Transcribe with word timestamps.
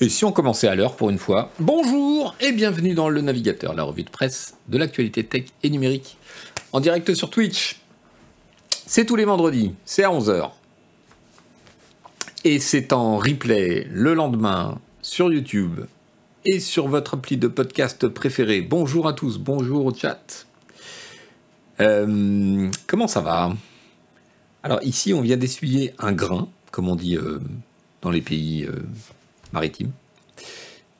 Et 0.00 0.08
si 0.08 0.24
on 0.24 0.30
commençait 0.30 0.68
à 0.68 0.76
l'heure 0.76 0.94
pour 0.94 1.10
une 1.10 1.18
fois 1.18 1.50
Bonjour 1.58 2.36
et 2.40 2.52
bienvenue 2.52 2.94
dans 2.94 3.08
Le 3.08 3.20
Navigateur, 3.20 3.74
la 3.74 3.82
revue 3.82 4.04
de 4.04 4.10
presse 4.10 4.54
de 4.68 4.78
l'actualité 4.78 5.24
tech 5.24 5.46
et 5.64 5.70
numérique, 5.70 6.16
en 6.72 6.78
direct 6.78 7.14
sur 7.14 7.30
Twitch. 7.30 7.80
C'est 8.86 9.04
tous 9.06 9.16
les 9.16 9.24
vendredis, 9.24 9.74
c'est 9.84 10.04
à 10.04 10.10
11h. 10.10 10.50
Et 12.44 12.60
c'est 12.60 12.92
en 12.92 13.16
replay 13.16 13.88
le 13.90 14.14
lendemain 14.14 14.80
sur 15.02 15.32
YouTube 15.32 15.80
et 16.44 16.60
sur 16.60 16.86
votre 16.86 17.14
appli 17.14 17.36
de 17.36 17.48
podcast 17.48 18.06
préféré. 18.06 18.60
Bonjour 18.60 19.08
à 19.08 19.14
tous, 19.14 19.38
bonjour 19.38 19.84
au 19.84 19.92
chat. 19.92 20.46
Euh, 21.80 22.70
comment 22.86 23.08
ça 23.08 23.20
va? 23.20 23.52
Alors 24.62 24.80
ici, 24.84 25.12
on 25.12 25.22
vient 25.22 25.36
d'essuyer 25.36 25.92
un 25.98 26.12
grain, 26.12 26.48
comme 26.70 26.88
on 26.88 26.94
dit 26.94 27.16
euh, 27.16 27.40
dans 28.02 28.12
les 28.12 28.22
pays 28.22 28.64
euh, 28.64 28.76
maritime. 29.52 29.92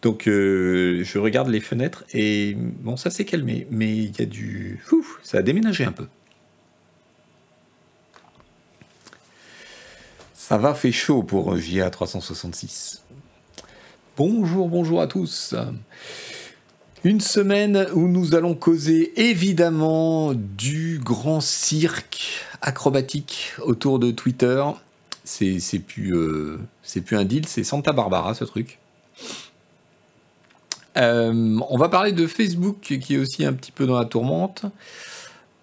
Donc 0.02 0.28
euh, 0.28 1.02
je 1.02 1.18
regarde 1.18 1.48
les 1.48 1.60
fenêtres 1.60 2.04
et 2.12 2.54
bon 2.56 2.96
ça 2.96 3.10
s'est 3.10 3.24
calmé, 3.24 3.66
mais 3.70 3.96
il 3.96 4.18
y 4.18 4.22
a 4.22 4.26
du... 4.26 4.80
Ouf, 4.92 5.18
ça 5.22 5.38
a 5.38 5.42
déménagé 5.42 5.84
un 5.84 5.92
peu. 5.92 6.06
Ça 10.34 10.56
va 10.56 10.74
fait 10.74 10.92
chaud 10.92 11.22
pour 11.22 11.56
JA 11.56 11.90
366. 11.90 13.02
Bonjour, 14.16 14.68
bonjour 14.68 15.00
à 15.00 15.06
tous. 15.06 15.54
Une 17.04 17.20
semaine 17.20 17.86
où 17.92 18.08
nous 18.08 18.34
allons 18.34 18.54
causer 18.54 19.12
évidemment 19.20 20.32
du 20.34 21.00
grand 21.02 21.40
cirque 21.40 22.44
acrobatique 22.60 23.52
autour 23.62 23.98
de 23.98 24.10
Twitter 24.10 24.64
c'est 25.28 25.78
plus, 25.78 26.14
euh, 26.14 26.58
c'est 26.88 27.02
plus 27.02 27.18
un 27.18 27.24
deal, 27.24 27.46
c'est 27.46 27.64
Santa 27.64 27.92
Barbara 27.92 28.32
ce 28.32 28.44
truc. 28.44 28.78
Euh, 30.96 31.60
on 31.68 31.76
va 31.76 31.90
parler 31.90 32.12
de 32.12 32.26
Facebook 32.26 32.78
qui 32.80 33.14
est 33.14 33.18
aussi 33.18 33.44
un 33.44 33.52
petit 33.52 33.72
peu 33.72 33.86
dans 33.86 33.98
la 33.98 34.06
tourmente. 34.06 34.64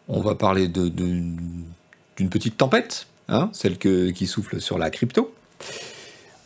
On 0.07 0.21
va 0.21 0.35
parler 0.35 0.67
d'une 0.67 1.35
petite 2.29 2.57
tempête, 2.57 3.07
hein, 3.27 3.49
celle 3.53 3.79
qui 3.79 4.27
souffle 4.27 4.61
sur 4.61 4.77
la 4.77 4.91
crypto. 4.91 5.33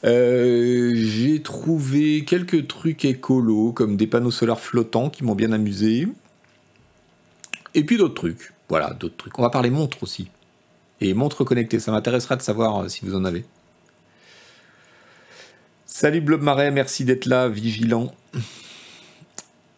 Euh, 0.06 0.94
j'ai 0.96 1.42
trouvé 1.42 2.24
quelques 2.24 2.70
trucs 2.70 3.04
écolos 3.04 3.74
comme 3.74 3.98
des 3.98 4.08
panneaux 4.08 4.32
solaires 4.32 4.62
flottants 4.62 5.10
qui 5.10 5.26
m'ont 5.26 5.36
bien 5.36 5.52
amusé. 5.52 6.08
Et 7.76 7.84
puis 7.84 7.98
d'autres 7.98 8.16
trucs. 8.16 8.54
Voilà, 8.70 8.92
d'autres 8.94 9.18
trucs. 9.18 9.38
On 9.38 9.42
va 9.42 9.50
parler 9.50 9.72
montres 9.72 10.02
aussi 10.04 10.30
et 11.02 11.14
montre 11.14 11.44
connectée. 11.44 11.80
Ça 11.80 11.92
m'intéressera 11.92 12.38
de 12.38 12.42
savoir 12.42 12.84
euh, 12.84 12.88
si 12.88 13.04
vous 13.04 13.14
en 13.14 13.26
avez. 13.26 13.44
Salut 16.02 16.22
Blob 16.22 16.42
Marais, 16.42 16.72
merci 16.72 17.04
d'être 17.04 17.26
là, 17.26 17.50
vigilant. 17.50 18.16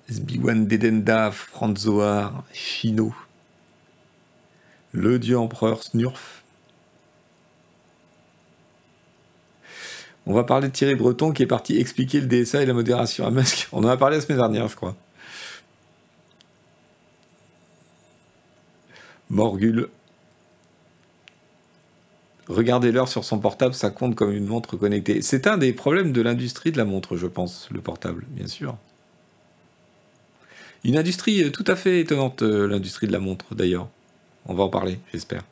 SB1 0.08 0.67
Dedenda, 0.67 1.31
Franzoar, 1.31 2.44
Chino. 2.53 3.11
Le 4.91 5.17
dieu 5.17 5.39
empereur 5.39 5.81
Snurf. 5.81 6.44
On 10.28 10.33
va 10.33 10.44
parler 10.44 10.67
de 10.67 10.73
Thierry 10.73 10.94
Breton 10.94 11.31
qui 11.31 11.41
est 11.41 11.47
parti 11.47 11.80
expliquer 11.80 12.22
le 12.22 12.28
DSA 12.28 12.61
et 12.61 12.66
la 12.67 12.75
modération 12.75 13.25
à 13.25 13.31
Musk. 13.31 13.67
On 13.72 13.83
en 13.83 13.88
a 13.88 13.97
parlé 13.97 14.17
la 14.17 14.22
semaine 14.22 14.38
dernière, 14.38 14.67
je 14.67 14.75
crois. 14.75 14.95
Morgul, 19.31 19.89
Regarder 22.47 22.92
l'heure 22.92 23.08
sur 23.08 23.23
son 23.23 23.39
portable, 23.39 23.73
ça 23.73 23.92
compte 23.92 24.16
comme 24.16 24.31
une 24.31 24.45
montre 24.45 24.75
connectée. 24.75 25.22
C'est 25.22 25.47
un 25.47 25.58
des 25.58 25.73
problèmes 25.73 26.11
de 26.11 26.22
l'industrie 26.22 26.72
de 26.72 26.78
la 26.78 26.86
montre, 26.86 27.16
je 27.16 27.28
pense, 27.28 27.70
le 27.72 27.81
portable, 27.81 28.25
bien 28.30 28.47
sûr. 28.47 28.75
Une 30.84 30.97
industrie 30.97 31.44
euh, 31.44 31.52
tout 31.52 31.64
à 31.67 31.75
fait 31.75 32.00
étonnante, 32.00 32.41
euh, 32.41 32.68
l'industrie 32.68 33.07
de 33.07 33.12
la 33.12 33.19
montre, 33.19 33.53
d'ailleurs. 33.53 33.88
On 34.47 34.56
va 34.56 34.63
en 34.63 34.69
parler, 34.69 35.00
j'espère. 35.13 35.44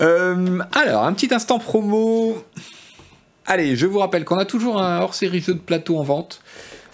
Euh, 0.00 0.60
alors, 0.72 1.04
un 1.04 1.12
petit 1.12 1.34
instant 1.34 1.58
promo. 1.58 2.44
Allez, 3.46 3.74
je 3.74 3.86
vous 3.86 3.98
rappelle 3.98 4.24
qu'on 4.24 4.38
a 4.38 4.44
toujours 4.44 4.80
un 4.80 5.00
hors-série 5.00 5.40
de 5.40 5.52
plateau 5.54 5.98
en 5.98 6.04
vente. 6.04 6.40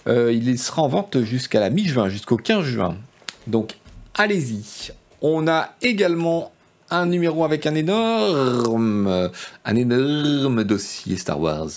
il 0.07 0.57
sera 0.57 0.81
en 0.81 0.87
vente 0.87 1.21
jusqu'à 1.21 1.59
la 1.59 1.69
mi-juin, 1.69 2.09
jusqu'au 2.09 2.37
15 2.37 2.65
juin. 2.65 2.97
Donc, 3.45 3.75
allez-y. 4.15 4.91
On 5.21 5.47
a 5.47 5.75
également 5.81 6.52
un 6.93 7.07
numéro 7.07 7.43
avec 7.43 7.65
un 7.65 7.75
énorme, 7.75 9.29
un 9.65 9.75
énorme 9.75 10.63
dossier 10.63 11.17
Star 11.17 11.39
Wars 11.39 11.69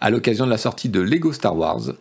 à 0.00 0.10
l'occasion 0.10 0.46
de 0.46 0.50
la 0.50 0.58
sortie 0.58 0.88
de 0.88 1.00
Lego 1.00 1.32
Star 1.32 1.56
Wars, 1.56 1.92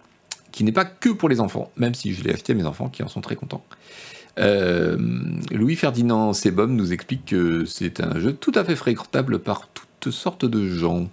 qui 0.52 0.64
n'est 0.64 0.72
pas 0.72 0.86
que 0.86 1.10
pour 1.10 1.30
les 1.30 1.40
enfants, 1.40 1.72
même 1.78 1.94
si 1.94 2.14
je 2.14 2.24
l'ai 2.24 2.34
acheté 2.34 2.54
à 2.54 2.56
mes 2.56 2.66
enfants 2.66 2.90
qui 2.90 3.04
en 3.04 3.08
sont 3.08 3.22
très 3.22 3.36
contents. 3.36 3.64
Euh, 4.40 4.98
Louis 5.52 5.76
Ferdinand 5.76 6.34
Sebum 6.34 6.76
nous 6.76 6.94
explique 6.94 7.26
que 7.26 7.66
c'est 7.66 8.02
un 8.02 8.20
jeu 8.20 8.34
tout 8.34 8.52
à 8.56 8.64
fait 8.64 8.76
fréquentable 8.76 9.40
par 9.40 9.68
toutes 10.00 10.14
sortes 10.14 10.46
de 10.46 10.68
gens. 10.68 11.10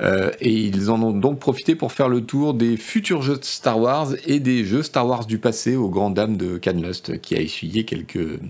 Euh, 0.00 0.32
et 0.40 0.52
ils 0.52 0.90
en 0.90 1.00
ont 1.02 1.12
donc 1.12 1.38
profité 1.38 1.76
pour 1.76 1.92
faire 1.92 2.08
le 2.08 2.22
tour 2.22 2.54
des 2.54 2.76
futurs 2.76 3.22
jeux 3.22 3.36
de 3.36 3.44
Star 3.44 3.78
Wars 3.78 4.08
et 4.26 4.40
des 4.40 4.64
jeux 4.64 4.82
Star 4.82 5.06
Wars 5.06 5.26
du 5.26 5.38
passé 5.38 5.76
aux 5.76 5.88
grandes 5.88 6.14
dames 6.14 6.36
de 6.36 6.58
Canlust, 6.58 7.20
qui 7.20 7.36
a 7.36 7.40
essuyé 7.40 7.84
quelques, 7.84 8.40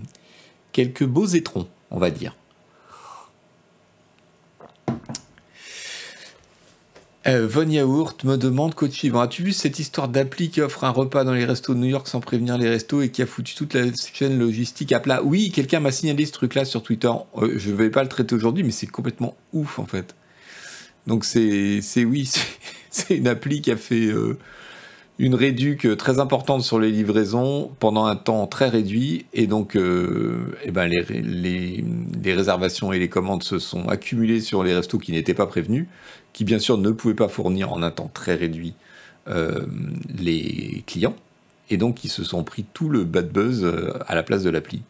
quelques 0.71 1.05
beaux 1.05 1.27
étrons 1.27 1.67
on 1.93 1.99
va 1.99 2.09
dire. 2.11 2.35
Euh, 7.25 7.47
Von 7.47 7.69
Yaourt 7.69 8.25
me 8.25 8.35
demande, 8.35 8.75
coach 8.75 8.91
suivant, 8.91 9.21
as-tu 9.21 9.43
vu 9.43 9.53
cette 9.53 9.79
histoire 9.79 10.09
d'appli 10.09 10.49
qui 10.49 10.59
offre 10.59 10.83
un 10.83 10.89
repas 10.89 11.23
dans 11.23 11.31
les 11.31 11.45
restos 11.45 11.73
de 11.73 11.79
New 11.79 11.87
York 11.87 12.05
sans 12.09 12.19
prévenir 12.19 12.57
les 12.57 12.67
restos 12.67 13.01
et 13.01 13.11
qui 13.11 13.21
a 13.21 13.25
foutu 13.25 13.55
toute 13.55 13.73
la 13.73 13.85
chaîne 14.13 14.37
logistique 14.37 14.91
à 14.91 14.99
plat? 14.99 15.23
Oui, 15.23 15.49
quelqu'un 15.51 15.79
m'a 15.79 15.91
signalé 15.91 16.25
ce 16.25 16.33
truc-là 16.33 16.65
sur 16.65 16.83
Twitter. 16.83 17.11
Euh, 17.37 17.53
je 17.57 17.69
ne 17.69 17.75
vais 17.75 17.89
pas 17.89 18.03
le 18.03 18.09
traiter 18.09 18.35
aujourd'hui, 18.35 18.65
mais 18.65 18.71
c'est 18.71 18.87
complètement 18.87 19.37
ouf 19.53 19.79
en 19.79 19.85
fait. 19.85 20.15
Donc 21.07 21.23
c'est, 21.23 21.81
oui, 22.03 22.29
c'est, 22.89 23.15
une 23.15 23.27
appli 23.27 23.61
qui 23.61 23.71
a 23.71 23.77
fait 23.77 24.07
euh, 24.07 24.37
une 25.19 25.35
réduque 25.35 25.95
très 25.97 26.19
importante 26.19 26.63
sur 26.63 26.79
les 26.79 26.89
livraisons 26.89 27.71
pendant 27.79 28.05
un 28.05 28.15
temps 28.15 28.47
très 28.47 28.67
réduit 28.67 29.25
et 29.33 29.45
donc 29.45 29.75
euh, 29.75 30.57
eh 30.63 30.71
ben 30.71 30.87
les, 30.87 31.83
les, 32.23 32.33
réservations 32.33 32.91
et 32.93 32.99
les 32.99 33.09
commandes 33.09 33.43
se 33.43 33.59
sont 33.59 33.87
accumulées 33.89 34.41
sur 34.41 34.63
les 34.63 34.73
restos 34.73 34.97
qui 34.97 35.11
n'étaient 35.11 35.35
pas 35.35 35.45
prévenus, 35.45 35.85
qui 36.33 36.43
bien 36.45 36.57
sûr 36.57 36.79
ne 36.79 36.89
pouvaient 36.89 37.13
pas 37.13 37.27
fournir 37.27 37.71
en 37.71 37.83
un 37.83 37.91
temps 37.91 38.09
très 38.11 38.33
réduit 38.33 38.73
euh, 39.27 39.65
les 40.17 40.83
clients 40.87 41.15
et 41.69 41.77
donc 41.77 42.03
ils 42.03 42.09
se 42.09 42.23
sont 42.23 42.43
pris 42.43 42.65
tout 42.73 42.89
le 42.89 43.03
bad 43.03 43.31
buzz 43.31 43.63
euh, 43.63 43.93
à 44.07 44.15
la 44.15 44.23
place 44.23 44.41
de 44.41 44.49
l'appli. 44.49 44.81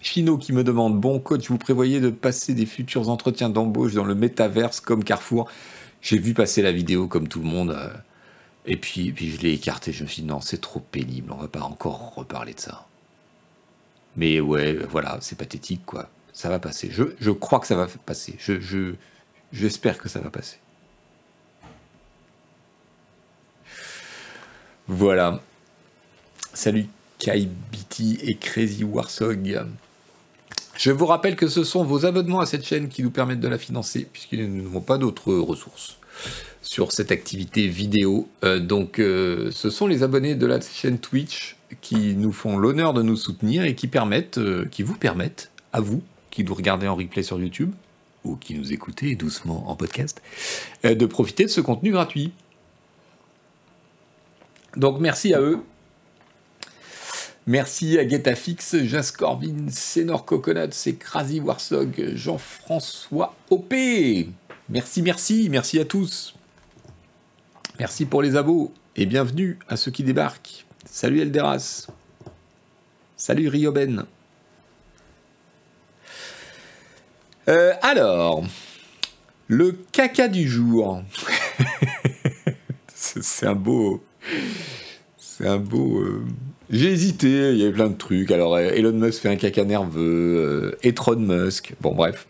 Chino 0.00 0.38
qui 0.38 0.54
me 0.54 0.64
demande 0.64 0.98
Bon 0.98 1.18
coach, 1.18 1.46
vous 1.50 1.58
prévoyez 1.58 2.00
de 2.00 2.08
passer 2.08 2.54
des 2.54 2.64
futurs 2.64 3.10
entretiens 3.10 3.50
d'embauche 3.50 3.92
dans 3.92 4.04
le 4.04 4.14
métaverse 4.14 4.80
comme 4.80 5.04
Carrefour? 5.04 5.46
J'ai 6.00 6.16
vu 6.16 6.32
passer 6.32 6.62
la 6.62 6.72
vidéo 6.72 7.06
comme 7.06 7.28
tout 7.28 7.40
le 7.40 7.44
monde. 7.44 7.76
Et 8.70 8.76
puis, 8.76 9.10
puis 9.10 9.32
je 9.32 9.40
l'ai 9.40 9.52
écarté, 9.52 9.92
je 9.92 10.04
me 10.04 10.08
suis 10.08 10.22
dit 10.22 10.28
non, 10.28 10.40
c'est 10.40 10.60
trop 10.60 10.78
pénible, 10.78 11.32
on 11.32 11.36
va 11.36 11.48
pas 11.48 11.62
encore 11.62 12.14
reparler 12.14 12.54
de 12.54 12.60
ça. 12.60 12.86
Mais 14.14 14.38
ouais, 14.38 14.74
voilà, 14.74 15.18
c'est 15.20 15.36
pathétique, 15.36 15.84
quoi. 15.84 16.08
Ça 16.32 16.48
va 16.48 16.60
passer. 16.60 16.88
Je, 16.92 17.02
je 17.18 17.32
crois 17.32 17.58
que 17.58 17.66
ça 17.66 17.74
va 17.74 17.88
passer. 18.06 18.36
Je, 18.38 18.60
je, 18.60 18.94
j'espère 19.52 19.98
que 19.98 20.08
ça 20.08 20.20
va 20.20 20.30
passer. 20.30 20.58
Voilà. 24.86 25.40
Salut 26.54 26.86
KaiBT 27.18 28.22
et 28.22 28.36
Crazy 28.36 28.84
Warsog. 28.84 29.66
Je 30.76 30.92
vous 30.92 31.06
rappelle 31.06 31.34
que 31.34 31.48
ce 31.48 31.64
sont 31.64 31.82
vos 31.82 32.06
abonnements 32.06 32.40
à 32.40 32.46
cette 32.46 32.64
chaîne 32.64 32.88
qui 32.88 33.02
nous 33.02 33.10
permettent 33.10 33.40
de 33.40 33.48
la 33.48 33.58
financer, 33.58 34.08
puisqu'ils 34.12 34.48
n'ont 34.48 34.80
pas 34.80 34.96
d'autres 34.96 35.34
ressources 35.34 35.99
sur 36.62 36.92
cette 36.92 37.10
activité 37.10 37.66
vidéo. 37.66 38.28
Euh, 38.44 38.60
donc 38.60 38.98
euh, 38.98 39.50
ce 39.50 39.70
sont 39.70 39.86
les 39.86 40.02
abonnés 40.02 40.34
de 40.34 40.46
la 40.46 40.60
chaîne 40.60 40.98
Twitch 40.98 41.56
qui 41.80 42.14
nous 42.14 42.32
font 42.32 42.56
l'honneur 42.56 42.94
de 42.94 43.02
nous 43.02 43.16
soutenir 43.16 43.64
et 43.64 43.74
qui 43.74 43.88
permettent, 43.88 44.38
euh, 44.38 44.66
qui 44.70 44.82
vous 44.82 44.96
permettent, 44.96 45.50
à 45.72 45.80
vous, 45.80 46.02
qui 46.30 46.44
nous 46.44 46.54
regardez 46.54 46.88
en 46.88 46.94
replay 46.94 47.22
sur 47.22 47.40
YouTube, 47.40 47.72
ou 48.24 48.36
qui 48.36 48.54
nous 48.54 48.72
écoutez 48.72 49.14
doucement 49.14 49.70
en 49.70 49.76
podcast, 49.76 50.20
de 50.82 51.06
profiter 51.06 51.44
de 51.44 51.48
ce 51.48 51.60
contenu 51.60 51.92
gratuit. 51.92 52.32
Donc 54.76 55.00
merci 55.00 55.32
à 55.32 55.40
eux. 55.40 55.60
Merci 57.46 57.98
à 57.98 58.06
GetaFix, 58.06 58.82
Jas 58.84 59.12
Corvin, 59.16 59.68
Senor 59.70 60.24
Coconut, 60.24 60.70
Crazy 60.98 61.40
Warsog, 61.40 62.12
Jean-François 62.14 63.34
OP. 63.48 63.74
Merci, 64.72 65.02
merci, 65.02 65.48
merci 65.50 65.80
à 65.80 65.84
tous. 65.84 66.36
Merci 67.80 68.06
pour 68.06 68.22
les 68.22 68.36
abos 68.36 68.72
et 68.94 69.04
bienvenue 69.04 69.58
à 69.68 69.76
ceux 69.76 69.90
qui 69.90 70.04
débarquent. 70.04 70.64
Salut 70.88 71.20
Elderas. 71.20 71.88
Salut 73.16 73.48
Rioben. 73.48 74.04
Euh, 77.48 77.72
alors, 77.82 78.44
le 79.48 79.72
caca 79.90 80.28
du 80.28 80.48
jour. 80.48 81.02
c'est 82.94 83.46
un 83.48 83.56
beau. 83.56 84.04
C'est 85.18 85.48
un 85.48 85.58
beau. 85.58 85.98
Euh, 85.98 86.24
j'ai 86.70 86.92
hésité, 86.92 87.50
il 87.50 87.58
y 87.58 87.64
avait 87.64 87.72
plein 87.72 87.88
de 87.88 87.96
trucs. 87.96 88.30
Alors, 88.30 88.56
Elon 88.56 88.92
Musk 88.92 89.22
fait 89.22 89.30
un 89.30 89.36
caca 89.36 89.64
nerveux, 89.64 90.78
et 90.84 90.94
Tron 90.94 91.16
Musk. 91.16 91.74
Bon, 91.80 91.92
bref. 91.92 92.28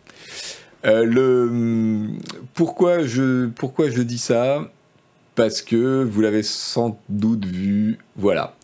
Le, 0.83 2.07
pourquoi, 2.53 3.03
je, 3.03 3.47
pourquoi 3.47 3.89
je 3.89 4.01
dis 4.01 4.17
ça? 4.17 4.69
Parce 5.35 5.61
que 5.61 6.03
vous 6.03 6.21
l'avez 6.21 6.43
sans 6.43 6.99
doute 7.09 7.45
vu. 7.45 7.99
Voilà. 8.15 8.55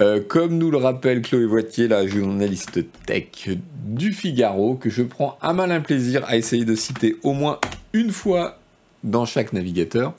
Euh, 0.00 0.20
comme 0.26 0.58
nous 0.58 0.70
le 0.70 0.76
rappelle 0.76 1.22
Chloé 1.22 1.44
Voitier, 1.44 1.88
la 1.88 2.06
journaliste 2.06 2.84
tech 3.04 3.48
du 3.84 4.12
Figaro, 4.12 4.76
que 4.76 4.90
je 4.90 5.02
prends 5.02 5.36
un 5.42 5.52
malin 5.52 5.80
plaisir 5.80 6.24
à 6.28 6.36
essayer 6.36 6.64
de 6.64 6.76
citer 6.76 7.16
au 7.24 7.32
moins 7.32 7.58
une 7.92 8.10
fois 8.10 8.58
dans 9.02 9.24
chaque 9.24 9.52
navigateur. 9.52 10.14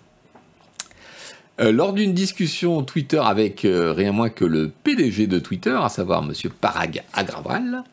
Euh, 1.62 1.72
lors 1.72 1.94
d'une 1.94 2.14
discussion 2.14 2.84
Twitter 2.84 3.22
avec 3.24 3.64
euh, 3.64 3.94
rien 3.94 4.12
moins 4.12 4.30
que 4.30 4.44
le 4.44 4.70
PDG 4.84 5.28
de 5.28 5.40
Twitter, 5.40 5.78
à 5.82 5.88
savoir 5.88 6.24
M. 6.24 6.34
Parag 6.60 7.04
Agrawal, 7.14 7.84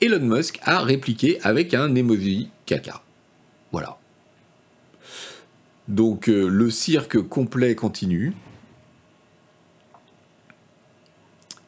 Elon 0.00 0.20
Musk 0.20 0.58
a 0.62 0.80
répliqué 0.80 1.38
avec 1.42 1.74
un 1.74 1.94
emoji 1.94 2.50
caca. 2.66 3.02
Voilà. 3.72 3.96
Donc 5.88 6.26
le 6.26 6.70
cirque 6.70 7.20
complet 7.20 7.74
continue. 7.74 8.34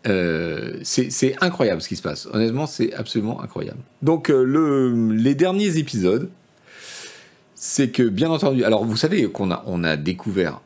Euh, 0.06 0.78
c'est 0.82 1.36
incroyable 1.42 1.82
ce 1.82 1.88
qui 1.88 1.96
se 1.96 2.02
passe. 2.02 2.26
Honnêtement, 2.32 2.66
c'est 2.66 2.94
absolument 2.94 3.42
incroyable. 3.42 3.80
Donc, 4.02 4.30
euh, 4.30 4.42
le, 4.42 5.12
les 5.12 5.34
derniers 5.34 5.76
épisodes, 5.76 6.30
c'est 7.54 7.90
que, 7.90 8.02
bien 8.02 8.30
entendu, 8.30 8.64
alors 8.64 8.84
vous 8.84 8.96
savez 8.96 9.28
qu'on 9.30 9.50
a, 9.50 9.96
découvert 9.96 10.60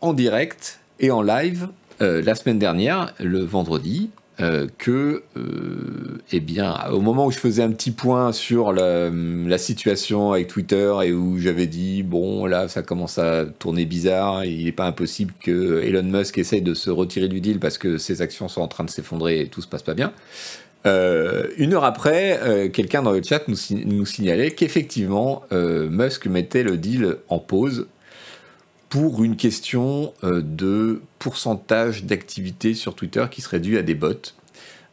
en 0.00 0.12
direct 0.12 0.80
et 1.00 1.10
en 1.10 1.22
live 1.22 1.68
euh, 2.00 2.22
la 2.22 2.34
semaine 2.34 2.58
dernière, 2.58 3.14
le 3.18 3.40
vendredi, 3.40 4.10
euh, 4.40 4.68
que, 4.78 5.22
euh, 5.36 6.18
eh 6.32 6.40
bien, 6.40 6.74
au 6.90 7.00
moment 7.00 7.26
où 7.26 7.30
je 7.30 7.38
faisais 7.38 7.62
un 7.62 7.72
petit 7.72 7.90
point 7.90 8.32
sur 8.32 8.72
la, 8.72 9.58
situation 9.58 10.32
avec 10.32 10.48
Twitter 10.48 10.92
et 11.04 11.12
où 11.12 11.38
j'avais 11.38 11.66
dit, 11.66 12.02
bon, 12.02 12.46
là, 12.46 12.68
ça 12.68 12.82
commence 12.82 13.18
à 13.18 13.44
tourner 13.44 13.84
bizarre, 13.84 14.44
il 14.44 14.64
n'est 14.64 14.72
pas 14.72 14.86
impossible 14.86 15.34
que 15.42 15.82
Elon 15.82 16.04
Musk 16.04 16.38
essaye 16.38 16.62
de 16.62 16.72
se 16.74 16.88
retirer 16.90 17.28
du 17.28 17.40
deal 17.40 17.58
parce 17.58 17.76
que 17.76 17.98
ses 17.98 18.22
actions 18.22 18.48
sont 18.48 18.62
en 18.62 18.68
train 18.68 18.84
de 18.84 18.90
s'effondrer 18.90 19.40
et 19.40 19.48
tout 19.48 19.60
se 19.60 19.68
passe 19.68 19.82
pas 19.82 19.94
bien. 19.94 20.12
Euh, 20.86 21.48
une 21.58 21.74
heure 21.74 21.84
après, 21.84 22.70
quelqu'un 22.72 23.02
dans 23.02 23.12
le 23.12 23.22
chat 23.22 23.46
nous, 23.48 23.56
nous 23.84 24.06
signalait 24.06 24.52
qu'effectivement, 24.52 25.42
Musk 25.52 26.26
mettait 26.26 26.62
le 26.62 26.78
deal 26.78 27.16
en 27.28 27.38
pause 27.38 27.86
pour 28.90 29.22
une 29.22 29.36
question 29.36 30.12
euh, 30.24 30.42
de 30.42 31.00
pourcentage 31.20 32.04
d'activité 32.04 32.74
sur 32.74 32.94
Twitter 32.94 33.24
qui 33.30 33.40
serait 33.40 33.60
due 33.60 33.78
à 33.78 33.82
des 33.82 33.94
bots. 33.94 34.34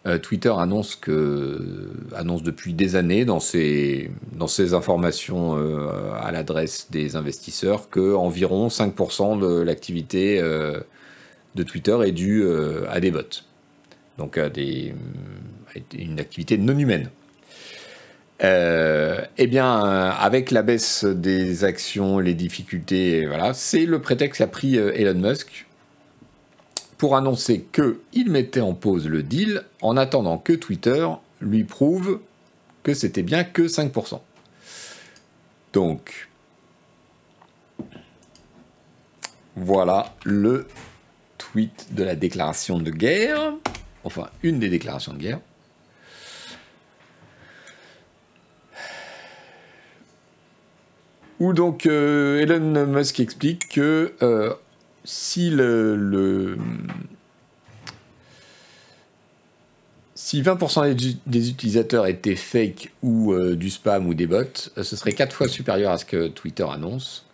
Euh, 0.06 0.20
Twitter 0.20 0.54
annonce, 0.56 0.96
que, 0.96 1.90
annonce 2.16 2.44
depuis 2.44 2.74
des 2.74 2.96
années 2.96 3.26
dans 3.26 3.40
ses, 3.40 4.12
dans 4.34 4.48
ses 4.48 4.76
informations 4.76 5.58
euh, 5.58 6.12
à 6.22 6.32
l'adresse 6.32 6.88
des 6.92 7.16
investisseurs 7.16 7.90
que 7.90 8.14
environ 8.14 8.68
5% 8.68 9.40
de 9.40 9.62
l'activité 9.62 10.40
de 10.40 11.64
Twitter 11.64 11.98
est 12.06 12.12
due 12.12 12.48
à 12.88 13.00
des 13.00 13.10
bots. 13.10 13.22
Donc 14.20 14.38
à, 14.38 14.50
des, 14.50 14.94
à 15.76 15.80
une 15.98 16.20
activité 16.20 16.58
non 16.60 16.78
humaine. 16.78 17.10
Euh, 18.44 19.26
eh 19.38 19.48
bien, 19.48 19.86
euh, 19.86 20.12
avec 20.12 20.52
la 20.52 20.62
baisse 20.62 21.06
des 21.06 21.64
actions, 21.64 22.20
les 22.20 22.36
difficultés, 22.36 23.26
voilà, 23.26 23.54
c'est 23.54 23.86
le 23.86 24.00
prétexte 24.00 24.40
qu'a 24.40 24.48
pris 24.48 24.78
euh, 24.78 24.94
Elon 24.94 25.20
Musk 25.20 25.66
pour 27.00 27.16
annoncer 27.16 27.66
qu'il 27.72 28.30
mettait 28.30 28.62
en 28.62 28.74
pause 28.74 29.08
le 29.08 29.24
deal 29.24 29.64
en 29.82 29.98
attendant 29.98 30.38
que 30.38 30.54
Twitter 30.54 31.08
lui 31.42 31.64
prouve 31.64 32.20
que 32.84 32.94
c'était 32.94 33.24
bien 33.24 33.44
que 33.44 33.64
5%. 33.64 34.20
Donc, 35.74 36.28
voilà 39.56 40.16
le 40.24 40.68
tweet 41.40 41.94
de 41.94 42.04
la 42.04 42.16
déclaration 42.16 42.80
de 42.80 42.92
guerre, 42.92 43.54
enfin 44.04 44.30
une 44.44 44.60
des 44.60 44.70
déclarations 44.70 45.14
de 45.14 45.20
guerre. 45.20 45.40
Où 51.40 51.54
donc 51.54 51.86
euh, 51.86 52.40
Elon 52.40 52.88
Musk 52.88 53.20
explique 53.20 53.70
que 53.70 54.14
euh, 54.24 54.54
si 55.04 55.52
le, 55.52 56.58
si 60.16 60.42
20% 60.42 61.18
des, 61.28 61.50
utilisateurs 61.50 62.08
étaient 62.08 62.36
fake 62.36 62.92
ou 63.04 63.34
euh, 63.34 63.56
du 63.56 63.70
spam 63.70 64.08
ou 64.08 64.16
des 64.16 64.26
bots, 64.26 64.72
ce 64.76 64.96
serait 64.96 65.14
4 65.14 65.32
fois 65.32 65.48
supérieur 65.48 65.92
à 65.92 66.00
ce 66.00 66.06
que 66.06 66.28
Twitter 66.28 66.66
annonce. 66.70 67.26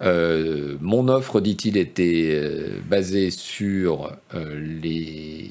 mon 0.00 1.08
offre, 1.08 1.40
dit-il, 1.40 1.76
était 1.76 2.42
basée 2.90 3.30
sur, 3.30 4.16
les, 4.34 5.48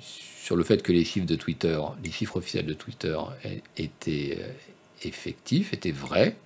sur 0.00 0.54
le 0.54 0.62
fait 0.62 0.84
que 0.84 0.92
les 0.92 1.04
chiffres 1.04 1.26
de 1.26 1.36
Twitter, 1.36 1.80
les 2.04 2.12
chiffres 2.12 2.36
officiels 2.36 2.66
de 2.66 2.74
Twitter 2.74 3.18
étaient 3.76 4.38
effectifs, 5.02 5.72
étaient 5.72 5.90
vrais. 5.90 6.36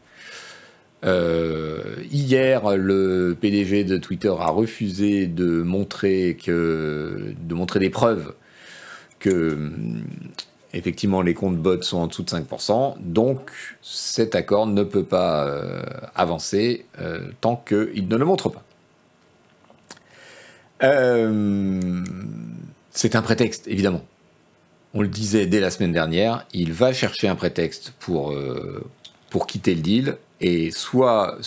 Euh, 1.05 1.97
hier, 2.11 2.77
le 2.77 3.37
PDG 3.41 3.85
de 3.85 3.97
Twitter 3.97 4.29
a 4.39 4.51
refusé 4.51 5.27
de 5.27 5.63
montrer 5.63 6.37
des 7.81 7.91
preuves 7.91 8.35
que 9.19 9.55
mm, 9.55 10.05
effectivement 10.75 11.21
les 11.23 11.35
comptes 11.35 11.59
bots 11.59 11.83
sont 11.83 11.99
en 11.99 12.07
dessous 12.07 12.23
de 12.23 12.31
5%. 12.31 12.95
Donc 13.01 13.51
cet 13.83 14.35
accord 14.37 14.67
ne 14.67 14.85
peut 14.85 15.05
pas 15.05 15.45
euh, 15.47 15.83
avancer 16.15 16.87
euh, 17.01 17.21
tant 17.41 17.57
qu'il 17.57 18.07
ne 18.09 18.17
le 18.17 18.25
montre 18.25 18.49
pas. 18.49 18.63
c'est 22.91 23.17
un 23.17 23.23
prétexte, 23.23 23.67
évidemment. 23.69 24.05
On 24.95 25.01
le 25.01 25.09
disait 25.09 25.47
dès 25.47 25.61
la 25.61 25.71
semaine 25.71 25.93
dernière, 25.93 26.47
il 26.53 26.73
va 26.73 26.93
chercher 26.93 27.29
un 27.29 27.37
prétexte 27.37 27.93
pour 27.99 28.35
quitter 29.47 29.75
le 29.75 29.81
deal 29.81 30.19
et 30.43 30.73
soit 30.73 31.39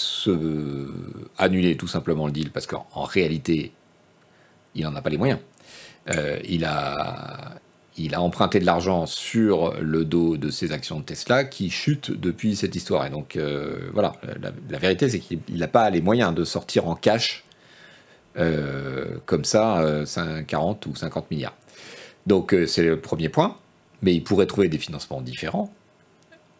annuler 1.37 1.75
tout 1.75 1.87
simplement 1.87 2.25
le 2.25 2.31
deal 2.31 2.49
parce 2.49 2.65
qu'en 2.65 3.03
réalité, 3.03 3.73
il 4.73 4.83
n'en 4.83 4.95
a 4.95 5.01
pas 5.01 5.09
les 5.09 5.17
moyens. 5.17 5.39
Euh, 6.09 6.39
il, 6.47 6.63
a, 6.63 7.55
il 7.97 8.15
a 8.15 8.21
emprunté 8.21 8.59
de 8.59 8.65
l'argent 8.65 9.05
sur 9.05 9.75
le 9.81 10.05
dos 10.05 10.37
de 10.37 10.49
ses 10.49 10.71
actions 10.71 10.99
de 10.99 11.03
Tesla 11.03 11.43
qui 11.43 11.69
chutent 11.69 12.11
depuis 12.11 12.55
cette 12.55 12.73
histoire. 12.73 13.05
Et 13.05 13.09
donc 13.09 13.35
euh, 13.35 13.89
voilà, 13.91 14.13
la, 14.69 14.79
vérité 14.79 15.09
c'est 15.09 15.19
qu'il 15.19 15.41
n'a 15.49 15.67
pas 15.67 15.89
les 15.89 16.01
moyens 16.01 16.33
de 16.33 16.45
sortir 16.45 16.87
en 16.87 16.95
cash 16.95 17.43
euh, 18.37 19.17
comme 19.25 19.43
ça 19.43 19.83
40 20.47 20.85
ou 20.85 20.95
50 20.95 21.31
milliards. 21.31 21.55
Donc 22.27 22.55
c'est 22.65 22.83
le 22.83 22.99
premier 23.01 23.27
point. 23.27 23.57
Mais 24.01 24.13
il 24.13 24.23
pourrait 24.23 24.45
trouver 24.45 24.69
des 24.69 24.77
financements 24.77 25.21
différents 25.21 25.73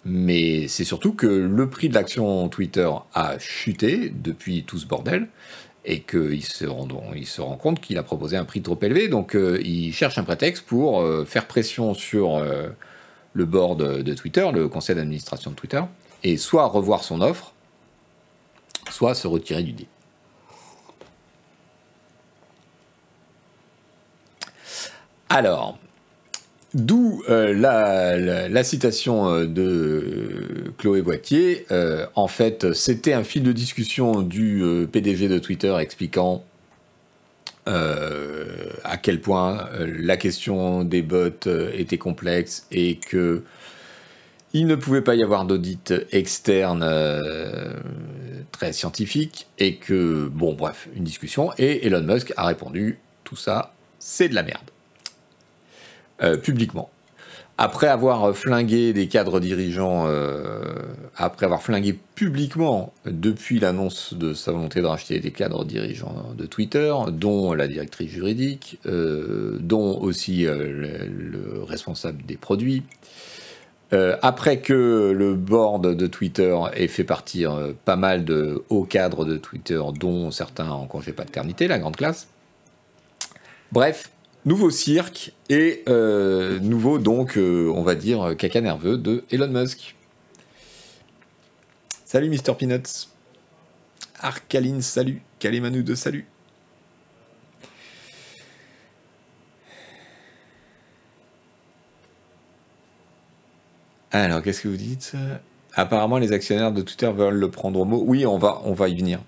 mais 0.05 0.67
c'est 0.67 0.83
surtout 0.83 1.13
que 1.13 1.25
le 1.25 1.69
prix 1.69 1.89
de 1.89 1.95
l'action 1.95 2.47
Twitter 2.47 2.89
a 3.13 3.39
chuté 3.39 4.13
depuis 4.15 4.63
tout 4.63 4.77
ce 4.77 4.85
bordel 4.85 5.27
et 5.83 6.01
qu'il 6.01 6.43
se, 6.43 6.65
rend, 6.65 6.87
se 7.25 7.41
rend 7.41 7.57
compte 7.57 7.81
qu'il 7.81 7.97
a 7.97 8.03
proposé 8.03 8.37
un 8.37 8.45
prix 8.45 8.61
trop 8.61 8.77
élevé. 8.81 9.07
Donc 9.07 9.35
euh, 9.35 9.59
il 9.63 9.93
cherche 9.93 10.17
un 10.17 10.23
prétexte 10.23 10.65
pour 10.65 11.01
euh, 11.01 11.25
faire 11.25 11.47
pression 11.47 11.93
sur 11.95 12.35
euh, 12.35 12.69
le 13.33 13.45
board 13.45 14.03
de 14.03 14.13
Twitter, 14.13 14.47
le 14.53 14.69
conseil 14.69 14.95
d'administration 14.95 15.51
de 15.51 15.55
Twitter, 15.55 15.81
et 16.23 16.37
soit 16.37 16.65
revoir 16.67 17.03
son 17.03 17.21
offre, 17.21 17.53
soit 18.91 19.15
se 19.15 19.27
retirer 19.27 19.63
du 19.63 19.73
deal. 19.73 19.87
Alors, 25.29 25.77
D'où 26.75 27.23
euh, 27.29 27.53
la, 28.49 28.63
citation 28.65 29.29
euh, 29.29 29.45
de 29.45 30.73
Chloé 30.77 31.01
Boitier. 31.01 31.65
Euh, 31.71 32.05
en 32.15 32.27
fait, 32.27 32.73
c'était 32.73 33.13
un 33.13 33.23
fil 33.23 33.43
de 33.43 33.53
discussion 33.53 34.21
du 34.21 34.61
PDG 34.91 35.29
de 35.29 35.39
Twitter 35.39 35.73
expliquant 35.79 36.43
à 37.67 38.97
quel 39.01 39.21
point 39.21 39.67
la 39.79 40.17
question 40.17 40.83
des 40.83 41.01
bots 41.01 41.47
était 41.73 41.97
complexe 41.97 42.67
et 42.71 42.97
que 42.97 43.41
il 44.53 44.67
ne 44.67 44.75
pouvait 44.75 45.01
pas 45.01 45.15
y 45.15 45.23
avoir 45.23 45.45
d'audit 45.45 45.91
externe 46.11 46.87
très 48.51 48.71
scientifique 48.71 49.47
et 49.57 49.77
que, 49.77 50.29
bon, 50.31 50.53
bref, 50.53 50.89
une 50.95 51.03
discussion. 51.03 51.51
Et 51.57 51.87
Elon 51.87 52.03
Musk 52.03 52.33
a 52.37 52.45
répondu 52.45 52.99
tout 53.23 53.35
ça, 53.35 53.73
c'est 53.97 54.29
de 54.29 54.35
la 54.35 54.43
merde. 54.43 54.69
Euh, 56.23 56.37
publiquement. 56.37 56.89
après 57.57 57.87
avoir 57.87 58.35
flingué 58.35 58.93
des 58.93 59.07
cadres 59.07 59.39
dirigeants, 59.39 60.07
après 61.15 61.45
avoir 61.45 61.61
flingué 61.61 61.97
publiquement 62.15 62.93
depuis 63.05 63.59
l'annonce 63.59 64.13
de 64.13 64.33
sa 64.33 64.51
volonté 64.51 64.81
de 64.81 64.85
racheter 64.85 65.19
des 65.19 65.31
cadres 65.31 65.63
dirigeants 65.63 66.33
de 66.37 66.45
Twitter, 66.45 66.93
dont 67.11 67.53
la 67.53 67.69
directrice 67.69 68.11
juridique, 68.11 68.77
dont 68.85 69.97
aussi 70.01 70.43
le, 70.43 71.63
responsable 71.63 72.25
des 72.25 72.35
produits, 72.35 72.83
euh, 73.93 74.17
après 74.23 74.59
que 74.59 75.13
le 75.15 75.35
board 75.35 75.95
de 75.95 76.07
Twitter 76.07 76.57
ait 76.73 76.87
fait 76.87 77.03
partir 77.03 77.53
euh, 77.53 77.73
pas 77.85 77.95
mal 77.95 78.25
de 78.25 78.63
hauts 78.69 78.83
cadres 78.83 79.25
de 79.25 79.37
Twitter, 79.37 79.79
dont 79.99 80.31
certains 80.31 80.69
en 80.69 80.87
congé 80.87 81.13
paternité, 81.13 81.67
la 81.67 81.77
grande 81.77 81.95
classe. 81.95 82.27
Bref, 83.71 84.09
nouveau 84.45 84.69
cirque 84.69 85.33
et 85.49 85.83
euh, 85.89 86.59
nouveau 86.59 86.97
donc, 86.99 87.37
on 87.37 87.81
va 87.81 87.95
dire, 87.95 88.35
caca 88.37 88.61
nerveux 88.61 88.97
de 88.97 89.23
Elon 89.31 89.47
Musk. 89.49 89.95
Salut 92.05 92.29
Mr. 92.29 92.55
Peanuts. 92.57 93.09
Arcaline, 94.19 94.81
salut. 94.81 95.21
Kalimanu 95.39 95.83
de 95.83 95.95
salut. 95.95 96.25
Alors, 104.11 104.41
qu'est-ce 104.41 104.61
que 104.61 104.69
vous 104.69 104.77
dites? 104.77 105.11
Apparemment, 105.73 106.17
les 106.19 106.31
actionnaires 106.31 106.71
de 106.71 106.81
Twitter 106.81 107.11
veulent 107.11 107.35
le 107.35 107.51
prendre 107.51 107.79
au 107.81 107.85
mot. 107.85 108.01
Oui, 108.05 108.25
on 108.25 108.37
va, 108.37 108.61
on 108.63 108.73
va 108.73 108.87
y 108.87 108.95
venir. 108.95 109.19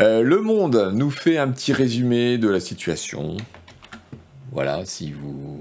Euh, 0.00 0.22
le 0.22 0.40
Monde 0.40 0.92
nous 0.94 1.10
fait 1.10 1.38
un 1.38 1.50
petit 1.50 1.72
résumé 1.72 2.38
de 2.38 2.48
la 2.48 2.60
situation. 2.60 3.36
Voilà, 4.52 4.84
si 4.84 5.10
vous, 5.10 5.60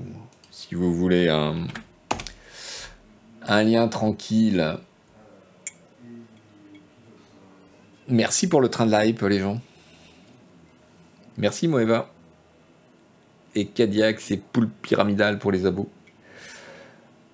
si 0.52 0.76
vous 0.76 0.94
voulez 0.94 1.28
un, 1.28 1.66
lien 3.64 3.88
tranquille. 3.88 4.78
Merci 8.08 8.48
pour 8.48 8.62
le 8.62 8.70
train 8.70 8.86
de 8.86 8.94
hype, 8.94 9.22
les 9.24 9.40
gens. 9.40 9.60
Merci, 11.38 11.68
Moeva 11.68 12.10
et 13.56 13.66
Cadillac, 13.66 14.20
c'est 14.20 14.38
poule 14.38 14.70
pyramidale 14.70 15.40
pour 15.40 15.52
les 15.52 15.66
abos. 15.66 15.90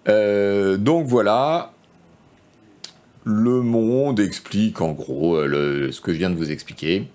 Euh, 0.08 0.78
donc 0.78 1.06
voilà, 1.06 1.73
le 3.24 3.62
monde 3.62 4.20
explique 4.20 4.82
en 4.82 4.92
gros 4.92 5.36
euh, 5.36 5.92
ce 5.92 6.02
que 6.02 6.14
je 6.14 6.18
viens 6.18 6.30
de 6.30 6.36
vous 6.36 6.52
expliquer. 6.52 7.08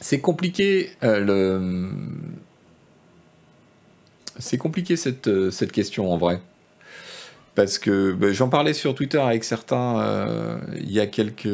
C'est 0.00 0.20
compliqué 0.20 0.90
euh. 1.04 1.90
C'est 4.38 4.58
compliqué 4.58 4.96
cette, 4.96 5.50
cette, 5.50 5.72
question 5.72 6.12
en 6.12 6.16
vrai. 6.16 6.40
Parce 7.54 7.78
que 7.78 8.12
ben, 8.12 8.32
j'en 8.32 8.48
parlais 8.48 8.72
sur 8.72 8.94
Twitter 8.94 9.20
avec 9.20 9.44
certains 9.44 10.58
il 10.74 10.90
y 10.90 11.00
a 11.00 11.06
quelques... 11.06 11.48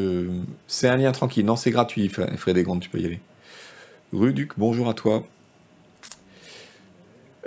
C'est 0.68 0.88
un 0.88 0.96
lien 0.96 1.10
tranquille. 1.10 1.44
Non, 1.44 1.56
c'est 1.56 1.72
gratuit, 1.72 2.08
Frédéric, 2.08 2.68
tu 2.80 2.88
peux 2.88 3.00
y 3.00 3.04
aller. 3.04 3.20
Ruduc, 4.12 4.52
bonjour 4.56 4.88
à 4.88 4.94
toi. 4.94 5.26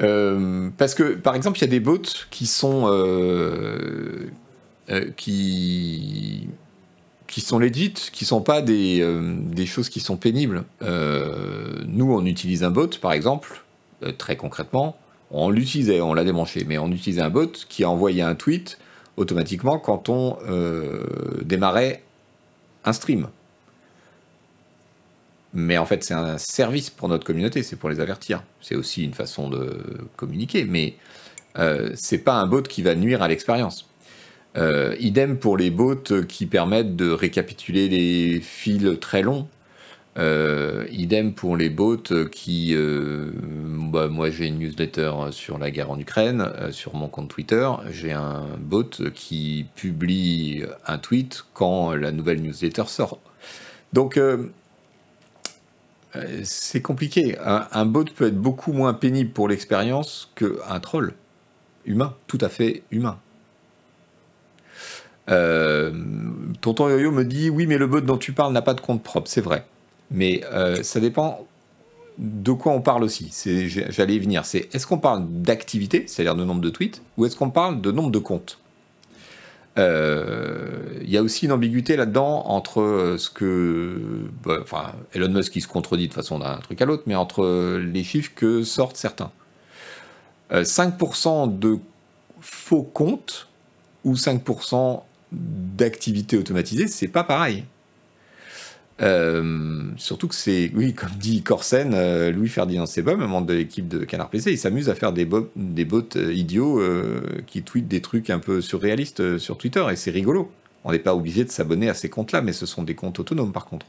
Euh, 0.01 0.69
parce 0.77 0.95
que, 0.95 1.15
par 1.15 1.35
exemple, 1.35 1.57
il 1.59 1.61
y 1.61 1.65
a 1.65 1.67
des 1.67 1.79
bots 1.79 2.01
qui 2.29 2.47
sont 2.47 2.83
euh, 2.85 4.29
euh, 4.89 5.11
qui 5.15 6.49
qui 7.27 7.39
sont 7.39 7.59
legit, 7.59 7.93
qui 7.93 8.25
sont 8.25 8.41
pas 8.41 8.61
des, 8.61 9.07
des 9.53 9.65
choses 9.65 9.87
qui 9.87 10.01
sont 10.01 10.17
pénibles. 10.17 10.65
nous, 10.81 12.13
on 12.13 12.25
utilise 12.25 12.61
un 12.65 12.71
bot, 12.71 12.89
par 12.99 13.13
exemple, 13.13 13.63
très 14.17 14.35
concrètement, 14.35 14.97
on 15.29 15.49
l'utilisait, 15.49 16.01
on 16.01 16.13
l'a 16.13 16.25
débranché, 16.25 16.65
mais 16.67 16.77
on 16.77 16.91
utilisait 16.91 17.21
un 17.21 17.29
bot 17.29 17.53
qui 17.69 17.85
a 17.85 17.89
envoyé 17.89 18.21
un 18.21 18.35
tweet 18.35 18.79
automatiquement 19.15 19.79
quand 19.79 20.09
on 20.09 20.39
démarrait 21.41 22.03
un 22.83 22.91
stream. 22.91 23.29
Mais 25.53 25.77
en 25.77 25.85
fait, 25.85 26.03
c'est 26.03 26.13
un 26.13 26.37
service 26.37 26.89
pour 26.89 27.09
notre 27.09 27.25
communauté, 27.25 27.63
c'est 27.63 27.75
pour 27.75 27.89
les 27.89 27.99
avertir. 27.99 28.43
C'est 28.61 28.75
aussi 28.75 29.03
une 29.03 29.13
façon 29.13 29.49
de 29.49 29.81
communiquer, 30.15 30.63
mais 30.65 30.95
euh, 31.57 31.91
c'est 31.95 32.19
pas 32.19 32.35
un 32.35 32.47
bot 32.47 32.61
qui 32.61 32.81
va 32.81 32.95
nuire 32.95 33.21
à 33.21 33.27
l'expérience. 33.27 33.91
Euh, 34.57 34.95
idem 34.99 35.37
pour 35.37 35.57
les 35.57 35.69
bots 35.69 36.23
qui 36.27 36.45
permettent 36.45 36.95
de 36.95 37.09
récapituler 37.09 37.87
les 37.89 38.41
fils 38.41 38.99
très 38.99 39.21
longs. 39.21 39.47
Euh, 40.17 40.85
idem 40.91 41.33
pour 41.33 41.55
les 41.55 41.69
bots 41.69 41.97
qui. 42.31 42.73
Euh, 42.75 43.31
bah, 43.91 44.07
moi, 44.07 44.29
j'ai 44.29 44.47
une 44.47 44.59
newsletter 44.59 45.11
sur 45.31 45.57
la 45.57 45.71
guerre 45.71 45.91
en 45.91 45.99
Ukraine, 45.99 46.51
sur 46.71 46.95
mon 46.95 47.07
compte 47.07 47.29
Twitter. 47.29 47.69
J'ai 47.91 48.11
un 48.11 48.45
bot 48.59 48.89
qui 49.13 49.67
publie 49.75 50.63
un 50.85 50.97
tweet 50.97 51.43
quand 51.53 51.93
la 51.93 52.11
nouvelle 52.11 52.41
newsletter 52.41 52.83
sort. 52.87 53.19
Donc, 53.93 54.19
c'est 56.43 56.81
compliqué. 56.81 57.37
Un, 57.39 57.85
bot 57.85 58.05
peut 58.05 58.27
être 58.27 58.37
beaucoup 58.37 58.73
moins 58.73 58.93
pénible 58.93 59.31
pour 59.31 59.47
l'expérience 59.47 60.31
qu'un 60.35 60.79
troll 60.79 61.13
humain, 61.85 62.15
tout 62.27 62.37
à 62.41 62.49
fait 62.49 62.83
humain. 62.91 63.17
Euh, 65.29 65.91
tonton 66.59 66.89
Yoyo 66.89 67.11
me 67.11 67.23
dit 67.23 67.49
oui, 67.49 67.67
mais 67.67 67.77
le 67.77 67.87
bot 67.87 68.01
dont 68.01 68.17
tu 68.17 68.33
parles 68.33 68.53
n'a 68.53 68.61
pas 68.61 68.73
de 68.73 68.81
compte 68.81 69.03
propre, 69.03 69.29
c'est 69.29 69.41
vrai. 69.41 69.65
Mais 70.09 70.41
euh, 70.51 70.83
ça 70.83 70.99
dépend 70.99 71.47
de 72.17 72.51
quoi 72.51 72.73
on 72.73 72.81
parle 72.81 73.03
aussi. 73.03 73.31
J'allais 73.89 74.15
y 74.15 74.19
venir. 74.19 74.45
C'est 74.45 74.73
est-ce 74.73 74.85
qu'on 74.85 74.97
parle 74.97 75.25
d'activité, 75.27 76.05
c'est-à-dire 76.07 76.35
de 76.35 76.43
nombre 76.43 76.61
de 76.61 76.69
tweets, 76.69 77.01
ou 77.17 77.25
est-ce 77.25 77.35
qu'on 77.35 77.49
parle 77.49 77.81
de 77.81 77.91
nombre 77.91 78.11
de 78.11 78.19
comptes? 78.19 78.59
Il 79.77 79.83
euh, 79.83 80.99
y 81.03 81.15
a 81.15 81.21
aussi 81.21 81.45
une 81.45 81.53
ambiguïté 81.53 81.95
là-dedans 81.95 82.43
entre 82.47 82.81
euh, 82.81 83.17
ce 83.17 83.29
que. 83.29 84.27
Bah, 84.43 84.59
enfin, 84.61 84.91
Elon 85.13 85.29
Musk 85.29 85.53
qui 85.53 85.61
se 85.61 85.67
contredit 85.67 86.09
de 86.09 86.13
façon 86.13 86.39
d'un 86.39 86.57
truc 86.57 86.81
à 86.81 86.85
l'autre, 86.85 87.03
mais 87.05 87.15
entre 87.15 87.77
les 87.77 88.03
chiffres 88.03 88.31
que 88.35 88.63
sortent 88.63 88.97
certains. 88.97 89.31
5% 90.51 91.47
euh, 91.47 91.47
de 91.47 91.79
faux 92.41 92.83
comptes 92.83 93.47
ou 94.03 94.15
5% 94.15 95.03
d'activité 95.31 96.37
automatisée, 96.37 96.87
c'est 96.87 97.07
pas 97.07 97.23
pareil. 97.23 97.63
Euh, 99.01 99.83
surtout 99.97 100.27
que 100.27 100.35
c'est, 100.35 100.71
oui, 100.75 100.93
comme 100.93 101.09
dit 101.17 101.41
Corsen, 101.41 101.93
euh, 101.93 102.31
Louis-Ferdinand 102.31 102.85
Sebum, 102.85 103.25
membre 103.25 103.47
de 103.47 103.53
l'équipe 103.53 103.87
de 103.87 104.05
Canard 104.05 104.29
PC, 104.29 104.51
il 104.51 104.57
s'amuse 104.57 104.89
à 104.89 104.95
faire 104.95 105.11
des, 105.11 105.25
bots 105.25 105.49
euh, 105.55 106.33
idiots 106.33 106.81
qui 107.47 107.63
tweetent 107.63 107.87
des 107.87 108.01
trucs 108.01 108.29
un 108.29 108.39
peu 108.39 108.61
surréalistes 108.61 109.37
sur 109.37 109.57
Twitter, 109.57 109.85
et 109.91 109.95
c'est 109.95 110.11
rigolo. 110.11 110.51
On 110.83 110.91
n'est 110.91 110.99
pas 110.99 111.15
obligé 111.15 111.43
de 111.43 111.49
s'abonner 111.49 111.89
à 111.89 111.93
ces 111.93 112.09
comptes-là, 112.09 112.41
mais 112.41 112.53
ce 112.53 112.65
sont 112.65 112.83
des 112.83 112.95
comptes 112.95 113.19
autonomes 113.19 113.51
par 113.51 113.65
contre. 113.65 113.85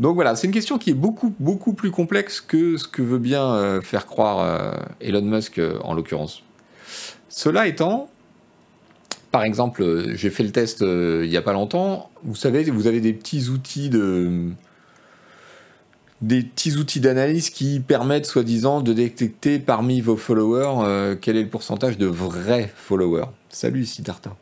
Donc 0.00 0.16
voilà, 0.16 0.34
c'est 0.34 0.46
une 0.46 0.52
question 0.52 0.76
qui 0.78 0.90
est 0.90 0.94
beaucoup, 0.94 1.34
beaucoup 1.38 1.72
plus 1.72 1.90
complexe 1.90 2.40
que 2.40 2.76
ce 2.76 2.88
que 2.88 3.00
veut 3.00 3.18
bien 3.18 3.80
faire 3.80 4.06
croire 4.06 4.74
Elon 5.00 5.22
Musk 5.22 5.60
en 5.82 5.94
l'occurrence. 5.94 6.42
Cela 7.28 7.68
étant, 7.68 8.08
par 9.34 9.42
exemple, 9.42 9.82
euh, 9.82 10.14
j'ai 10.14 10.30
fait 10.30 10.44
le 10.44 10.52
test 10.52 10.80
euh, 10.80 11.22
il 11.24 11.28
n'y 11.28 11.36
a 11.36 11.42
pas 11.42 11.52
longtemps. 11.52 12.08
Vous 12.22 12.36
savez, 12.36 12.62
vous 12.70 12.86
avez 12.86 13.00
des 13.00 13.12
petits 13.12 13.48
outils 13.48 13.88
de 13.88 14.50
des 16.22 16.42
petits 16.42 16.76
outils 16.76 17.00
d'analyse 17.00 17.50
qui 17.50 17.80
permettent 17.80 18.26
soi-disant 18.26 18.80
de 18.80 18.92
détecter 18.92 19.58
parmi 19.58 20.00
vos 20.00 20.16
followers 20.16 20.84
euh, 20.84 21.16
quel 21.20 21.36
est 21.36 21.42
le 21.42 21.48
pourcentage 21.48 21.98
de 21.98 22.06
vrais 22.06 22.72
followers. 22.76 23.26
Salut 23.48 23.84
Siddhartha. 23.84 24.36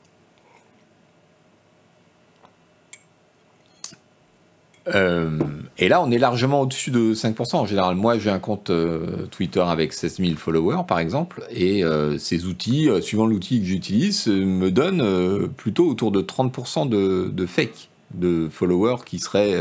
Euh, 4.88 5.38
et 5.78 5.88
là, 5.88 6.02
on 6.02 6.10
est 6.10 6.18
largement 6.18 6.60
au-dessus 6.60 6.90
de 6.90 7.14
5%. 7.14 7.56
En 7.56 7.66
général, 7.66 7.94
moi, 7.94 8.18
j'ai 8.18 8.30
un 8.30 8.38
compte 8.38 8.70
euh, 8.70 9.26
Twitter 9.30 9.60
avec 9.60 9.92
16 9.92 10.16
000 10.18 10.34
followers, 10.36 10.82
par 10.86 10.98
exemple, 10.98 11.44
et 11.50 11.84
euh, 11.84 12.18
ces 12.18 12.46
outils, 12.46 12.88
suivant 13.00 13.26
l'outil 13.26 13.60
que 13.60 13.66
j'utilise, 13.66 14.26
me 14.26 14.70
donnent 14.70 15.48
plutôt 15.56 15.86
autour 15.86 16.10
de 16.10 16.20
30% 16.20 16.88
de, 16.88 17.30
de 17.32 17.46
fake, 17.46 17.90
de 18.14 18.48
followers 18.50 19.04
qui 19.04 19.18
seraient 19.18 19.56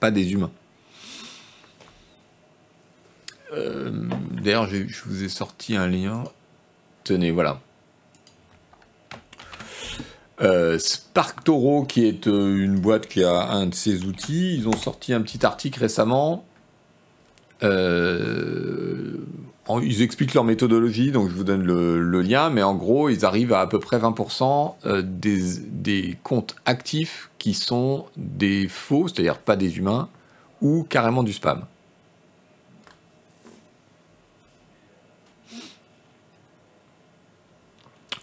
pas 0.00 0.10
des 0.10 0.32
humains. 0.32 0.52
D'ailleurs, 4.42 4.68
je 4.68 5.02
vous 5.06 5.24
ai 5.24 5.28
sorti 5.28 5.76
un 5.76 5.88
lien. 5.88 6.24
Tenez, 7.04 7.30
voilà. 7.30 7.60
Euh, 10.42 10.78
SparkToro, 10.78 11.84
qui 11.84 12.06
est 12.06 12.26
euh, 12.26 12.56
une 12.62 12.78
boîte 12.78 13.06
qui 13.06 13.24
a 13.24 13.48
un 13.48 13.66
de 13.66 13.74
ces 13.74 14.04
outils, 14.04 14.54
ils 14.54 14.68
ont 14.68 14.76
sorti 14.76 15.14
un 15.14 15.22
petit 15.22 15.46
article 15.46 15.80
récemment. 15.80 16.44
Euh, 17.62 19.16
ils 19.82 20.02
expliquent 20.02 20.34
leur 20.34 20.44
méthodologie, 20.44 21.10
donc 21.10 21.30
je 21.30 21.34
vous 21.34 21.42
donne 21.42 21.62
le, 21.62 22.20
lien, 22.20 22.50
mais 22.50 22.62
en 22.62 22.74
gros, 22.74 23.08
ils 23.08 23.24
arrivent 23.24 23.54
à 23.54 23.60
à 23.60 23.66
peu 23.66 23.80
près 23.80 23.98
20% 23.98 25.02
des, 25.02 25.40
des, 25.70 26.16
comptes 26.22 26.54
actifs 26.66 27.30
qui 27.38 27.54
sont 27.54 28.04
des 28.16 28.68
faux, 28.68 29.08
c'est-à-dire 29.08 29.38
pas 29.38 29.56
des 29.56 29.78
humains, 29.78 30.08
ou 30.60 30.84
carrément 30.88 31.22
du 31.22 31.32
spam. 31.32 31.64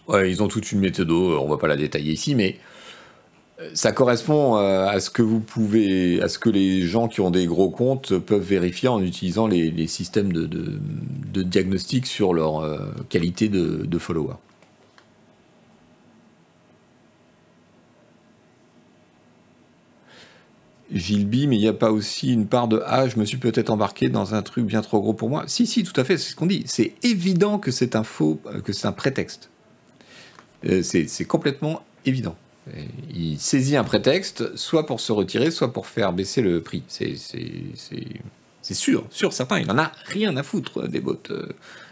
Ouais, 0.08 0.30
ils 0.30 0.44
ont 0.44 0.48
toute 0.48 0.72
une 0.72 0.80
méthode, 0.80 1.12
on 1.12 1.48
va 1.48 1.58
pas 1.58 1.68
la 1.68 1.78
détailler 1.78 2.12
ici, 2.12 2.36
mais 2.36 2.60
ça 3.74 3.92
correspond 3.92 4.58
euh, 4.58 4.88
à 4.88 5.00
ce 5.00 5.10
que 5.10 5.22
vous 5.22 5.40
pouvez, 5.40 6.22
à 6.22 6.28
ce 6.28 6.40
que 6.40 6.50
les 6.50 6.82
gens 6.82 7.08
qui 7.08 7.22
ont 7.22 7.32
des 7.32 7.46
gros 7.46 7.70
comptes 7.70 8.18
peuvent 8.18 8.42
vérifier 8.42 8.90
en 8.90 9.02
utilisant 9.02 9.48
les, 9.48 9.88
systèmes 9.88 10.34
de, 10.34 11.44
diagnostic 11.44 12.06
sur 12.06 12.34
leur 12.34 12.60
euh, 12.60 12.80
qualité 13.10 13.50
de, 13.50 13.86
de 13.86 13.98
follower. 13.98 14.36
Gilby, 20.92 21.48
mais 21.48 21.56
il 21.56 21.62
n'y 21.62 21.68
a 21.68 21.74
pas 21.74 21.92
aussi 21.92 22.32
une 22.32 22.46
part 22.46 22.68
de 22.68 22.82
ah, 22.86 23.08
je 23.08 23.18
me 23.18 23.26
suis 23.26 23.38
peut-être 23.38 23.72
embarqué 23.72 24.10
dans 24.10 24.36
un 24.36 24.44
truc 24.44 24.66
bien 24.66 24.82
trop 24.82 25.02
gros 25.02 25.14
pour 25.14 25.30
moi. 25.30 25.44
Si, 25.48 25.66
si, 25.66 25.84
tout 25.84 26.00
à 26.00 26.04
fait, 26.04 26.18
c'est 26.18 26.32
ce 26.32 26.36
qu'on 26.36 26.46
dit. 26.46 26.64
C'est 26.68 26.94
évident 27.02 27.58
que 27.58 27.72
c'est 27.72 27.96
un 27.96 28.04
faux, 28.04 28.40
que 28.64 28.74
c'est 28.74 28.86
un 28.86 28.92
prétexte. 28.92 29.50
Euh, 30.66 30.82
c'est 30.84 31.26
complètement 31.26 31.84
évident. 32.06 32.36
Il 33.14 33.40
saisit 33.40 33.76
un 33.76 33.84
prétexte, 33.84 34.56
soit 34.56 34.86
pour 34.86 35.02
se 35.02 35.12
retirer, 35.12 35.52
soit 35.52 35.74
pour 35.74 35.86
faire 35.86 36.14
baisser 36.14 36.42
le 36.42 36.62
prix. 36.62 36.84
C'est 36.88 38.74
sûr, 38.74 39.06
sûr, 39.10 39.34
certain. 39.34 39.60
Il 39.60 39.68
n'en 39.68 39.78
a 39.78 39.92
rien 40.06 40.38
à 40.38 40.44
foutre 40.44 40.88
des 40.88 41.02
bots, 41.02 41.20
euh, 41.30 41.50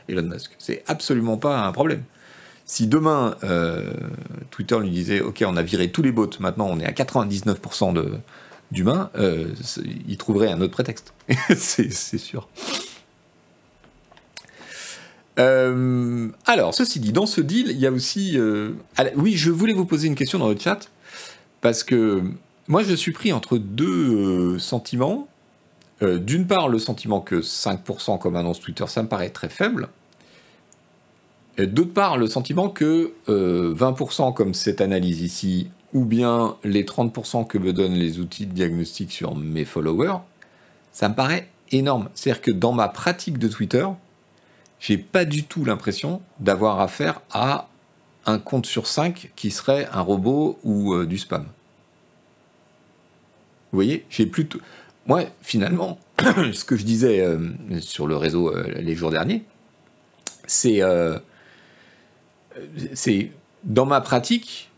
Elon 0.07 0.23
Musk. 0.23 0.51
C'est 0.57 0.83
absolument 0.87 1.37
pas 1.37 1.65
un 1.65 1.71
problème. 1.73 2.03
Si 2.65 2.87
demain, 2.87 3.35
euh, 3.43 3.91
Twitter 4.49 4.79
lui 4.79 4.91
disait, 4.91 5.19
OK, 5.19 5.43
on 5.45 5.57
a 5.57 5.61
viré 5.61 5.91
tous 5.91 6.03
les 6.03 6.13
bots, 6.13 6.29
maintenant 6.39 6.67
on 6.69 6.79
est 6.79 6.85
à 6.85 6.91
99% 6.91 8.21
d'humains, 8.71 9.11
il 10.07 10.17
trouverait 10.17 10.51
un 10.51 10.61
autre 10.61 10.71
prétexte. 10.71 11.13
c'est 11.53 11.91
sûr. 11.91 12.47
Euh, 15.39 16.29
alors, 16.45 16.73
ceci 16.73 16.99
dit, 16.99 17.11
dans 17.11 17.25
ce 17.25 17.41
deal, 17.41 17.67
il 17.69 17.79
y 17.79 17.87
a 17.87 17.91
aussi... 17.91 18.37
Euh, 18.37 18.71
oui, 19.15 19.35
je 19.35 19.51
voulais 19.51 19.73
vous 19.73 19.85
poser 19.85 20.07
une 20.07 20.15
question 20.15 20.39
dans 20.39 20.49
le 20.49 20.57
chat, 20.57 20.89
parce 21.61 21.83
que 21.83 22.21
moi, 22.67 22.83
je 22.83 22.93
suis 22.93 23.11
pris 23.11 23.33
entre 23.33 23.57
deux 23.57 24.55
euh, 24.55 24.59
sentiments. 24.59 25.27
D'une 26.01 26.47
part, 26.47 26.67
le 26.67 26.79
sentiment 26.79 27.21
que 27.21 27.41
5% 27.41 28.17
comme 28.17 28.35
annonce 28.35 28.59
Twitter, 28.59 28.85
ça 28.87 29.03
me 29.03 29.07
paraît 29.07 29.29
très 29.29 29.49
faible. 29.49 29.89
D'autre 31.59 31.93
part, 31.93 32.17
le 32.17 32.25
sentiment 32.25 32.69
que 32.69 33.13
20% 33.27 34.33
comme 34.33 34.55
cette 34.55 34.81
analyse 34.81 35.21
ici, 35.21 35.69
ou 35.93 36.03
bien 36.03 36.55
les 36.63 36.85
30% 36.85 37.45
que 37.45 37.59
me 37.59 37.71
donnent 37.71 37.93
les 37.93 38.19
outils 38.19 38.47
de 38.47 38.53
diagnostic 38.53 39.11
sur 39.11 39.35
mes 39.35 39.63
followers, 39.63 40.21
ça 40.91 41.07
me 41.07 41.13
paraît 41.13 41.49
énorme. 41.71 42.09
C'est-à-dire 42.15 42.41
que 42.41 42.51
dans 42.51 42.73
ma 42.73 42.87
pratique 42.87 43.37
de 43.37 43.47
Twitter, 43.47 43.85
j'ai 44.81 44.97
pas 44.97 45.23
du 45.25 45.43
tout 45.43 45.63
l'impression 45.63 46.21
d'avoir 46.39 46.81
affaire 46.81 47.21
à 47.31 47.69
un 48.25 48.39
compte 48.39 48.65
sur 48.65 48.87
cinq 48.87 49.31
qui 49.35 49.51
serait 49.51 49.87
un 49.93 50.01
robot 50.01 50.59
ou 50.63 50.93
euh, 50.93 51.05
du 51.05 51.17
spam. 51.17 51.43
Vous 53.71 53.77
voyez, 53.77 54.05
j'ai 54.09 54.25
plutôt. 54.25 54.59
Moi, 55.05 55.25
finalement, 55.41 55.99
ce 56.53 56.65
que 56.65 56.75
je 56.75 56.83
disais 56.83 57.21
euh, 57.21 57.49
sur 57.79 58.07
le 58.07 58.17
réseau 58.17 58.53
euh, 58.53 58.63
les 58.75 58.95
jours 58.95 59.11
derniers, 59.11 59.45
c'est. 60.45 60.81
Dans 63.63 63.85
ma 63.85 64.01
pratique, 64.01 64.71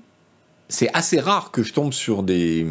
c'est 0.67 0.93
assez 0.93 1.21
rare 1.21 1.51
que 1.51 1.63
je 1.63 1.71
tombe 1.71 1.93
sur 1.93 2.21
des, 2.21 2.67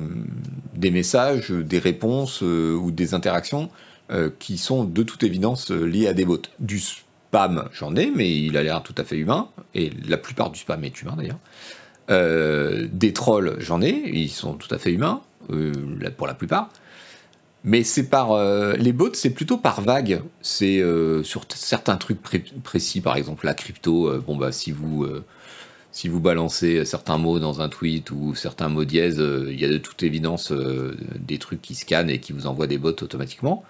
des 0.75 0.91
messages, 0.91 1.51
des 1.51 1.79
réponses 1.79 2.43
ou 2.43 2.91
des 2.91 3.15
interactions 3.15 3.71
qui 4.39 4.59
sont 4.59 4.85
de 4.85 5.03
toute 5.03 5.23
évidence 5.23 5.71
liées 5.71 6.07
à 6.07 6.12
des 6.12 6.27
bots. 6.27 6.43
J'en 7.73 7.97
ai, 7.97 8.11
mais 8.11 8.31
il 8.31 8.57
a 8.57 8.62
l'air 8.62 8.83
tout 8.83 8.95
à 8.99 9.05
fait 9.05 9.17
humain, 9.17 9.49
et 9.75 9.91
la 10.07 10.17
plupart 10.17 10.51
du 10.51 10.61
spam 10.61 10.85
est 10.85 11.01
humain 11.03 11.15
d'ailleurs. 11.17 11.39
Euh, 12.11 12.89
des 12.93 13.13
trolls, 13.13 13.56
j'en 13.59 13.80
ai, 13.80 14.02
ils 14.13 14.28
sont 14.28 14.54
tout 14.54 14.73
à 14.75 14.78
fait 14.78 14.93
humains, 14.93 15.23
euh, 15.50 15.73
pour 16.17 16.26
la 16.26 16.35
plupart. 16.35 16.69
Mais 17.65 17.85
c'est 17.85 18.09
par 18.09 18.33
euh, 18.33 18.75
les 18.75 18.93
bots, 18.93 19.15
c'est 19.15 19.30
plutôt 19.30 19.56
par 19.56 19.83
vague. 19.83 20.21
C'est 20.41 20.83
sur 21.23 21.45
certains 21.54 21.97
trucs 21.97 22.21
précis, 22.63 23.00
par 23.00 23.17
exemple 23.17 23.47
la 23.47 23.54
crypto. 23.54 24.19
bon 24.21 24.37
bah 24.37 24.52
si 24.52 24.73
vous 24.73 25.06
si 25.93 26.09
vous 26.09 26.21
balancez 26.21 26.85
certains 26.85 27.19
mots 27.19 27.39
dans 27.39 27.61
un 27.61 27.69
tweet 27.69 28.11
ou 28.11 28.35
certains 28.35 28.69
mots 28.69 28.85
dièse, 28.85 29.23
il 29.49 29.61
y 29.61 29.65
a 29.65 29.69
de 29.69 29.78
toute 29.78 30.02
évidence 30.02 30.52
des 30.52 31.39
trucs 31.39 31.63
qui 31.63 31.75
scannent 31.75 32.11
et 32.11 32.19
qui 32.19 32.33
vous 32.33 32.47
envoient 32.47 32.67
des 32.67 32.78
bots 32.78 32.89
automatiquement. 32.89 33.65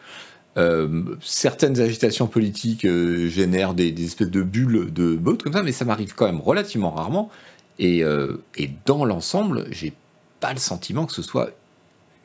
Euh, 0.59 1.17
certaines 1.23 1.81
agitations 1.81 2.27
politiques 2.27 2.85
euh, 2.85 3.29
génèrent 3.29 3.73
des, 3.73 4.05
espèces 4.05 4.31
de 4.31 4.43
bulles 4.43 4.93
de 4.93 5.17
bots 5.17 5.39
comme 5.39 5.55
ça, 5.55 5.63
mais 5.63 5.73
ça 5.73 5.85
m'arrive 5.85 6.15
quand 6.15 6.27
même 6.27 6.41
relativement 6.41 6.91
rarement. 6.91 7.31
Et, 7.79 8.05
euh, 8.05 8.37
et 8.57 8.71
dans 8.85 9.05
l'ensemble, 9.05 9.67
j'ai 9.71 9.95
pas 10.41 10.53
le 10.53 10.59
sentiment 10.59 11.07
que 11.07 11.13
ce 11.13 11.23
soit 11.23 11.51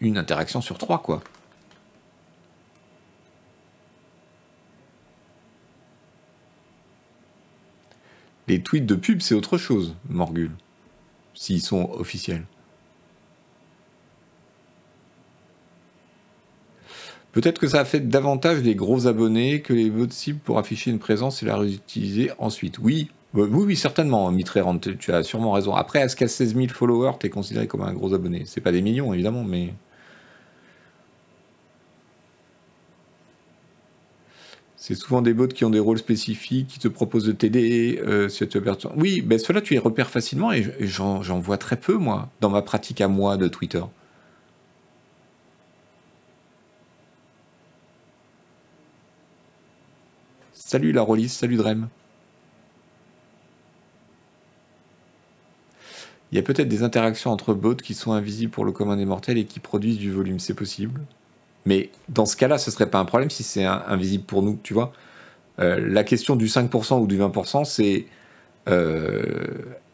une 0.02 0.18
interaction 0.18 0.62
sur 0.62 0.78
trois, 0.78 1.02
quoi. 1.02 1.24
Les 8.48 8.62
tweets 8.62 8.86
de 8.86 8.96
pub, 8.96 9.22
c'est 9.22 9.36
autre 9.36 9.58
chose, 9.58 9.96
Morgul, 10.10 10.52
s'ils 11.34 11.62
sont 11.62 11.92
officiels. 11.92 12.46
Peut-être 17.38 17.60
que 17.60 17.68
ça 17.68 17.86
fait 17.86 18.00
davantage 18.00 18.64
des 18.64 18.74
gros 18.74 19.06
abonnés 19.06 19.62
que 19.62 19.72
les 19.72 19.92
bots 19.92 20.10
cibles 20.10 20.40
pour 20.40 20.58
afficher 20.58 20.90
une 20.90 20.98
présence 20.98 21.44
et 21.44 21.46
la 21.46 21.56
réutiliser 21.56 22.32
ensuite. 22.40 22.80
Oui, 22.80 23.12
oui, 23.36 23.48
oui, 23.52 23.76
certainement, 23.76 24.32
Mitrerand, 24.32 24.80
tu 24.80 25.12
as 25.12 25.22
sûrement 25.22 25.52
raison. 25.52 25.76
Après, 25.76 26.00
est-ce 26.00 26.16
qu'à 26.16 26.28
16 26.28 26.56
000 26.56 26.70
followers, 26.70 27.12
tu 27.20 27.28
es 27.28 27.30
considéré 27.30 27.68
comme 27.68 27.84
un 27.84 27.94
gros 27.94 28.16
abonné? 28.16 28.42
C'est 28.48 28.60
pas 28.60 28.72
des 28.72 28.82
millions, 28.82 29.14
évidemment, 29.14 29.44
mais. 29.44 29.76
C'est 34.76 34.96
souvent 34.96 35.22
des 35.22 35.36
bots 35.36 35.48
qui 35.48 35.64
ont 35.64 35.70
des 35.70 35.78
rôles 35.78 36.00
spécifiques, 36.00 36.66
qui 36.70 36.80
te 36.80 36.88
proposent 36.88 37.26
de 37.26 37.34
t'aider 37.34 38.02
euh, 38.04 38.30
si 38.30 38.48
tu 38.48 38.60
Oui, 38.96 39.22
ben 39.22 39.38
cela 39.38 39.62
tu 39.62 39.76
les 39.76 39.80
repères 39.80 40.10
facilement 40.10 40.52
et 40.54 40.66
j'en 40.80 41.22
vois 41.40 41.60
très 41.60 41.76
peu, 41.76 41.98
moi, 41.98 42.30
dans 42.42 42.50
ma 42.50 42.64
pratique 42.64 43.00
à 43.00 43.08
moi 43.08 43.38
de 43.38 43.48
Twitter. 43.48 43.84
Salut 50.70 50.92
la 50.92 51.02
Rollis, 51.02 51.30
salut 51.30 51.56
Drem. 51.56 51.88
Il 56.30 56.36
y 56.36 56.40
a 56.40 56.42
peut-être 56.42 56.68
des 56.68 56.84
interactions 56.84 57.32
entre 57.32 57.54
bots 57.54 57.76
qui 57.76 57.94
sont 57.94 58.12
invisibles 58.12 58.52
pour 58.52 58.66
le 58.66 58.74
commun 58.74 58.98
des 58.98 59.06
mortels 59.06 59.38
et 59.38 59.46
qui 59.46 59.62
produisent 59.62 59.98
du 59.98 60.12
volume, 60.12 60.40
c'est 60.40 60.54
possible. 60.54 61.00
Mais 61.66 61.90
dans 62.10 62.26
ce 62.26 62.36
cas-là, 62.36 62.58
ce 62.58 62.70
serait 62.70 62.90
pas 62.90 63.00
un 63.00 63.06
problème 63.06 63.30
si 63.30 63.44
c'est 63.44 63.64
invisible 63.64 64.26
pour 64.26 64.44
nous, 64.44 64.60
tu 64.62 64.74
vois. 64.74 64.92
Euh, 65.60 65.80
la 65.80 66.04
question 66.04 66.36
du 66.36 66.48
5% 66.48 67.00
ou 67.00 67.08
du 67.08 67.18
20%, 67.18 67.64
c'est 67.64 68.06
euh, 68.68 69.24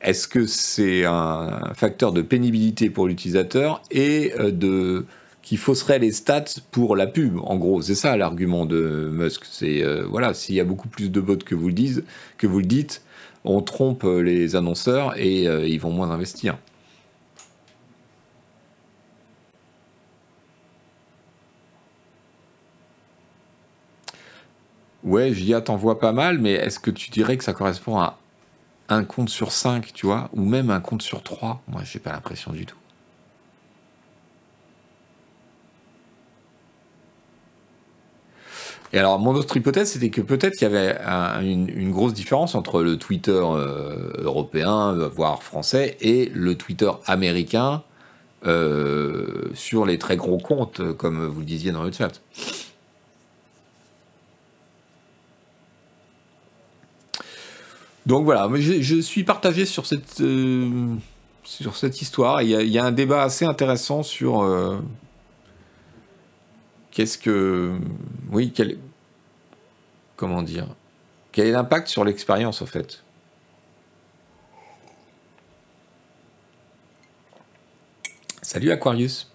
est-ce 0.01 0.27
que 0.27 0.47
c'est 0.47 1.05
un 1.05 1.71
facteur 1.75 2.11
de 2.11 2.23
pénibilité 2.23 2.89
pour 2.89 3.07
l'utilisateur 3.07 3.83
et 3.91 4.33
euh, 4.39 4.49
de 4.49 5.05
qui 5.43 5.57
fausserait 5.57 5.99
les 5.99 6.11
stats 6.11 6.45
pour 6.71 6.95
la 6.95 7.05
pub. 7.05 7.37
En 7.43 7.57
gros, 7.57 7.81
c'est 7.81 7.95
ça 7.95 8.17
l'argument 8.17 8.65
de 8.65 9.09
Musk. 9.13 9.45
C'est 9.45 9.83
euh, 9.83 10.05
voilà, 10.09 10.33
s'il 10.33 10.55
y 10.55 10.59
a 10.59 10.63
beaucoup 10.63 10.87
plus 10.87 11.11
de 11.11 11.21
bots 11.21 11.37
que 11.37 11.55
vous 11.55 11.67
le 11.67 12.65
dites, 12.65 13.01
on 13.43 13.61
trompe 13.61 14.03
les 14.03 14.55
annonceurs 14.55 15.17
et 15.17 15.47
euh, 15.47 15.67
ils 15.67 15.79
vont 15.79 15.91
moins 15.91 16.09
investir. 16.09 16.57
Ouais, 25.03 25.33
j'y 25.33 25.53
t'en 25.65 25.75
vois 25.75 25.99
pas 25.99 26.13
mal, 26.13 26.39
mais 26.39 26.53
est-ce 26.53 26.79
que 26.79 26.89
tu 26.89 27.11
dirais 27.11 27.35
que 27.37 27.43
ça 27.43 27.53
correspond 27.53 27.99
à 27.99 28.17
un 28.87 29.03
compte 29.03 29.29
sur 29.29 29.51
cinq, 29.51 29.91
tu 29.93 30.05
vois, 30.05 30.29
ou 30.33 30.45
même 30.45 30.69
un 30.69 30.79
compte 30.79 31.01
sur 31.01 31.21
trois? 31.23 31.61
Moi, 31.67 31.81
j'ai 31.83 31.99
pas 31.99 32.13
l'impression 32.13 32.53
du 32.53 32.65
tout. 32.65 32.77
Et 38.93 38.99
alors, 38.99 39.17
mon 39.17 39.33
autre 39.33 39.57
hypothèse, 39.57 39.93
c'était 39.93 40.11
que 40.11 40.21
peut-être 40.21 40.53
qu'il 40.53 40.71
y 40.71 40.71
avait 40.71 40.95
une, 41.43 41.91
grosse 41.91 42.13
différence 42.13 42.53
entre 42.53 42.83
le 42.83 42.97
Twitter 42.97 43.31
euh, 43.31 44.11
européen, 44.19 44.93
voire 45.15 45.41
français, 45.41 45.97
et 45.99 46.29
le 46.31 46.55
Twitter 46.55 46.91
américain 47.07 47.81
euh, 48.45 49.49
sur 49.55 49.87
les 49.87 49.97
très 49.97 50.15
gros 50.15 50.37
comptes, 50.37 50.93
comme 50.93 51.25
vous 51.25 51.39
le 51.39 51.45
disiez 51.45 51.71
dans 51.71 51.81
le 51.81 51.91
chat. 51.91 52.21
Donc 58.05 58.25
voilà, 58.25 58.47
je, 58.53 59.01
suis 59.01 59.23
partagé 59.23 59.65
sur 59.65 59.87
cette, 59.87 60.21
euh, 60.21 60.93
sur 61.43 61.77
cette 61.77 61.99
histoire. 61.99 62.43
Il 62.43 62.51
il 62.51 62.69
y, 62.69 62.77
a, 62.77 62.85
un 62.85 62.91
débat 62.91 63.23
assez 63.23 63.45
intéressant 63.45 64.03
sur 64.03 64.43
qu'est-ce 66.93 67.17
que. 67.17 67.77
Oui, 68.31 68.53
quel. 68.55 68.77
Comment 70.15 70.41
dire 70.41 70.67
Quel 71.31 71.47
est 71.47 71.51
l'impact 71.51 71.87
sur 71.89 72.05
l'expérience, 72.05 72.61
en 72.61 72.65
fait? 72.65 73.03
Salut 78.41 78.71
Aquarius. 78.71 79.31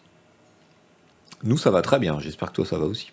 Nous, 1.43 1.59
ça 1.59 1.71
va 1.71 1.83
très 1.83 1.99
bien. 1.99 2.19
J'espère 2.21 2.49
que 2.49 2.55
toi, 2.55 2.67
ça 2.67 2.79
va 2.79 2.87
aussi. 2.87 3.11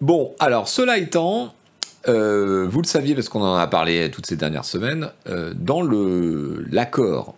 Bon, 0.00 0.34
alors, 0.38 0.68
cela 0.68 0.98
étant, 0.98 1.54
euh, 2.06 2.66
vous 2.68 2.82
le 2.82 2.86
saviez 2.86 3.14
parce 3.14 3.28
qu'on 3.28 3.42
en 3.42 3.56
a 3.56 3.66
parlé 3.66 4.10
toutes 4.10 4.26
ces 4.26 4.36
dernières 4.36 4.64
semaines, 4.64 5.10
euh, 5.26 5.54
dans 5.54 5.82
l'accord 5.82 7.36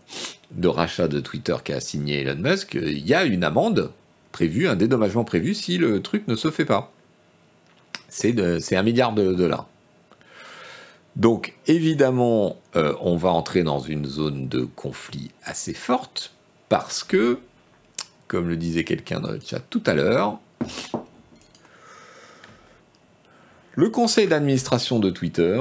de 0.52 0.68
rachat 0.68 1.08
de 1.08 1.20
Twitter 1.20 1.56
qu'a 1.62 1.80
signé 1.80 2.22
Elon 2.22 2.36
Musk, 2.36 2.74
il 2.74 3.06
y 3.06 3.14
a 3.14 3.24
une 3.24 3.44
amende 3.44 3.92
prévue, 4.32 4.68
un 4.68 4.76
dédommagement 4.76 5.24
prévu 5.24 5.54
si 5.54 5.78
le 5.78 6.00
truc 6.02 6.26
ne 6.28 6.36
se 6.36 6.50
fait 6.50 6.64
pas. 6.64 6.92
C'est 8.08 8.76
un 8.76 8.82
milliard 8.82 9.12
de 9.12 9.34
dollars. 9.34 9.66
Donc 11.16 11.54
évidemment, 11.66 12.56
euh, 12.76 12.94
on 13.00 13.16
va 13.16 13.30
entrer 13.30 13.64
dans 13.64 13.80
une 13.80 14.06
zone 14.06 14.48
de 14.48 14.62
conflit 14.64 15.30
assez 15.44 15.74
forte 15.74 16.32
parce 16.68 17.02
que, 17.02 17.40
comme 18.28 18.48
le 18.48 18.56
disait 18.56 18.84
quelqu'un 18.84 19.20
dans 19.20 19.32
le 19.32 19.40
chat 19.44 19.60
tout 19.68 19.82
à 19.86 19.94
l'heure, 19.94 20.38
le 23.74 23.90
conseil 23.90 24.28
d'administration 24.28 25.00
de 25.00 25.10
Twitter 25.10 25.60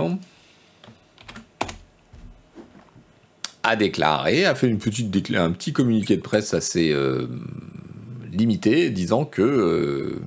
a 3.67 3.75
déclaré, 3.75 4.45
a 4.45 4.55
fait 4.55 4.67
une 4.67 4.77
petite 4.77 5.35
un 5.35 5.51
petit 5.51 5.73
communiqué 5.73 6.15
de 6.15 6.21
presse 6.21 6.53
assez 6.53 6.91
euh, 6.91 7.27
limité, 8.31 8.89
disant 8.89 9.25
que 9.25 9.41
euh, 9.41 10.19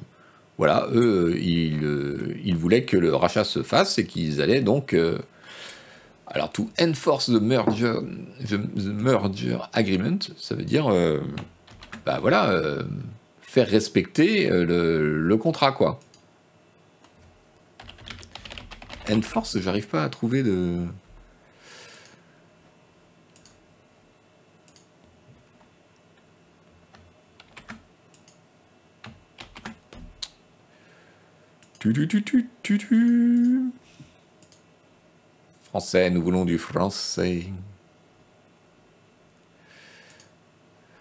voilà, 0.58 0.88
eux, 0.92 1.38
ils, 1.40 1.82
euh, 1.82 2.36
ils, 2.44 2.56
voulaient 2.56 2.84
que 2.84 2.98
le 2.98 3.14
rachat 3.14 3.44
se 3.44 3.62
fasse 3.62 3.98
et 3.98 4.04
qu'ils 4.04 4.42
allaient 4.42 4.60
donc 4.60 4.94
alors 6.26 6.52
to 6.52 6.68
enforce 6.80 7.26
the 7.26 7.40
merger, 7.40 7.94
the 8.46 8.84
merger 8.84 9.58
agreement, 9.72 10.18
ça 10.36 10.54
veut 10.54 10.64
dire 10.64 10.92
bah 12.04 12.18
voilà, 12.20 12.60
faire 13.40 13.68
respecter 13.68 14.48
le, 14.50 15.18
le 15.18 15.36
contrat 15.38 15.72
quoi. 15.72 15.98
Enforce, 19.10 19.58
j'arrive 19.58 19.88
pas 19.88 20.04
à 20.04 20.08
trouver 20.10 20.42
de. 20.42 20.84
Français, 35.64 36.10
nous 36.10 36.22
voulons 36.22 36.44
du 36.44 36.58
français. 36.58 37.46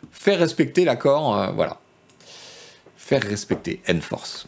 Faire 0.10 0.40
respecter 0.40 0.86
l'accord, 0.86 1.36
euh, 1.36 1.52
voilà. 1.52 1.82
Faire 2.96 3.24
respecter, 3.24 3.82
enforce. 3.90 4.48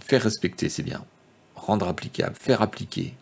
Faire 0.00 0.22
respecter, 0.22 0.68
c'est 0.68 0.82
bien. 0.82 1.02
Rendre 1.54 1.88
applicable, 1.88 2.36
faire 2.36 2.60
appliquer, 2.60 3.14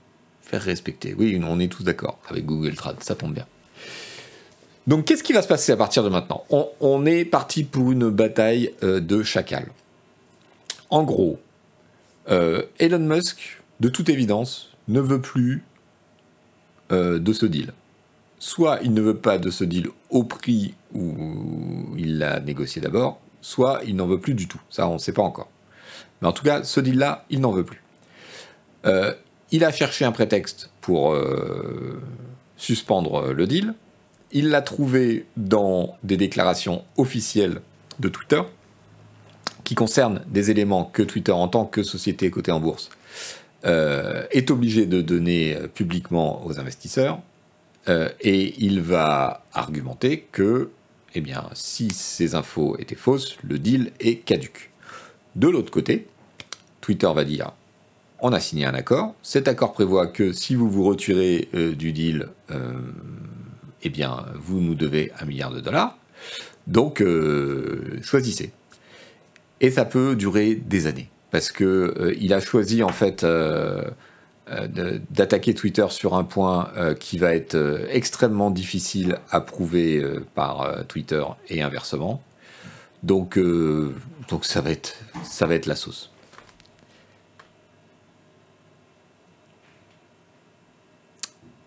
faire 0.42 0.62
respecter. 0.62 1.14
Oui, 1.14 1.40
on 1.44 1.60
est 1.60 1.68
tous 1.68 1.84
d'accord 1.84 2.18
avec 2.28 2.44
Google 2.44 2.74
Trad, 2.74 3.00
ça 3.04 3.14
tombe 3.14 3.34
bien. 3.34 3.46
Donc 4.88 5.04
qu'est-ce 5.04 5.22
qui 5.22 5.34
va 5.34 5.42
se 5.42 5.48
passer 5.48 5.70
à 5.70 5.76
partir 5.76 6.02
de 6.02 6.08
maintenant 6.08 6.44
on, 6.48 7.04
est 7.04 7.26
parti 7.26 7.62
pour 7.62 7.92
une 7.92 8.08
bataille 8.08 8.72
euh, 8.82 9.00
de 9.00 9.22
chacal. 9.22 9.66
En 10.88 11.04
gros, 11.04 11.38
euh, 12.30 12.62
Elon 12.78 12.98
Musk, 12.98 13.60
de 13.80 13.90
toute 13.90 14.08
évidence, 14.08 14.70
ne 14.88 15.00
veut 15.00 15.20
plus 15.20 15.62
euh, 16.90 17.18
de 17.18 17.32
ce 17.34 17.44
deal. 17.44 17.74
Soit 18.38 18.78
il 18.82 18.94
ne 18.94 19.02
veut 19.02 19.18
pas 19.18 19.36
de 19.36 19.50
ce 19.50 19.62
deal 19.62 19.88
au 20.08 20.24
prix 20.24 20.74
où 20.94 21.94
il 21.98 22.18
l'a 22.18 22.40
négocié 22.40 22.80
d'abord, 22.80 23.20
soit 23.42 23.82
il 23.86 23.94
n'en 23.94 24.06
veut 24.06 24.20
plus 24.20 24.32
du 24.32 24.48
tout. 24.48 24.60
Ça, 24.70 24.88
on 24.88 24.94
ne 24.94 24.98
sait 24.98 25.12
pas 25.12 25.22
encore. 25.22 25.50
Mais 26.22 26.28
en 26.28 26.32
tout 26.32 26.44
cas, 26.44 26.62
ce 26.64 26.80
deal-là, 26.80 27.26
il 27.28 27.42
n'en 27.42 27.52
veut 27.52 27.64
plus. 27.64 27.82
Il 29.50 29.64
a 29.64 29.70
cherché 29.70 30.06
un 30.06 30.12
prétexte 30.12 30.70
pour 30.80 31.14
suspendre 32.56 33.32
le 33.32 33.46
deal. 33.46 33.74
Il 34.32 34.50
l'a 34.50 34.62
trouvé 34.62 35.26
dans 35.36 35.96
des 36.02 36.16
déclarations 36.16 36.84
officielles 36.96 37.60
de 37.98 38.08
Twitter 38.08 38.42
qui 39.64 39.74
concernent 39.74 40.22
des 40.28 40.50
éléments 40.50 40.84
que 40.84 41.02
Twitter, 41.02 41.32
en 41.32 41.48
tant 41.48 41.64
que 41.64 41.82
société 41.82 42.30
cotée 42.30 42.52
en 42.52 42.60
bourse, 42.60 42.90
euh, 43.64 44.24
est 44.30 44.50
obligé 44.50 44.86
de 44.86 45.00
donner 45.00 45.56
publiquement 45.74 46.44
aux 46.46 46.58
investisseurs. 46.58 47.20
et 48.20 48.54
il 48.58 48.82
va 48.82 49.44
argumenter 49.54 50.26
que, 50.30 50.68
eh 51.14 51.22
bien, 51.22 51.48
si 51.54 51.88
ces 51.88 52.34
infos 52.34 52.76
étaient 52.78 52.94
fausses, 52.94 53.38
le 53.42 53.58
deal 53.58 53.92
est 53.98 54.16
caduque. 54.16 54.70
De 55.36 55.48
l'autre 55.48 55.70
côté, 55.70 56.06
Twitter 56.82 57.10
va 57.14 57.24
dire 57.24 57.52
on 58.20 58.32
a 58.32 58.40
signé 58.40 58.64
un 58.64 58.74
accord. 58.74 59.14
Cet 59.22 59.48
accord 59.48 59.72
prévoit 59.72 60.06
que 60.06 60.32
si 60.32 60.54
vous 60.54 60.70
vous 60.70 60.84
retirez 60.84 61.48
euh, 61.54 61.74
du 61.74 61.92
deal, 61.92 62.28
euh, 62.50 62.72
eh 63.82 63.90
bien, 63.90 64.26
vous 64.34 64.60
nous 64.60 64.74
devez 64.74 65.12
un 65.20 65.24
milliard 65.24 65.50
de 65.50 65.60
dollars. 65.60 65.96
Donc, 66.66 67.00
euh, 67.00 67.98
choisissez. 68.02 68.52
Et 69.60 69.70
ça 69.70 69.84
peut 69.84 70.14
durer 70.14 70.54
des 70.54 70.86
années. 70.86 71.08
Parce 71.30 71.52
que 71.52 72.14
il 72.18 72.32
a 72.32 72.40
choisi, 72.40 72.82
en 72.82 72.88
fait, 72.88 73.26
d'attaquer 75.10 75.52
Twitter 75.52 75.86
sur 75.90 76.14
un 76.14 76.24
point 76.24 76.72
qui 76.98 77.18
va 77.18 77.34
être 77.34 77.86
extrêmement 77.90 78.50
difficile 78.50 79.18
à 79.30 79.42
prouver 79.42 80.02
par 80.34 80.86
Twitter 80.86 81.22
et 81.50 81.60
inversement. 81.60 82.22
Donc, 83.02 83.38
donc 84.28 84.46
ça, 84.46 84.62
va 84.62 84.70
être, 84.70 84.94
ça 85.22 85.46
va 85.46 85.54
être 85.54 85.66
la 85.66 85.76
sauce. 85.76 86.10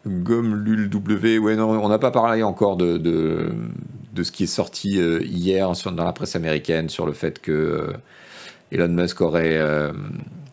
Gomme 0.08 0.64
W, 0.90 1.38
ouais, 1.38 1.56
non, 1.56 1.70
on 1.70 1.90
n'a 1.90 2.00
pas 2.00 2.12
parlé 2.12 2.42
encore 2.42 2.76
de, 2.76 2.98
de, 2.98 4.24
ce 4.24 4.32
qui 4.32 4.44
est 4.44 4.48
sorti 4.48 5.00
euh, 5.00 5.22
hier 5.24 5.72
dans 5.86 6.04
la 6.04 6.14
presse 6.14 6.36
américaine 6.36 6.90
sur 6.90 7.06
le 7.06 7.14
fait 7.14 7.40
que 7.40 7.52
euh, 7.52 7.94
Elon 8.72 8.88
Musk 8.88 9.22
aurait 9.22 9.58
euh, 9.58 9.92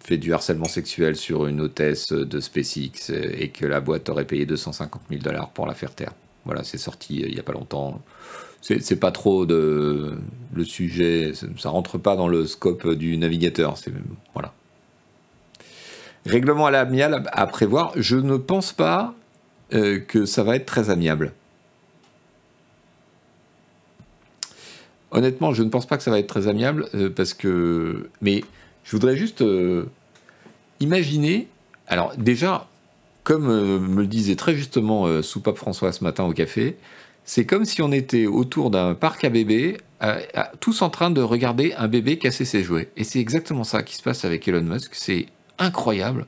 fait 0.01 0.19
du 0.19 0.35
harcèlement 0.35 0.67
sexuel 0.67 1.17
sur 1.17 1.47
une 1.47 1.61
hôtesse 1.63 2.09
de 2.09 2.41
SpaceX 2.41 3.11
et 3.11 3.49
que 3.49 3.65
la 3.65 3.81
boîte 3.81 4.09
aurait 4.11 4.27
payé 4.27 4.45
250 4.45 5.03
000 5.11 5.23
dollars 5.23 5.51
pour 5.51 5.67
la 5.67 5.75
faire 5.75 5.95
taire. 5.95 6.13
Voilà, 6.45 6.63
c'est 6.63 6.79
sorti 6.79 7.21
il 7.27 7.33
n'y 7.33 7.41
a 7.41 7.43
pas 7.43 7.53
longtemps 7.53 8.01
c'est 8.61 9.01
pas 9.01 9.13
trop 9.13 9.47
de 9.47 10.19
le 10.55 10.65
sujet, 10.65 11.33
ça 11.57 11.71
rentre 11.71 11.99
pas 11.99 12.17
dans 12.17 12.29
le 12.29 12.47
scope 12.47 12.89
du 12.95 13.17
navigateur. 13.17 13.75
Voilà. 14.35 14.53
Règlement 16.27 16.67
à 16.67 16.71
l'amiable 16.71 17.23
à 17.33 17.47
prévoir. 17.47 17.93
Je 17.97 18.17
ne 18.17 18.37
pense 18.37 18.73
pas 18.73 19.15
euh, 19.75 19.99
que 19.99 20.25
ça 20.25 20.43
va 20.43 20.57
être 20.57 20.65
très 20.65 20.89
amiable. 20.89 21.35
Honnêtement, 25.11 25.53
je 25.53 25.63
ne 25.63 25.69
pense 25.69 25.85
pas 25.85 25.99
que 25.99 26.03
ça 26.03 26.11
va 26.11 26.19
être 26.19 26.27
très 26.27 26.49
amiable 26.49 26.89
euh, 26.95 27.11
parce 27.11 27.35
que. 27.35 28.09
Mais 28.23 28.45
je 28.85 28.93
voudrais 28.93 29.17
juste 29.17 29.43
euh, 29.43 29.85
imaginer. 30.81 31.49
Alors 31.87 32.15
déjà, 32.17 32.67
comme 33.25 33.47
me 33.47 34.01
le 34.01 34.07
disait 34.07 34.37
très 34.37 34.55
justement 34.55 35.23
Soupape 35.23 35.57
François 35.57 35.93
ce 35.93 36.03
matin 36.03 36.25
au 36.25 36.33
café, 36.33 36.77
c'est 37.25 37.45
comme 37.45 37.67
si 37.67 37.83
on 37.83 37.93
était 37.93 38.27
autour 38.27 38.71
d'un 38.71 38.95
parc 38.95 39.25
à 39.25 39.29
bébés, 39.29 39.77
tous 40.61 40.81
en 40.81 40.89
train 40.89 41.11
de 41.11 41.21
regarder 41.21 41.75
un 41.77 41.89
bébé 41.89 42.19
casser 42.19 42.47
ses 42.47 42.63
jouets. 42.63 42.91
Et 42.97 43.05
c'est 43.05 43.21
exactement 43.21 43.65
ça 43.65 43.83
qui 43.83 43.97
se 43.97 44.03
passe 44.03 44.25
avec 44.25 44.49
Elon 44.49 44.63
Musk. 44.63 44.95
C'est 44.95 45.27
incroyable 45.59 46.27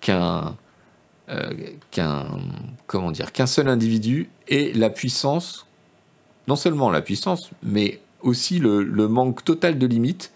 qu'un 0.00 0.56
euh, 1.30 1.50
qu'un 1.90 2.26
comment 2.86 3.10
dire 3.10 3.32
qu'un 3.32 3.46
seul 3.46 3.68
individu 3.68 4.28
ait 4.48 4.72
la 4.74 4.90
puissance, 4.90 5.66
non 6.48 6.56
seulement 6.56 6.90
la 6.90 7.02
puissance, 7.02 7.50
mais 7.62 8.00
aussi 8.20 8.58
le, 8.58 8.82
le 8.82 9.08
manque 9.08 9.44
total 9.44 9.78
de 9.78 9.86
limites 9.86 10.32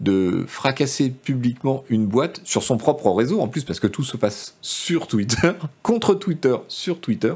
de 0.00 0.44
fracasser 0.48 1.10
publiquement 1.10 1.84
une 1.90 2.06
boîte 2.06 2.40
sur 2.44 2.62
son 2.62 2.78
propre 2.78 3.10
réseau, 3.10 3.40
en 3.40 3.48
plus 3.48 3.64
parce 3.64 3.80
que 3.80 3.86
tout 3.86 4.02
se 4.02 4.16
passe 4.16 4.56
sur 4.62 5.06
Twitter, 5.06 5.52
contre 5.82 6.14
Twitter, 6.14 6.56
sur 6.68 7.00
Twitter, 7.00 7.34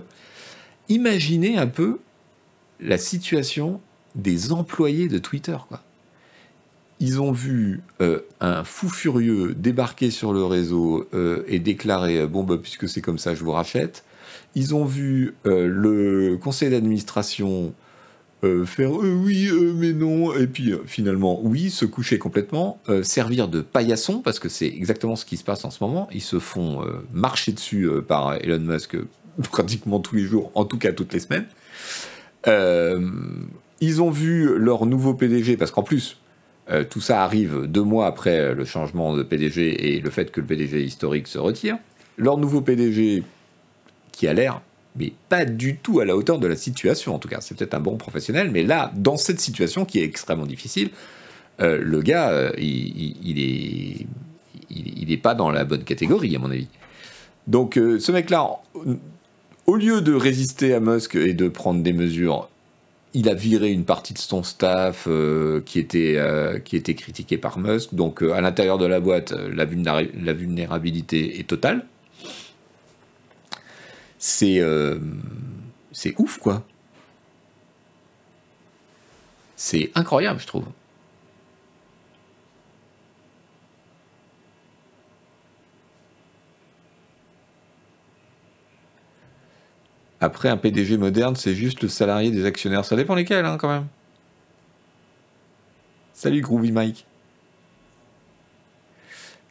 imaginez 0.89 1.59
un 1.59 1.67
peu 1.67 2.01
la 2.81 2.99
situation 2.99 3.81
des 4.15 4.53
employés 4.53 5.09
de 5.09 5.19
Twitter. 5.19 5.57
Quoi. 5.69 5.81
Ils 7.07 7.21
ont 7.21 7.33
vu 7.33 7.83
euh, 8.01 8.21
un 8.41 8.65
fou 8.65 8.89
furieux 8.89 9.55
débarquer 9.55 10.11
sur 10.11 10.33
le 10.33 10.43
réseau 10.43 11.07
euh, 11.13 11.43
et 11.49 11.59
déclarer 11.59 12.21
euh, 12.21 12.27
Bon, 12.27 12.45
bah, 12.45 12.57
puisque 12.57 12.89
c'est 12.89 13.03
comme 13.03 13.19
ça, 13.19 13.35
je 13.35 13.45
vous 13.45 13.53
rachète. 13.53 14.05
ils 14.55 14.75
ont 14.75 14.87
vu 14.87 15.35
le 15.45 16.37
conseil 16.37 16.71
d'administration 16.71 17.75
faire 18.67 18.93
oui, 18.93 19.51
mais 19.77 19.95
non, 19.95 20.35
et 20.35 20.47
puis 20.47 20.75
finalement 20.85 21.41
oui, 21.43 21.71
se 21.71 21.87
coucher 21.87 22.19
complètement, 22.19 22.79
servir 23.03 23.49
de 23.49 23.63
paillasson, 23.63 24.21
parce 24.21 24.39
que 24.39 24.51
c'est 24.51 24.67
exactement 24.67 25.17
ce 25.17 25.25
qui 25.25 25.39
se 25.39 25.45
passe 25.45 25.65
en 25.65 25.71
ce 25.71 25.83
moment. 25.83 26.09
Ils 26.13 26.21
se 26.21 26.39
font 26.39 26.85
marcher 27.13 27.53
dessus 27.53 27.89
par 28.07 28.35
Elon 28.35 28.61
Musk 28.61 28.97
pratiquement 29.51 29.99
tous 29.99 30.17
les 30.17 30.25
jours, 30.25 30.51
en 30.55 30.67
tout 30.67 30.79
cas 30.79 30.93
toutes 30.93 31.15
les 31.15 31.21
semaines. 31.21 31.47
ils 33.81 34.03
ont 34.03 34.11
vu 34.11 34.59
leur 34.59 34.85
nouveau 34.85 35.15
PDG, 35.15 35.57
parce 35.57 35.71
qu'en 35.71 35.83
plus, 35.83 36.19
euh, 36.71 36.85
tout 36.85 37.01
ça 37.01 37.23
arrive 37.23 37.67
deux 37.67 37.83
mois 37.83 38.07
après 38.07 38.55
le 38.55 38.65
changement 38.65 39.15
de 39.17 39.23
PDG 39.23 39.97
et 39.97 40.01
le 40.01 40.11
fait 40.11 40.31
que 40.31 40.41
le 40.41 40.47
PDG 40.47 40.83
historique 40.83 41.27
se 41.27 41.39
retire. 41.39 41.77
Leur 42.17 42.39
nouveau 42.39 42.61
PDG, 42.61 43.23
qui 44.13 44.29
a 44.29 44.33
l'air, 44.33 44.63
mais 44.97 45.13
pas 45.29 45.45
du 45.45 45.77
tout 45.77 46.01
à 46.01 46.05
la 46.05 46.17
hauteur 46.17 46.39
de 46.39 46.47
la 46.47 46.57
situation, 46.57 47.15
en 47.15 47.19
tout 47.19 47.29
cas, 47.29 47.41
c'est 47.41 47.57
peut-être 47.57 47.75
un 47.75 47.81
bon 47.81 47.97
professionnel, 47.97 48.51
mais 48.51 48.63
là, 48.63 48.93
dans 48.95 49.17
cette 49.17 49.41
situation 49.41 49.85
qui 49.85 49.99
est 49.99 50.05
extrêmement 50.05 50.47
difficile, 50.47 50.91
euh, 51.61 51.79
le 51.83 52.01
gars, 52.01 52.31
euh, 52.31 52.53
il, 52.57 53.39
est, 53.39 54.07
il, 54.71 55.13
est 55.13 55.17
pas 55.17 55.35
dans 55.35 55.51
la 55.51 55.65
bonne 55.65 55.85
catégorie, 55.85 56.35
à 56.37 56.39
mon 56.39 56.51
avis. 56.51 56.69
Donc, 57.47 57.75
ce 57.75 58.11
mec-là, 58.11 58.49
au 59.67 59.77
lieu 59.77 60.01
de 60.01 60.15
résister 60.15 60.73
à 60.73 60.81
Musk 60.81 61.15
et 61.15 61.35
de 61.35 61.49
prendre 61.49 61.83
des 61.83 61.93
mesures 61.93 62.49
il 63.15 63.29
a 63.29 63.35
viré 63.35 63.71
une 63.71 63.85
partie 63.85 64.13
de 64.13 64.19
son 64.19 64.43
staff 64.43 65.07
euh, 65.07 65.61
qui, 65.65 65.79
était, 65.79 66.17
euh, 66.19 66.59
critiqué 66.59 67.39
par 67.39 67.59
Musk. 67.59 67.95
Donc 67.95 68.23
euh, 68.23 68.33
à 68.33 68.41
l'intérieur 68.41 68.77
de 68.77 68.87
la 68.87 68.99
boîte, 69.01 69.33
la, 69.33 69.65
vulnérabilité 69.65 71.39
est 71.39 71.47
totale. 71.49 71.87
C'est 74.19 74.61
ouf 76.19 76.39
quoi. 76.39 76.65
C'est 79.57 79.93
incroyable 79.95 80.41
je 80.41 80.47
trouve. 80.47 80.67
Après, 90.25 90.49
un 90.49 90.57
PDG 90.57 90.97
moderne, 90.97 91.37
c'est 91.37 91.55
juste 91.55 91.83
le 91.83 91.89
salarié 91.89 92.31
des 92.31 92.47
actionnaires. 92.47 92.87
Ça 92.87 92.97
dépend 92.97 93.15
lesquels, 93.15 93.45
hein, 93.45 93.59
quand 93.59 93.69
même. 93.69 93.87
Salut 96.15 96.41
Groovy 96.41 96.73
Mike. 96.73 97.05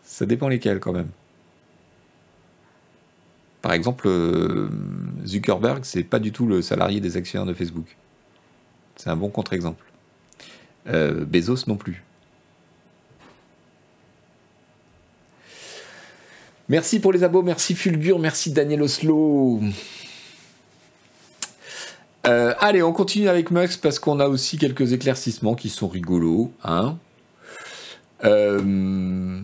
Ça 0.04 0.26
dépend 0.26 0.48
lesquels, 0.48 0.80
quand 0.80 0.92
même. 0.92 1.10
Par 3.62 3.74
exemple, 3.74 4.08
euh, 4.08 4.68
Zuckerberg, 5.28 5.86
c'est 5.86 6.04
pas 6.04 6.18
du 6.18 6.32
tout 6.32 6.48
le 6.48 6.64
salarié 6.64 7.00
des 7.00 7.18
actionnaires 7.18 7.46
de 7.46 7.54
Facebook. 7.54 7.96
C'est 8.96 9.12
un 9.12 9.16
bon 9.16 9.30
contre-exemple. 9.30 9.86
Euh, 10.88 11.24
Bezos 11.24 11.68
non 11.68 11.76
plus. 11.76 12.02
Merci 16.68 17.00
pour 17.00 17.14
les 17.14 17.24
abos, 17.24 17.44
merci 17.44 17.76
Fulgur, 17.76 18.18
merci 18.18 18.52
Daniel 18.52 18.82
Oslo. 18.82 19.62
Euh, 22.26 22.54
allez, 22.60 22.82
on 22.82 22.94
continue 22.94 23.28
avec 23.28 23.52
Mux 23.52 23.78
parce 23.78 24.00
qu'on 24.00 24.20
a 24.20 24.28
aussi 24.28 24.58
quelques 24.58 24.94
éclaircissements 24.94 25.56
qui 25.56 25.70
sont 25.70 25.90
rigolos. 25.90 26.52
Hein. 26.64 26.98
Euh, 28.24 29.42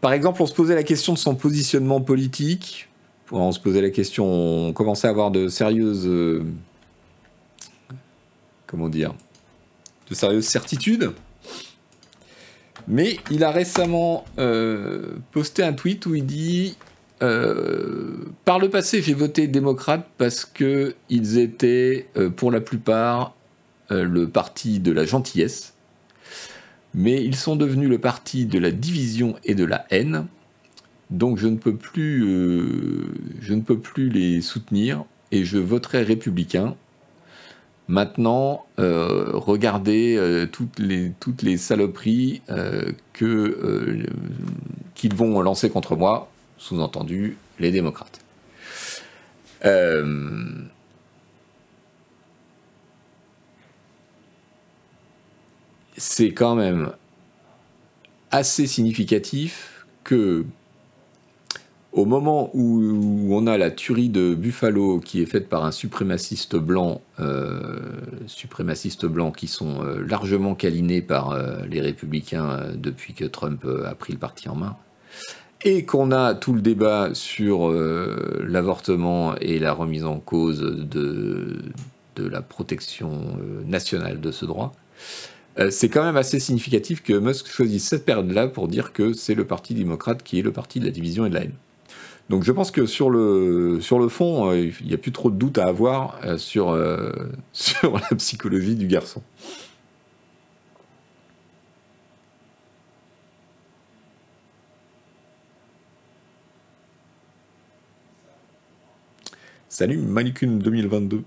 par 0.00 0.12
exemple, 0.12 0.40
on 0.40 0.46
se 0.46 0.54
posait 0.54 0.76
la 0.76 0.84
question 0.84 1.14
de 1.14 1.18
son 1.18 1.34
positionnement 1.34 2.00
politique. 2.00 2.88
On 3.32 3.50
se 3.50 3.58
posait 3.58 3.80
la 3.80 3.90
question, 3.90 4.24
on 4.24 4.72
commençait 4.72 5.08
à 5.08 5.10
avoir 5.10 5.32
de 5.32 5.48
sérieuses. 5.48 6.06
Euh, 6.06 6.44
comment 8.68 8.88
dire 8.88 9.12
De 10.08 10.14
sérieuses 10.14 10.46
certitudes. 10.46 11.12
Mais 12.86 13.16
il 13.32 13.42
a 13.42 13.50
récemment 13.50 14.24
posté 15.32 15.64
un 15.64 15.72
tweet 15.72 16.06
où 16.06 16.14
il 16.14 16.24
dit 16.24 16.76
euh, 17.22 18.16
par 18.44 18.58
le 18.58 18.68
passé, 18.68 19.02
j'ai 19.02 19.14
voté 19.14 19.46
démocrate 19.46 20.06
parce 20.18 20.44
que 20.44 20.94
ils 21.08 21.38
étaient, 21.38 22.08
euh, 22.16 22.30
pour 22.30 22.50
la 22.50 22.60
plupart, 22.60 23.34
euh, 23.90 24.04
le 24.04 24.28
parti 24.28 24.80
de 24.80 24.92
la 24.92 25.04
gentillesse, 25.04 25.74
mais 26.94 27.22
ils 27.24 27.36
sont 27.36 27.56
devenus 27.56 27.88
le 27.88 27.98
parti 27.98 28.46
de 28.46 28.58
la 28.58 28.70
division 28.70 29.36
et 29.44 29.54
de 29.54 29.64
la 29.64 29.86
haine. 29.90 30.26
Donc 31.10 31.38
je 31.38 31.48
ne 31.48 31.56
peux 31.56 31.76
plus, 31.76 32.22
je 33.40 33.54
ne 33.54 33.60
peux 33.60 33.78
plus 33.78 34.08
les 34.08 34.40
soutenir 34.40 35.04
et 35.30 35.44
je 35.44 35.58
voterai 35.58 36.02
républicain. 36.02 36.74
Maintenant, 37.86 38.66
regardez 38.76 40.48
toutes 40.50 40.80
les 40.80 41.12
toutes 41.20 41.42
les 41.42 41.58
saloperies 41.58 42.42
qu'ils 43.14 44.04
vont 45.14 45.40
lancer 45.42 45.70
contre 45.70 45.94
moi 45.94 46.28
sous-entendu 46.58 47.36
les 47.58 47.70
démocrates. 47.70 48.20
Euh, 49.64 50.64
c'est 55.96 56.32
quand 56.32 56.54
même 56.54 56.92
assez 58.30 58.66
significatif 58.66 59.86
que 60.04 60.44
au 61.92 62.04
moment 62.04 62.50
où, 62.52 63.34
on 63.34 63.46
a 63.46 63.56
la 63.56 63.70
tuerie 63.70 64.10
de 64.10 64.34
Buffalo 64.34 65.00
qui 65.00 65.22
est 65.22 65.26
faite 65.26 65.48
par 65.48 65.64
un 65.64 65.72
suprémaciste 65.72 66.54
blanc, 66.56 67.00
euh, 67.20 67.78
suprémacistes 68.26 69.06
blancs 69.06 69.34
qui 69.34 69.46
sont 69.46 69.82
euh, 69.82 70.04
largement 70.06 70.54
câlinés 70.54 71.00
par 71.00 71.38
les 71.66 71.80
républicains 71.80 72.72
depuis 72.74 73.14
que 73.14 73.24
Trump 73.24 73.64
a 73.86 73.94
pris 73.94 74.12
le 74.12 74.18
parti 74.18 74.50
en 74.50 74.56
main, 74.56 74.76
et 75.66 75.84
qu'on 75.84 76.12
a 76.12 76.34
tout 76.34 76.52
le 76.52 76.60
débat 76.60 77.10
sur 77.12 77.68
euh, 77.68 78.44
l'avortement 78.48 79.34
et 79.40 79.58
la 79.58 79.72
remise 79.72 80.04
en 80.04 80.20
cause 80.20 80.60
de, 80.60 81.58
de 82.14 82.28
la 82.28 82.40
protection 82.40 83.10
euh, 83.10 83.64
nationale 83.66 84.20
de 84.20 84.30
ce 84.30 84.46
droit, 84.46 84.72
euh, 85.58 85.72
c'est 85.72 85.88
quand 85.88 86.04
même 86.04 86.16
assez 86.16 86.38
significatif 86.38 87.02
que 87.02 87.14
Musk 87.14 87.48
choisisse 87.48 87.82
cette 87.82 88.04
période-là 88.04 88.46
pour 88.46 88.68
dire 88.68 88.92
que 88.92 89.12
c'est 89.12 89.34
le 89.34 89.44
Parti 89.44 89.74
démocrate 89.74 90.22
qui 90.22 90.38
est 90.38 90.42
le 90.42 90.52
parti 90.52 90.78
de 90.78 90.84
la 90.84 90.92
division 90.92 91.26
et 91.26 91.30
de 91.30 91.34
la 91.34 91.42
haine. 91.42 91.54
Donc 92.30 92.44
je 92.44 92.52
pense 92.52 92.70
que 92.70 92.86
sur 92.86 93.10
le, 93.10 93.80
sur 93.80 93.98
le 93.98 94.08
fond, 94.08 94.52
il 94.52 94.72
n'y 94.86 94.94
a 94.94 94.98
plus 94.98 95.12
trop 95.12 95.30
de 95.30 95.36
doute 95.36 95.58
à 95.58 95.66
avoir 95.66 96.20
sur, 96.38 96.76
sur 97.52 97.92
la 97.92 98.16
psychologie 98.16 98.76
du 98.76 98.86
garçon. 98.86 99.22
Salut 109.78 109.98
Manicune 109.98 110.58
2022. 110.58 111.22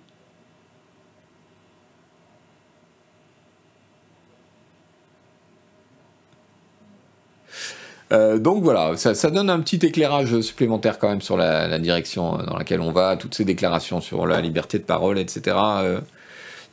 Euh, 8.11 8.39
donc 8.39 8.63
voilà, 8.63 8.97
ça, 8.97 9.29
donne 9.29 9.51
un 9.51 9.59
petit 9.59 9.85
éclairage 9.85 10.41
supplémentaire 10.41 10.97
quand 10.97 11.09
même 11.09 11.21
sur 11.21 11.37
la, 11.37 11.77
direction 11.77 12.37
dans 12.37 12.57
laquelle 12.57 12.81
on 12.81 12.91
va, 12.91 13.17
toutes 13.17 13.35
ces 13.35 13.45
déclarations 13.45 14.01
sur 14.01 14.25
la 14.25 14.41
liberté 14.41 14.79
de 14.79 14.83
parole, 14.83 15.19
etc. 15.19 15.55
Euh, 15.83 15.99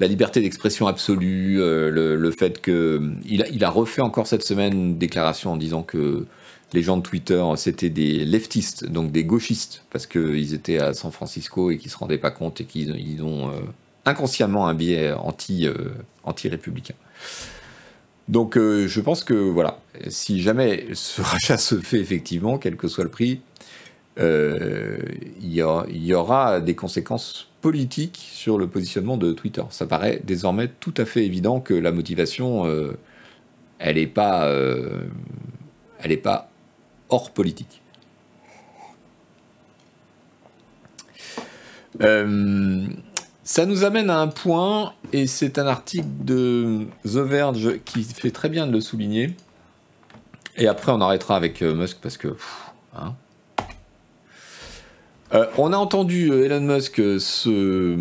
la 0.01 0.07
liberté 0.07 0.41
d'expression 0.41 0.87
absolue, 0.87 1.61
euh, 1.61 1.91
le, 1.91 2.31
fait 2.31 2.63
que 2.63 3.03
il 3.27 3.63
a, 3.63 3.67
a, 3.67 3.71
refait 3.71 4.01
encore 4.01 4.27
cette 4.27 4.45
semaine 4.45 4.73
une 4.73 4.97
déclaration 4.97 5.53
en 5.53 5.57
disant 5.59 5.83
que 5.83 6.25
les 6.73 6.83
gens 6.83 6.97
de 6.97 7.03
Twitter, 7.03 7.43
c'était 7.57 7.91
des 7.91 8.25
leftistes, 8.25 8.87
donc 8.87 9.13
des 9.13 9.25
gauchistes, 9.25 9.85
parce 9.91 10.07
qu'ils 10.07 10.55
étaient 10.55 10.79
à 10.79 10.95
San 10.95 11.13
Francisco 11.13 11.71
et 11.71 11.79
qu'ils 11.79 11.91
se 11.91 11.97
rendaient 11.97 12.19
pas 12.19 12.31
compte 12.31 12.61
et 12.61 12.65
qu'ils 12.65 13.23
ont 13.23 13.51
euh, 13.51 13.61
inconsciemment 14.05 14.67
un 14.67 14.75
biais 14.75 15.13
anti, 15.13 15.67
euh, 15.67 15.75
anti-républicain. 16.25 16.95
Donc 18.29 18.57
euh, 18.57 18.89
je 18.89 19.01
pense 19.01 19.23
que 19.23 19.35
voilà, 19.35 19.79
si 20.09 20.43
jamais 20.43 20.87
ce 20.95 21.23
rachat 21.23 21.59
se 21.59 21.77
fait 21.77 22.01
effectivement, 22.01 22.59
quel 22.59 22.77
que 22.77 22.89
soit 22.89 23.05
le 23.05 23.11
prix, 23.11 23.41
il 24.19 25.53
y, 25.53 26.15
aura 26.15 26.61
des 26.61 26.75
conséquences 26.75 27.49
politiques 27.61 28.27
sur 28.33 28.57
le 28.57 28.67
positionnement 28.67 29.19
de 29.19 29.33
Twitter. 29.33 29.63
Ça 29.69 29.85
paraît 29.85 30.23
désormais 30.25 30.69
tout 30.81 30.95
à 30.97 31.05
fait 31.05 31.27
évident 31.27 31.61
que 31.61 31.75
la 31.75 31.93
motivation, 31.93 32.65
elle 33.79 33.97
n'est 33.97 34.07
pas, 34.07 34.51
elle 36.01 36.23
pas 36.23 36.51
hors 37.09 37.31
politique. 37.31 37.83
Euh, 42.03 42.87
ça 43.45 43.65
nous 43.65 43.85
amène 43.85 44.11
à 44.11 44.19
un 44.19 44.29
point, 44.29 44.93
et 45.13 45.27
c'est 45.27 45.59
un 45.59 45.67
article 45.67 46.09
de 46.21 46.87
The 47.05 47.19
Verge 47.19 47.79
qui 47.85 48.03
fait 48.03 48.31
très 48.31 48.49
bien 48.49 48.67
de 48.67 48.73
le 48.73 48.81
souligner. 48.81 49.37
Et 50.57 50.69
après, 50.69 50.93
on 50.93 51.01
arrêtera 51.01 51.37
avec 51.37 51.63
euh, 51.63 51.75
Musk 51.75 51.99
parce 52.03 52.17
que. 52.17 52.37
Hein. 52.99 53.15
on 55.59 55.73
a 55.73 55.77
entendu 55.77 56.33
Elon 56.33 56.61
Musk 56.61 56.97
se 56.97 57.99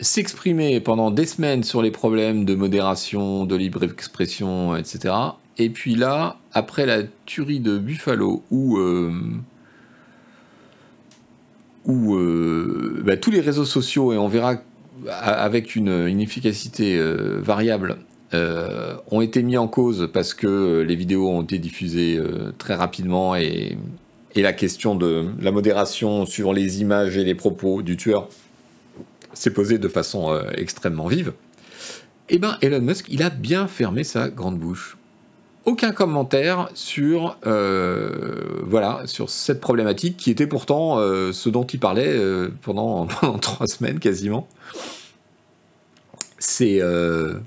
s'exprimer 0.00 0.80
pendant 0.80 1.10
des 1.10 1.26
semaines 1.26 1.64
sur 1.64 1.82
les 1.82 1.90
problèmes 1.90 2.44
de 2.44 2.54
modération, 2.54 3.44
de 3.44 3.56
libre 3.56 3.82
expression, 3.84 4.76
etc. 4.76 5.14
Et 5.58 5.70
puis 5.70 5.96
là, 5.96 6.36
après 6.52 6.86
la 6.86 7.02
tuerie 7.26 7.58
de 7.58 7.78
Buffalo, 7.78 8.44
où, 8.50 8.78
euh, 8.78 9.12
euh, 11.88 13.02
bah, 13.04 13.16
tous 13.16 13.32
les 13.32 13.40
réseaux 13.40 13.64
sociaux, 13.64 14.12
et 14.12 14.18
on 14.18 14.28
verra 14.28 14.62
avec 15.10 15.74
une, 15.74 16.20
efficacité 16.20 16.96
euh, 16.96 17.40
variable, 17.40 17.98
ont 19.10 19.22
été 19.22 19.42
mis 19.42 19.56
en 19.56 19.68
cause 19.68 20.10
parce 20.12 20.34
que 20.34 20.84
les 20.86 20.94
vidéos 20.94 21.30
ont 21.30 21.42
été 21.42 21.58
diffusées 21.58 22.20
très 22.58 22.74
rapidement 22.74 23.34
et, 23.34 23.78
la 24.36 24.52
question 24.52 24.94
de 24.94 25.24
la 25.40 25.50
modération 25.50 26.24
suivant 26.24 26.52
les 26.52 26.80
images 26.80 27.16
et 27.16 27.24
les 27.24 27.34
propos 27.34 27.82
du 27.82 27.96
tueur 27.96 28.28
s'est 29.32 29.52
posée 29.52 29.78
de 29.78 29.88
façon 29.88 30.38
extrêmement 30.56 31.08
vive. 31.08 31.32
Eh 32.28 32.38
bien, 32.38 32.56
Elon 32.60 32.82
Musk, 32.82 33.06
il 33.08 33.24
a 33.24 33.30
bien 33.30 33.66
fermé 33.66 34.04
sa 34.04 34.28
grande 34.28 34.58
bouche 34.58 34.97
aucun 35.64 35.92
commentaire 35.92 36.70
sur, 36.74 37.36
euh, 37.46 38.62
voilà, 38.64 39.02
sur 39.06 39.28
cette 39.30 39.60
problématique 39.60 40.16
qui 40.16 40.30
était 40.30 40.46
pourtant 40.46 40.98
euh, 40.98 41.32
ce 41.32 41.48
dont 41.48 41.64
il 41.64 41.78
parlait 41.78 42.08
euh, 42.08 42.48
pendant, 42.62 43.06
trois 43.40 43.66
semaines 43.66 43.98
quasiment. 43.98 44.48
C'est. 46.38 46.82
ouais, 46.82 47.38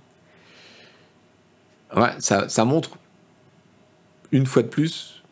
ça, 2.19 2.49
ça, 2.49 2.65
montre 2.65 2.97
une 4.31 4.45
fois 4.45 4.63
de 4.63 4.67
plus 4.67 5.23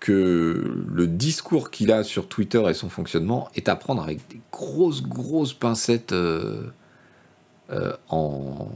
que 0.00 0.84
le 0.88 1.06
discours 1.06 1.70
qu'il 1.70 1.92
a 1.92 2.02
sur 2.02 2.28
Twitter 2.28 2.62
et 2.68 2.74
son 2.74 2.88
fonctionnement 2.88 3.48
est 3.54 3.68
à 3.68 3.76
prendre 3.76 4.02
avec 4.02 4.26
des 4.28 4.40
grosses, 4.50 5.02
grosses 5.02 5.52
pincettes 5.52 6.14
en 8.08 8.68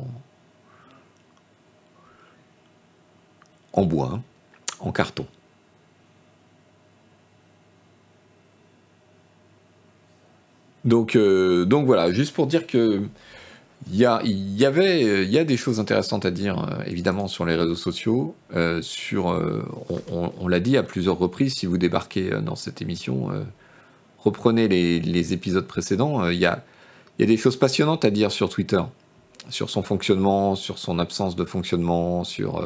en 3.73 3.85
bois, 3.85 4.21
en 4.81 4.93
carton. 4.93 5.27
Donc, 10.85 11.15
euh, 11.17 11.65
donc 11.65 11.87
voilà, 11.87 12.13
juste 12.13 12.35
pour 12.35 12.47
dire 12.47 12.67
que 12.67 13.03
il 13.91 13.97
y, 13.97 14.05
y, 14.05 14.65
avait, 14.65 15.37
a 15.37 15.45
des 15.45 15.57
choses 15.57 15.81
intéressantes 15.81 16.25
à 16.25 16.31
dire 16.31 16.57
euh, 16.61 16.85
évidemment 16.87 17.27
sur 17.27 17.45
les 17.45 17.57
réseaux 17.57 17.75
sociaux. 17.75 18.37
Euh, 18.55 18.81
sur, 18.81 19.27
on, 20.09 20.49
l'a 20.49 20.61
dit 20.61 20.77
à 20.77 20.85
plusieurs 20.85 21.19
reprises. 21.19 21.55
Si 21.55 21.67
vous 21.67 21.79
débarquez 21.79 22.31
dans 22.43 22.55
cette 22.55 22.81
émission, 22.81 23.31
reprenez 24.19 24.69
les, 24.69 25.33
épisodes 25.33 25.67
précédents. 25.67 26.29
Il 26.29 26.39
y, 26.39 26.47
a, 26.47 26.65
il 27.19 27.23
y 27.23 27.25
a 27.25 27.27
des 27.27 27.37
choses 27.37 27.57
passionnantes 27.57 28.05
à 28.05 28.11
dire 28.11 28.31
sur 28.31 28.49
Twitter, 28.49 28.81
sur 29.51 29.69
son 29.69 29.83
fonctionnement, 29.83 30.55
sur 30.55 30.79
son 30.79 31.01
absence 31.01 31.35
de 31.35 31.45
fonctionnement, 31.45 32.23
sur 32.23 32.65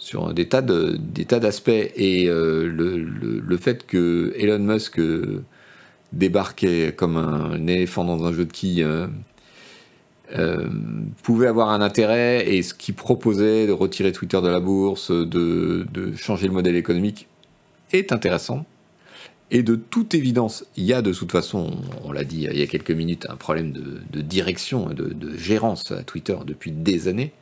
sur 0.00 0.32
des 0.32 0.48
tas 0.48 0.62
de, 0.62 0.98
tas 1.28 1.38
d'aspects 1.38 1.68
et 1.68 2.26
euh, 2.28 2.66
le, 2.66 3.56
fait 3.58 3.86
que 3.86 4.34
Elon 4.36 4.58
Musk 4.58 4.98
euh, 4.98 5.44
débarquait 6.12 6.94
comme 6.96 7.18
un 7.18 7.66
éléphant 7.66 8.04
dans 8.04 8.24
un 8.24 8.32
jeu 8.32 8.46
de 8.46 8.52
quilles 8.52 8.86
euh, 10.38 10.68
pouvait 11.22 11.48
avoir 11.48 11.68
un 11.68 11.82
intérêt 11.82 12.48
et 12.48 12.62
ce 12.62 12.72
qu'il 12.72 12.94
proposait 12.94 13.66
de 13.66 13.72
retirer 13.72 14.10
Twitter 14.10 14.40
de 14.40 14.48
la 14.48 14.60
bourse, 14.60 15.10
de, 15.10 15.86
changer 16.16 16.46
le 16.46 16.54
modèle 16.54 16.76
économique 16.76 17.28
est 17.92 18.10
intéressant. 18.10 18.64
Et 19.50 19.62
de 19.62 19.74
toute 19.74 20.14
évidence, 20.14 20.64
il 20.76 20.84
y 20.84 20.94
a 20.94 21.02
de 21.02 21.12
toute 21.12 21.32
façon, 21.32 21.72
on 22.04 22.12
l'a 22.12 22.24
dit 22.24 22.46
il 22.50 22.58
y 22.58 22.62
a 22.62 22.66
quelques 22.66 22.92
minutes, 22.92 23.26
un 23.28 23.36
problème 23.36 23.72
de, 23.72 24.00
de 24.10 24.20
direction, 24.22 24.86
de, 24.86 25.12
de, 25.12 25.36
gérance 25.36 25.90
à 25.92 26.04
Twitter 26.04 26.36
depuis 26.46 26.70
des 26.70 27.06
années. 27.08 27.32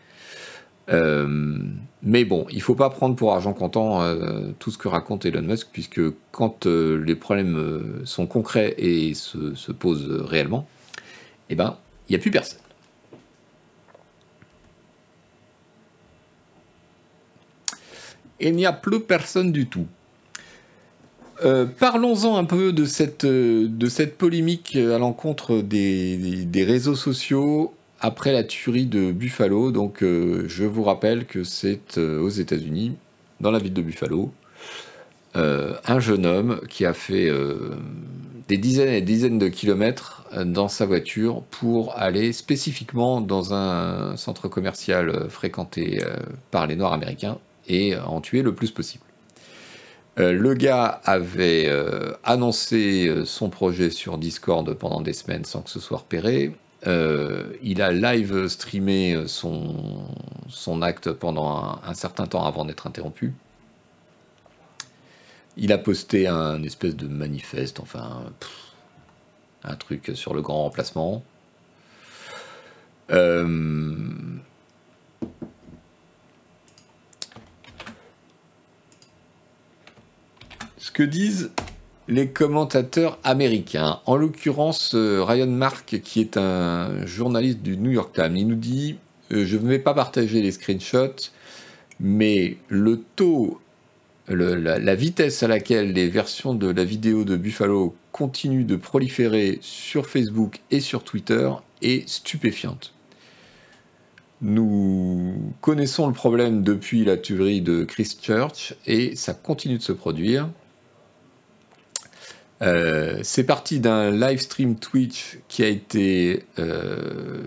Euh, 0.91 1.59
mais 2.03 2.25
bon, 2.25 2.47
il 2.51 2.63
faut 2.63 2.75
pas 2.75 2.91
prendre 2.91 3.17
pour 3.17 3.35
argent 3.35 3.53
comptant 3.53 4.03
euh, 4.03 4.51
tout 4.59 4.71
ce 4.71 4.79
que 4.79 4.89
raconte 4.89 5.27
Elon 5.27 5.43
Musk, 5.43 5.69
puisque 5.73 6.01
quand 6.33 6.67
euh, 6.67 7.03
les 7.05 7.15
problèmes 7.15 8.03
sont 8.05 8.27
concrets 8.27 8.75
et 8.79 9.15
se, 9.15 9.73
posent 9.73 10.09
réellement, 10.09 10.67
eh 11.51 11.55
ben, 11.55 11.77
il 12.09 12.13
n'y 12.13 12.17
a 12.17 12.21
plus 12.21 12.31
personne. 12.31 12.61
Il 18.41 18.55
n'y 18.55 18.67
a 18.67 18.73
plus 18.73 19.01
personne 19.01 19.51
du 19.53 19.67
tout. 19.67 19.87
Parlons-en 21.79 22.37
un 22.37 22.45
peu 22.45 22.73
de 22.73 22.85
cette, 22.85 23.25
de 23.25 23.89
cette 23.89 24.19
polémique 24.19 24.75
à 24.75 24.99
l'encontre 24.99 25.61
des, 25.61 26.45
des, 26.45 26.65
réseaux 26.65 26.97
sociaux 26.97 27.75
après 28.01 28.33
la 28.33 28.45
tuerie 28.45 28.87
de 28.87 29.13
Buffalo. 29.13 29.73
Donc, 29.73 30.03
euh, 30.03 30.45
je 30.49 30.65
vous 30.65 30.83
rappelle 30.83 31.25
que 31.27 31.45
c'est 31.45 31.99
euh, 31.99 32.21
aux 32.21 32.29
États-Unis, 32.29 32.97
dans 33.41 33.51
la 33.51 33.59
ville 33.59 33.75
de 33.75 33.83
Buffalo, 33.83 34.33
euh, 35.37 35.75
un 35.85 36.01
jeune 36.01 36.27
homme 36.27 36.61
qui 36.69 36.87
a 36.87 36.95
fait 36.95 37.31
des 38.49 38.57
dizaines 38.57 38.89
et 38.89 39.01
des 39.01 39.13
dizaines 39.13 39.39
de 39.39 39.49
kilomètres 39.49 40.25
dans 40.45 40.69
sa 40.69 40.87
voiture 40.87 41.43
pour 41.51 41.97
aller 41.97 42.33
spécifiquement 42.33 43.21
dans 43.21 43.55
un 43.55 44.17
centre 44.17 44.49
commercial 44.49 45.29
fréquenté 45.29 46.03
par 46.51 46.67
les 46.67 46.77
Noirs 46.77 46.95
américains 46.95 47.39
et 47.69 47.97
en 47.97 48.21
tuer 48.21 48.43
le 48.43 48.55
plus 48.55 48.71
possible. 48.71 49.05
le 50.17 50.55
gars 50.55 51.01
avait 51.05 51.71
annoncé 52.25 53.13
son 53.25 53.51
projet 53.51 53.91
sur 53.91 54.19
Discord 54.19 54.73
pendant 54.75 55.03
des 55.03 55.13
semaines 55.13 55.45
sans 55.45 55.61
que 55.61 55.71
ce 55.71 55.79
soit 55.79 55.99
repéré. 55.99 56.53
Euh, 56.87 57.55
il 57.63 57.83
a 57.83 57.91
live 57.91 58.47
streamé 58.47 59.25
son, 59.27 60.07
son 60.49 60.83
acte 60.83 61.11
pendant 61.13 61.81
un, 61.85 61.95
certain 61.95 62.27
temps 62.27 62.45
avant 62.45 62.65
d'être 62.65 62.87
interrompu. 62.87 63.35
Il 65.57 65.73
a 65.73 65.79
posté 65.79 66.29
un 66.29 66.63
espèce 66.63 66.95
de 66.95 67.09
manifeste, 67.09 67.81
enfin, 67.81 68.23
un 69.65 69.75
truc 69.75 70.13
sur 70.15 70.35
le 70.35 70.41
grand 70.41 70.63
remplacement. 70.63 71.25
Euh, 73.11 73.97
ce 80.77 80.91
que 80.91 81.03
disent 81.03 81.51
les 82.09 82.29
commentateurs 82.29 83.19
américains. 83.23 84.01
En 84.07 84.17
l'occurrence, 84.17 84.95
euh, 84.95 85.23
Ryan 85.23 85.47
Mark, 85.47 86.01
qui 86.03 86.21
est 86.21 86.39
un 86.39 87.07
journaliste 87.07 87.61
du 87.61 87.77
New 87.77 87.91
York 87.91 88.15
Times, 88.15 88.37
il 88.37 88.49
nous 88.49 88.57
dit 88.57 88.97
euh, 89.31 89.45
Je 89.45 89.59
ne 89.59 89.69
vais 89.69 89.79
pas 89.79 89.93
partager 89.93 90.41
les 90.41 90.51
screenshots, 90.51 91.31
mais 92.01 92.57
le 92.69 93.03
taux, 93.15 93.61
la, 94.27 94.95
vitesse 94.95 95.43
à 95.43 95.49
laquelle 95.49 95.93
les 95.93 96.09
versions 96.09 96.55
de 96.55 96.71
la 96.71 96.85
vidéo 96.85 97.25
de 97.25 97.37
Buffalo 97.37 97.95
continuent 98.11 98.67
de 98.67 98.77
proliférer 98.77 99.59
sur 99.61 100.07
Facebook 100.07 100.61
et 100.71 100.81
sur 100.81 101.05
Twitter 101.05 101.51
est 101.83 102.09
stupéfiante. 102.09 102.95
Nous 104.41 105.35
connaissons 105.61 106.07
le 106.07 106.13
problème 106.13 106.63
depuis 106.63 107.05
la 107.05 107.17
tuerie 107.17 107.61
de 107.61 107.85
Christchurch 107.85 108.75
et 108.87 109.15
ça 109.17 109.35
continue 109.35 109.79
de 109.79 109.83
se 109.83 109.93
produire. 109.93 110.49
Euh, 112.63 113.21
c'est 113.23 113.45
parti 113.45 113.81
d'un 113.81 114.11
live 114.11 114.41
stream 114.41 114.77
Twitch 114.77 115.39
qui 115.49 115.63
a 115.63 115.69
été 115.69 116.45
euh, 116.59 117.43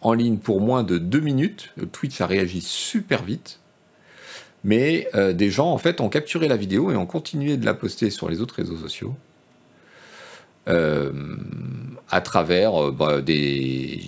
en 0.00 0.12
ligne 0.12 0.38
pour 0.38 0.60
moins 0.60 0.82
de 0.82 0.98
deux 0.98 1.20
minutes. 1.20 1.72
Twitch 1.92 2.20
a 2.20 2.26
réagi 2.26 2.60
super 2.60 3.22
vite. 3.22 3.58
Mais 4.64 5.08
euh, 5.14 5.32
des 5.32 5.50
gens 5.50 5.72
en 5.72 5.78
fait 5.78 6.00
ont 6.00 6.08
capturé 6.08 6.46
la 6.46 6.56
vidéo 6.56 6.92
et 6.92 6.96
ont 6.96 7.06
continué 7.06 7.56
de 7.56 7.66
la 7.66 7.74
poster 7.74 8.10
sur 8.10 8.28
les 8.28 8.40
autres 8.40 8.54
réseaux 8.54 8.76
sociaux. 8.76 9.14
à 10.66 12.20
travers 12.20 12.92
bah, 12.92 13.20
des, 13.20 14.00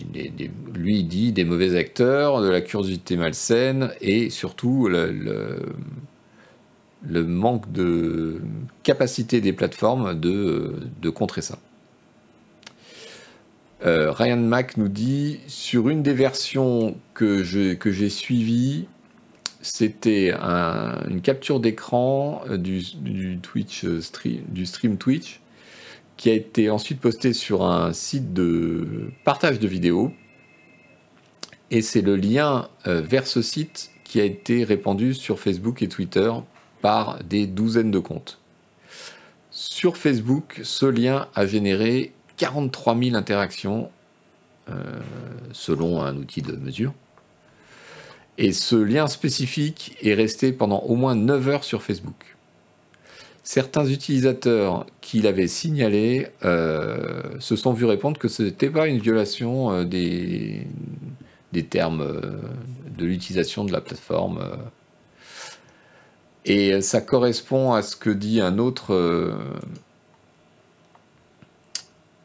lui 0.73 1.03
dit 1.03 1.33
des 1.33 1.45
mauvais 1.45 1.77
acteurs, 1.77 2.41
de 2.41 2.49
la 2.49 2.61
curiosité 2.61 3.17
malsaine 3.17 3.91
et 4.01 4.31
surtout 4.31 4.87
le 4.87 5.11
le 5.11 5.59
manque 7.23 7.71
de 7.73 8.41
capacité 8.83 9.41
des 9.41 9.53
plateformes 9.53 10.19
de, 10.19 10.75
de 11.01 11.11
contrer 11.11 11.43
ça. 11.43 11.59
Euh, 13.85 14.13
Ryan 14.13 14.39
Mack 14.39 14.77
nous 14.77 14.89
dit 14.89 15.41
sur 15.47 15.91
une 15.91 16.03
des 16.03 16.15
versions 16.15 16.97
que 17.13 17.43
j'ai 17.45 17.77
que 17.77 17.93
suivies, 18.09 18.87
c'était 19.61 20.33
une 20.33 21.21
capture 21.23 21.61
d'écran 21.61 22.43
du, 22.51 23.39
Twitch 23.43 23.85
euh, 23.85 24.01
stream, 24.01 24.43
du 24.49 24.67
stream 24.67 24.97
Twitch 24.97 25.41
qui 26.17 26.31
a 26.31 26.35
été 26.35 26.71
ensuite 26.71 27.01
postée 27.01 27.33
sur 27.33 27.65
un 27.65 27.93
site 27.93 28.33
de 28.33 29.11
partage 29.25 29.59
de 29.59 29.67
vidéos. 29.67 30.13
Et 31.71 31.83
c'est 31.83 32.03
le 32.03 32.17
lien 32.17 32.69
euh, 32.87 33.01
vers 33.01 33.27
ce 33.27 33.43
site 33.43 33.91
qui 34.05 34.21
a 34.21 34.25
été 34.25 34.65
répandu 34.65 35.13
sur 35.13 35.41
Facebook 35.41 35.83
et 35.83 35.89
Twitter 35.89 36.31
par 36.85 37.25
des 37.25 37.47
douzaines 37.47 37.91
de 37.91 37.99
comptes. 37.99 38.39
Sur 39.51 39.97
Facebook, 39.97 40.61
ce 40.65 40.85
lien 40.85 41.29
a 41.35 41.47
généré 41.47 42.13
43 42.37 42.95
000 42.99 43.17
interactions 43.17 43.91
euh, 44.69 44.75
selon 45.53 46.03
un 46.03 46.15
outil 46.19 46.43
de 46.43 46.53
mesure. 46.57 46.93
Et 48.37 48.53
ce 48.53 48.77
lien 48.77 49.07
spécifique 49.07 49.97
est 50.03 50.13
resté 50.13 50.53
pendant 50.53 50.81
au 50.81 50.95
moins 50.95 51.15
9 51.15 51.49
heures 51.49 51.65
sur 51.65 51.83
Facebook. 51.83 52.37
Certains 53.45 53.87
utilisateurs 53.87 54.85
qui 55.01 55.23
l'avaient 55.23 55.49
signalé 55.49 56.27
euh, 56.45 57.23
se 57.39 57.57
sont 57.57 57.73
vus 57.73 57.87
répondre 57.87 58.19
que 58.19 58.29
ce 58.29 58.43
n'était 58.43 58.69
pas 58.69 58.89
une 58.89 58.99
violation 58.99 59.73
euh, 59.73 59.85
des, 59.85 60.67
des, 61.55 61.65
termes 61.65 62.07
de 62.99 63.07
l'utilisation 63.07 63.65
de 63.65 63.73
la 63.73 63.81
plateforme. 63.81 64.41
Et 66.45 66.81
ça 66.83 67.01
correspond 67.01 67.73
à 67.73 67.83
ce 67.83 67.97
que 67.97 68.11
dit 68.11 68.41
un 68.41 68.59
autre, 68.59 69.35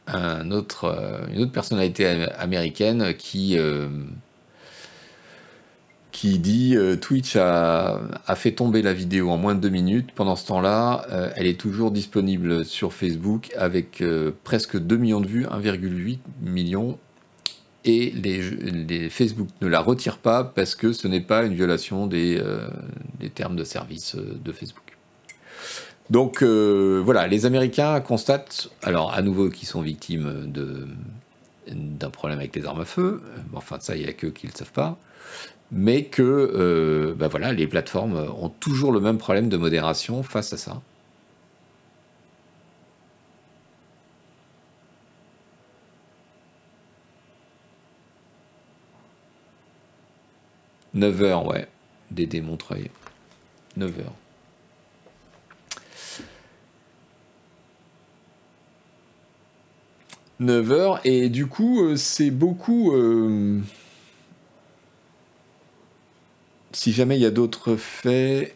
un 0.08 0.52
autre, 0.52 1.26
une 1.32 1.42
autre 1.42 1.52
personnalité 1.52 2.06
américaine 2.38 3.14
qui 3.18 3.58
qui 6.20 6.38
dit 6.38 6.76
euh, 6.76 6.98
Twitch 6.98 7.38
a, 7.38 8.02
fait 8.36 8.52
tomber 8.52 8.82
la 8.82 8.92
vidéo 8.92 9.30
en 9.30 9.38
moins 9.38 9.56
de 9.56 9.62
deux 9.62 9.70
minutes. 9.70 10.12
Pendant 10.14 10.36
ce 10.36 10.48
temps-là, 10.48 11.06
euh, 11.12 11.32
elle 11.38 11.48
est 11.48 11.58
toujours 11.58 11.92
disponible 11.92 12.66
sur 12.66 12.92
Facebook 12.92 13.52
avec 13.58 14.02
euh, 14.02 14.32
presque 14.44 14.78
2 14.78 14.98
millions 14.98 15.22
de 15.22 15.28
vues, 15.28 15.46
1,8 15.46 16.20
million. 16.42 16.98
Et 17.86 18.12
les, 18.12 19.10
Facebook 19.10 19.48
ne 19.62 19.68
la 19.68 19.80
retire 19.80 20.18
pas 20.18 20.44
parce 20.44 20.76
que 20.76 20.92
ce 20.92 21.08
n'est 21.08 21.22
pas 21.22 21.44
une 21.44 21.54
violation 21.54 22.08
des, 22.08 22.42
des, 23.20 23.30
termes 23.30 23.56
de 23.56 23.64
service 23.64 24.16
de 24.16 24.52
Facebook. 24.52 24.98
Donc 26.10 26.44
voilà, 26.44 27.28
les 27.28 27.46
Américains 27.46 28.02
constatent, 28.02 28.70
alors 28.82 29.14
à 29.14 29.22
nouveau 29.22 29.50
qu'ils 29.50 29.68
sont 29.68 29.82
victimes 29.82 30.52
d'un 31.68 32.10
problème 32.10 32.40
avec 32.40 32.54
les 32.54 32.66
armes 32.66 32.82
à 32.82 32.86
feu, 32.86 33.22
enfin 33.54 33.78
ça 33.80 33.96
il 33.96 34.04
n'y 34.04 34.10
a 34.10 34.14
que 34.14 34.28
qui 34.28 34.48
ne 34.48 34.52
le 34.52 34.58
savent 34.58 34.74
pas, 34.74 34.98
mais 35.72 36.06
que 36.06 36.22
euh, 36.24 37.14
bah 37.16 37.28
voilà, 37.28 37.54
les 37.54 37.68
plateformes 37.68 38.16
ont 38.42 38.50
toujours 38.50 38.92
le 38.92 39.00
même 39.00 39.18
problème 39.18 39.50
de 39.50 39.58
modération 39.58 40.24
face 40.24 40.54
à 40.54 40.58
ça. 40.58 40.82
«9 50.94 51.22
heures, 51.24 51.46
ouais. 51.46 51.68
Dédé 52.12 52.42
Montreuil. 52.42 52.90
9 53.78 54.00
heures. 54.00 54.14
«9 60.40 60.72
heures, 60.72 61.02
et 61.04 61.28
du 61.28 61.48
coup, 61.48 61.84
euh, 61.84 61.98
c'est 61.98 62.32
beaucoup... 62.32 62.94
Euh, 62.94 63.60
si 66.72 66.94
jamais 66.94 67.18
il 67.18 67.22
y 67.22 67.26
a 67.26 67.32
d'autres 67.32 67.76
faits 67.76 68.56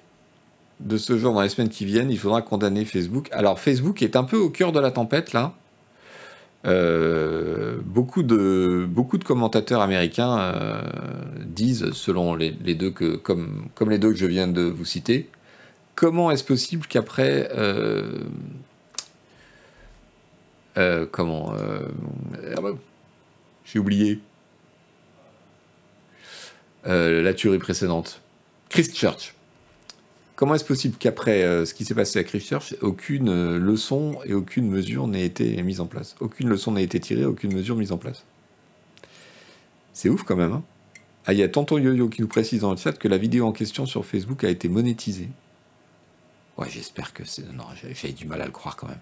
de 0.79 0.97
ce 0.97 1.17
genre 1.17 1.33
dans 1.33 1.41
les 1.41 1.49
semaines 1.49 1.69
qui 1.69 1.85
viennent, 1.85 2.09
il 2.09 2.17
faudra 2.17 2.41
condamner 2.41 2.85
Facebook. 2.85 3.27
Alors 3.31 3.59
Facebook 3.59 4.01
est 4.01 4.15
un 4.15 4.23
peu 4.23 4.37
au 4.37 4.49
cœur 4.49 4.71
de 4.71 4.79
la 4.79 4.91
tempête 4.91 5.33
là. 5.33 5.53
Euh, 6.65 7.77
beaucoup, 7.83 8.23
de, 8.23 8.85
beaucoup 8.87 9.17
de 9.17 9.25
commentateurs 9.25 9.81
américains 9.81 10.39
euh, 10.39 10.81
disent, 11.45 11.91
selon 11.91 12.35
les, 12.35 12.51
deux 12.51 12.91
que, 12.91 13.15
comme, 13.15 13.67
comme 13.75 13.89
les 13.89 13.97
deux 13.97 14.11
que 14.11 14.17
je 14.17 14.25
viens 14.25 14.47
de 14.47 14.61
vous 14.61 14.85
citer, 14.85 15.29
comment 15.95 16.31
est-ce 16.31 16.43
possible 16.43 16.87
qu'après 16.87 17.49
euh, 17.57 18.23
comment 21.11 21.53
ah 22.55 22.61
bah, 22.61 22.71
j'ai 23.65 23.79
oublié 23.79 24.19
la 26.85 27.33
tuerie 27.33 27.59
précédente. 27.59 28.21
Christchurch. 28.69 29.35
Comment 30.35 30.55
est-ce 30.55 30.65
possible 30.65 30.97
qu'après 30.97 31.43
euh, 31.43 31.65
ce 31.65 31.73
qui 31.73 31.85
s'est 31.85 31.93
passé 31.93 32.17
à 32.17 32.23
Christchurch, 32.23 32.75
aucune 32.81 33.29
euh, 33.29 33.59
leçon 33.59 34.17
et 34.25 34.33
aucune 34.33 34.67
mesure 34.67 35.07
n'ait 35.07 35.25
été 35.25 35.61
mise 35.61 35.79
en 35.79 35.85
place? 35.85 36.15
Aucune 36.19 36.49
leçon 36.49 36.71
n'a 36.71 36.81
été 36.81 36.99
tirée, 36.99 37.25
aucune 37.25 37.53
mesure 37.53 37.75
mise 37.75 37.91
en 37.91 37.97
place. 37.97 38.25
C'est 39.93 40.09
ouf 40.09 40.23
quand 40.23 40.35
même. 40.35 40.53
Hein 40.53 40.63
ah, 41.25 41.33
il 41.33 41.39
y 41.39 41.43
a 41.43 41.47
Tonton 41.47 41.77
Yo-Yo 41.77 42.09
qui 42.09 42.21
nous 42.21 42.27
précise 42.27 42.61
dans 42.61 42.71
le 42.71 42.77
chat 42.77 42.93
que 42.93 43.07
la 43.07 43.17
vidéo 43.17 43.45
en 43.45 43.51
question 43.51 43.85
sur 43.85 44.05
Facebook 44.05 44.43
a 44.43 44.49
été 44.49 44.67
monétisée. 44.67 45.29
Ouais, 46.57 46.67
j'espère 46.69 47.13
que 47.13 47.23
c'est. 47.25 47.49
Non, 47.53 47.65
j'ai 47.93 48.11
du 48.11 48.25
mal 48.25 48.41
à 48.41 48.45
le 48.45 48.51
croire 48.51 48.75
quand 48.75 48.87
même. 48.87 48.99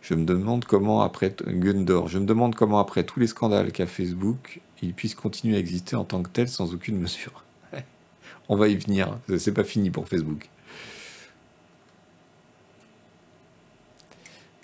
Je 0.00 0.14
me 0.14 0.26
demande 0.26 0.66
comment 0.66 1.00
après 1.00 1.34
Gundor, 1.46 2.08
je 2.08 2.18
me 2.18 2.26
demande 2.26 2.54
comment 2.54 2.78
après 2.78 3.04
tous 3.04 3.20
les 3.20 3.26
scandales 3.26 3.72
qu'a 3.72 3.86
Facebook, 3.86 4.60
il 4.82 4.94
puisse 4.94 5.14
continuer 5.14 5.56
à 5.56 5.58
exister 5.58 5.96
en 5.96 6.04
tant 6.04 6.22
que 6.22 6.28
tel 6.28 6.48
sans 6.48 6.74
aucune 6.74 6.98
mesure. 6.98 7.44
On 8.48 8.56
va 8.56 8.68
y 8.68 8.76
venir, 8.76 9.18
c'est 9.38 9.54
pas 9.54 9.64
fini 9.64 9.90
pour 9.90 10.08
Facebook. 10.08 10.48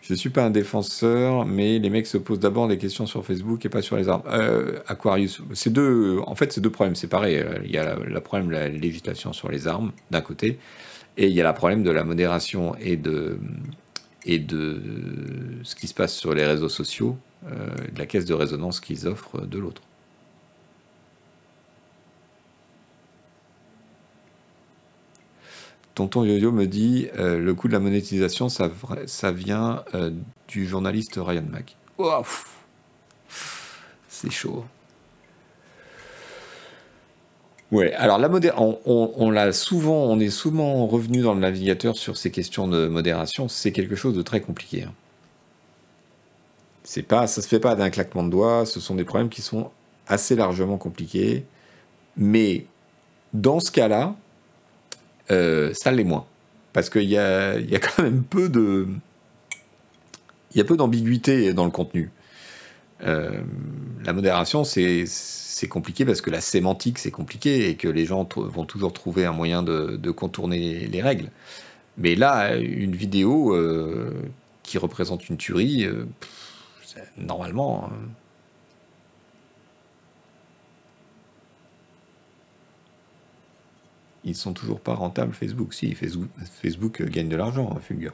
Je 0.03 0.15
suis 0.15 0.31
pas 0.31 0.43
un 0.43 0.51
défenseur, 0.51 1.47
mais 1.47 1.79
les 1.79 1.89
mecs 1.89 2.09
se 2.09 2.19
posent 2.19 2.41
d'abord 2.41 2.67
des 2.67 2.79
questions 2.79 3.07
sur 3.07 3.25
Facebook 3.25 3.65
et 3.65 3.69
pas 3.69 3.81
sur 3.81 3.97
les 3.97 4.09
armes. 4.09 4.25
Euh, 4.27 4.81
Aquarius, 4.89 5.41
c'est 5.55 5.73
deux, 5.73 6.19
en 6.27 6.35
fait, 6.35 6.53
c'est 6.53 6.61
deux 6.61 6.71
problèmes 6.71 6.97
séparés. 6.97 7.47
Il 7.65 7.71
y 7.71 7.79
a 7.79 7.95
le 7.95 8.21
problème 8.21 8.49
de 8.49 8.55
la 8.55 8.69
législation 8.69 9.33
sur 9.33 9.49
les 9.51 9.69
armes 9.69 9.93
d'un 10.11 10.21
côté, 10.21 10.59
et 11.17 11.29
il 11.29 11.33
y 11.33 11.41
a 11.41 11.47
le 11.47 11.55
problème 11.55 11.85
de 11.85 11.93
la 11.93 12.03
modération 12.03 12.75
et 12.81 12.97
de 12.97 13.39
et 14.25 14.39
de 14.39 14.81
ce 15.63 15.75
qui 15.75 15.87
se 15.87 15.95
passe 15.95 16.15
sur 16.15 16.35
les 16.35 16.45
réseaux 16.45 16.69
sociaux, 16.69 17.17
euh, 17.47 17.69
de 17.93 17.99
la 17.99 18.07
caisse 18.07 18.25
de 18.25 18.35
résonance 18.35 18.81
qu'ils 18.81 19.07
offrent 19.07 19.47
de 19.47 19.59
l'autre. 19.59 19.83
Tonton 26.01 26.25
Yo-Yo 26.25 26.51
me 26.51 26.67
dit 26.67 27.09
euh, 27.19 27.39
le 27.39 27.55
coût 27.55 27.69
de 27.69 27.75
la 27.75 27.79
monétisation, 27.79 28.49
ça, 28.49 28.71
vient 29.33 29.85
euh, 29.95 30.11
du 30.49 30.67
journaliste 30.67 31.21
Ryan 31.23 31.45
Mack. 31.51 31.77
C'est 34.09 34.31
chaud. 34.31 34.65
Ouais, 37.71 37.93
alors 37.93 38.17
la 38.17 38.31
modération, 38.31 38.81
on, 38.87 39.31
l'a 39.31 39.53
souvent, 39.53 40.05
on 40.05 40.19
est 40.21 40.31
souvent 40.31 40.87
revenu 40.87 41.21
dans 41.21 41.35
le 41.35 41.41
navigateur 41.41 41.95
sur 41.99 42.17
ces 42.17 42.31
questions 42.31 42.67
de 42.67 42.89
modération. 42.89 43.49
C'est 43.49 43.71
quelque 43.71 43.95
chose 43.95 44.17
de 44.17 44.23
très 44.23 44.41
compliqué. 44.41 44.85
Hein. 44.85 44.95
C'est 46.83 47.03
pas, 47.03 47.27
ça 47.27 47.43
se 47.43 47.49
fait 47.49 47.61
pas 47.61 47.75
d'un 47.77 47.91
claquement 47.91 48.23
de 48.23 48.31
doigts. 48.31 48.65
Ce 48.65 48.81
sont 48.81 48.95
des 48.95 49.05
problèmes 49.05 49.29
qui 49.29 49.43
sont 49.43 49.71
assez 50.07 50.35
largement 50.35 50.79
compliqués. 50.79 51.45
Mais 52.17 52.65
dans 53.35 53.61
ce 53.61 53.71
cas-là, 53.71 54.17
euh, 55.31 55.73
ça 55.75 55.91
l'est 55.91 56.05
moins, 56.05 56.27
parce 56.73 56.91
qu'il 56.91 57.09
y 57.09 57.19
a, 57.19 57.57
quand 57.79 58.03
même 58.03 58.23
peu 58.23 58.49
de, 58.49 58.87
il 60.53 60.59
y 60.59 60.61
a 60.61 60.65
peu 60.65 60.77
d'ambiguïté 60.77 61.53
dans 61.53 61.65
le 61.65 61.71
contenu. 61.71 62.11
Euh, 63.03 63.41
la 64.05 64.13
modération, 64.13 64.65
c'est 64.65 65.07
compliqué 65.69 66.05
parce 66.05 66.21
que 66.21 66.31
la 66.31 66.41
sémantique, 66.41 66.99
c'est 66.99 67.11
compliqué 67.11 67.69
et 67.69 67.77
que 67.77 67.89
les 67.89 68.07
gens 68.07 68.29
vont 68.37 68.65
toujours 68.65 68.93
trouver 68.93 69.25
un 69.25 69.33
moyen 69.33 69.63
de, 69.63 70.11
contourner 70.11 70.87
les 70.87 71.03
règles. 71.03 71.31
Mais 71.99 72.15
là, 72.15 72.57
une 72.57 72.95
vidéo 72.95 73.55
euh, 73.55 74.13
qui 74.63 74.79
représente 74.79 75.29
une 75.29 75.37
tuerie, 75.37 75.87
normalement. 77.19 77.91
Ils 84.25 84.35
sont 84.35 84.53
toujours 84.53 84.81
pas 84.81 84.95
rentables 84.95 85.33
Facebook. 85.33 85.75
Si, 85.75 85.95
Facebook, 85.95 86.29
Facebook 86.63 87.03
gagne 87.03 87.29
de 87.29 87.37
l'argent, 87.37 87.71
hein, 87.75 87.81
Fulgur. 87.81 88.13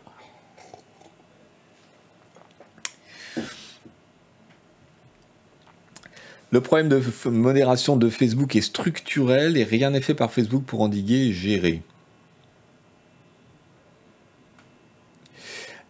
Le 6.52 6.60
problème 6.60 6.88
de 6.88 7.02
modération 7.28 7.96
de 7.96 8.08
Facebook 8.08 8.54
est 8.54 8.60
structurel 8.60 9.56
et 9.56 9.64
rien 9.64 9.90
n'est 9.90 10.00
fait 10.00 10.14
par 10.14 10.32
Facebook 10.32 10.64
pour 10.64 10.80
endiguer 10.80 11.26
et 11.26 11.32
gérer. 11.32 11.82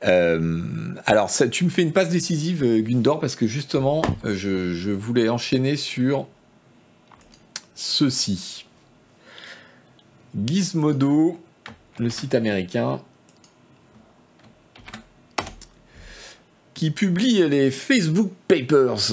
Euh, 0.05 0.95
alors, 1.05 1.31
tu 1.51 1.65
me 1.65 1.71
fais 1.71 1.83
une 1.83 1.93
passe 1.93 2.09
décisive, 2.09 2.63
euh, 2.63 2.81
Gundor, 2.81 3.21
parce 3.21 3.35
que 3.35 3.47
justement, 3.47 4.03
euh, 4.25 4.35
je 4.35 4.91
voulais 4.91 5.29
enchaîner 5.29 5.77
sur 5.77 6.27
ceci. 7.75 8.66
Gizmodo, 10.45 11.41
le 11.99 12.11
site 12.11 12.35
américain, 12.35 13.01
qui 16.75 16.91
publie 16.91 17.49
les 17.49 17.71
Facebook 17.71 18.31
Papers 18.47 19.13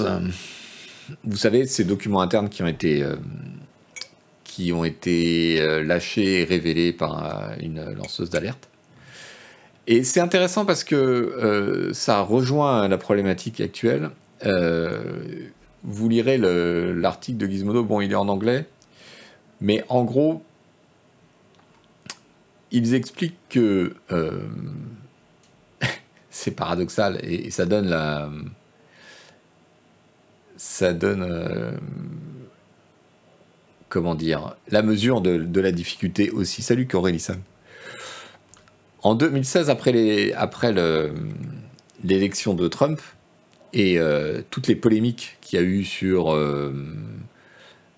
vous 1.24 1.36
savez, 1.36 1.66
ces 1.66 1.84
documents 1.84 2.20
internes 2.20 2.48
qui 2.48 2.62
ont 2.62 2.66
été, 2.66 3.02
euh, 3.02 3.16
été 4.84 5.82
lâchés 5.84 6.42
et 6.42 6.44
révélés 6.44 6.92
par 6.92 7.52
une 7.60 7.92
lanceuse 7.92 8.30
d'alerte. 8.30 8.68
Et 9.86 10.02
c'est 10.04 10.20
intéressant 10.20 10.64
parce 10.64 10.84
que 10.84 11.90
ça 11.92 12.22
rejoint 12.22 12.88
la 12.88 12.96
problématique 12.96 13.60
actuelle. 13.60 14.10
vous 15.82 16.08
lirez 16.08 16.38
l'article 16.38 17.38
de 17.38 17.46
Gizmodo, 17.46 17.84
bon, 17.84 18.00
il 18.00 18.12
est 18.12 18.16
en 18.16 18.28
anglais, 18.28 18.66
mais 19.60 19.84
en 19.88 20.04
gros, 20.04 20.42
ils 22.74 22.94
expliquent 22.94 23.38
que 23.48 23.94
c'est 26.30 26.50
paradoxal 26.50 27.20
et, 27.22 27.50
ça 27.50 27.64
donne 27.64 27.88
la. 27.88 28.28
Ça 30.56 30.92
donne. 30.92 31.22
Euh, 31.22 31.72
comment 33.88 34.14
dire 34.16 34.56
La 34.68 34.82
mesure 34.82 35.20
de, 35.20 35.60
la 35.60 35.72
difficulté 35.72 36.30
aussi. 36.30 36.62
Salut 36.62 36.88
Sam. 37.18 37.40
En 39.02 39.14
2016, 39.14 39.70
après 39.70 39.92
l'élection 42.02 42.54
de 42.54 42.68
Trump 42.68 43.00
et 43.72 43.98
euh, 43.98 44.42
toutes 44.50 44.66
les 44.66 44.76
polémiques 44.76 45.36
qu'il 45.40 45.60
y 45.60 45.62
a 45.62 45.64
eu 45.64 45.84
sur. 45.84 46.36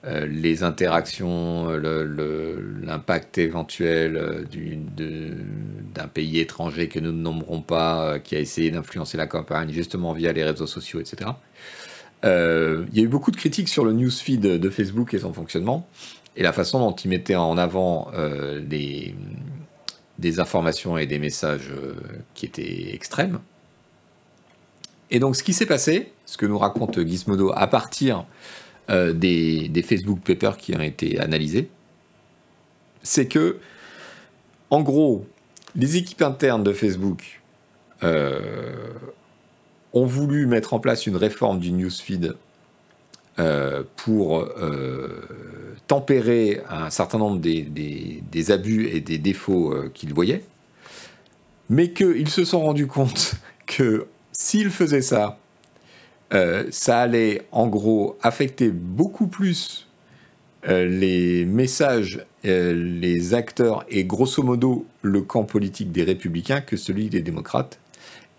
Euh, 0.07 0.17
euh, 0.17 0.27
les 0.27 0.63
interactions, 0.63 1.69
l'impact 1.71 3.39
éventuel 3.39 4.17
euh, 4.17 4.45
d'un 5.95 6.09
pays 6.09 6.41
étranger 6.41 6.89
que 6.89 6.99
nous 6.99 7.13
ne 7.13 7.21
nommerons 7.21 7.61
pas, 7.61 8.03
euh, 8.03 8.19
qui 8.19 8.37
a 8.37 8.41
essayé 8.41 8.71
d'influencer 8.71 9.17
la 9.17 9.27
campagne 9.27 9.71
justement 9.73 10.13
via 10.13 10.33
les 10.33 10.45
réseaux 10.45 10.67
sociaux, 10.67 11.01
etc. 11.01 11.31
il 12.25 12.89
y 12.93 13.01
a 13.01 13.03
eu 13.03 13.09
beaucoup 13.09 13.31
de 13.31 13.37
critiques 13.37 13.69
sur 13.69 13.85
le 13.85 13.93
newsfeed 13.93 14.41
de 14.41 14.71
Facebook 14.71 15.15
et 15.15 15.19
son 15.19 15.33
fonctionnement, 15.33 15.89
et 16.37 16.43
la 16.43 16.53
façon 16.53 16.81
dont 16.81 16.93
il 16.93 17.09
mettait 17.09 17.37
en 17.37 17.57
avant 17.57 18.11
des 18.59 19.15
informations 20.39 20.99
et 20.99 21.07
des 21.07 21.21
messages 21.21 21.71
qui 22.35 22.47
étaient 22.47 22.95
extrêmes. 22.95 23.39
Et 25.13 25.21
donc 25.21 25.37
ce 25.37 25.45
qui 25.45 25.53
s'est 25.53 25.67
passé, 25.67 26.13
ce 26.25 26.37
que 26.37 26.47
nous 26.47 26.59
raconte 26.59 27.01
Gizmodo 27.07 27.53
à 27.55 27.69
partir 27.69 28.27
euh, 28.89 29.13
des, 29.13 29.83
Facebook 29.83 30.21
Papers 30.21 30.57
qui 30.57 30.75
ont 30.77 30.81
été 30.81 31.19
analysés, 31.19 31.69
c'est 33.03 33.27
que, 33.27 33.59
en 34.71 34.83
gros, 34.83 35.27
les 35.75 35.97
équipes 35.97 36.23
internes 36.23 36.63
de 36.63 36.73
Facebook 36.73 37.41
euh, 38.03 38.93
ont 39.93 40.07
voulu 40.07 40.47
mettre 40.47 40.75
en 40.75 40.81
place 40.81 41.07
une 41.07 41.17
réforme 41.17 41.59
du 41.59 41.73
newsfeed 41.73 42.37
euh, 43.39 43.83
pour 43.97 44.49
tempérer 45.87 46.63
un 46.71 46.91
certain 46.91 47.19
nombre 47.19 47.41
des, 47.41 47.63
des 47.63 48.51
abus 48.51 48.87
et 48.87 49.01
des 49.01 49.19
défauts 49.19 49.75
qu'ils 49.95 50.15
voyaient, 50.15 50.43
mais 51.69 51.93
qu'ils 51.93 52.29
se 52.29 52.45
sont 52.45 52.61
rendus 52.61 52.87
compte 52.87 53.35
que 53.67 54.07
s'ils 54.33 54.71
faisaient 54.71 55.03
ça, 55.03 55.39
euh, 56.35 56.65
ça 56.71 57.01
allait 57.01 57.43
en 57.53 57.69
gros 57.69 58.19
affecter 58.23 58.71
beaucoup 58.71 59.29
plus 59.29 59.87
euh, 60.69 60.87
les 60.87 61.45
messages, 61.45 62.25
euh, 62.45 62.73
les 62.75 63.35
acteurs 63.35 63.85
et 63.89 64.05
grosso 64.05 64.43
modo 64.43 64.87
le 65.03 65.23
camp 65.23 65.45
politique 65.45 65.93
des 65.93 66.03
républicains 66.03 66.61
que 66.61 66.77
celui 66.77 67.09
des 67.09 67.23
démocrates, 67.23 67.79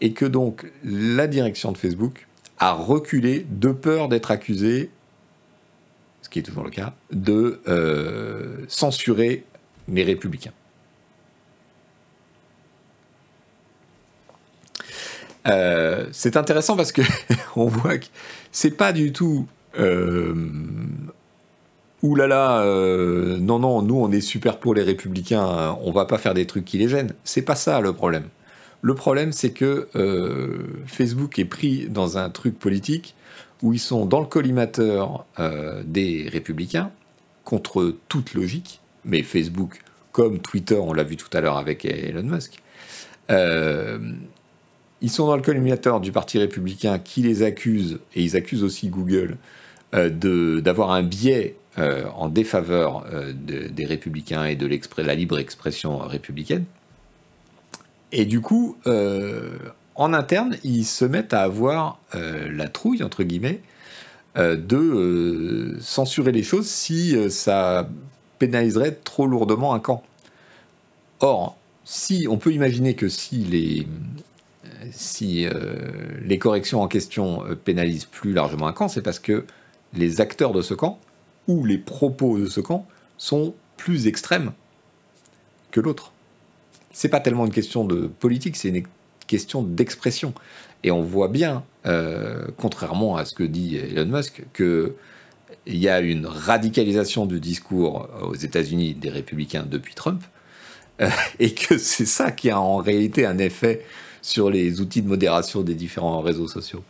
et 0.02 0.12
que 0.12 0.26
donc 0.26 0.70
la 0.84 1.28
direction 1.28 1.72
de 1.72 1.78
Facebook 1.78 2.28
a 2.60 2.74
reculé 2.74 3.46
de 3.50 3.72
peur 3.72 4.10
d'être 4.10 4.32
accusée, 4.32 4.90
ce 6.22 6.30
qui 6.30 6.40
est 6.40 6.44
toujours 6.44 6.66
le 6.66 6.72
cas, 6.72 6.94
de 7.12 7.62
censurer 8.68 9.44
les 9.88 10.04
républicains. 10.04 10.52
Euh, 15.48 16.08
c'est 16.12 16.38
intéressant 16.38 16.76
parce 16.76 16.92
que 16.92 17.02
on 17.56 17.68
voit 17.68 17.98
que 17.98 18.06
c'est 18.52 18.72
pas 18.72 18.92
du 18.92 19.14
tout 19.14 19.48
euh, 19.80 20.34
oulala, 22.02 22.36
là 22.36 22.62
euh, 22.62 23.38
non, 23.38 23.60
non, 23.60 23.82
nous 23.82 23.96
on 23.96 24.12
est 24.12 24.22
super 24.22 24.60
pour 24.60 24.74
les 24.74 24.84
républicains, 24.84 25.78
on 25.82 25.92
va 25.92 26.06
pas 26.06 26.18
faire 26.18 26.34
des 26.34 26.46
trucs 26.46 26.66
qui 26.66 26.78
les 26.78 26.90
gênent. 26.90 27.14
C'est 27.24 27.42
pas 27.42 27.56
ça 27.56 27.82
le 27.82 27.94
problème. 27.94 28.26
Le 28.82 28.94
problème, 28.94 29.32
c'est 29.32 29.52
que 29.52 29.88
euh, 29.96 30.58
Facebook 30.86 31.40
est 31.40 31.46
pris 31.46 31.88
dans 31.90 32.18
un 32.18 32.30
truc 32.30 32.60
politique 32.60 33.16
où 33.64 33.74
ils 33.74 33.80
sont 33.80 34.06
dans 34.06 34.20
le 34.20 34.28
collimateur 34.28 35.26
des 35.84 36.30
républicains, 36.32 36.92
contre 37.44 37.96
toute 38.08 38.36
logique, 38.36 38.82
mais 39.04 39.24
Facebook, 39.24 39.82
comme 40.12 40.38
Twitter, 40.38 40.76
on 40.76 40.94
l'a 40.94 41.04
vu 41.04 41.18
tout 41.18 41.36
à 41.36 41.42
l'heure 41.42 41.58
avec 41.58 41.84
Elon 41.84 42.22
Musk, 42.22 42.62
ils 45.02 45.12
sont 45.12 45.28
dans 45.28 45.36
le 45.36 45.42
collimateur 45.42 46.00
du 46.00 46.12
Parti 46.12 46.40
républicain 46.40 47.00
qui 47.00 47.22
les 47.22 47.44
accuse, 47.44 48.00
et 48.16 48.24
ils 48.24 48.36
accusent 48.36 48.64
aussi 48.64 48.90
Google, 48.90 49.38
euh, 49.96 50.60
d'avoir 50.60 50.92
un 50.92 51.04
biais 51.04 51.56
euh, 51.78 52.06
en 52.16 52.28
défaveur 52.28 53.06
euh, 53.14 53.32
des 53.34 53.86
républicains 53.86 54.44
et 54.46 54.56
de 54.56 54.68
la 54.98 55.16
libre 55.16 55.40
expression 55.40 56.00
républicaine. 56.00 56.66
Et 58.12 58.26
du 58.26 58.40
coup, 58.40 58.78
en 59.96 60.14
interne, 60.14 60.56
ils 60.64 60.86
se 60.86 61.04
mettent 61.04 61.34
à 61.34 61.42
avoir 61.42 62.00
la 62.14 62.70
trouille, 62.70 63.04
entre 63.04 63.24
guillemets, 63.24 63.60
de 64.38 65.76
censurer 65.82 66.32
les 66.32 66.42
choses 66.42 66.68
si 66.68 67.18
ça 67.30 67.90
pénaliserait 68.40 68.94
trop 69.04 69.28
lourdement 69.28 69.74
un 69.74 69.80
camp. 69.80 70.04
Or, 71.20 71.58
si 71.84 72.28
on 72.30 72.38
peut 72.38 72.54
imaginer 72.54 72.94
que 72.94 73.10
si 73.10 73.40
les, 73.40 73.86
si 74.92 75.46
euh, 75.46 75.52
les 76.24 76.38
corrections 76.38 76.82
en 76.82 76.88
question 76.88 77.46
euh, 77.46 77.56
pénalisent 77.56 78.06
plus 78.06 78.34
largement 78.34 78.68
un 78.68 78.74
camp, 78.74 78.88
c'est 78.88 79.02
parce 79.02 79.20
que 79.20 79.46
les 79.94 80.22
acteurs 80.22 80.52
de 80.52 80.62
ce 80.62 80.74
camp 80.74 81.00
ou 81.48 81.66
les 81.66 81.78
propos 81.78 82.38
de 82.38 82.48
ce 82.48 82.60
camp 82.60 82.88
sont 83.18 83.54
plus 83.78 84.08
extrêmes 84.08 84.52
que 85.72 85.80
l'autre. 85.80 86.12
C'est 86.92 87.10
pas 87.10 87.20
tellement 87.20 87.46
une 87.46 87.52
question 87.52 87.86
de 87.86 88.08
politique, 88.08 88.56
c'est 88.56 88.70
une 88.70 88.84
question 89.28 89.62
d'expression. 89.62 90.34
Et 90.84 90.92
on 90.92 91.02
voit 91.02 91.28
bien, 91.28 91.64
euh, 91.86 92.48
contrairement 92.58 93.18
à 93.18 93.26
ce 93.26 93.34
que 93.34 93.44
dit 93.44 93.78
Elon 93.78 94.06
Musk, 94.06 94.44
qu'il 94.54 94.94
y 95.68 95.88
a 95.90 96.00
une 96.00 96.26
radicalisation 96.26 97.26
du 97.26 97.40
discours 97.40 98.10
aux 98.22 98.36
États-Unis 98.36 98.94
des 98.94 99.10
républicains 99.10 99.66
depuis 99.70 99.96
Trump, 99.96 100.24
et 101.40 101.54
que 101.54 101.78
c'est 101.78 102.08
ça 102.08 102.32
qui 102.32 102.50
a 102.50 102.60
en 102.60 102.78
réalité 102.78 103.26
un 103.26 103.38
effet 103.38 103.86
sur 104.22 104.50
les 104.50 104.82
outils 104.82 105.02
de 105.02 105.08
modération 105.08 105.62
des 105.62 105.76
différents 105.76 106.22
réseaux 106.22 106.48
sociaux. 106.48 106.84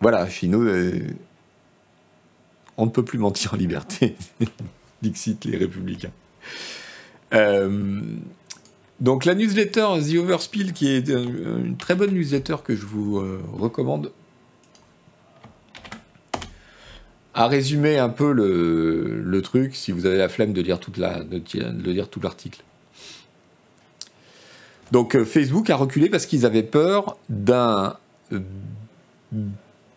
Voilà, 0.00 0.26
Chino, 0.30 0.62
euh, 0.62 0.98
on 2.78 2.86
ne 2.86 2.90
peut 2.90 3.04
plus 3.04 3.18
mentir 3.18 3.52
en 3.52 3.56
liberté. 3.56 4.16
Dixit 5.02 5.44
les 5.44 5.58
républicains. 5.58 6.12
Euh, 7.34 8.00
donc 9.00 9.26
la 9.26 9.34
newsletter 9.34 9.86
The 10.00 10.16
Overspill, 10.16 10.72
qui 10.72 10.88
est 10.88 11.08
une 11.08 11.76
très 11.76 11.94
bonne 11.94 12.12
newsletter 12.12 12.56
que 12.64 12.74
je 12.74 12.86
vous 12.86 13.18
euh, 13.18 13.42
recommande, 13.52 14.12
à 17.40 17.46
résumer 17.46 17.96
un 17.96 18.10
peu 18.10 18.32
le, 18.32 19.40
truc, 19.40 19.74
si 19.74 19.92
vous 19.92 20.04
avez 20.04 20.18
la 20.18 20.28
flemme 20.28 20.52
de 20.52 20.60
lire, 20.60 20.78
tout 20.78 20.92
l'article. 22.20 22.62
Donc 24.92 25.16
euh, 25.16 25.24
Facebook 25.24 25.70
a 25.70 25.76
reculé 25.76 26.10
parce 26.10 26.26
qu'ils 26.26 26.44
avaient 26.44 26.62
peur 26.62 27.16
d'un 27.30 27.96
euh, 28.34 28.40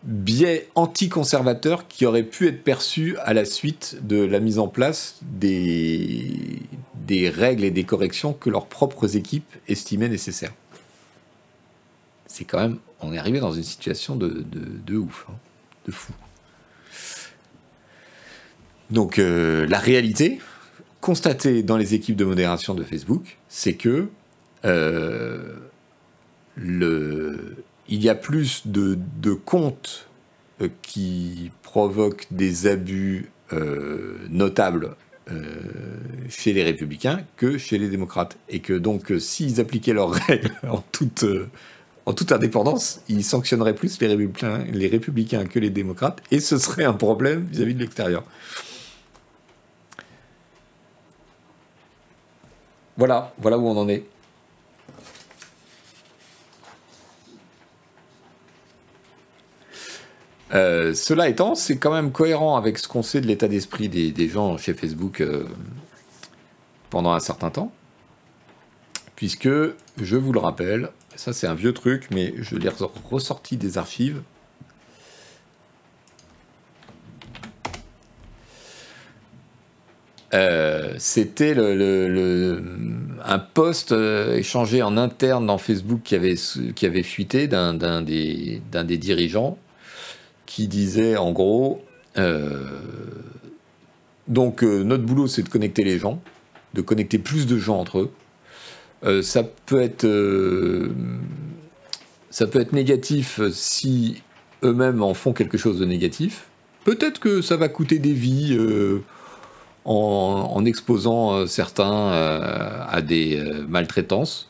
biais 0.04 0.70
anticonservateur 0.74 1.86
qui 1.86 2.06
aurait 2.06 2.22
pu 2.22 2.48
être 2.48 2.64
perçu 2.64 3.18
à 3.18 3.34
la 3.34 3.44
suite 3.44 3.98
de 4.00 4.24
la 4.24 4.40
mise 4.40 4.58
en 4.58 4.68
place 4.68 5.18
des, 5.20 6.62
règles 7.28 7.64
et 7.64 7.70
des 7.70 7.84
corrections 7.84 8.32
que 8.32 8.48
leurs 8.48 8.68
propres 8.68 9.16
équipes 9.18 9.52
estimaient 9.68 10.08
nécessaires. 10.08 10.54
C'est 12.26 12.44
quand 12.44 12.58
même, 12.58 12.78
on 13.00 13.12
est 13.12 13.18
arrivé 13.18 13.38
dans 13.38 13.52
une 13.52 13.62
situation 13.62 14.16
de, 14.16 14.46
de, 14.86 14.96
ouf, 14.96 15.26
hein, 15.28 15.34
de 15.86 15.92
fou. 15.92 16.14
Donc 18.90 19.18
euh, 19.18 19.66
la 19.66 19.78
réalité 19.78 20.40
constatée 21.00 21.62
dans 21.62 21.76
les 21.76 21.94
équipes 21.94 22.16
de 22.16 22.24
modération 22.24 22.74
de 22.74 22.82
Facebook, 22.82 23.38
c'est 23.48 23.74
que 23.74 24.08
euh, 24.64 25.54
il 26.56 28.02
y 28.02 28.08
a 28.08 28.14
plus 28.14 28.66
de, 28.66 28.96
comptes 29.32 30.08
euh, 30.60 30.68
qui 30.82 31.50
provoquent 31.62 32.26
des 32.30 32.66
abus 32.66 33.30
notables 34.30 34.96
chez 36.28 36.52
les 36.52 36.64
républicains 36.64 37.20
que 37.36 37.56
chez 37.56 37.78
les 37.78 37.88
démocrates. 37.88 38.36
Et 38.48 38.58
que 38.58 38.72
donc, 38.72 39.12
s'ils 39.20 39.60
appliquaient 39.60 39.92
leurs 39.92 40.10
règles 40.10 40.50
en 40.68 40.82
toute, 40.90 41.24
en 42.04 42.12
toute 42.14 42.32
indépendance, 42.32 43.00
ils 43.08 43.22
sanctionneraient 43.22 43.76
plus 43.76 44.00
les 44.00 44.88
républicains 44.88 45.44
que 45.46 45.60
les 45.60 45.70
démocrates, 45.70 46.20
et 46.32 46.40
ce 46.40 46.58
serait 46.58 46.82
un 46.82 46.94
problème 46.94 47.46
vis-à-vis 47.48 47.74
de 47.74 47.80
l'extérieur. 47.80 48.24
Voilà, 52.96 53.32
voilà 53.38 53.58
où 53.58 53.66
on 53.66 53.76
en 53.76 53.88
est. 53.88 54.04
Euh, 60.54 60.94
cela 60.94 61.28
étant, 61.28 61.56
c'est 61.56 61.78
quand 61.78 61.92
même 61.92 62.12
cohérent 62.12 62.56
avec 62.56 62.78
ce 62.78 62.86
qu'on 62.86 63.02
sait 63.02 63.20
de 63.20 63.26
l'état 63.26 63.48
d'esprit 63.48 63.88
des, 63.88 64.28
gens 64.28 64.56
chez 64.56 64.72
Facebook 64.74 65.20
euh, 65.20 65.48
pendant 66.90 67.12
un 67.12 67.20
certain 67.20 67.50
temps. 67.50 67.72
Puisque, 69.16 69.48
je 69.48 70.16
vous 70.16 70.32
le 70.32 70.38
rappelle, 70.38 70.90
ça 71.16 71.32
c'est 71.32 71.46
un 71.46 71.54
vieux 71.54 71.72
truc, 71.72 72.08
mais 72.12 72.34
je 72.38 72.56
l'ai 72.56 72.70
ressorti 73.10 73.56
des 73.56 73.78
archives. 73.78 74.22
Euh, 80.34 80.94
c'était 80.98 81.54
un 83.24 83.38
post 83.38 83.92
échangé 83.92 84.82
en 84.82 84.96
interne 84.96 85.46
dans 85.46 85.58
Facebook 85.58 86.00
qui 86.02 86.14
avait, 86.14 86.34
qui 86.74 86.86
avait 86.86 87.02
fuité 87.02 87.46
d'un 87.46 88.02
des, 88.02 88.60
des 88.72 88.98
dirigeants 88.98 89.58
qui 90.46 90.68
disait 90.68 91.16
en 91.16 91.32
gros, 91.32 91.82
euh, 92.16 92.68
donc 94.28 94.62
euh, 94.62 94.84
notre 94.84 95.02
boulot 95.02 95.26
c'est 95.26 95.42
de 95.42 95.48
connecter 95.48 95.84
les 95.84 95.98
gens, 95.98 96.22
de 96.74 96.80
connecter 96.80 97.18
plus 97.18 97.46
de 97.46 97.58
gens 97.58 97.78
entre 97.78 97.98
eux. 97.98 98.12
Euh, 99.04 99.22
ça 99.22 99.42
peut 99.42 99.82
être 99.82 100.06
ça 102.30 102.46
peut 102.46 102.60
être 102.60 102.72
négatif 102.72 103.40
si 103.52 104.22
eux-mêmes 104.62 105.02
en 105.02 105.14
font 105.14 105.32
quelque 105.32 105.58
chose 105.58 105.78
de 105.78 105.84
négatif. 105.84 106.46
Peut-être 106.84 107.18
que 107.18 107.42
ça 107.42 107.56
va 107.56 107.68
coûter 107.68 107.98
des 107.98 108.12
vies 108.12 108.56
en, 109.84 110.64
exposant 110.64 111.46
certains 111.46 112.10
à 112.88 113.00
des 113.02 113.42
maltraitances. 113.68 114.48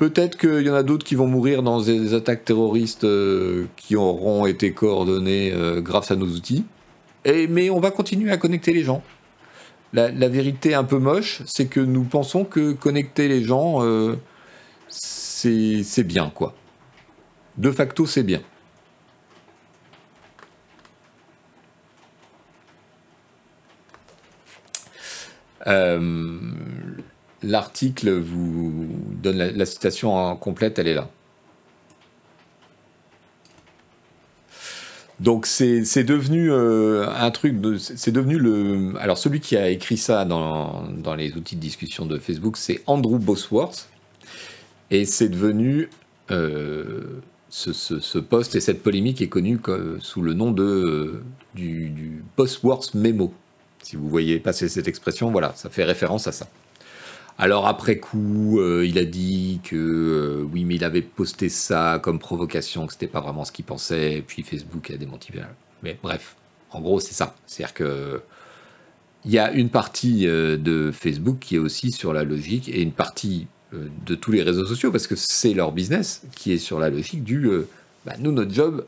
Peut-être 0.00 0.38
qu'il 0.38 0.62
y 0.62 0.70
en 0.70 0.74
a 0.74 0.82
d'autres 0.82 1.04
qui 1.04 1.14
vont 1.14 1.26
mourir 1.26 1.62
dans 1.62 1.82
des 1.82 2.14
attaques 2.14 2.46
terroristes 2.46 3.04
euh, 3.04 3.66
qui 3.76 3.96
auront 3.96 4.46
été 4.46 4.72
coordonnées 4.72 5.52
euh, 5.52 5.82
grâce 5.82 6.10
à 6.10 6.16
nos 6.16 6.24
outils. 6.24 6.64
Mais 7.26 7.68
on 7.68 7.80
va 7.80 7.90
continuer 7.90 8.30
à 8.30 8.38
connecter 8.38 8.72
les 8.72 8.82
gens. 8.82 9.02
La, 9.92 10.08
vérité 10.30 10.72
un 10.72 10.84
peu 10.84 10.96
moche, 10.96 11.42
c'est 11.44 11.66
que 11.66 11.80
nous 11.80 12.04
pensons 12.04 12.46
que 12.46 12.72
connecter 12.72 13.28
les 13.28 13.44
gens, 13.44 13.84
euh, 13.84 14.16
c'est 14.88 16.02
bien, 16.02 16.32
quoi. 16.34 16.54
De 17.58 17.70
facto, 17.70 18.06
c'est 18.06 18.22
bien. 18.22 18.40
Euh, 25.66 26.38
l'article 27.42 28.18
vous 28.18 28.86
donne 29.22 29.36
la, 29.38 29.66
citation 29.66 30.36
complète, 30.36 30.78
elle 30.78 30.88
est 30.88 30.94
là. 30.94 31.08
Donc 35.20 35.44
c'est 35.44 36.04
devenu 36.04 36.50
euh, 36.50 37.06
un 37.10 37.30
truc, 37.30 37.56
c'est 37.78 38.10
devenu 38.10 38.38
le... 38.38 38.94
Alors 39.00 39.18
celui 39.18 39.40
qui 39.40 39.54
a 39.56 39.68
écrit 39.68 39.98
ça 39.98 40.24
dans, 40.24 40.86
les 41.16 41.34
outils 41.34 41.56
de 41.56 41.60
discussion 41.60 42.06
de 42.06 42.18
Facebook, 42.18 42.56
c'est 42.56 42.82
Andrew 42.86 43.18
Bosworth. 43.18 43.88
Et 44.90 45.04
c'est 45.04 45.28
devenu... 45.28 45.90
Euh, 46.30 47.20
ce, 47.52 48.18
poste 48.18 48.54
et 48.54 48.60
cette 48.60 48.80
polémique 48.80 49.20
est 49.20 49.28
connue 49.28 49.58
sous 49.98 50.22
le 50.22 50.34
nom 50.34 50.52
de, 50.52 51.20
du 51.54 52.22
Bosworth 52.36 52.94
Memo. 52.94 53.34
Si 53.82 53.96
vous 53.96 54.08
voyez 54.08 54.38
passer 54.38 54.68
cette 54.68 54.88
expression, 54.88 55.30
voilà, 55.30 55.52
ça 55.56 55.70
fait 55.70 55.84
référence 55.84 56.26
à 56.26 56.32
ça. 56.32 56.46
Alors 57.38 57.66
après 57.66 57.96
coup, 57.96 58.60
euh, 58.60 58.84
il 58.86 58.98
a 58.98 59.04
dit 59.06 59.60
que 59.64 59.74
euh, 59.74 60.48
oui, 60.52 60.66
mais 60.66 60.74
il 60.74 60.84
avait 60.84 61.00
posté 61.00 61.48
ça 61.48 61.98
comme 62.02 62.18
provocation, 62.18 62.86
que 62.86 62.92
c'était 62.92 63.06
pas 63.06 63.20
vraiment 63.20 63.46
ce 63.46 63.52
qu'il 63.52 63.64
pensait, 63.64 64.22
puis 64.26 64.42
Facebook 64.42 64.90
a 64.90 64.98
démenti. 64.98 65.32
Mais 65.82 65.98
bref, 66.02 66.36
en 66.70 66.82
gros, 66.82 67.00
c'est 67.00 67.14
ça. 67.14 67.34
C'est-à-dire 67.46 67.72
que 67.72 68.20
il 69.24 69.30
y 69.30 69.38
a 69.38 69.52
une 69.52 69.70
partie 69.70 70.26
euh, 70.26 70.58
de 70.58 70.90
Facebook 70.92 71.38
qui 71.40 71.54
est 71.56 71.58
aussi 71.58 71.92
sur 71.92 72.12
la 72.12 72.24
logique 72.24 72.68
et 72.68 72.82
une 72.82 72.92
partie 72.92 73.46
de 73.72 74.16
tous 74.16 74.32
les 74.32 74.42
réseaux 74.42 74.66
sociaux, 74.66 74.90
parce 74.90 75.06
que 75.06 75.14
c'est 75.16 75.54
leur 75.54 75.70
business 75.70 76.22
qui 76.34 76.52
est 76.52 76.58
sur 76.58 76.80
la 76.80 76.90
logique 76.90 77.22
du 77.22 77.48
bah, 78.04 78.14
nous, 78.18 78.32
notre 78.32 78.52
job, 78.52 78.84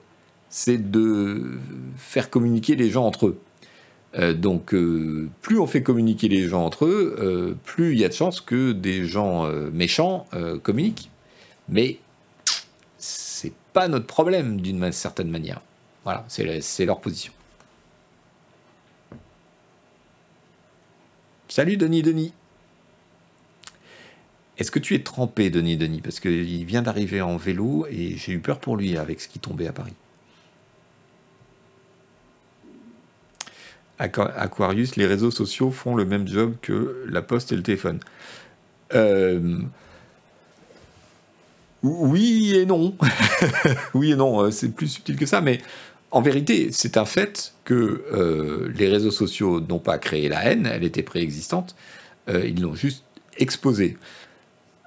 c'est 0.51 0.91
de 0.91 1.53
faire 1.97 2.29
communiquer 2.29 2.75
les 2.75 2.91
gens 2.91 3.07
entre 3.07 3.29
eux. 3.29 3.39
Euh, 4.19 4.35
donc, 4.35 4.75
euh, 4.75 5.31
plus 5.41 5.59
on 5.59 5.67
fait 5.67 5.83
communiquer 5.83 6.29
les 6.29 6.49
gens 6.49 6.65
entre 6.65 6.85
eux, 6.85 7.17
euh, 7.19 7.55
plus 7.65 7.93
il 7.93 7.99
y 7.99 8.05
a 8.05 8.09
de 8.09 8.13
chances 8.13 8.41
que 8.41 8.73
des 8.73 9.05
gens 9.05 9.51
méchants 9.73 10.27
communiquent. 10.63 11.11
Mais 11.69 11.99
c'est 12.99 13.53
pas 13.73 13.89
notre 13.89 14.07
problème 14.07 14.61
d'une 14.61 14.93
certaine 14.93 15.31
manière. 15.31 15.61
Voilà, 16.05 16.25
c'est 16.29 16.85
leur 16.85 17.01
position. 17.01 17.33
Salut 21.49 21.77
Denis 21.77 22.03
Denis. 22.03 22.33
Est-ce 24.59 24.71
que 24.71 24.79
tu 24.79 24.95
es 24.95 25.03
trempé, 25.03 25.51
Denis 25.51 25.77
Denis? 25.77 26.01
Parce 26.01 26.21
qu'il 26.21 26.65
vient 26.65 26.83
d'arriver 26.83 27.21
en 27.21 27.37
vélo 27.37 27.87
et 27.91 28.17
j'ai 28.17 28.33
eu 28.33 28.39
peur 28.39 28.59
pour 28.59 28.77
lui 28.77 28.97
avec 28.97 29.21
ce 29.21 29.29
qui 29.29 29.39
tombait 29.39 29.67
à 29.67 29.73
Paris. 29.73 29.95
Aquarius, 33.99 34.97
les 34.97 35.07
réseaux 35.07 35.31
sociaux 35.31 35.71
font 35.71 35.95
le 35.95 36.05
même 36.05 36.27
job 36.27 36.55
que 36.61 37.05
la 37.09 37.23
poste 37.23 37.53
et 37.53 37.57
le 37.57 37.63
téléphone. 37.63 38.01
Euh, 38.95 39.59
oui 41.83 42.55
et 42.57 42.67
non. 42.67 42.97
oui 43.95 44.13
et 44.13 44.17
non, 44.17 44.45
euh, 44.45 44.51
c'est 44.51 44.71
plus 44.71 44.89
subtil 44.89 45.17
que 45.17 45.27
ça, 45.27 45.41
mais 45.41 45.61
en 46.11 46.21
vérité, 46.21 46.71
c'est 46.73 46.97
un 46.97 47.05
fait 47.05 47.55
que 47.65 48.05
euh, 48.13 48.71
les 48.75 48.89
réseaux 48.89 49.11
sociaux 49.11 49.61
n'ont 49.61 49.79
pas 49.79 49.99
créé 49.99 50.29
la 50.29 50.45
haine, 50.45 50.67
elle 50.67 50.85
était 50.85 51.03
préexistante, 51.03 51.75
ils 52.29 52.61
l'ont 52.63 52.77
juste 52.77 53.05
exposée. 53.37 53.97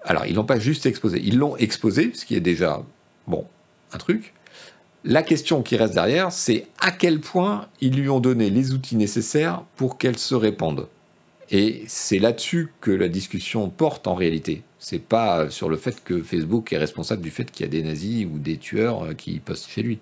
Alors, 0.04 0.26
ils 0.26 0.36
l'ont 0.36 0.46
pas 0.46 0.60
juste 0.60 0.86
exposée, 0.86 1.22
ils 1.24 1.38
l'ont 1.38 1.58
exposée, 1.58 2.12
ce 2.14 2.26
qui 2.26 2.36
est 2.36 2.42
déjà, 2.42 2.82
bon, 3.28 3.46
un 3.92 3.98
truc, 3.98 4.34
la 5.06 5.22
question 5.22 5.62
qui 5.62 5.78
reste 5.78 5.94
derrière, 5.94 6.32
c'est 6.32 6.66
à 6.80 6.92
quel 6.92 7.20
point 7.20 7.68
ils 7.80 7.96
lui 7.96 8.10
ont 8.10 8.20
donné 8.20 8.50
les 8.50 8.74
outils 8.74 8.96
nécessaires 8.96 9.64
pour 9.76 9.98
qu'elle 9.98 10.18
se 10.18 10.34
répande. 10.34 10.88
Et 11.52 11.84
c'est 11.88 12.18
là-dessus 12.18 12.72
que 12.82 12.90
la 12.90 13.08
discussion 13.08 13.70
porte 13.70 14.08
en 14.08 14.16
réalité. 14.16 14.64
C'est 14.80 15.00
pas 15.00 15.50
sur 15.52 15.70
le 15.70 15.78
fait 15.78 16.04
que 16.04 16.24
Facebook 16.24 16.74
est 16.74 16.78
responsable 16.78 17.22
du 17.22 17.30
fait 17.30 17.52
qu'il 17.52 17.66
y 17.66 17.70
a 17.70 17.72
des 17.72 17.84
nazis 17.84 18.26
ou 18.26 18.40
des 18.40 18.58
tueurs 18.58 19.04
euh, 19.04 19.14
qui 19.14 19.40
postent 19.40 19.70
chez 19.70 19.84
lui. 19.84 20.00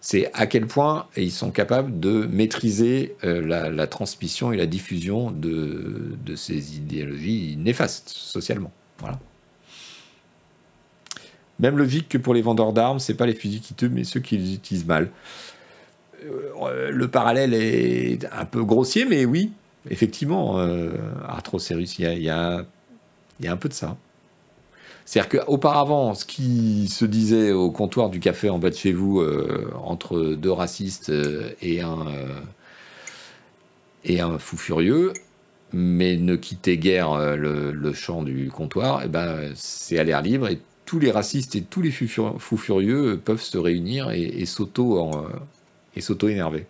C'est 0.00 0.30
à 0.32 0.46
quel 0.46 0.66
point 0.66 1.08
ils 1.16 1.32
sont 1.32 1.50
capables 1.50 1.98
de 1.98 2.26
maîtriser 2.26 3.16
euh, 3.24 3.44
la, 3.44 3.86
transmission 3.88 4.52
et 4.52 4.56
la 4.56 4.66
diffusion 4.66 5.32
de, 5.32 6.16
de 6.24 6.36
ces 6.36 6.76
idéologies 6.76 7.56
néfastes 7.58 8.10
socialement. 8.10 8.70
Voilà. 9.00 9.18
Même 11.58 11.78
logique 11.78 12.08
que 12.08 12.18
pour 12.18 12.34
les 12.34 12.42
vendeurs 12.42 12.72
d'armes, 12.72 12.98
c'est 12.98 13.14
pas 13.14 13.26
les 13.26 13.34
fusils 13.34 13.60
qui 13.60 13.74
tuent, 13.74 13.88
mais 13.88 14.04
ceux 14.04 14.20
qui 14.20 14.36
les 14.36 14.54
utilisent 14.54 14.86
mal. 14.86 15.10
Euh, 16.24 16.90
le 16.90 17.08
parallèle 17.08 17.54
est 17.54 18.26
un 18.32 18.44
peu 18.44 18.64
grossier, 18.64 19.04
mais 19.04 19.24
oui, 19.24 19.52
effectivement, 19.90 20.58
euh, 20.58 20.90
il 21.98 22.22
y 22.22 22.30
a, 22.30 22.64
un 23.46 23.56
peu 23.56 23.68
de 23.68 23.74
ça. 23.74 23.96
C'est-à-dire 25.04 25.44
qu'auparavant, 25.44 26.14
ce 26.14 26.24
qui 26.24 26.88
se 26.88 27.04
disait 27.04 27.52
au 27.52 27.70
comptoir 27.70 28.10
du 28.10 28.18
café 28.18 28.50
en 28.50 28.58
bas 28.58 28.70
de 28.70 28.74
chez 28.74 28.92
vous, 28.92 29.20
euh, 29.20 29.70
entre 29.84 30.34
deux 30.34 30.50
racistes 30.50 31.12
et 31.62 31.80
un, 31.80 32.06
et 34.04 34.20
un 34.20 34.38
fou 34.38 34.56
furieux, 34.56 35.12
mais 35.72 36.16
ne 36.16 36.36
quittait 36.36 36.76
guère 36.76 37.36
le, 37.36 37.92
champ 37.92 38.22
du 38.22 38.50
comptoir, 38.50 39.02
et 39.02 39.04
eh 39.06 39.08
ben, 39.08 39.52
c'est 39.54 39.98
à 39.98 40.04
l'air 40.04 40.22
libre 40.22 40.48
tous 40.86 40.98
les 40.98 41.10
racistes 41.10 41.54
et 41.56 41.62
tous 41.62 41.82
les 41.82 41.90
fous 41.90 42.56
furieux 42.56 43.20
peuvent 43.22 43.42
se 43.42 43.58
réunir 43.58 44.10
et, 44.10 44.22
et 44.22 44.46
s'auto-énerver. 44.46 46.66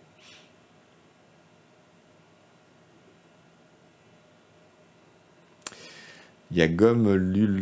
Il 6.51 6.57
y 6.57 6.61
a 6.61 6.67
Gomme 6.67 7.17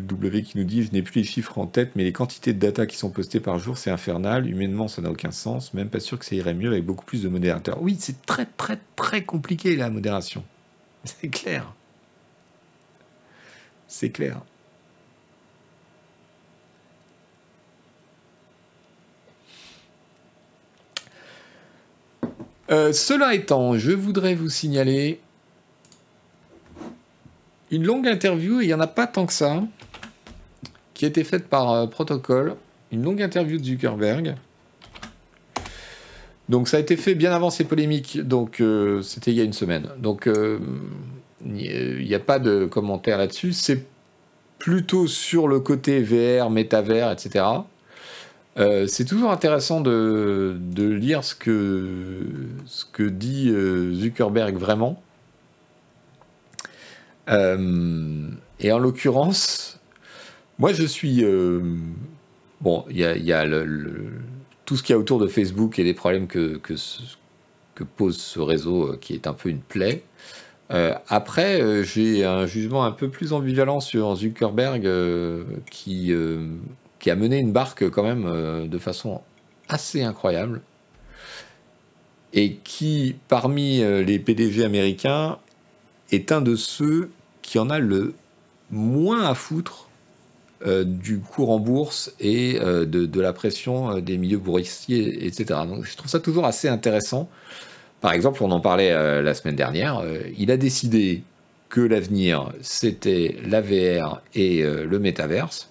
W 0.06 0.44
qui 0.44 0.58
nous 0.58 0.64
dit 0.64 0.84
Je 0.84 0.92
n'ai 0.92 1.02
plus 1.02 1.22
les 1.22 1.28
chiffres 1.28 1.58
en 1.58 1.66
tête, 1.66 1.92
mais 1.96 2.04
les 2.04 2.14
quantités 2.14 2.54
de 2.54 2.60
data 2.60 2.86
qui 2.86 2.98
sont 2.98 3.10
postées 3.10 3.40
par 3.40 3.58
jour, 3.58 3.78
c'est 3.78 3.90
infernal. 3.90 4.48
Humainement, 4.48 4.88
ça 4.88 5.02
n'a 5.02 5.10
aucun 5.10 5.32
sens. 5.32 5.74
Même 5.74 5.90
pas 5.90 6.00
sûr 6.00 6.20
que 6.20 6.26
ça 6.26 6.36
irait 6.36 6.54
mieux 6.54 6.72
avec 6.72 6.86
beaucoup 6.86 7.06
plus 7.06 7.24
de 7.24 7.30
modérateurs. 7.30 7.82
Oui, 7.82 7.98
c'est 8.00 8.26
très, 8.26 8.46
très, 8.46 8.80
très 8.96 9.24
compliqué 9.24 9.76
la 9.76 9.90
modération. 9.90 10.44
C'est 11.04 11.30
clair. 11.30 11.74
c'est 13.88 14.10
clair. 14.10 14.42
Euh, 22.72 22.94
cela 22.94 23.36
étant, 23.36 23.78
je 23.78 23.92
voudrais 23.92 24.34
vous 24.34 24.50
signaler 24.50 25.20
une 27.70 27.84
longue 27.84 28.08
interview, 28.08 28.62
il 28.62 28.68
n'y 28.68 28.74
en 28.74 28.80
a 28.80 28.88
pas 28.88 29.06
tant 29.06 29.26
que 29.26 29.34
ça, 29.34 29.64
qui 30.94 31.06
a 31.06 31.08
été 31.08 31.24
faite 31.24 31.48
par 31.48 31.72
euh, 31.72 31.88
Protocol, 31.88 32.56
une 32.92 33.04
longue 33.04 33.22
interview 33.22 33.60
de 33.60 33.64
Zuckerberg. 33.64 34.36
Donc 36.50 36.68
ça 36.68 36.78
a 36.78 36.80
été 36.80 36.96
fait 36.96 37.16
bien 37.16 37.32
avant 37.32 37.50
ces 37.50 37.66
polémiques, 37.66 38.20
donc 38.22 38.62
euh, 38.62 39.02
c'était 39.02 39.32
il 39.32 39.38
y 39.38 39.42
a 39.42 39.44
une 39.44 39.54
semaine. 39.54 39.90
Donc 39.98 40.30
il 41.46 42.06
n'y 42.06 42.16
a 42.16 42.20
pas 42.20 42.40
de 42.40 42.66
commentaire 42.66 43.18
là-dessus, 43.18 43.54
c'est 43.54 43.86
plutôt 44.58 45.06
sur 45.08 45.48
le 45.48 45.60
côté 45.60 46.02
VR, 46.02 46.50
métavers, 46.50 47.12
etc. 47.12 47.46
Euh, 48.58 48.88
c'est 48.88 49.04
toujours 49.04 49.32
intéressant 49.32 49.82
de, 49.82 50.58
lire 50.78 51.24
ce 51.24 51.36
que, 51.36 53.10
dit 53.10 53.50
euh, 53.50 53.94
Zuckerberg 53.94 54.56
vraiment. 54.56 55.02
Euh, 57.30 58.30
et 58.60 58.72
en 58.72 58.80
l'occurrence, 58.80 59.80
moi 60.58 60.72
je 60.72 60.84
suis... 60.84 61.26
bon, 62.62 62.86
il 62.90 62.98
y 62.98 63.34
a, 63.34 63.46
tout 64.66 64.78
ce 64.78 64.84
qu'il 64.84 64.94
y 64.94 64.96
a 64.96 65.00
autour 65.00 65.20
de 65.20 65.28
Facebook 65.28 65.78
et 65.80 65.84
les 65.84 65.94
problèmes 65.94 66.28
que, 66.28 66.60
pose 67.98 68.18
ce 68.18 68.40
réseau 68.40 68.96
qui 69.02 69.14
est 69.14 69.28
un 69.28 69.34
peu 69.34 69.50
une 69.50 69.60
plaie. 69.60 70.04
après, 70.70 71.84
j'ai 71.84 72.24
un 72.24 72.46
jugement 72.46 72.86
un 72.86 72.92
peu 72.92 73.10
plus 73.10 73.34
ambivalent 73.34 73.82
sur 73.82 74.16
Zuckerberg 74.16 74.90
qui 75.70 76.14
qui 77.00 77.12
a 77.12 77.16
mené 77.16 77.38
une 77.38 77.52
barque 77.52 77.90
quand 77.90 78.04
même 78.04 78.26
euh, 78.26 78.68
de 78.68 78.78
façon 78.78 79.22
assez 79.70 80.04
incroyable 80.04 80.62
et 82.34 82.56
qui, 82.64 83.16
parmi 83.28 83.82
euh, 83.82 84.04
les 84.04 84.20
PDG 84.20 84.66
américains, 84.66 85.38
est 86.12 86.32
un 86.32 86.42
de 86.42 86.56
ceux 86.56 87.10
qui 87.42 87.60
en 87.60 87.70
a 87.70 87.80
le 87.80 88.14
moins 88.72 89.24
à 89.24 89.34
foutre 89.36 89.90
euh, 90.66 90.84
du 90.84 91.20
cours 91.20 91.52
en 91.52 91.60
bourse 91.60 92.14
et 92.20 92.60
de, 92.60 93.22
la 93.22 93.34
pression 93.34 94.00
des 94.00 94.18
milieux 94.18 94.38
boursiers, 94.38 95.26
etc. 95.26 95.62
Donc 95.68 95.86
je 95.86 95.96
trouve 95.96 96.10
ça 96.10 96.20
toujours 96.20 96.46
assez 96.46 96.68
intéressant. 96.68 97.30
Par 98.02 98.12
exemple, 98.14 98.44
on 98.44 98.52
en 98.52 98.60
parlait 98.60 99.22
la 99.22 99.34
semaine 99.34 99.56
dernière, 99.56 100.04
il 100.38 100.52
a 100.52 100.58
décidé 100.58 101.24
que 101.70 101.82
l'avenir, 101.82 102.52
c'était 102.62 103.38
la 103.48 103.62
VR 103.62 104.22
et 104.36 104.62
le 104.62 105.00
métaverse. 105.00 105.70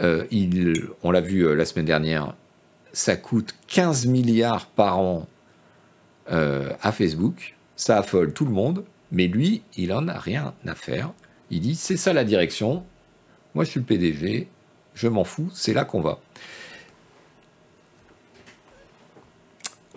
Euh, 0.00 0.24
on 1.02 1.10
l'a 1.10 1.20
vu 1.20 1.46
euh, 1.46 1.54
la 1.54 1.64
semaine 1.64 1.84
dernière, 1.84 2.34
ça 2.92 3.16
coûte 3.16 3.54
15 3.68 4.06
milliards 4.06 4.66
par 4.66 4.98
an 4.98 5.26
euh, 6.30 6.72
à 6.82 6.92
Facebook. 6.92 7.54
Ça 7.76 7.98
affole 7.98 8.32
tout 8.32 8.44
le 8.44 8.50
monde, 8.50 8.84
mais 9.12 9.26
lui, 9.26 9.62
il 9.76 9.92
en 9.92 10.08
a 10.08 10.18
rien 10.18 10.54
à 10.66 10.74
faire. 10.74 11.12
Il 11.50 11.60
dit 11.60 11.74
c'est 11.74 11.96
ça 11.96 12.12
la 12.12 12.24
direction. 12.24 12.84
Moi, 13.54 13.64
je 13.64 13.70
suis 13.70 13.80
le 13.80 13.86
PDG. 13.86 14.48
Je 14.94 15.08
m'en 15.08 15.24
fous. 15.24 15.50
C'est 15.52 15.74
là 15.74 15.84
qu'on 15.84 16.00
va. 16.00 16.18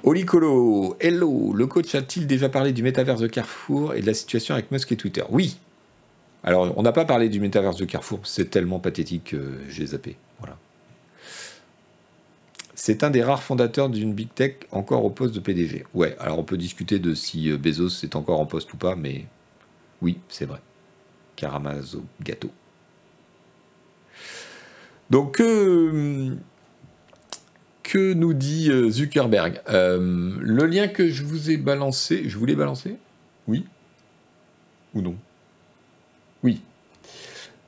Olicolo, 0.03 0.95
hello, 0.99 1.53
le 1.53 1.67
coach 1.67 1.93
a-t-il 1.95 2.27
déjà 2.27 2.49
parlé 2.49 2.71
du 2.71 2.81
métaverse 2.81 3.19
de 3.19 3.27
Carrefour 3.27 3.93
et 3.93 4.01
de 4.01 4.05
la 4.05 4.13
situation 4.13 4.53
avec 4.53 4.71
Musk 4.71 4.91
et 4.91 4.95
Twitter? 4.95 5.23
Oui, 5.29 5.57
alors, 6.43 6.77
on 6.77 6.83
n'a 6.83 6.91
pas 6.91 7.05
parlé 7.05 7.29
du 7.29 7.39
métaverse 7.39 7.77
de 7.77 7.85
Carrefour, 7.85 8.21
c'est 8.23 8.49
tellement 8.49 8.79
pathétique 8.79 9.31
que 9.31 9.59
j'ai 9.67 9.87
zappé. 9.87 10.17
Voilà. 10.39 10.57
C'est 12.75 13.03
un 13.03 13.09
des 13.09 13.23
rares 13.23 13.41
fondateurs 13.41 13.89
d'une 13.89 14.13
big 14.13 14.33
tech 14.33 14.53
encore 14.71 15.03
au 15.03 15.09
poste 15.09 15.33
de 15.33 15.39
PDG. 15.39 15.85
Ouais, 15.93 16.15
alors 16.19 16.39
on 16.39 16.43
peut 16.43 16.57
discuter 16.57 16.99
de 16.99 17.13
si 17.15 17.49
euh, 17.49 17.57
Bezos 17.57 18.03
est 18.03 18.15
encore 18.15 18.39
en 18.39 18.45
poste 18.45 18.71
ou 18.73 18.77
pas, 18.77 18.95
mais 18.95 19.25
oui, 20.01 20.19
c'est 20.29 20.45
vrai. 20.45 20.59
Caramazo 21.35 22.05
gâteau. 22.21 22.51
Donc, 25.09 25.41
euh, 25.41 26.35
que 27.83 28.13
nous 28.13 28.33
dit 28.33 28.69
euh, 28.69 28.89
Zuckerberg? 28.89 29.61
Le 29.67 30.65
lien 30.65 30.87
que 30.87 31.09
je 31.09 31.23
vous 31.23 31.49
ai 31.49 31.57
balancé, 31.57 32.29
je 32.29 32.37
voulais 32.37 32.55
balancer 32.55 32.97
Oui 33.47 33.65
Ou 34.93 35.01
non? 35.01 35.15
Oui. 36.47 36.61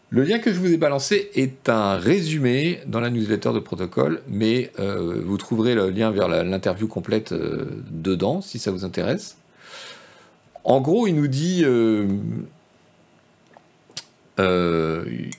Le 0.09 0.23
lien 0.23 0.39
que 0.39 0.53
je 0.53 0.57
vous 0.57 0.71
ai 0.71 0.77
balancé 0.77 1.29
est 1.35 1.67
un 1.67 1.95
résumé 1.97 2.79
dans 2.87 3.01
la 3.01 3.09
newsletter 3.09 3.51
de 3.53 3.59
protocole, 3.59 4.21
mais 4.27 4.71
euh, 4.79 5.21
vous 5.23 5.37
trouverez 5.37 5.75
le 5.75 5.89
lien 5.89 6.11
vers 6.11 6.29
l'interview 6.29 6.87
complète 6.87 7.33
euh, 7.33 7.65
dedans 7.91 8.41
si 8.41 8.57
ça 8.57 8.71
vous 8.71 8.85
intéresse. 8.85 9.37
En 10.63 10.79
gros, 10.81 11.07
il 11.07 11.13
nous 11.13 11.27
dit, 11.27 11.61
euh, 11.63 12.07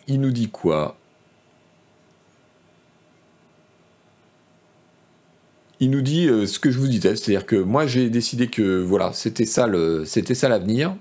il 0.07 0.21
nous 0.21 0.31
dit 0.33 0.51
quoi? 0.51 0.97
Il 5.81 5.91
nous 5.91 6.03
dit 6.03 6.27
ce 6.27 6.59
que 6.59 6.71
je 6.71 6.79
vous 6.79 6.89
disais, 6.89 7.17
c'est-à-dire 7.17 7.47
que 7.47 7.57
moi 7.57 7.87
j'ai 7.87 8.11
décidé 8.11 8.49
que 8.49 8.83
voilà, 8.83 9.13
c'était 9.15 9.47
ça 9.47 9.67
c'était 10.05 10.35
ça 10.35 10.51
l'avenir. 10.51 10.95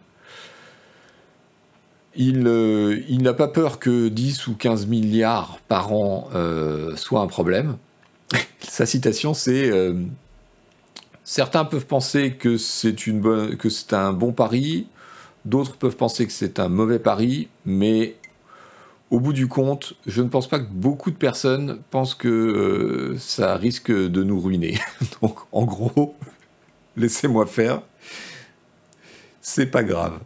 Euh, 2.17 3.01
il, 3.07 3.21
n'a 3.21 3.33
pas 3.33 3.47
peur 3.47 3.79
que 3.79 4.07
10 4.07 4.47
ou 4.47 4.55
15 4.55 4.87
milliards 4.87 5.59
par 5.67 5.93
an 5.93 6.29
euh, 6.33 6.95
soit 6.95 7.21
un 7.21 7.27
problème. 7.27 7.77
Sa 8.59 8.85
citation, 8.85 9.33
c'est 9.33 9.69
euh, 9.69 9.93
Certains 11.23 11.63
peuvent 11.63 11.85
penser 11.85 12.31
que 12.31 12.57
c'est 12.57 13.93
un 13.93 14.13
bon 14.13 14.31
pari, 14.31 14.87
d'autres 15.45 15.77
peuvent 15.77 15.95
penser 15.95 16.25
que 16.25 16.31
c'est 16.31 16.59
un 16.59 16.69
mauvais 16.69 16.97
pari, 16.97 17.49
mais 17.65 18.15
au 19.11 19.19
bout 19.19 19.33
du 19.33 19.47
compte, 19.47 19.93
je 20.07 20.23
ne 20.23 20.27
pense 20.27 20.47
pas 20.47 20.59
que 20.59 20.71
beaucoup 20.71 21.11
de 21.11 21.15
personnes 21.15 21.81
pensent 21.91 22.15
que 22.15 23.15
ça 23.19 23.55
risque 23.57 23.91
de 23.91 24.23
nous 24.23 24.39
ruiner. 24.39 24.79
Donc, 25.21 25.37
en 25.51 25.65
gros, 25.65 26.15
laissez-moi 26.97 27.45
faire. 27.45 27.83
C'est 29.39 29.67
pas 29.67 29.83
grave. 29.83 30.19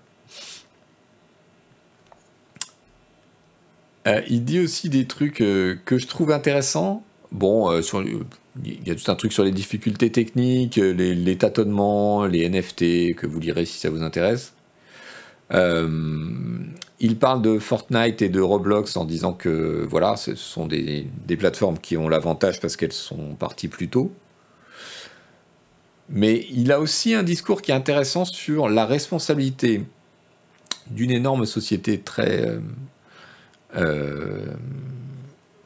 Euh, 4.07 4.21
il 4.27 4.43
dit 4.43 4.59
aussi 4.59 4.89
des 4.89 5.05
trucs 5.05 5.41
euh, 5.41 5.77
que 5.85 5.97
je 5.97 6.07
trouve 6.07 6.31
intéressants. 6.31 7.03
Bon, 7.31 7.71
euh, 7.71 7.81
il 8.63 8.87
y 8.87 8.91
a 8.91 8.95
tout 8.95 9.09
un 9.09 9.15
truc 9.15 9.33
sur 9.33 9.43
les 9.43 9.51
difficultés 9.51 10.11
techniques, 10.11 10.75
les, 10.75 11.37
tâtonnements, 11.37 12.25
les 12.25 12.47
NFT, 12.47 13.15
que 13.15 13.25
vous 13.25 13.39
lirez 13.39 13.65
si 13.65 13.79
ça 13.79 13.89
vous 13.89 14.03
intéresse. 14.03 14.53
il 15.51 17.17
parle 17.19 17.41
de 17.41 17.57
Fortnite 17.57 18.21
et 18.21 18.29
de 18.29 18.39
Roblox 18.39 18.95
en 18.97 19.05
disant 19.05 19.33
que 19.33 19.87
voilà, 19.89 20.15
ce 20.17 20.35
sont 20.35 20.67
des, 20.67 21.07
plateformes 21.39 21.79
qui 21.79 21.97
ont 21.97 22.09
l'avantage 22.09 22.59
parce 22.59 22.75
qu'elles 22.75 22.93
sont 22.93 23.35
parties 23.35 23.69
plus 23.69 23.87
tôt. 23.87 24.11
Mais 26.09 26.45
il 26.51 26.71
a 26.71 26.79
aussi 26.79 27.15
un 27.15 27.23
discours 27.23 27.63
qui 27.63 27.71
est 27.71 27.75
intéressant 27.75 28.25
sur 28.25 28.69
la 28.69 28.85
responsabilité 28.85 29.83
d'une 30.91 31.11
énorme 31.11 31.47
société 31.47 31.99
très 31.99 32.59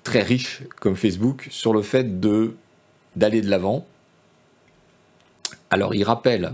très 0.04 0.22
riche 0.22 0.62
comme 0.80 0.96
Facebook 0.96 1.48
sur 1.52 1.74
le 1.74 1.82
fait 1.82 2.20
de 2.20 2.54
d'aller 3.18 3.42
de 3.42 3.50
l'avant. 3.50 3.86
Alors 5.70 5.94
il 5.96 6.04
rappelle 6.04 6.54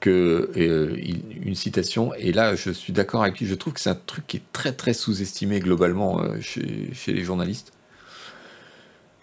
que 0.00 0.50
euh, 0.56 0.96
une 1.44 1.54
citation, 1.54 2.14
et 2.14 2.32
là 2.32 2.54
je 2.54 2.70
suis 2.70 2.92
d'accord 2.92 3.22
avec 3.22 3.38
lui, 3.38 3.46
je 3.46 3.54
trouve 3.54 3.74
que 3.74 3.80
c'est 3.80 3.90
un 3.90 4.00
truc 4.06 4.26
qui 4.26 4.38
est 4.38 4.52
très 4.52 4.72
très 4.72 4.94
sous-estimé 4.94 5.60
globalement 5.60 6.22
euh, 6.22 6.40
chez, 6.40 7.12
les 7.12 7.24
journalistes. 7.24 7.72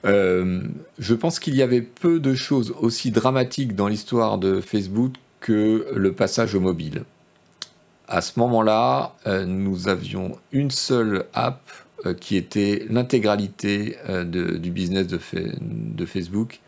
je 0.03 1.13
pense 1.13 1.39
qu'il 1.39 1.55
y 1.55 1.61
avait 1.61 1.81
peu 1.81 2.19
de 2.19 2.35
choses 2.35 2.75
aussi 2.79 3.11
dramatiques 3.11 3.75
dans 3.75 3.87
l'histoire 3.87 4.37
de 4.37 4.61
Facebook 4.61 5.13
que 5.39 5.87
le 5.95 6.11
passage 6.13 6.53
au 6.53 6.59
mobile 6.59 7.03
à 8.11 8.19
ce 8.19 8.37
moment-là, 8.39 9.15
euh, 9.25 9.45
nous 9.45 9.87
avions 9.87 10.37
une 10.51 10.69
seule 10.69 11.25
app 11.33 11.61
euh, 12.05 12.13
qui 12.13 12.35
était 12.35 12.85
l'intégralité 12.89 13.95
euh, 14.09 14.25
du 14.25 14.69
business 14.69 15.07
de, 15.07 16.05
Facebook 16.05 16.59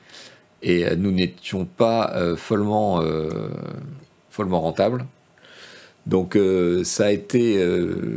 et 0.62 0.96
nous 0.96 1.12
n'étions 1.12 1.66
pas 1.66 2.16
follement, 2.38 3.04
follement 4.30 4.62
rentables. 4.62 5.06
Donc 6.06 6.38
ça 6.84 7.08
a 7.08 7.12
été 7.12 7.62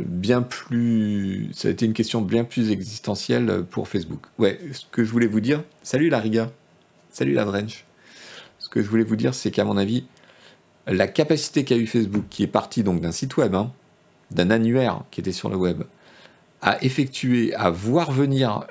bien 0.05 0.41
plus, 0.43 1.49
ça 1.53 1.67
a 1.67 1.71
été 1.71 1.85
une 1.85 1.91
question 1.91 2.21
bien 2.21 2.45
plus 2.45 2.71
existentielle 2.71 3.65
pour 3.69 3.89
Facebook. 3.89 4.21
Ouais, 4.37 4.59
ce 4.71 4.85
que 4.89 5.03
je 5.03 5.11
voulais 5.11 5.27
vous 5.27 5.41
dire. 5.41 5.63
Salut 5.83 6.07
la 6.07 6.19
Riga, 6.19 6.49
salut 7.09 7.33
la 7.33 7.43
Drench. 7.43 7.83
Ce 8.59 8.69
que 8.69 8.81
je 8.81 8.87
voulais 8.87 9.03
vous 9.03 9.17
dire, 9.17 9.33
c'est 9.33 9.51
qu'à 9.51 9.65
mon 9.65 9.75
avis, 9.75 10.05
la 10.87 11.07
capacité 11.07 11.63
qu'a 11.63 11.75
eu 11.75 11.87
Facebook, 11.87 12.25
qui 12.29 12.43
est 12.43 12.47
partie 12.47 12.83
donc 12.83 13.01
d'un 13.01 13.11
site 13.11 13.37
web, 13.37 13.55
hein, 13.55 13.71
d'un 14.31 14.49
annuaire 14.49 15.03
qui 15.11 15.19
était 15.21 15.31
sur 15.31 15.49
le 15.49 15.55
web 15.55 15.83
à 16.61 16.83
effectuer, 16.83 17.53
à 17.53 17.69
voir 17.69 18.11
venir 18.11 18.65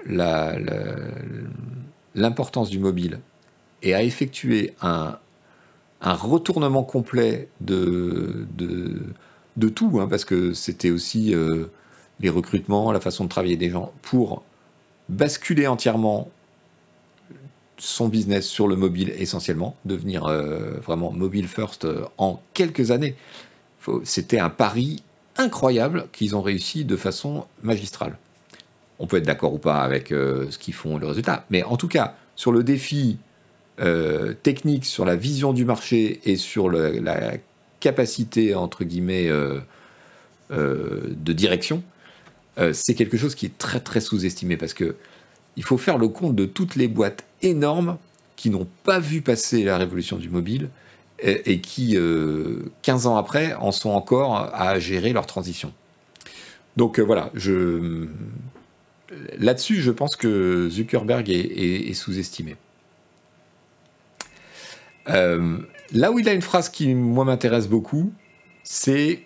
l'importance 2.14 2.68
du 2.70 2.78
mobile 2.78 3.20
et 3.82 3.94
à 3.94 4.02
effectuer 4.02 4.74
un, 4.82 5.18
retournement 6.02 6.82
complet 6.82 7.48
de, 7.60 8.46
tout, 9.74 10.00
hein, 10.00 10.08
parce 10.08 10.24
que 10.24 10.52
c'était 10.52 10.90
aussi 10.90 11.34
euh, 11.34 11.66
les 12.20 12.28
recrutements, 12.28 12.92
la 12.92 13.00
façon 13.00 13.24
de 13.24 13.28
travailler 13.28 13.56
des 13.56 13.70
gens, 13.70 13.92
pour 14.02 14.42
basculer 15.08 15.66
entièrement 15.66 16.30
son 17.78 18.08
business 18.08 18.46
sur 18.46 18.68
le 18.68 18.76
mobile 18.76 19.12
essentiellement, 19.18 19.76
devenir 19.84 20.26
euh, 20.26 20.78
vraiment 20.84 21.12
mobile 21.12 21.48
first 21.48 21.84
euh, 21.84 22.04
en 22.18 22.40
quelques 22.54 22.90
années. 22.90 23.14
C'était 24.02 24.40
un 24.40 24.50
pari 24.50 25.02
incroyable 25.36 26.06
qu'ils 26.12 26.34
ont 26.34 26.42
réussi 26.42 26.84
de 26.84 26.96
façon 26.96 27.46
magistrale. 27.62 28.16
On 28.98 29.06
peut 29.06 29.18
être 29.18 29.26
d'accord 29.26 29.54
ou 29.54 29.58
pas 29.58 29.82
avec 29.82 30.10
euh, 30.10 30.46
ce 30.50 30.58
qu'ils 30.58 30.74
font, 30.74 30.98
le 30.98 31.06
résultat, 31.06 31.44
mais 31.50 31.62
en 31.62 31.76
tout 31.76 31.86
cas, 31.88 32.16
sur 32.34 32.52
le 32.52 32.62
défi 32.62 33.18
technique, 34.42 34.86
sur 34.86 35.04
la 35.04 35.16
vision 35.16 35.52
du 35.52 35.66
marché 35.66 36.22
et 36.24 36.36
sur 36.36 36.70
la 36.70 37.34
capacité, 37.78 38.54
entre 38.54 38.84
guillemets, 38.84 39.28
de 40.50 41.32
direction, 41.34 41.82
c'est 42.72 42.94
quelque 42.94 43.18
chose 43.18 43.34
qui 43.34 43.44
est 43.44 43.58
très 43.58 43.80
très 43.80 44.00
sous-estimé 44.00 44.56
parce 44.56 44.72
que 44.72 44.96
il 45.56 45.64
faut 45.64 45.78
faire 45.78 45.98
le 45.98 46.08
compte 46.08 46.36
de 46.36 46.44
toutes 46.44 46.76
les 46.76 46.88
boîtes 46.88 47.24
énormes 47.42 47.98
qui 48.36 48.50
n'ont 48.50 48.68
pas 48.84 48.98
vu 48.98 49.22
passer 49.22 49.64
la 49.64 49.78
révolution 49.78 50.16
du 50.16 50.28
mobile 50.28 50.68
et, 51.20 51.60
qui, 51.60 51.92
15 51.92 51.98
euh, 51.98 53.08
ans 53.08 53.16
après, 53.16 53.54
en 53.54 53.72
sont 53.72 53.90
encore 53.90 54.54
à 54.54 54.78
gérer 54.78 55.14
leur 55.14 55.26
transition. 55.26 55.72
Donc 56.76 56.98
euh, 56.98 57.02
voilà, 57.02 57.30
je... 57.34 58.06
là-dessus, 59.38 59.80
je 59.80 59.90
pense 59.90 60.14
que 60.14 60.68
Zuckerberg 60.70 61.30
est, 61.30 61.94
sous-estimé. 61.94 62.56
Euh, 65.08 65.58
là 65.92 66.12
où 66.12 66.18
il 66.18 66.28
a 66.28 66.34
une 66.34 66.42
phrase 66.42 66.68
qui, 66.68 66.94
moi, 66.94 67.24
m'intéresse 67.24 67.68
beaucoup, 67.68 68.12
c'est 68.62 69.22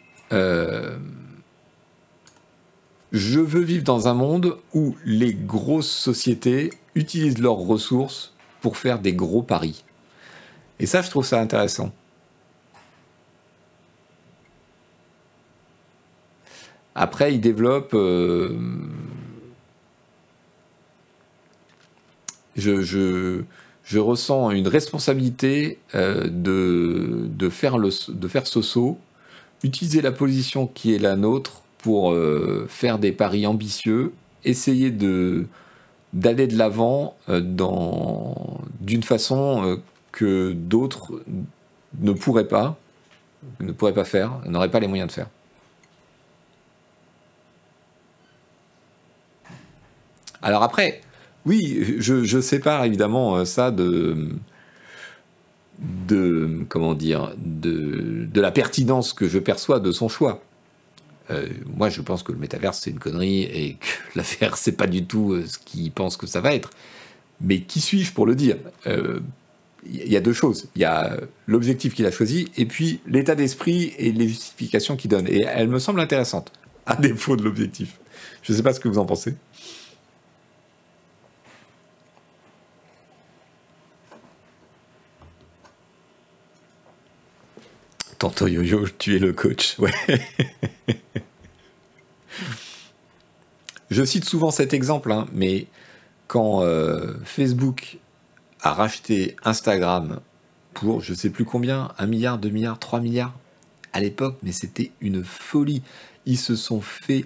je 3.12 3.40
veux 3.40 3.62
vivre 3.62 3.84
dans 3.84 4.08
un 4.08 4.14
monde 4.14 4.58
où 4.72 4.96
les 5.04 5.34
grosses 5.34 5.90
sociétés 5.90 6.70
utilisent 6.94 7.38
leurs 7.38 7.56
ressources 7.56 8.34
pour 8.60 8.76
faire 8.76 8.98
des 8.98 9.12
gros 9.12 9.42
paris. 9.42 9.84
Et 10.78 10.86
ça, 10.86 11.02
je 11.02 11.10
trouve 11.10 11.24
ça 11.24 11.40
intéressant. 11.40 11.92
Après, 16.94 17.34
il 17.34 17.40
développe... 17.40 17.94
Euh, 17.94 18.58
je, 22.56 23.42
ressens 23.98 24.50
une 24.50 24.68
responsabilité 24.68 25.78
euh, 25.94 26.28
de, 26.28 27.26
de, 27.26 27.48
faire 27.48 27.78
le, 27.78 27.90
de 28.08 28.28
faire 28.28 28.46
ce 28.46 28.62
saut, 28.62 28.98
utiliser 29.62 30.00
la 30.00 30.12
position 30.12 30.66
qui 30.66 30.94
est 30.94 30.98
la 30.98 31.16
nôtre 31.16 31.62
pour 31.82 32.12
euh, 32.12 32.66
faire 32.68 32.98
des 32.98 33.12
paris 33.12 33.46
ambitieux, 33.46 34.12
essayer 34.44 34.90
de 34.90 35.46
d'aller 36.12 36.48
de 36.48 36.56
l'avant 36.58 37.16
euh, 37.28 37.40
d'une 38.80 39.02
façon 39.04 39.62
euh, 39.64 39.76
que 40.12 40.52
d'autres 40.52 41.22
ne 42.00 42.12
pourraient 42.12 42.48
pas 42.48 42.76
ne 43.60 43.72
pourraient 43.72 43.94
pas 43.94 44.04
faire, 44.04 44.40
n'auraient 44.46 44.70
pas 44.70 44.80
les 44.80 44.86
moyens 44.88 45.08
de 45.08 45.12
faire. 45.12 45.28
Alors 50.42 50.62
après, 50.62 51.00
oui, 51.46 51.96
je, 51.98 52.24
je 52.24 52.40
sépare 52.40 52.84
évidemment 52.84 53.44
ça 53.44 53.70
de 53.70 54.28
de 55.78 56.66
comment 56.68 56.94
dire 56.94 57.32
de, 57.38 58.26
de 58.30 58.40
la 58.40 58.50
pertinence 58.50 59.12
que 59.14 59.26
je 59.28 59.38
perçois 59.38 59.80
de 59.80 59.92
son 59.92 60.08
choix. 60.08 60.42
Euh, 61.30 61.48
moi, 61.76 61.88
je 61.88 62.00
pense 62.00 62.22
que 62.22 62.32
le 62.32 62.38
métaverse, 62.38 62.80
c'est 62.80 62.90
une 62.90 62.98
connerie 62.98 63.42
et 63.42 63.74
que 63.74 63.86
l'affaire, 64.16 64.56
c'est 64.56 64.72
pas 64.72 64.86
du 64.86 65.04
tout 65.04 65.32
euh, 65.32 65.46
ce 65.46 65.58
qu'il 65.58 65.90
pense 65.92 66.16
que 66.16 66.26
ça 66.26 66.40
va 66.40 66.54
être. 66.54 66.70
Mais 67.40 67.60
qui 67.60 67.80
suis-je 67.80 68.12
pour 68.12 68.26
le 68.26 68.34
dire? 68.34 68.56
Il 68.84 68.92
euh, 68.92 69.20
y 69.86 70.16
a 70.16 70.20
deux 70.20 70.32
choses. 70.32 70.68
Il 70.76 70.82
y 70.82 70.84
a 70.84 71.16
l'objectif 71.46 71.94
qu'il 71.94 72.04
a 72.06 72.10
choisi 72.10 72.48
et 72.56 72.66
puis 72.66 73.00
l'état 73.06 73.34
d'esprit 73.34 73.94
et 73.96 74.12
les 74.12 74.28
justifications 74.28 74.96
qu'il 74.96 75.10
donne. 75.10 75.26
Et 75.26 75.42
elles 75.42 75.68
me 75.68 75.78
semblent 75.78 76.00
intéressantes, 76.00 76.52
à 76.86 76.96
défaut 77.00 77.36
de 77.36 77.42
l'objectif. 77.42 77.98
Je 78.42 78.52
ne 78.52 78.56
sais 78.56 78.62
pas 78.62 78.72
ce 78.72 78.80
que 78.80 78.88
vous 78.88 78.98
en 78.98 79.06
pensez. 79.06 79.34
Tantôt 88.20 88.46
yo-yo, 88.48 88.86
tu 88.98 89.16
es 89.16 89.18
le 89.18 89.32
coach. 89.32 89.78
Je 93.90 94.04
cite 94.04 94.26
souvent 94.26 94.50
cet 94.50 94.74
exemple, 94.74 95.10
hein, 95.10 95.26
mais 95.32 95.68
quand 96.26 96.62
euh, 96.62 97.14
Facebook 97.24 97.96
a 98.60 98.74
racheté 98.74 99.36
Instagram 99.42 100.20
pour 100.74 101.00
je 101.00 101.14
sais 101.14 101.30
plus 101.30 101.46
combien, 101.46 101.92
1 101.96 102.06
milliard, 102.08 102.36
2 102.36 102.50
milliards, 102.50 102.78
3 102.78 103.00
milliards 103.00 103.32
à 103.94 104.00
l'époque, 104.00 104.36
mais 104.42 104.52
c'était 104.52 104.92
une 105.00 105.24
folie. 105.24 105.80
Ils 106.26 106.36
se 106.36 106.56
sont 106.56 106.82
fait 106.82 107.24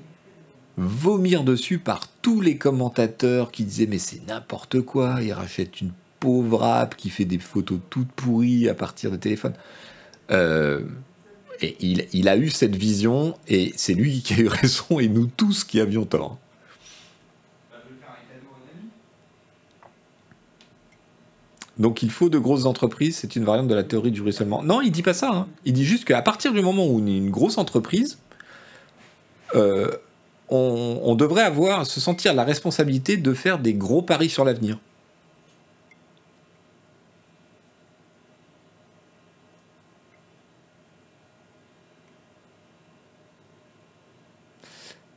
vomir 0.76 1.42
dessus 1.42 1.80
par 1.80 2.06
tous 2.22 2.40
les 2.40 2.56
commentateurs 2.56 3.50
qui 3.50 3.64
disaient 3.64 3.88
mais 3.88 3.98
c'est 3.98 4.24
n'importe 4.28 4.80
quoi, 4.80 5.16
ils 5.22 5.32
rachètent 5.32 5.80
une 5.80 5.90
pauvre 6.20 6.62
app 6.62 6.96
qui 6.96 7.10
fait 7.10 7.24
des 7.24 7.40
photos 7.40 7.80
toutes 7.90 8.12
pourries 8.12 8.68
à 8.68 8.74
partir 8.74 9.10
de 9.10 9.16
téléphone. 9.16 9.54
Euh, 10.30 10.80
et 11.60 11.76
il, 11.80 12.28
a 12.28 12.36
eu 12.36 12.50
cette 12.50 12.76
vision, 12.76 13.34
et 13.48 13.72
c'est 13.76 13.94
lui 13.94 14.22
qui 14.22 14.34
a 14.34 14.38
eu 14.38 14.48
raison, 14.48 14.98
et 14.98 15.08
nous 15.08 15.26
tous 15.26 15.64
qui 15.64 15.80
avions 15.80 16.04
tort. 16.04 16.38
Donc 21.76 22.02
il 22.02 22.10
faut 22.10 22.28
de 22.28 22.38
grosses 22.38 22.66
entreprises, 22.66 23.16
c'est 23.16 23.34
une 23.34 23.44
variante 23.44 23.66
de 23.66 23.74
la 23.74 23.82
théorie 23.82 24.12
du 24.12 24.22
ruissellement. 24.22 24.62
Non, 24.62 24.80
il 24.80 24.92
dit 24.92 25.02
pas 25.02 25.14
ça. 25.14 25.30
Hein. 25.30 25.48
Il 25.64 25.72
dit 25.72 25.84
juste 25.84 26.04
qu'à 26.04 26.22
partir 26.22 26.52
du 26.52 26.62
moment 26.62 26.86
où 26.86 27.00
on 27.00 27.06
est 27.06 27.16
une 27.16 27.30
grosse 27.30 27.58
entreprise, 27.58 28.18
euh, 29.56 29.90
on, 30.50 31.00
on, 31.02 31.14
devrait 31.16 31.42
avoir, 31.42 31.84
se 31.84 32.00
sentir 32.00 32.32
la 32.32 32.44
responsabilité 32.44 33.16
de 33.16 33.34
faire 33.34 33.58
des 33.58 33.74
gros 33.74 34.02
paris 34.02 34.28
sur 34.28 34.44
l'avenir. 34.44 34.78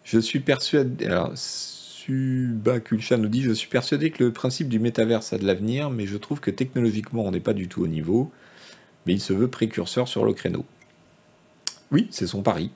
Je 0.07 0.19
suis 0.19 0.39
persuadé. 0.39 1.05
Alors, 1.05 1.33
Subakulcha 1.35 3.17
nous 3.17 3.27
dit 3.27 3.41
Je 3.41 3.51
suis 3.51 3.67
persuadé 3.67 4.09
que 4.09 4.23
le 4.23 4.31
principe 4.31 4.69
du 4.69 4.79
métaverse 4.79 5.33
a 5.33 5.37
de 5.37 5.45
l'avenir, 5.45 5.89
mais 5.89 6.07
je 6.07 6.15
trouve 6.15 6.39
que 6.39 6.49
technologiquement, 6.49 7.25
on 7.25 7.31
n'est 7.31 7.41
pas 7.41 7.53
du 7.53 7.67
tout 7.67 7.83
au 7.83 7.87
niveau. 7.87 8.31
Mais 9.05 9.11
il 9.13 9.19
se 9.19 9.33
veut 9.33 9.49
précurseur 9.49 10.07
sur 10.07 10.23
le 10.23 10.31
créneau. 10.31 10.63
Oui, 11.91 12.07
c'est 12.09 12.25
son 12.25 12.41
pari. 12.41 12.71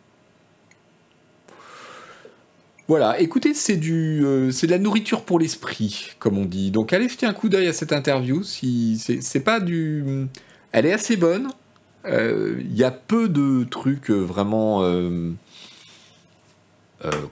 Voilà, 2.90 3.18
écoutez, 3.22 3.54
c'est 3.54 3.78
du, 3.78 4.26
euh, 4.26 4.52
c'est 4.52 4.68
de 4.68 4.72
la 4.72 4.80
nourriture 4.80 5.24
pour 5.24 5.40
l'esprit, 5.40 6.12
comme 6.20 6.38
on 6.38 6.44
dit. 6.44 6.70
Donc 6.70 6.92
allez 6.92 7.08
jeter 7.08 7.26
un 7.26 7.34
coup 7.34 7.48
d'œil 7.48 7.68
à 7.68 7.74
cette 7.74 7.94
interview. 7.94 8.44
Si 8.44 8.98
c'est 9.00 9.40
pas 9.40 9.62
du, 9.62 10.28
elle 10.74 10.86
est 10.86 10.92
assez 10.92 11.16
bonne. 11.16 11.48
Euh, 12.04 12.58
il 12.60 12.76
y 12.76 12.84
a 12.84 12.92
peu 12.92 13.30
de 13.30 13.64
trucs 13.64 14.12
euh, 14.12 14.20
vraiment 14.20 14.82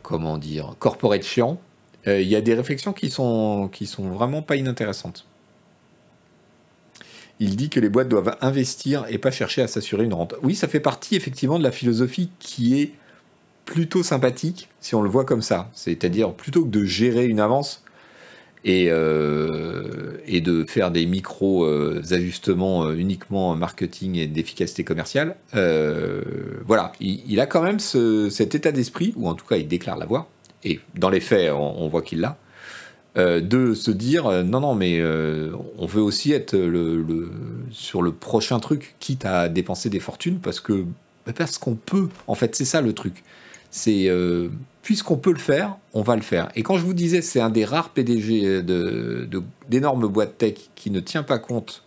comment 0.01 0.37
dire, 0.37 0.75
corporate 0.79 1.23
chiant, 1.23 1.59
euh, 2.07 2.21
il 2.21 2.27
y 2.27 2.35
a 2.35 2.41
des 2.41 2.53
réflexions 2.53 2.93
qui 2.93 3.09
sont, 3.09 3.69
qui 3.71 3.85
sont 3.85 4.09
vraiment 4.09 4.41
pas 4.41 4.55
inintéressantes. 4.55 5.25
Il 7.39 7.55
dit 7.55 7.69
que 7.69 7.79
les 7.79 7.89
boîtes 7.89 8.09
doivent 8.09 8.35
investir 8.41 9.05
et 9.09 9.17
pas 9.17 9.31
chercher 9.31 9.61
à 9.61 9.67
s'assurer 9.67 10.03
une 10.03 10.13
rente. 10.13 10.35
Oui, 10.43 10.55
ça 10.55 10.67
fait 10.67 10.81
partie 10.81 11.15
effectivement 11.15 11.57
de 11.57 11.63
la 11.63 11.71
philosophie 11.71 12.29
qui 12.39 12.79
est 12.81 12.93
plutôt 13.65 14.03
sympathique 14.03 14.69
si 14.81 14.95
on 14.95 15.01
le 15.01 15.09
voit 15.09 15.25
comme 15.25 15.41
ça. 15.41 15.69
C'est-à-dire 15.73 16.33
plutôt 16.33 16.65
que 16.65 16.69
de 16.69 16.83
gérer 16.83 17.25
une 17.25 17.39
avance, 17.39 17.83
et, 18.65 18.87
euh, 18.89 20.17
et 20.27 20.41
de 20.41 20.65
faire 20.65 20.91
des 20.91 21.05
micro-ajustements 21.05 22.83
euh, 22.83 22.89
euh, 22.89 22.97
uniquement 22.97 23.55
marketing 23.55 24.15
et 24.17 24.27
d'efficacité 24.27 24.83
commerciale. 24.83 25.35
voilà, 25.53 26.91
il, 26.99 27.39
a 27.39 27.45
quand 27.45 27.61
même 27.61 27.79
cet 27.79 28.55
état 28.55 28.71
d'esprit, 28.71 29.13
ou 29.15 29.27
en 29.27 29.33
tout 29.33 29.45
cas 29.45 29.57
il 29.57 29.67
déclare 29.67 29.97
l'avoir, 29.97 30.27
et 30.63 30.79
dans 30.95 31.09
les 31.09 31.21
faits 31.21 31.51
on, 31.53 31.87
voit 31.87 32.01
qu'il 32.01 32.19
l'a, 32.19 32.37
de 33.15 33.73
se 33.73 33.91
dire 33.91 34.43
non, 34.43 34.59
non, 34.59 34.75
mais 34.75 35.01
on 35.77 35.85
veut 35.85 36.01
aussi 36.01 36.33
être 36.33 36.55
le, 36.55 37.31
sur 37.71 38.01
le 38.01 38.11
prochain 38.11 38.59
truc, 38.59 38.95
quitte 38.99 39.25
à 39.25 39.49
dépenser 39.49 39.89
des 39.89 39.99
fortunes, 39.99 40.39
parce 40.39 40.59
que 40.59 40.85
parce 41.37 41.59
qu'on 41.59 41.75
peut, 41.75 42.09
en 42.25 42.33
fait, 42.33 42.55
c'est 42.55 42.65
ça 42.65 42.81
le 42.81 42.93
truc. 42.93 43.23
C'est 43.69 44.09
puisqu'on 44.89 45.17
peut 45.17 45.31
le 45.31 45.37
faire, 45.37 45.77
on 45.93 46.01
va 46.01 46.15
le 46.15 46.23
faire. 46.23 46.49
Et 46.55 46.63
quand 46.63 46.79
je 46.79 46.83
vous 46.83 46.95
disais, 46.95 47.21
c'est 47.21 47.39
un 47.39 47.51
des 47.51 47.63
rares 47.63 47.89
PDG 47.89 48.63
d'énormes 48.63 50.01
de, 50.01 50.07
boîtes 50.07 50.39
tech 50.39 50.55
qui 50.73 50.89
ne 50.89 50.99
tient 50.99 51.21
pas 51.21 51.37
compte 51.37 51.83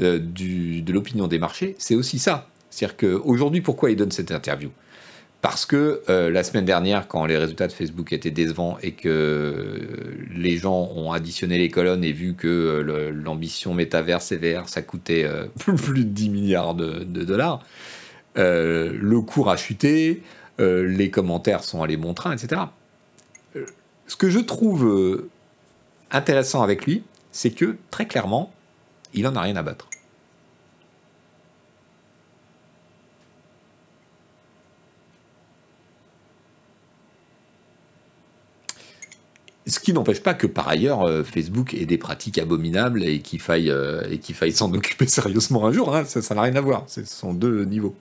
euh, 0.00 0.18
de 0.18 0.90
l'opinion 0.90 1.26
des 1.26 1.38
marchés, 1.38 1.76
c'est 1.76 1.94
aussi 1.94 2.18
ça. 2.18 2.48
C'est-à-dire 2.70 2.96
qu'aujourd'hui, 2.96 3.60
pourquoi 3.60 3.90
il 3.90 3.96
donne 3.96 4.10
cette 4.10 4.32
interview? 4.32 4.70
Parce 5.42 5.66
que 5.66 6.00
euh, 6.08 6.30
la 6.30 6.42
semaine 6.42 6.64
dernière, 6.64 7.08
quand 7.08 7.26
les 7.26 7.36
résultats 7.36 7.66
de 7.66 7.72
Facebook 7.72 8.10
étaient 8.14 8.30
décevants 8.30 8.78
et 8.82 8.92
que 8.92 9.86
les 10.34 10.56
gens 10.56 10.90
ont 10.96 11.12
additionné 11.12 11.58
les 11.58 11.68
colonnes 11.68 12.04
et 12.04 12.12
vu 12.12 12.32
que 12.32 13.12
l'ambition 13.22 13.74
métaverse 13.74 14.32
et 14.32 14.38
VR, 14.38 14.70
ça 14.70 14.80
coûtait 14.80 15.28
plus 15.58 16.06
de 16.06 16.10
10 16.10 16.30
milliards 16.30 16.74
de, 16.74 17.04
de 17.04 17.22
dollars, 17.22 17.62
le 18.34 19.20
cours 19.20 19.50
a 19.50 19.58
chuté, 19.58 20.22
euh, 20.60 20.82
les 20.86 21.10
commentaires 21.10 21.64
sont 21.64 21.82
allés 21.82 21.96
bon 21.96 22.12
train, 22.12 22.32
etc. 22.32 22.62
Euh, 23.56 23.64
ce 24.06 24.16
que 24.16 24.28
je 24.28 24.38
trouve 24.38 24.86
euh, 24.86 25.30
intéressant 26.10 26.62
avec 26.62 26.84
lui, 26.84 27.02
c'est 27.32 27.50
que 27.50 27.76
très 27.90 28.06
clairement, 28.06 28.52
il 29.14 29.26
en 29.26 29.34
a 29.36 29.40
rien 29.40 29.56
à 29.56 29.62
battre. 29.62 29.88
Ce 39.66 39.78
qui 39.78 39.92
n'empêche 39.92 40.20
pas 40.20 40.34
que 40.34 40.48
par 40.48 40.66
ailleurs 40.66 41.24
Facebook 41.24 41.74
ait 41.74 41.86
des 41.86 41.96
pratiques 41.96 42.38
abominables 42.38 43.04
et 43.04 43.20
qu'il 43.20 43.40
faille, 43.40 43.72
faille 44.34 44.52
s'en 44.52 44.72
occuper 44.74 45.06
sérieusement 45.06 45.64
un 45.66 45.72
jour. 45.72 45.94
Hein. 45.94 46.04
ça 46.04 46.34
n'a 46.34 46.42
rien 46.42 46.56
à 46.56 46.60
voir. 46.60 46.84
Ce 46.88 47.04
sont 47.04 47.32
deux 47.32 47.64
niveaux. 47.64 47.96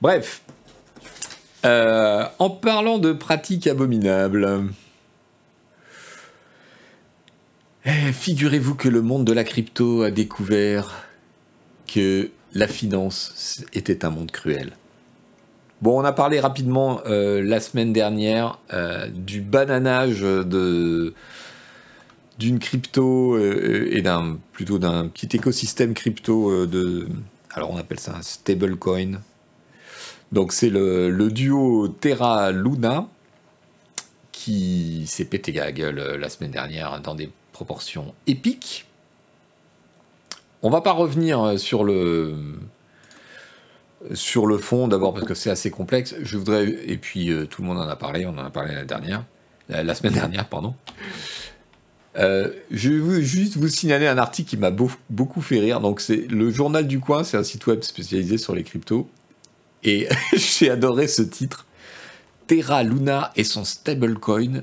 Bref. 0.00 0.42
Euh, 1.64 2.26
en 2.38 2.50
parlant 2.50 2.98
de 2.98 3.12
pratiques 3.12 3.66
abominables, 3.66 4.66
eh, 7.86 8.12
figurez-vous 8.12 8.74
que 8.74 8.88
le 8.88 9.00
monde 9.00 9.24
de 9.24 9.32
la 9.32 9.42
crypto 9.42 10.02
a 10.02 10.10
découvert 10.10 11.06
que 11.92 12.30
la 12.52 12.68
finance 12.68 13.64
était 13.72 14.04
un 14.04 14.10
monde 14.10 14.30
cruel. 14.30 14.72
Bon, 15.80 16.00
on 16.00 16.04
a 16.04 16.12
parlé 16.12 16.40
rapidement 16.40 17.00
euh, 17.06 17.42
la 17.42 17.60
semaine 17.60 17.92
dernière 17.92 18.58
euh, 18.72 19.08
du 19.08 19.40
bananage 19.40 20.20
de 20.20 21.14
d'une 22.38 22.58
crypto 22.58 23.38
et 23.38 24.02
d'un 24.02 24.36
plutôt 24.52 24.78
d'un 24.78 25.08
petit 25.08 25.34
écosystème 25.34 25.94
crypto 25.94 26.66
de 26.66 27.08
alors 27.54 27.70
on 27.70 27.78
appelle 27.78 27.98
ça 27.98 28.14
un 28.14 28.20
stablecoin 28.20 29.22
donc 30.32 30.52
c'est 30.52 30.70
le, 30.70 31.28
duo 31.30 31.88
Terra 31.88 32.50
Luna 32.50 33.08
qui 34.32 35.04
s'est 35.06 35.24
pété 35.24 35.52
la 35.52 35.72
gueule 35.72 35.98
euh, 35.98 36.18
la 36.18 36.28
semaine 36.28 36.50
dernière 36.50 37.00
dans 37.00 37.14
des 37.14 37.30
proportions 37.52 38.14
épiques. 38.26 38.86
On 40.62 40.70
va 40.70 40.80
pas 40.82 40.92
revenir 40.92 41.40
euh, 41.42 41.56
sur 41.56 41.84
le 41.84 42.34
sur 44.12 44.46
le 44.46 44.58
fond 44.58 44.88
d'abord 44.88 45.14
parce 45.14 45.26
que 45.26 45.34
c'est 45.34 45.50
assez 45.50 45.70
complexe. 45.70 46.14
Je 46.20 46.36
voudrais 46.36 46.68
et 46.68 46.98
puis 46.98 47.30
euh, 47.30 47.46
tout 47.46 47.62
le 47.62 47.68
monde 47.68 47.78
en 47.78 47.88
a 47.88 47.96
parlé, 47.96 48.26
on 48.26 48.30
en 48.30 48.44
a 48.44 48.50
parlé 48.50 48.74
la 48.74 48.84
dernière, 48.84 49.24
la, 49.68 49.94
semaine 49.94 50.12
dernière 50.12 50.48
pardon. 50.48 50.74
je 52.16 52.90
veux 52.90 53.20
juste 53.20 53.56
vous 53.56 53.68
signaler 53.68 54.06
un 54.06 54.18
article 54.18 54.50
qui 54.50 54.56
m'a 54.56 54.70
beaucoup 54.70 55.40
fait 55.40 55.60
rire. 55.60 55.80
Donc 55.80 56.00
c'est 56.00 56.28
le 56.30 56.50
journal 56.50 56.86
du 56.86 57.00
coin, 57.00 57.24
c'est 57.24 57.36
un 57.36 57.44
site 57.44 57.66
web 57.66 57.82
spécialisé 57.82 58.38
sur 58.38 58.54
les 58.54 58.64
cryptos. 58.64 59.08
Et 59.86 60.08
j'ai 60.34 60.68
adoré 60.70 61.06
ce 61.06 61.22
titre. 61.22 61.64
Terra 62.46 62.82
Luna 62.82 63.32
et 63.36 63.44
son 63.44 63.64
stablecoin 63.64 64.62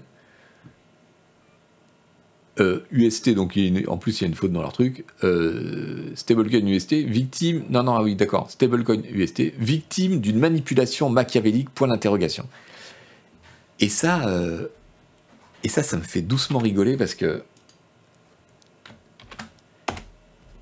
UST, 2.59 3.29
euh, 3.29 3.33
donc 3.33 3.59
en 3.87 3.97
plus 3.97 4.19
il 4.19 4.23
y 4.23 4.25
a 4.25 4.27
une 4.27 4.35
faute 4.35 4.51
dans 4.51 4.61
leur 4.61 4.73
truc. 4.73 5.05
Euh, 5.23 6.11
stablecoin 6.15 6.67
UST, 6.67 6.93
victime. 6.93 7.63
Non, 7.69 7.83
non, 7.83 7.95
ah 7.95 8.03
oui, 8.03 8.15
d'accord. 8.15 8.51
Stablecoin 8.51 9.01
UST, 9.11 9.53
victime 9.57 10.19
d'une 10.19 10.37
manipulation 10.37 11.09
machiavélique, 11.09 11.69
point 11.71 11.87
d'interrogation. 11.87 12.47
Et 13.79 13.89
ça, 13.89 14.27
euh, 14.27 14.67
et 15.63 15.69
ça, 15.69 15.83
ça 15.83 15.97
me 15.97 16.03
fait 16.03 16.21
doucement 16.21 16.59
rigoler 16.59 16.95
parce 16.95 17.15
que 17.15 17.43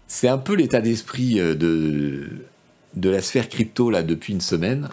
c'est 0.08 0.28
un 0.28 0.38
peu 0.38 0.56
l'état 0.56 0.82
d'esprit 0.82 1.36
de 1.36 2.46
de 2.96 3.10
la 3.10 3.22
sphère 3.22 3.50
crypto 3.50 3.90
là 3.90 4.04
depuis 4.04 4.34
une 4.34 4.42
semaine, 4.42 4.90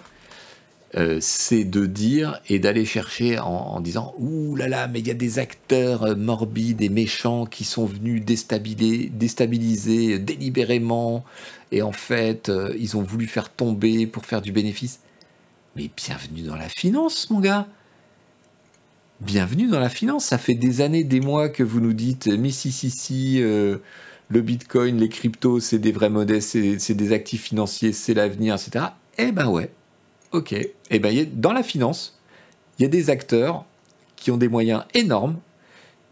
euh, 0.97 1.19
c'est 1.21 1.65
de 1.65 1.85
dire 1.85 2.41
et 2.49 2.59
d'aller 2.59 2.87
chercher 2.87 3.39
en, 3.39 3.79
disant 3.81 4.15
ouh 4.19 4.57
là 4.57 4.69
là, 4.69 4.89
mais 4.89 5.01
il 5.01 5.07
y 5.07 5.11
a 5.11 5.15
des 5.15 5.39
acteurs 5.39 6.03
euh, 6.05 6.15
morbides 6.15 6.81
et 6.81 6.89
méchants 6.89 7.45
qui 7.45 7.65
sont 7.65 7.85
venus 7.85 8.25
déstabiliser, 8.25 9.11
déstabiliser 9.13 10.19
délibérément 10.19 11.25
et 11.73 11.83
en 11.83 11.93
fait 11.93 12.49
euh, 12.49 12.75
ils 12.79 12.97
ont 12.97 13.03
voulu 13.03 13.27
faire 13.27 13.51
tomber 13.51 14.07
pour 14.07 14.25
faire 14.25 14.41
du 14.41 14.51
bénéfice. 14.51 15.01
Mais 15.77 15.91
bienvenue 15.95 16.43
dans 16.43 16.57
la 16.57 16.71
finance, 16.71 17.29
mon 17.29 17.41
gars. 17.41 17.69
Bienvenue 19.21 19.69
dans 19.69 19.81
la 19.81 19.91
finance. 19.91 20.25
Ça 20.25 20.39
fait 20.39 20.55
des 20.55 20.81
années, 20.81 21.05
des 21.05 21.21
mois 21.21 21.49
que 21.51 21.63
vous 21.63 21.81
nous 21.81 21.93
dites, 21.93 22.31
si, 22.51 22.73
si, 22.73 23.43
le 24.29 24.41
bitcoin, 24.41 24.99
les 24.99 25.09
cryptos, 25.09 25.61
c'est 25.61 25.79
des 25.79 25.93
vrais 25.93 26.11
modèles, 26.11 26.43
c'est 26.43 26.95
des 26.95 27.13
actifs 27.13 27.45
financiers, 27.45 27.93
c'est 27.93 28.15
l'avenir, 28.15 28.55
etc. 28.55 28.87
Eh 29.17 29.33
ben 29.33 29.49
ouais, 29.49 29.71
ok. 30.33 30.55
Eh 30.91 30.99
ben 30.99 31.27
dans 31.35 31.53
la 31.53 31.63
finance, 31.63 32.19
il 32.79 32.83
y 32.83 32.85
a 32.85 32.89
des 32.89 33.11
acteurs 33.11 33.65
qui 34.17 34.31
ont 34.31 34.37
des 34.37 34.49
moyens 34.49 34.85
énormes, 34.95 35.39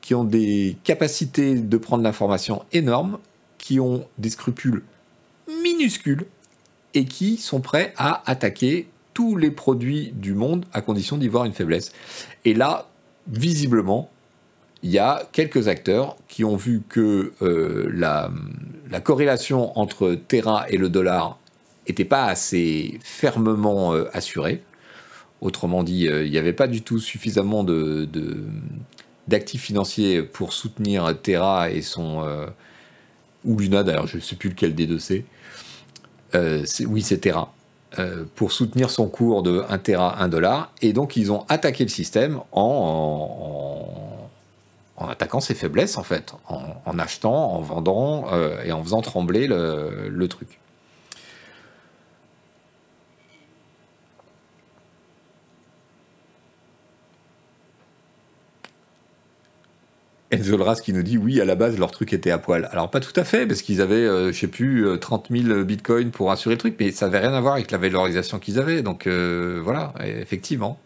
qui 0.00 0.14
ont 0.14 0.24
des 0.24 0.76
capacités 0.84 1.54
de 1.56 1.76
prendre 1.76 2.02
l'information 2.02 2.64
énormes, 2.72 3.18
qui 3.58 3.80
ont 3.80 4.06
des 4.18 4.30
scrupules 4.30 4.82
minuscules 5.62 6.26
et 6.94 7.04
qui 7.04 7.36
sont 7.36 7.60
prêts 7.60 7.92
à 7.96 8.28
attaquer 8.30 8.88
tous 9.12 9.36
les 9.36 9.50
produits 9.50 10.12
du 10.14 10.34
monde 10.34 10.64
à 10.72 10.80
condition 10.80 11.16
d'y 11.16 11.28
voir 11.28 11.44
une 11.44 11.52
faiblesse. 11.52 11.92
Et 12.44 12.54
là, 12.54 12.88
visiblement, 13.28 14.10
il 14.83 14.91
y 14.91 14.99
a 14.99 15.29
quelques 15.33 15.68
acteurs 15.68 16.16
qui 16.29 16.45
ont 16.45 16.57
vu 16.57 16.83
que 16.89 17.33
euh, 17.43 17.91
la, 17.93 18.31
corrélation 19.01 19.79
entre 19.79 20.14
Terra 20.14 20.66
et 20.68 20.77
le 20.77 20.89
dollar 20.89 21.39
n'était 21.89 22.05
pas 22.05 22.27
assez 22.27 22.99
fermement 23.03 23.95
euh, 23.95 24.09
assurée. 24.12 24.62
Autrement 25.41 25.83
dit, 25.83 26.09
euh, 26.09 26.24
il 26.24 26.31
n'y 26.31 26.39
avait 26.39 26.53
pas 26.53 26.66
du 26.66 26.83
tout 26.83 26.99
suffisamment 26.99 27.64
d'actifs 29.29 29.62
financiers 29.62 30.22
pour 30.22 30.53
soutenir 30.53 31.20
Terra 31.20 31.70
et 31.70 31.83
son... 31.83 32.24
ou 33.45 33.59
Luna 33.59 33.83
d'ailleurs, 33.83 34.07
je 34.07 34.16
ne 34.16 34.22
sais 34.22 34.37
plus 34.37 34.51
lequel 34.51 34.74
des 34.74 34.87
deux 34.87 34.99
c'est. 34.99 35.24
oui, 36.87 37.03
c'est 37.03 37.18
Terra. 37.18 37.53
pour 38.35 38.53
soutenir 38.53 38.91
son 38.91 39.09
cours 39.09 39.43
de 39.43 39.64
1 39.68 39.79
Terra, 39.79 40.22
1 40.22 40.29
dollar. 40.29 40.72
Et 40.81 40.93
donc, 40.93 41.16
ils 41.16 41.33
ont 41.33 41.45
attaqué 41.49 41.85
le 41.85 41.91
système 41.91 42.41
en 42.53 44.15
attaquant 44.99 45.40
ses 45.40 45.55
faiblesses, 45.55 45.99
en 45.99 46.03
fait, 46.03 46.34
en, 46.49 46.99
achetant, 46.99 47.53
en 47.53 47.61
vendant 47.61 48.32
euh, 48.32 48.62
et 48.64 48.72
en 48.72 48.82
faisant 48.82 49.03
trembler 49.03 49.47
le, 49.47 50.26
truc. 50.28 50.59
Enzo 60.32 60.57
Lras 60.57 60.80
qui 60.82 60.92
nous 60.92 61.03
dit 61.03 61.18
oui, 61.18 61.40
à 61.40 61.44
la 61.44 61.55
base, 61.55 61.78
leur 61.78 61.90
truc 61.90 62.12
était 62.12 62.30
à 62.30 62.38
poil. 62.38 62.68
Alors, 62.72 62.90
pas 62.90 63.01
tout 63.01 63.12
à 63.14 63.24
fait, 63.24 63.47
parce 63.47 63.62
qu'ils 63.62 63.80
avaient, 63.80 64.03
je 64.03 64.11
euh, 64.11 64.32
je 64.32 64.38
sais 64.38 64.49
plus, 64.49 64.86
30 64.99 65.30
euh, 65.30 65.42
000 65.42 65.64
bitcoins 65.64 66.11
pour 66.11 66.30
assurer 66.30 66.57
le 66.57 66.59
truc, 66.59 66.76
mais 66.80 66.90
ça 66.90 67.07
n'avait 67.07 67.26
rien 67.26 67.34
à 67.34 67.40
voir 67.40 67.55
avec 67.55 67.70
la 67.70 67.78
valorisation 67.78 68.38
qu'ils 68.38 68.59
avaient. 68.59 68.82
Donc, 68.82 69.07
voilà, 69.07 69.94
effectivement. 70.05 70.78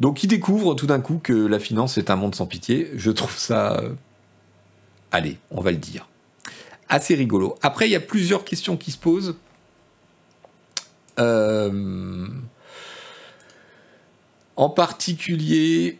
Donc 0.00 0.22
il 0.22 0.26
découvre 0.26 0.74
tout 0.74 0.86
d'un 0.86 1.00
coup 1.00 1.20
que 1.22 1.32
la 1.32 1.58
finance 1.58 1.98
est 1.98 2.10
un 2.10 2.16
monde 2.16 2.34
sans 2.34 2.46
pitié. 2.46 2.90
Je 2.96 3.10
trouve 3.10 3.36
ça... 3.36 3.78
Euh, 3.78 3.90
allez, 5.12 5.38
on 5.50 5.60
va 5.60 5.70
le 5.70 5.76
dire. 5.76 6.08
Assez 6.88 7.14
rigolo. 7.14 7.56
Après, 7.62 7.88
il 7.88 7.92
y 7.92 7.96
a 7.96 8.00
plusieurs 8.00 8.44
questions 8.44 8.76
qui 8.76 8.90
se 8.90 8.98
posent. 8.98 9.36
Euh, 11.18 12.26
en 14.56 14.68
particulier, 14.68 15.98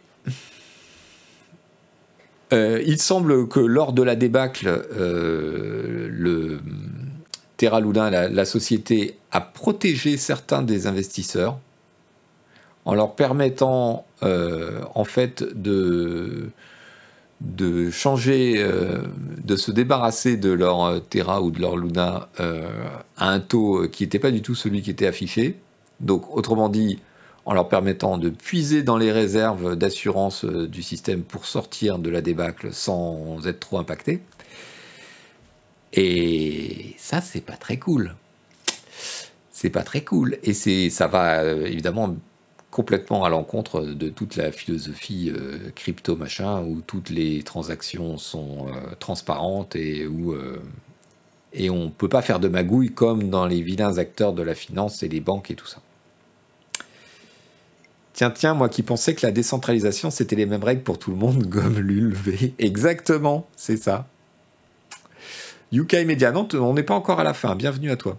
euh, 2.53 2.83
il 2.85 3.01
semble 3.01 3.47
que 3.47 3.59
lors 3.59 3.93
de 3.93 4.03
la 4.03 4.15
débâcle, 4.15 4.87
le 4.91 6.59
Terra 7.57 7.79
Luna, 7.79 8.29
la, 8.29 8.45
société, 8.45 9.17
a 9.31 9.41
protégé 9.41 10.17
certains 10.17 10.61
des 10.61 10.87
investisseurs 10.87 11.59
en 12.85 12.93
leur 12.93 13.15
permettant 13.15 14.05
euh, 14.23 14.81
en 14.93 15.03
fait 15.03 15.43
de, 15.55 16.51
changer, 17.91 18.55
euh, 18.57 19.01
de 19.43 19.55
se 19.55 19.71
débarrasser 19.71 20.37
de 20.37 20.51
leur 20.51 21.01
Terra 21.09 21.41
ou 21.41 21.51
de 21.51 21.59
leur 21.59 21.77
Luna 21.77 22.29
euh, 22.39 22.67
à 23.17 23.29
un 23.29 23.39
taux 23.39 23.87
qui 23.89 24.03
n'était 24.03 24.19
pas 24.19 24.31
du 24.31 24.41
tout 24.41 24.55
celui 24.55 24.81
qui 24.81 24.91
était 24.91 25.07
affiché. 25.07 25.57
Donc 25.99 26.35
autrement 26.35 26.69
dit, 26.69 26.99
en 27.45 27.53
leur 27.53 27.69
permettant 27.69 28.17
de 28.17 28.29
puiser 28.29 28.83
dans 28.83 28.97
les 28.97 29.11
réserves 29.11 29.75
d'assurance 29.75 30.43
euh, 30.45 30.67
du 30.67 30.81
système 30.81 31.21
pour 31.21 31.45
sortir 31.45 31.99
de 31.99 32.09
la 32.09 32.21
débâcle 32.21 32.73
sans 32.73 33.45
être 33.45 33.59
trop 33.59 33.77
impacté. 33.77 34.21
Et 35.93 36.95
ça, 36.97 37.21
c'est 37.21 37.45
pas 37.45 37.55
très 37.55 37.77
cool. 37.77 38.15
C'est 39.51 39.69
pas 39.69 39.83
très 39.83 40.01
cool. 40.01 40.37
Et 40.43 40.53
ça 40.89 41.07
va 41.07 41.39
euh, 41.41 41.65
évidemment 41.65 42.15
complètement 42.75 43.23
à 43.23 43.29
l'encontre 43.29 43.81
de 43.81 44.09
toute 44.09 44.35
la 44.35 44.51
philosophie 44.51 45.31
euh, 45.33 45.71
crypto 45.75 46.17
machin 46.17 46.61
où 46.61 46.81
toutes 46.85 47.09
les 47.09 47.41
transactions 47.41 48.17
sont 48.17 48.67
transparentes 48.99 49.77
et 49.77 50.05
où 50.05 50.35
et 51.53 51.69
on 51.69 51.89
peut 51.89 52.09
pas 52.09 52.21
faire 52.21 52.41
de 52.41 52.49
magouille 52.49 52.93
comme 52.93 53.29
dans 53.29 53.45
les 53.45 53.61
vilains 53.61 53.97
acteurs 53.97 54.33
de 54.33 54.43
la 54.43 54.55
finance 54.55 55.03
et 55.03 55.07
les 55.07 55.21
banques 55.21 55.51
et 55.51 55.55
tout 55.55 55.67
ça. 55.67 55.77
Tiens, 58.15 58.31
tiens, 58.31 58.53
moi 58.53 58.69
qui 58.69 58.81
pensais 58.81 59.13
que 59.13 59.25
la 59.25 59.31
décentralisation, 59.33 60.09
c'était 60.09 60.37
les 60.37 60.45
mêmes 60.45 60.63
règles 60.63 60.83
pour 60.83 60.99
tout 60.99 61.11
le 61.11 61.17
monde, 61.17 61.43
gomme 61.47 61.79
l'ULV. 61.79 62.53
Exactement, 62.59 63.47
c'est 63.55 63.77
ça. 63.77 64.07
UK 65.73 65.93
Media, 66.05 66.31
non, 66.31 66.47
on 66.53 66.73
n'est 66.73 66.83
pas 66.83 66.93
encore 66.93 67.19
à 67.19 67.25
la 67.25 67.33
fin. 67.33 67.55
Bienvenue 67.55 67.91
à 67.91 67.97
toi. 67.97 68.17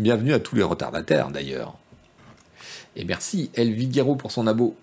Bienvenue 0.00 0.32
à 0.32 0.40
tous 0.40 0.56
les 0.56 0.62
retardataires, 0.62 1.28
d'ailleurs. 1.28 1.74
Et 2.96 3.04
merci 3.04 3.50
Elviguero 3.52 4.16
pour 4.16 4.32
son 4.32 4.46
abo. 4.46 4.74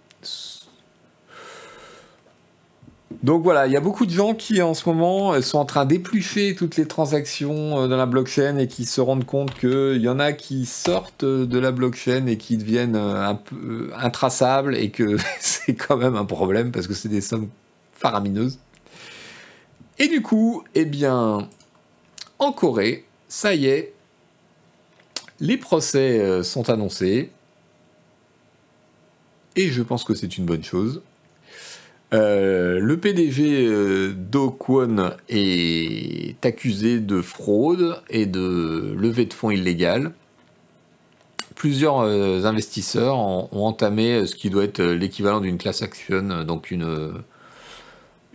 Donc 3.23 3.41
voilà, 3.41 3.65
il 3.65 3.73
y 3.73 3.75
a 3.75 3.79
beaucoup 3.79 4.05
de 4.05 4.11
gens 4.11 4.35
qui 4.35 4.61
en 4.61 4.75
ce 4.75 4.87
moment 4.87 5.33
euh, 5.33 5.41
sont 5.41 5.57
en 5.57 5.65
train 5.65 5.85
d'éplucher 5.85 6.53
toutes 6.53 6.77
les 6.77 6.85
transactions 6.85 7.79
euh, 7.79 7.87
dans 7.87 7.97
la 7.97 8.05
blockchain 8.05 8.57
et 8.57 8.67
qui 8.67 8.85
se 8.85 9.01
rendent 9.01 9.25
compte 9.25 9.57
qu'il 9.57 9.99
y 10.03 10.07
en 10.07 10.19
a 10.19 10.33
qui 10.33 10.67
sortent 10.67 11.23
euh, 11.23 11.47
de 11.47 11.57
la 11.57 11.71
blockchain 11.71 12.27
et 12.27 12.37
qui 12.37 12.57
deviennent 12.57 12.95
un 12.95 13.33
peu 13.33 13.89
intraçables 13.97 14.75
et 14.75 14.91
que 14.91 15.17
c'est 15.39 15.73
quand 15.73 15.97
même 15.97 16.15
un 16.15 16.25
problème 16.25 16.71
parce 16.71 16.85
que 16.85 16.93
c'est 16.93 17.09
des 17.09 17.21
sommes 17.21 17.49
faramineuses. 17.91 18.59
Et 19.97 20.09
du 20.09 20.21
coup, 20.21 20.63
eh 20.75 20.85
bien, 20.85 21.49
en 22.37 22.51
Corée, 22.51 23.05
ça 23.27 23.55
y 23.55 23.65
est, 23.65 23.95
les 25.39 25.57
procès 25.57 26.43
sont 26.43 26.69
annoncés. 26.69 27.31
Et 29.55 29.69
je 29.69 29.81
pense 29.81 30.03
que 30.03 30.13
c'est 30.13 30.37
une 30.37 30.45
bonne 30.45 30.63
chose. 30.63 31.01
Euh, 32.13 32.79
le 32.79 32.97
PDG 32.97 33.67
euh, 33.67 34.13
est 35.27 36.45
accusé 36.45 36.99
de 36.99 37.21
fraude 37.21 38.01
et 38.09 38.25
de 38.25 38.95
levée 38.97 39.25
de 39.25 39.33
fonds 39.33 39.51
illégale. 39.51 40.13
Plusieurs 41.55 41.99
euh, 41.99 42.43
investisseurs 42.45 43.17
ont, 43.17 43.49
entamé 43.51 44.25
ce 44.25 44.35
qui 44.35 44.49
doit 44.49 44.63
être 44.63 44.81
l'équivalent 44.81 45.41
d'une 45.41 45.57
class 45.57 45.81
action, 45.81 46.43
donc 46.45 46.71
une, 46.71 47.13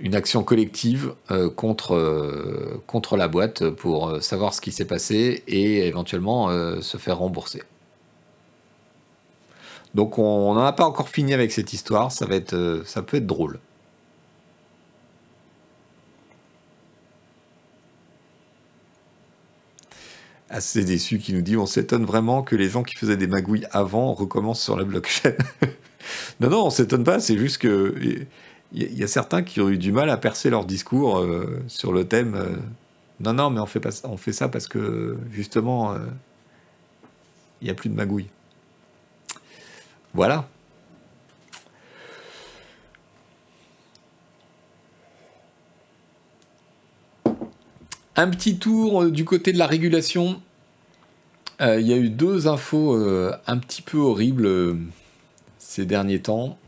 une 0.03 0.15
action 0.15 0.45
collective 0.45 1.15
contre, 1.57 2.81
contre 2.87 3.17
la 3.17 3.29
boîte 3.29 3.71
pour 3.71 4.23
savoir 4.23 4.53
ce 4.53 4.61
qui 4.61 4.73
s'est 4.73 4.85
passé 4.85 5.45
et 5.47 5.87
éventuellement 5.87 6.51
se 6.83 6.97
faire 6.99 7.19
rembourser. 7.19 7.63
Donc 9.95 10.19
on 10.19 10.55
n'en 10.55 10.65
a 10.65 10.73
pas 10.73 10.85
encore 10.85 11.09
fini 11.09 11.35
avec 11.35 11.53
cette 11.53 11.73
histoire, 11.73 12.13
ça, 12.13 12.27
va 12.27 12.37
être, 12.37 12.55
euh, 12.55 12.83
ça 12.85 13.03
peut 13.03 13.19
être 13.19 13.27
drôle. 13.27 13.59
Assez 20.49 20.85
déçu 20.85 21.19
qui 21.19 21.33
nous 21.33 21.41
dit 21.43 21.57
on 21.57 21.67
s'étonne 21.67 22.05
vraiment 22.05 22.43
que 22.43 22.57
les 22.57 22.69
gens 22.69 22.83
qui 22.83 22.95
faisaient 22.95 23.17
des 23.17 23.27
magouilles 23.27 23.67
avant 23.71 24.13
recommencent 24.13 24.63
sur 24.63 24.77
la 24.77 24.85
blockchain. 24.85 25.33
non, 26.41 26.51
non, 26.51 26.67
on 26.67 26.71
s'étonne 26.71 27.05
pas, 27.05 27.21
c'est 27.21 27.39
juste 27.39 27.59
que 27.59 27.95
il 28.75 28.99
y, 28.99 29.05
a 29.05 29.07
certains 29.07 29.43
qui 29.43 29.61
ont 29.61 29.69
eu 29.69 29.79
du 29.79 29.93
mal 29.93 30.09
à 30.11 30.17
percer 30.17 30.49
leur 30.51 30.65
discours 30.65 31.19
euh, 31.19 31.63
sur 31.69 31.93
le 31.93 32.07
thème. 32.07 32.35
Euh, 32.35 32.57
non, 33.21 33.35
non, 33.35 33.51
mais 33.51 33.61
on 33.61 33.67
fait, 33.67 34.33
ça 34.33 34.49
parce 34.49 34.67
que 34.67 35.19
justement, 35.31 35.95
il 37.61 37.67
n'y 37.67 37.71
a 37.71 37.75
plus 37.75 37.89
de 37.89 37.95
magouilles. 37.95 38.31
Voilà. 40.15 40.47
Un 48.15 48.29
petit 48.29 48.59
tour 48.59 49.05
euh, 49.05 49.11
du 49.11 49.25
côté 49.25 49.53
de 49.53 49.59
la 49.59 49.67
régulation. 49.67 50.43
Euh, 51.61 51.81
il 51.81 51.87
y 51.87 51.95
a 51.95 51.97
eu 51.97 52.11
deux 52.11 52.47
infos 52.47 52.95
euh, 52.95 53.35
un 53.47 53.57
petit 53.57 53.81
peu 53.81 53.97
horribles 53.99 54.77
ces 55.59 55.87
derniers 55.87 56.21
temps. 56.21 56.59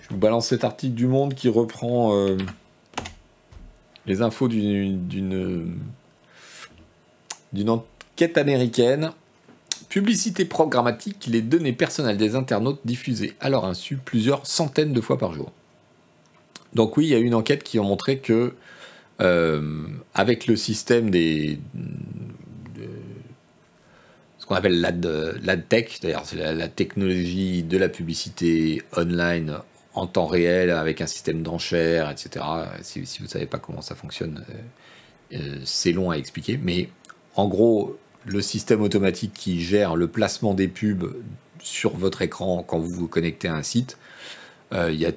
Je 0.00 0.08
vous 0.10 0.16
balance 0.16 0.48
cet 0.48 0.64
article 0.64 0.94
du 0.94 1.06
Monde 1.06 1.34
qui 1.34 1.48
reprend 1.48 2.16
les 4.06 4.22
infos 4.22 4.48
d'une 4.48 5.40
enquête 7.68 8.38
américaine. 8.38 9.12
Publicité 9.88 10.44
programmatique, 10.44 11.26
les 11.26 11.42
données 11.42 11.74
personnelles 11.74 12.16
des 12.16 12.34
internautes 12.34 12.80
diffusées 12.84 13.34
à 13.40 13.50
leur 13.50 13.66
insu 13.66 13.96
plusieurs 13.96 14.46
centaines 14.46 14.92
de 14.92 15.00
fois 15.00 15.18
par 15.18 15.34
jour. 15.34 15.52
Donc 16.74 16.96
oui, 16.96 17.06
il 17.06 17.10
y 17.10 17.14
a 17.14 17.18
eu 17.18 17.24
une 17.24 17.34
enquête 17.34 17.62
qui 17.62 17.78
a 17.78 17.82
montré 17.82 18.18
que 18.18 18.54
euh, 19.20 19.86
avec 20.14 20.46
le 20.46 20.56
système 20.56 21.10
des 21.10 21.58
ce 24.38 24.46
qu'on 24.46 24.54
appelle 24.54 24.80
l'ad 24.80 25.06
c'est-à-dire 25.70 26.22
la, 26.34 26.68
technologie 26.68 27.62
de 27.62 27.76
la 27.76 27.88
publicité 27.88 28.82
online 28.96 29.58
en 29.94 30.06
temps 30.06 30.26
réel 30.26 30.70
avec 30.70 31.00
un 31.00 31.06
système 31.06 31.42
d'enchères, 31.42 32.10
etc. 32.10 32.44
Si, 32.82 33.00
vous 33.00 33.24
ne 33.24 33.28
savez 33.28 33.46
pas 33.46 33.58
comment 33.58 33.82
ça 33.82 33.94
fonctionne, 33.94 34.44
euh, 34.48 35.38
euh, 35.38 35.58
c'est 35.64 35.92
long 35.92 36.10
à 36.10 36.16
expliquer, 36.16 36.58
mais 36.62 36.88
en 37.34 37.48
gros, 37.48 37.98
le 38.24 38.40
système 38.40 38.82
automatique 38.82 39.32
qui 39.34 39.60
gère 39.60 39.96
le 39.96 40.06
placement 40.08 40.54
des 40.54 40.68
pubs 40.68 41.14
sur 41.60 41.96
votre 41.96 42.22
écran 42.22 42.64
quand 42.66 42.78
vous 42.78 42.90
vous 42.90 43.08
connectez 43.08 43.48
à 43.48 43.54
un 43.54 43.62
site. 43.62 43.98
Euh, 44.72 44.90
y 44.92 45.06
a, 45.06 45.12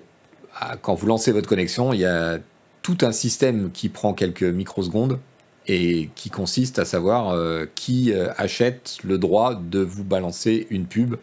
quand 0.81 0.95
vous 0.95 1.07
lancez 1.07 1.31
votre 1.31 1.47
connexion, 1.47 1.93
il 1.93 1.99
y 1.99 2.05
a 2.05 2.39
tout 2.81 2.97
un 3.01 3.11
système 3.11 3.71
qui 3.71 3.89
prend 3.89 4.13
quelques 4.13 4.43
microsecondes 4.43 5.19
et 5.67 6.09
qui 6.15 6.29
consiste 6.29 6.79
à 6.79 6.85
savoir 6.85 7.29
euh, 7.29 7.65
qui 7.73 8.13
achète 8.13 8.97
le 9.03 9.17
droit 9.17 9.55
de 9.55 9.79
vous 9.79 10.03
balancer 10.03 10.67
une 10.69 10.85
pub 10.85 11.15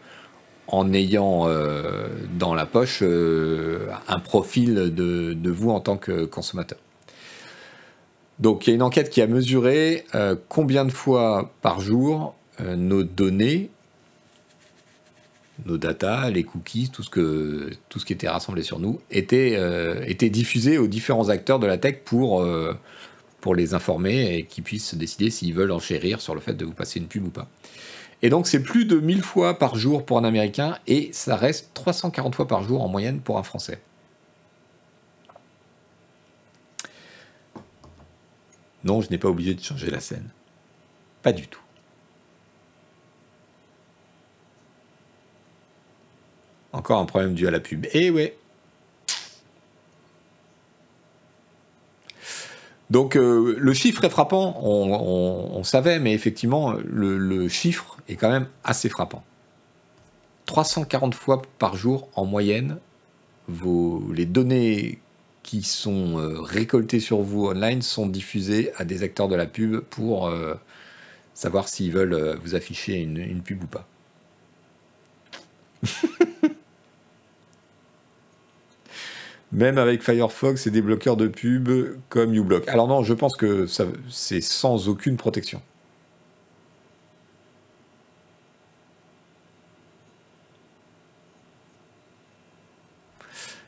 en 0.67 0.93
ayant 0.93 1.47
dans 2.39 2.55
la 2.55 2.65
poche 2.65 3.03
un 3.03 4.19
profil 4.19 4.93
de 4.95 5.49
vous 5.51 5.71
en 5.71 5.79
tant 5.79 5.97
que 5.97 6.25
consommateur. 6.25 6.77
Donc 8.39 8.65
il 8.65 8.71
y 8.71 8.73
a 8.73 8.75
une 8.75 8.81
enquête 8.81 9.09
qui 9.09 9.21
a 9.21 9.27
mesuré 9.27 10.05
euh, 10.15 10.35
combien 10.49 10.85
de 10.85 10.91
fois 10.91 11.51
par 11.61 11.79
jour 11.79 12.35
euh, 12.59 12.75
nos 12.75 13.03
données, 13.03 13.69
nos 15.65 15.77
data, 15.77 16.29
les 16.29 16.43
cookies, 16.43 16.89
tout 16.89 17.03
ce, 17.03 18.05
qui 18.05 18.13
était 18.13 18.27
rassemblé 18.27 18.63
sur 18.63 18.79
nous, 18.79 18.99
étaient, 19.11 19.53
euh, 19.55 20.03
diffusés 20.23 20.77
aux 20.77 20.87
différents 20.87 21.29
acteurs 21.29 21.59
de 21.59 21.67
la 21.67 21.77
tech 21.77 21.99
pour, 22.03 22.45
pour 23.39 23.55
les 23.55 23.73
informer 23.73 24.37
et 24.37 24.45
qu'ils 24.45 24.63
puissent 24.63 24.95
décider 24.95 25.29
s'ils 25.29 25.53
veulent 25.53 25.71
enchérir 25.71 26.19
sur 26.19 26.33
le 26.33 26.41
fait 26.41 26.53
de 26.53 26.65
vous 26.65 26.73
passer 26.73 26.99
une 26.99 27.07
pub 27.07 27.27
ou 27.27 27.29
pas. 27.29 27.47
Et 28.23 28.29
donc 28.29 28.47
c'est 28.47 28.63
plus 28.63 28.85
de 28.85 28.95
1000 28.95 29.21
fois 29.21 29.59
par 29.59 29.75
jour 29.75 30.05
pour 30.05 30.17
un 30.17 30.23
Américain 30.23 30.79
et 30.87 31.09
ça 31.11 31.35
reste 31.35 31.71
340 31.73 32.33
fois 32.33 32.47
par 32.47 32.63
jour 32.63 32.81
en 32.81 32.87
moyenne 32.87 33.19
pour 33.19 33.37
un 33.37 33.43
Français. 33.43 33.81
Non, 38.85 39.01
je 39.01 39.09
n'ai 39.09 39.17
pas 39.17 39.27
obligé 39.27 39.53
de 39.53 39.61
changer 39.61 39.91
la 39.91 39.99
scène. 39.99 40.29
Pas 41.21 41.33
du 41.33 41.47
tout. 41.47 41.59
Encore 46.71 46.99
un 46.99 47.05
problème 47.05 47.33
dû 47.33 47.45
à 47.45 47.51
la 47.51 47.59
pub. 47.59 47.85
Eh 47.93 48.09
ouais. 48.09 48.37
Donc 52.89 53.15
euh, 53.15 53.55
le 53.57 53.73
chiffre 53.73 54.03
est 54.03 54.09
frappant, 54.09 54.57
on, 54.61 55.63
savait, 55.63 55.99
mais 55.99 56.13
effectivement, 56.13 56.73
le, 56.83 57.47
chiffre 57.47 57.97
est 58.07 58.15
quand 58.15 58.29
même 58.29 58.47
assez 58.63 58.89
frappant. 58.89 59.23
340 60.45 61.15
fois 61.15 61.41
par 61.57 61.75
jour 61.75 62.09
en 62.15 62.25
moyenne, 62.25 62.77
les 63.47 64.25
données 64.25 64.99
qui 65.41 65.63
sont 65.63 66.19
euh, 66.19 66.41
récoltés 66.41 66.99
sur 66.99 67.21
vous 67.21 67.47
online 67.47 67.81
sont 67.81 68.07
diffusés 68.07 68.71
à 68.77 68.85
des 68.85 69.03
acteurs 69.03 69.27
de 69.27 69.35
la 69.35 69.45
pub 69.45 69.79
pour 69.79 70.27
euh, 70.27 70.53
savoir 71.33 71.67
s'ils 71.67 71.91
veulent 71.91 72.37
vous 72.41 72.55
afficher 72.55 73.01
une, 73.01 73.41
pub 73.41 73.63
ou 73.63 73.67
pas. 73.67 73.87
même 79.53 79.77
avec 79.77 80.03
Firefox 80.03 80.65
et 80.65 80.71
des 80.71 80.81
bloqueurs 80.81 81.15
de 81.15 81.27
pub 81.27 81.69
comme 82.09 82.33
uBlock. 82.33 82.67
Alors 82.67 82.87
non, 82.87 83.03
je 83.03 83.13
pense 83.13 83.37
que 83.37 83.67
c'est 84.09 84.41
sans 84.41 84.89
aucune 84.89 85.15
protection. 85.15 85.61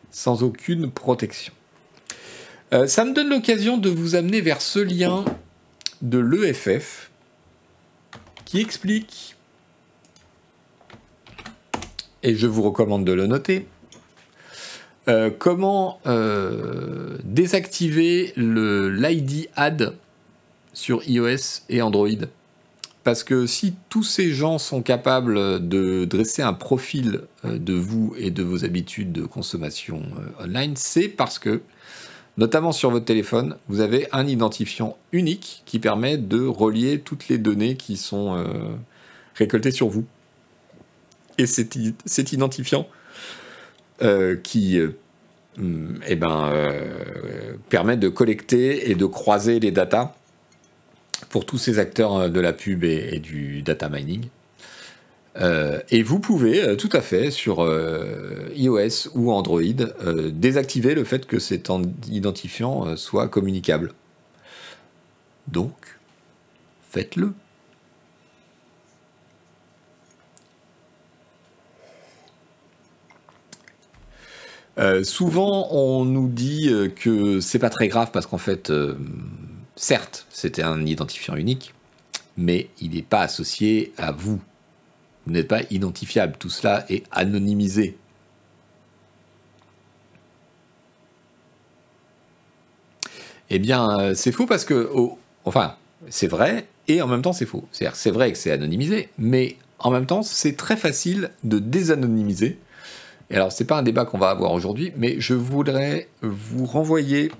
Sans 0.09 0.41
aucune 0.41 0.89
protection. 0.89 1.53
Euh, 2.73 2.87
ça 2.87 3.05
me 3.05 3.13
donne 3.13 3.29
l'occasion 3.29 3.77
de 3.77 3.89
vous 3.89 4.15
amener 4.15 4.41
vers 4.41 4.61
ce 4.61 4.79
lien 4.79 5.23
de 6.01 6.17
l'EFF 6.17 7.11
qui 8.43 8.59
explique, 8.59 9.35
et 12.23 12.35
je 12.35 12.47
vous 12.47 12.63
recommande 12.63 13.05
de 13.05 13.13
le 13.13 13.27
noter, 13.27 13.67
euh, 15.07 15.29
comment 15.37 15.99
euh, 16.07 17.17
désactiver 17.23 18.33
l'ID 18.37 19.49
Ad 19.55 19.93
sur 20.73 21.07
iOS 21.07 21.61
et 21.69 21.81
Android? 21.81 22.09
Parce 23.03 23.23
que 23.23 23.45
si 23.45 23.75
tous 23.89 24.01
ces 24.01 24.31
gens 24.33 24.57
sont 24.57 24.81
capables 24.81 25.67
de 25.67 26.05
dresser 26.05 26.41
un 26.41 26.53
profil 26.53 27.21
euh, 27.45 27.59
de 27.59 27.73
vous 27.73 28.15
et 28.17 28.31
de 28.31 28.41
vos 28.41 28.65
habitudes 28.65 29.11
de 29.11 29.25
consommation 29.25 30.01
online, 30.39 30.73
c'est 30.75 31.07
parce 31.07 31.37
que, 31.37 31.61
notamment 32.37 32.71
sur 32.71 32.89
votre 32.89 33.05
téléphone, 33.05 33.57
vous 33.67 33.81
avez 33.81 34.07
un 34.11 34.25
identifiant 34.25 34.97
unique 35.11 35.61
qui 35.67 35.77
permet 35.77 36.17
de 36.17 36.43
relier 36.47 36.99
toutes 36.99 37.27
les 37.27 37.37
données 37.37 37.75
qui 37.75 37.95
sont 37.95 38.43
récoltées 39.35 39.71
sur 39.71 39.87
vous. 39.87 40.05
Et 41.37 41.45
cet, 41.45 41.77
cet 42.05 42.33
identifiant 42.33 42.87
euh, 44.01 44.35
qui 44.35 44.77
euh, 44.77 44.89
mm, 45.57 45.99
eh 46.07 46.15
ben, 46.17 46.49
euh, 46.53 47.53
permet 47.69 47.95
de 47.95 48.09
collecter 48.09 48.91
et 48.91 48.95
de 48.95 49.05
croiser 49.05 49.61
les 49.61 49.71
datas 49.71 50.13
pour 51.29 51.45
tous 51.45 51.57
ces 51.57 51.79
acteurs 51.79 52.29
de 52.29 52.39
la 52.41 52.51
pub 52.51 52.83
et, 52.83 53.19
du 53.19 53.61
data 53.61 53.87
mining. 53.87 54.25
et 55.91 56.03
vous 56.03 56.19
pouvez 56.19 56.75
tout 56.77 56.89
à 56.91 57.01
fait 57.01 57.31
sur 57.31 57.65
iOS 58.55 59.09
ou 59.15 59.31
Android 59.31 59.61
désactiver 60.31 60.93
le 60.93 61.03
fait 61.03 61.25
que 61.25 61.39
cet 61.39 61.71
identifiant 62.09 62.95
soit 62.95 63.27
communicable. 63.27 63.93
Donc, 65.47 65.73
faites-le. 66.89 67.33
Euh, 74.77 75.03
souvent, 75.03 75.69
on 75.71 76.03
nous 76.05 76.27
dit 76.27 76.69
euh, 76.69 76.89
que 76.89 77.39
c'est 77.39 77.59
pas 77.59 77.69
très 77.69 77.87
grave 77.87 78.11
parce 78.11 78.25
qu'en 78.25 78.37
fait, 78.37 78.69
euh, 78.69 78.95
certes, 79.75 80.25
c'était 80.29 80.63
un 80.63 80.85
identifiant 80.85 81.35
unique, 81.35 81.73
mais 82.37 82.69
il 82.81 82.91
n'est 82.91 83.01
pas 83.01 83.21
associé 83.21 83.93
à 83.97 84.11
vous. 84.11 84.41
Vous 85.25 85.33
n'êtes 85.33 85.47
pas 85.47 85.61
identifiable. 85.71 86.35
Tout 86.37 86.49
cela 86.49 86.85
est 86.89 87.03
anonymisé. 87.11 87.97
Eh 93.49 93.59
bien, 93.59 94.13
c'est 94.15 94.31
faux 94.31 94.45
parce 94.45 94.65
que, 94.65 94.89
enfin, 95.45 95.75
c'est 96.09 96.27
vrai 96.27 96.67
et 96.87 97.01
en 97.01 97.07
même 97.07 97.21
temps 97.21 97.33
c'est 97.33 97.45
faux. 97.45 97.67
C'est 97.71 98.11
vrai 98.11 98.31
que 98.31 98.37
c'est 98.37 98.51
anonymisé, 98.51 99.09
mais 99.17 99.57
en 99.79 99.91
même 99.91 100.05
temps, 100.05 100.23
c'est 100.23 100.55
très 100.55 100.77
facile 100.77 101.31
de 101.43 101.59
désanonymiser 101.59 102.57
alors, 103.31 103.51
c'est 103.51 103.65
pas 103.65 103.77
un 103.77 103.83
débat 103.83 104.05
qu'on 104.05 104.17
va 104.17 104.29
avoir 104.29 104.51
aujourd'hui, 104.51 104.93
mais 104.97 105.19
je 105.19 105.33
voudrais 105.33 106.09
vous 106.21 106.65
renvoyer 106.65 107.31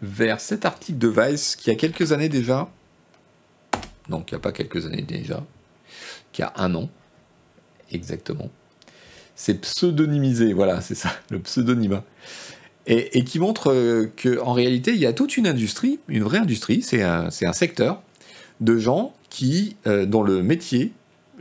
vers 0.00 0.40
cet 0.40 0.64
article 0.64 0.98
de 0.98 1.08
Vice 1.08 1.56
qui 1.56 1.70
a 1.70 1.74
quelques 1.74 2.12
années 2.12 2.28
déjà, 2.28 2.68
non, 4.08 4.22
qui 4.22 4.34
a 4.34 4.38
pas 4.38 4.52
quelques 4.52 4.86
années 4.86 5.02
déjà, 5.02 5.44
qui 6.32 6.42
a 6.42 6.52
un 6.56 6.74
an, 6.74 6.88
exactement. 7.92 8.50
C'est 9.34 9.60
pseudonymisé, 9.60 10.54
voilà, 10.54 10.80
c'est 10.80 10.94
ça, 10.94 11.12
le 11.30 11.38
pseudonymat. 11.40 12.04
Et, 12.88 13.24
qui 13.24 13.40
montre 13.40 13.72
euh, 13.72 14.08
qu'en 14.22 14.52
réalité, 14.52 14.92
il 14.92 14.98
y 14.98 15.06
a 15.06 15.12
toute 15.12 15.36
une 15.36 15.48
industrie, 15.48 15.98
une 16.06 16.22
vraie 16.22 16.38
industrie, 16.38 16.82
c'est 16.82 17.02
un, 17.02 17.28
un, 17.42 17.52
secteur 17.52 18.00
de 18.60 18.78
gens 18.78 19.12
qui, 19.28 19.76
euh, 19.88 20.06
dont 20.06 20.22
le 20.22 20.42
métier, 20.44 20.92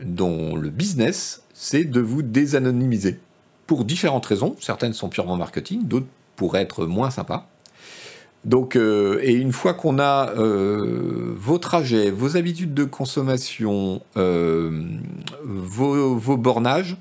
dont 0.01 0.55
le 0.55 0.69
business 0.69 1.44
c'est 1.55 1.85
de 1.85 2.01
vous 2.01 2.21
désanonymiser. 2.21 3.17
Pour 3.65 3.85
différentes 3.85 4.25
raisons, 4.25 4.55
certaines 4.59 4.93
sont 4.93 5.09
purement 5.09 5.37
marketing, 5.37 5.87
d'autres 5.87 6.05
pourraient 6.35 6.61
être 6.61 6.85
moins 6.85 7.09
sympas. 7.09 7.49
Donc, 8.43 8.75
euh, 8.75 9.19
et 9.23 9.33
une 9.33 9.53
fois 9.53 9.73
qu'on 9.73 9.97
a 9.97 10.31
euh, 10.37 11.33
vos 11.35 11.57
trajets, 11.57 12.11
vos 12.11 12.37
habitudes 12.37 12.75
de 12.75 12.83
consommation, 12.83 14.01
euh, 14.17 14.83
vos, 15.43 16.37
bornages, 16.37 16.97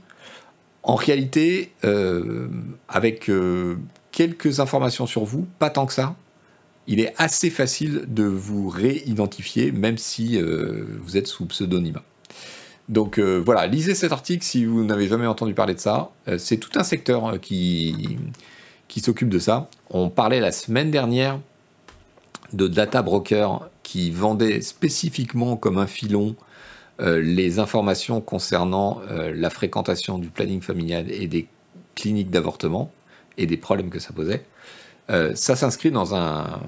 en 0.84 0.94
réalité, 0.94 1.72
avec 2.88 3.30
quelques 4.12 4.60
informations 4.60 5.06
sur 5.06 5.24
vous, 5.24 5.46
pas 5.58 5.70
tant 5.70 5.86
que 5.86 5.94
ça, 5.94 6.14
il 6.86 7.00
est 7.00 7.14
assez 7.16 7.48
facile 7.48 8.04
de 8.06 8.24
vous 8.24 8.68
réidentifier, 8.68 9.72
même 9.72 9.96
si 9.96 10.38
vous 10.38 11.16
êtes 11.16 11.26
sous 11.26 11.46
pseudonyme. 11.46 12.00
Donc 12.88 13.18
euh, 13.18 13.38
voilà, 13.38 13.66
lisez 13.66 13.94
cet 13.94 14.12
article 14.12 14.44
si 14.44 14.64
vous 14.64 14.84
n'avez 14.84 15.08
jamais 15.08 15.26
entendu 15.26 15.54
parler 15.54 15.74
de 15.74 15.80
ça. 15.80 16.10
Euh, 16.28 16.38
c'est 16.38 16.58
tout 16.58 16.78
un 16.78 16.84
secteur 16.84 17.26
euh, 17.26 17.38
qui, 17.38 18.18
s'occupe 19.02 19.28
de 19.28 19.38
ça. 19.38 19.68
On 19.90 20.10
parlait 20.10 20.40
la 20.40 20.52
semaine 20.52 20.90
dernière 20.90 21.40
de 22.52 22.68
data 22.68 23.02
broker 23.02 23.68
qui 23.82 24.10
vendait 24.10 24.60
spécifiquement 24.60 25.56
comme 25.56 25.78
un 25.78 25.86
filon 25.86 26.36
les 27.00 27.58
informations 27.58 28.20
concernant 28.20 29.00
la 29.10 29.50
fréquentation 29.50 30.16
du 30.16 30.28
planning 30.28 30.60
familial 30.60 31.10
et 31.10 31.26
des 31.26 31.48
cliniques 31.96 32.30
d'avortement 32.30 32.92
et 33.36 33.46
des 33.46 33.56
problèmes 33.56 33.90
que 33.90 33.98
ça 33.98 34.12
posait. 34.12 34.44
Ça 35.08 35.56
s'inscrit 35.56 35.90
dans 35.90 36.14
un 36.14 36.60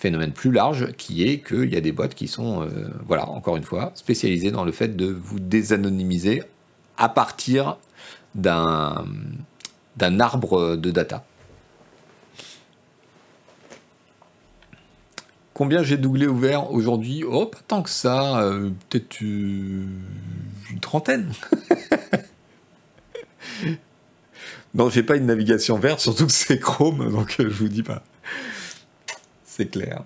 phénomène 0.00 0.32
plus 0.32 0.50
large 0.50 0.92
qui 0.96 1.28
est 1.28 1.46
qu'il 1.46 1.72
y 1.72 1.76
a 1.76 1.80
des 1.80 1.92
boîtes 1.92 2.14
qui 2.14 2.26
sont, 2.26 2.62
euh, 2.62 2.88
voilà, 3.06 3.28
encore 3.28 3.56
une 3.56 3.64
fois, 3.64 3.92
spécialisées 3.94 4.50
dans 4.50 4.64
le 4.64 4.72
fait 4.72 4.96
de 4.96 5.06
vous 5.06 5.38
désanonymiser 5.38 6.42
à 6.96 7.08
partir 7.08 7.76
d'un, 8.34 9.04
d'un 9.96 10.20
arbre 10.20 10.76
de 10.76 10.90
data. 10.90 11.24
Combien 15.54 15.82
j'ai 15.82 15.98
doublé 15.98 16.26
ouvert 16.26 16.72
aujourd'hui? 16.72 17.22
Oh, 17.22 17.44
pas 17.44 17.58
tant 17.68 17.82
que 17.82 17.90
ça, 17.90 18.40
euh, 18.40 18.70
peut-être 18.88 19.20
une 19.20 20.00
trentaine. 20.80 21.32
non, 24.74 24.88
j'ai 24.88 25.02
pas 25.02 25.16
une 25.16 25.26
navigation 25.26 25.78
verte, 25.78 26.00
surtout 26.00 26.26
que 26.26 26.32
c'est 26.32 26.58
Chrome, 26.58 27.10
donc 27.10 27.36
euh, 27.40 27.44
je 27.50 27.54
vous 27.54 27.68
dis 27.68 27.82
pas 27.82 28.02
clair. 29.66 30.04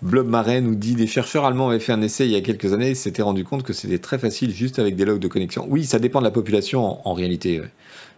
Blob 0.00 0.26
Marais 0.26 0.60
nous 0.60 0.74
dit 0.74 0.94
des 0.94 1.06
chercheurs 1.06 1.44
allemands 1.44 1.68
avaient 1.68 1.78
fait 1.78 1.92
un 1.92 2.02
essai 2.02 2.26
il 2.26 2.32
y 2.32 2.36
a 2.36 2.40
quelques 2.40 2.72
années, 2.72 2.94
s'étaient 2.94 3.22
rendu 3.22 3.44
compte 3.44 3.62
que 3.62 3.72
c'était 3.72 3.98
très 3.98 4.18
facile 4.18 4.52
juste 4.52 4.80
avec 4.80 4.96
des 4.96 5.04
logs 5.04 5.20
de 5.20 5.28
connexion. 5.28 5.64
Oui, 5.68 5.84
ça 5.84 6.00
dépend 6.00 6.18
de 6.18 6.24
la 6.24 6.32
population 6.32 7.06
en, 7.06 7.14
réalité. 7.14 7.62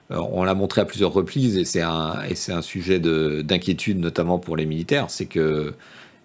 on 0.09 0.45
l'a 0.45 0.55
montré 0.55 0.81
à 0.81 0.87
plusieurs 0.87 1.13
reprises 1.13 1.59
et 1.59 1.67
c'est 1.67 1.83
un, 1.83 2.23
et 2.27 2.35
c'est 2.35 2.53
un 2.53 2.63
sujet 2.63 3.01
d'inquiétude 3.01 3.99
notamment 3.99 4.39
pour 4.39 4.57
les 4.57 4.65
militaires. 4.65 5.11
C'est 5.11 5.27
que 5.27 5.75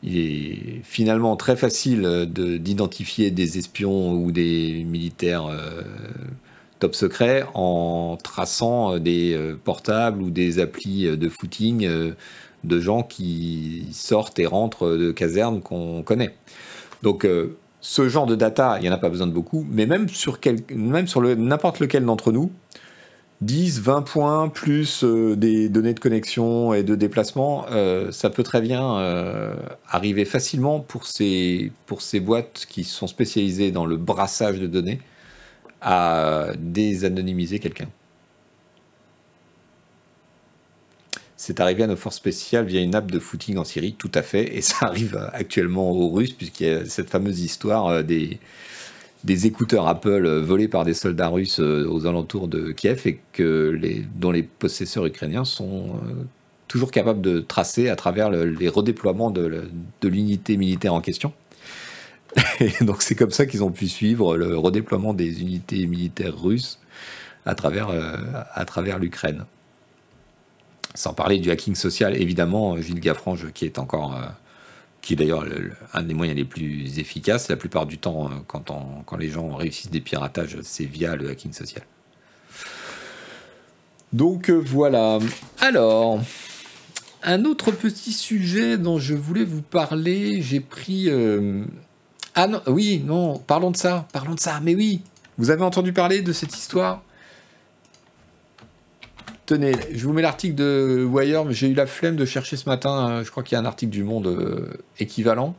il 0.03 0.17
est 0.17 0.81
finalement 0.83 1.35
très 1.35 1.55
facile 1.55 2.27
d'identifier 2.29 3.31
des 3.31 3.57
espions 3.57 4.13
ou 4.13 4.31
des 4.31 4.83
militaires 4.85 5.47
euh, 5.47 5.81
top 6.79 6.95
secret 6.95 7.45
en 7.53 8.17
traçant 8.21 8.93
euh, 8.93 8.99
des 8.99 9.33
euh, 9.33 9.55
portables 9.61 10.21
ou 10.21 10.31
des 10.31 10.59
applis 10.59 11.05
euh, 11.05 11.17
de 11.17 11.29
footing 11.29 11.87
de 12.63 12.79
gens 12.79 13.03
qui 13.03 13.87
sortent 13.93 14.39
et 14.39 14.45
rentrent 14.45 14.89
de 14.97 15.11
casernes 15.11 15.61
qu'on 15.61 16.03
connaît. 16.03 16.35
Donc 17.03 17.25
ce 17.79 18.09
genre 18.09 18.25
de 18.25 18.35
data, 18.35 18.75
il 18.79 18.81
n'y 18.81 18.89
en 18.89 18.91
a 18.91 18.97
pas 18.97 19.07
besoin 19.07 19.27
de 19.27 19.31
beaucoup, 19.31 19.65
mais 19.71 19.85
même 19.85 20.09
sur 20.09 20.39
n'importe 21.37 21.79
lequel 21.79 22.03
d'entre 22.03 22.33
nous, 22.33 22.51
10, 23.41 23.79
20 23.79 24.01
points 24.01 24.49
plus 24.49 25.03
des 25.03 25.69
données 25.69 25.93
de 25.93 25.99
connexion 25.99 26.73
et 26.73 26.83
de 26.83 26.95
déplacement, 26.95 27.65
ça 28.11 28.29
peut 28.29 28.43
très 28.43 28.59
bien 28.59 29.55
arriver 29.87 30.25
facilement 30.25 30.81
pour 30.81 31.05
ces, 31.05 31.71
pour 31.85 32.01
ces 32.01 32.19
boîtes 32.19 32.65
qui 32.67 32.83
sont 32.83 33.07
spécialisées 33.07 33.71
dans 33.71 33.85
le 33.85 33.95
brassage 33.95 34.59
de 34.59 34.67
données 34.67 34.99
à 35.81 36.47
désanonymiser 36.57 37.59
quelqu'un. 37.59 37.87
C'est 41.41 41.61
arrivé 41.61 41.83
à 41.83 41.87
nos 41.87 41.95
forces 41.95 42.17
spéciales 42.17 42.65
via 42.65 42.81
une 42.81 42.93
app 42.95 43.09
de 43.09 43.17
footing 43.17 43.57
en 43.57 43.63
Syrie, 43.63 43.95
tout 43.97 44.11
à 44.13 44.21
fait, 44.21 44.57
et 44.57 44.61
ça 44.61 44.75
arrive 44.87 45.29
actuellement 45.31 45.89
aux 45.89 46.09
Russes, 46.09 46.33
puisqu'il 46.33 46.67
y 46.67 46.69
a 46.69 46.85
cette 46.85 47.09
fameuse 47.09 47.39
histoire 47.39 47.87
euh, 47.87 48.03
des, 48.03 48.39
des 49.23 49.47
écouteurs 49.47 49.87
Apple 49.87 50.25
euh, 50.25 50.41
volés 50.41 50.67
par 50.67 50.85
des 50.85 50.93
soldats 50.93 51.27
russes 51.27 51.59
euh, 51.59 51.87
aux 51.89 52.05
alentours 52.05 52.47
de 52.47 52.71
Kiev 52.71 53.05
et 53.05 53.19
dont 54.15 54.31
les 54.31 54.43
possesseurs 54.43 55.05
ukrainiens 55.05 55.45
sont 55.45 55.99
toujours 56.67 56.91
capables 56.91 57.21
de 57.21 57.39
tracer 57.39 57.89
à 57.89 57.95
travers 57.95 58.29
les 58.29 58.69
redéploiements 58.69 59.31
de, 59.31 59.69
l'unité 60.03 60.55
militaire 60.55 60.93
en 60.93 61.01
question. 61.01 61.33
Et 62.59 62.71
donc 62.85 63.01
c'est 63.01 63.15
comme 63.15 63.31
ça 63.31 63.47
qu'ils 63.47 63.63
ont 63.63 63.71
pu 63.71 63.87
suivre 63.87 64.37
le 64.37 64.55
redéploiement 64.55 65.13
des 65.13 65.41
unités 65.41 65.87
militaires 65.87 66.39
russes 66.39 66.79
à 67.45 67.55
travers, 67.55 67.89
euh, 67.89 68.97
l'Ukraine. 68.99 69.45
Sans 70.95 71.13
parler 71.13 71.39
du 71.39 71.51
hacking 71.51 71.75
social, 71.75 72.19
évidemment, 72.19 72.79
Gilles 72.81 72.99
Gaffrange, 72.99 73.51
qui 73.53 73.65
est 73.65 73.79
encore, 73.79 74.15
euh, 74.15 74.25
qui 75.01 75.13
est 75.13 75.15
d'ailleurs 75.15 75.45
un 75.93 76.03
des 76.03 76.13
moyens 76.13 76.37
les 76.37 76.45
plus 76.45 76.99
efficaces. 76.99 77.49
La 77.49 77.55
plupart 77.55 77.85
du 77.85 77.97
temps, 77.97 78.29
euh, 78.29 78.35
quand, 78.47 79.17
les 79.17 79.29
gens 79.29 79.55
réussissent 79.55 79.91
des 79.91 80.01
piratages, 80.01 80.57
c'est 80.63 80.85
via 80.85 81.15
le 81.15 81.29
hacking 81.29 81.53
social. 81.53 81.83
Donc 84.11 84.49
voilà. 84.49 85.19
Alors, 85.59 86.19
un 87.23 87.45
autre 87.45 87.71
petit 87.71 88.11
sujet 88.11 88.77
dont 88.77 88.97
je 88.97 89.13
voulais 89.13 89.45
vous 89.45 89.61
parler, 89.61 90.41
j'ai 90.41 90.59
pris. 90.59 91.09
Ah 92.35 92.47
non, 92.47 92.61
oui, 92.67 93.03
non, 93.05 93.37
parlons 93.37 93.71
de 93.71 93.77
ça, 93.77 94.07
parlons 94.13 94.35
de 94.35 94.39
ça, 94.39 94.59
mais 94.61 94.73
oui. 94.73 95.01
Vous 95.37 95.51
avez 95.51 95.63
entendu 95.63 95.93
parler 95.93 96.21
de 96.21 96.33
cette 96.33 96.55
histoire? 96.57 97.03
Tenez, 99.49 99.71
je 99.91 100.05
vous 100.05 100.13
mets 100.13 100.21
l'article 100.21 100.53
de 100.53 101.03
Wire, 101.11 101.43
mais 101.43 101.55
j'ai 101.55 101.69
eu 101.69 101.73
la 101.73 101.87
flemme 101.87 102.15
de 102.15 102.23
chercher 102.23 102.55
ce 102.55 102.69
matin. 102.69 103.09
Euh, 103.09 103.23
je 103.23 103.31
crois 103.31 103.41
qu'il 103.41 103.55
y 103.55 103.57
a 103.57 103.59
un 103.59 103.65
article 103.65 103.91
du 103.91 104.03
Monde 104.03 104.27
euh, 104.27 104.69
équivalent. 104.99 105.55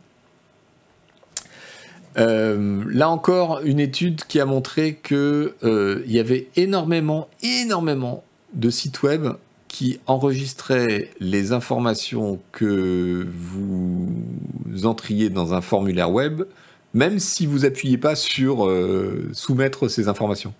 Euh, 2.17 2.85
là 2.87 3.11
encore, 3.11 3.63
une 3.65 3.81
étude 3.81 4.23
qui 4.29 4.39
a 4.39 4.45
montré 4.45 5.01
qu'il 5.03 6.05
y 6.07 6.21
avait 6.21 6.47
énormément, 6.55 7.29
énormément 7.43 8.23
de 8.55 8.71
sites 8.71 9.03
web 9.03 9.27
qui 9.67 9.99
enregistraient 10.07 11.11
les 11.19 11.51
informations 11.51 12.39
que 12.53 13.27
vous 13.29 14.07
entriez 14.85 15.31
dans 15.31 15.53
un 15.53 15.63
formulaire 15.63 16.13
web, 16.13 16.45
même 16.95 17.19
si 17.19 17.45
vous 17.45 17.65
appuyez 17.65 17.99
pas 17.99 18.15
sur 18.15 18.73
soumettre 19.33 19.89
ces 19.89 20.07
informations. 20.07 20.55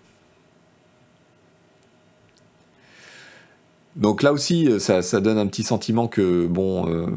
Donc 3.95 4.23
là 4.23 4.33
aussi, 4.33 4.69
euh, 4.69 4.79
ça, 4.79 5.21
donne 5.21 5.37
un 5.37 5.47
petit 5.47 5.63
sentiment 5.63 6.07
que, 6.07 6.47
bon, 6.47 6.87
euh, 6.89 7.07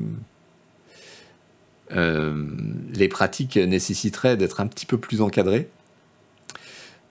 euh, 1.94 2.46
les 2.94 3.08
pratiques 3.08 3.56
nécessiteraient 3.56 4.36
d'être 4.36 4.60
un 4.60 4.66
petit 4.66 4.86
peu 4.86 4.98
plus 4.98 5.20
encadrées. 5.20 5.68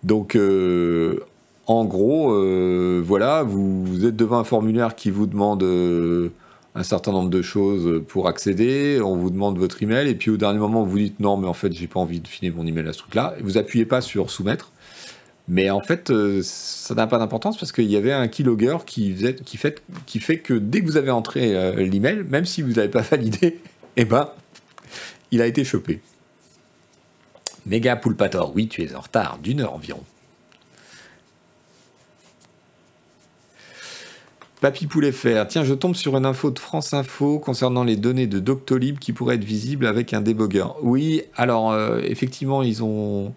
Donc, 0.04 0.38
en 1.66 1.86
gros, 1.86 2.34
voilà, 3.02 3.44
vous, 3.44 4.06
êtes 4.06 4.18
devant 4.18 4.40
un 4.40 4.44
formulaire 4.44 4.96
qui 4.96 5.10
vous 5.10 5.28
demande 5.28 5.64
un 6.76 6.84
certain 6.84 7.14
nombre 7.14 7.30
de 7.30 7.42
choses 7.42 8.02
pour 8.10 8.28
accéder, 8.28 9.00
on 9.02 9.16
vous 9.16 9.30
demande 9.30 9.58
votre 9.58 9.82
email, 9.82 10.10
et 10.10 10.16
puis 10.16 10.30
au 10.30 10.36
dernier 10.36 10.60
moment, 10.60 10.84
vous 10.84 10.98
dites 10.98 11.22
non, 11.22 11.38
mais 11.38 11.48
en 11.48 11.54
fait, 11.54 11.72
j'ai 11.72 11.88
pas 11.88 12.02
envie 12.02 12.20
de 12.20 12.28
filer 12.28 12.52
mon 12.52 12.68
email 12.68 12.86
à 12.90 12.92
ce 12.92 12.98
truc-là, 12.98 13.36
vous 13.42 13.58
appuyez 13.58 13.86
pas 13.86 14.02
sur 14.02 14.30
soumettre, 14.30 14.73
mais 15.48 15.70
en 15.70 15.82
fait, 15.82 16.10
euh, 16.10 16.42
ça 16.44 16.96
n'a 16.96 17.06
pas 17.06 17.20
d'importance 17.20 17.58
parce 17.58 17.72
qu'il 17.72 17.90
y 17.92 17.98
avait 17.98 18.14
un 18.14 18.28
keylogger 18.28 18.78
qui, 18.86 19.14
qui, 19.46 19.58
fait, 19.58 20.38
que 20.40 20.54
dès 20.54 20.82
que 20.82 20.86
vous 20.86 20.98
avez 20.98 21.12
entré 21.12 21.56
euh, 21.56 21.76
l'email, 21.86 22.24
même 22.30 22.46
si 22.46 22.62
vous 22.62 22.74
n'avez 22.74 22.90
pas 22.90 23.02
validé, 23.02 23.60
eh 23.98 24.06
ben, 24.06 24.30
il 25.32 25.42
a 25.42 25.48
été 25.48 25.66
chopé. 25.66 26.00
Méga 27.66 27.96
Poulpator, 27.96 28.54
oui, 28.56 28.68
tu 28.68 28.84
es 28.84 28.96
en 28.96 29.02
retard 29.02 29.38
d'une 29.42 29.62
heure 29.62 29.74
environ. 29.74 30.04
Papy 34.62 34.88
Poulet 34.88 35.12
Fer, 35.12 35.46
tiens, 35.50 35.66
je 35.66 35.74
tombe 35.74 35.94
sur 35.94 36.16
une 36.16 36.26
info 36.26 36.50
de 36.50 36.58
France 36.58 36.94
Info 36.94 37.38
concernant 37.38 37.84
les 37.84 37.98
données 37.98 38.28
de 38.28 38.40
Doctolib 38.40 38.98
qui 38.98 39.12
pourraient 39.12 39.36
être 39.36 39.44
visibles 39.44 39.86
avec 39.86 40.14
un 40.14 40.22
debugger. 40.22 40.68
Oui, 40.82 41.24
alors 41.36 41.74
euh, 41.74 42.00
effectivement, 42.02 42.64
ils 42.64 42.82
ont 42.82 43.34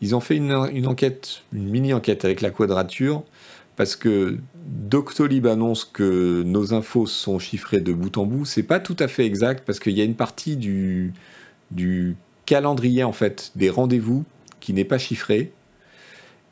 ils 0.00 0.14
ont 0.14 0.20
fait 0.20 0.36
une, 0.36 0.52
enquête, 0.86 1.42
une 1.52 1.68
mini-enquête 1.68 2.24
avec 2.24 2.40
la 2.40 2.50
quadrature, 2.50 3.22
parce 3.76 3.96
que 3.96 4.38
Doctolib 4.66 5.46
annonce 5.46 5.84
que 5.84 6.42
nos 6.42 6.74
infos 6.74 7.06
sont 7.06 7.38
chiffrées 7.38 7.80
de 7.80 7.92
bout 7.92 8.16
en 8.18 8.26
bout. 8.26 8.44
C'est 8.44 8.62
pas 8.62 8.80
tout 8.80 8.96
à 8.98 9.08
fait 9.08 9.26
exact, 9.26 9.64
parce 9.66 9.78
qu'il 9.78 9.96
y 9.96 10.00
a 10.00 10.04
une 10.04 10.16
partie 10.16 10.56
du, 10.56 11.12
calendrier, 12.46 13.04
en 13.04 13.12
fait, 13.12 13.52
des 13.56 13.70
rendez-vous 13.70 14.24
qui 14.60 14.72
n'est 14.72 14.84
pas 14.84 14.98
chiffré 14.98 15.52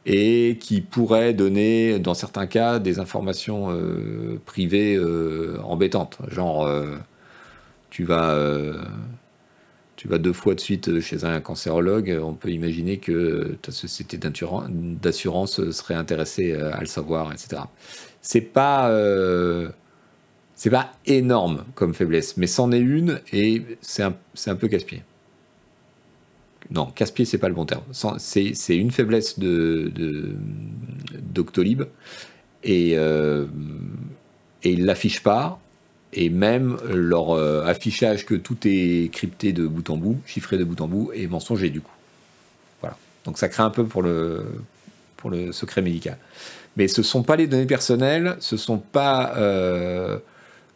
et 0.07 0.59
qui 0.61 0.81
pourrait 0.81 1.35
donner, 1.35 1.99
dans 1.99 2.15
certains 2.15 2.47
cas, 2.47 2.79
des 2.79 2.99
informations 2.99 3.70
euh, 3.70 4.41
privées 4.47 4.95
euh, 4.97 5.59
embêtantes. 5.65 6.19
Genre, 6.29 6.65
euh, 6.65 6.97
tu 7.91 8.05
vas 8.05 8.35
tu 9.99 10.07
vas 10.07 10.19
deux 10.19 10.33
fois 10.33 10.55
de 10.55 10.61
suite 10.61 11.01
chez 11.01 11.25
un 11.25 11.41
cancérologue, 11.41 12.16
on 12.23 12.33
peut 12.33 12.51
imaginer 12.51 12.99
que 12.99 13.57
ta 13.61 13.73
société 13.73 14.16
d'assurance 14.16 15.70
serait 15.73 15.95
intéressée 15.95 16.55
à 16.55 16.79
le 16.81 16.87
savoir, 16.87 17.33
etc. 17.33 17.62
C'est 18.23 18.41
pas, 18.41 18.91
euh, 18.91 19.70
c'est 20.55 20.70
pas 20.70 20.93
énorme 21.05 21.65
comme 21.75 21.95
faiblesse, 21.95 22.37
mais 22.37 22.47
c'en 22.47 22.70
est 22.70 22.79
une 22.79 23.20
et 23.33 23.65
c'est 23.81 24.05
un, 24.05 24.15
un, 24.47 24.55
peu 24.55 24.69
casse-pied. 24.69 25.03
Non, 26.70 26.87
casse-pied, 26.87 27.25
c'est 27.25 27.39
pas 27.39 27.49
le 27.49 27.57
bon 27.57 27.66
terme. 27.66 27.83
C'est 28.19 28.77
une 28.77 28.93
faiblesse 28.93 29.41
de, 29.41 29.91
Doctolib 31.23 31.83
et, 32.62 32.93
euh, 32.97 33.47
et 34.62 34.75
il 34.75 34.85
l'affiche 34.85 35.25
pas 35.25 35.59
et 36.12 36.30
même 36.30 36.78
leur 36.89 37.30
euh, 37.30 37.64
affichage 37.64 38.24
que 38.24 38.35
tout 38.35 38.56
est 38.64 39.12
crypté 39.12 39.52
de 39.52 39.66
bout 39.66 39.89
en 39.90 39.97
bout, 39.97 40.18
chiffré 40.26 40.56
de 40.56 40.64
bout 40.64 40.80
en 40.80 40.89
bout, 40.89 41.10
est 41.14 41.26
mensonger 41.26 41.70
du 41.70 41.80
coup. 41.80 41.93
Voilà. 42.80 42.97
Donc 43.24 43.39
ça 43.39 43.48
crée 43.48 43.62
un 43.62 43.70
peu 43.70 43.85
pour 43.85 44.02
le, 44.02 44.44
secret 45.52 45.82
médical. 45.82 46.16
Mais 46.76 46.89
ce 46.89 47.01
ne 47.01 47.05
sont 47.05 47.22
pas 47.22 47.36
les 47.36 47.47
données 47.47 47.66
personnelles, 47.66 48.36
ce 48.40 48.55
ne 48.55 48.59
sont 48.59 48.78
pas 48.78 49.35
euh, 49.36 50.18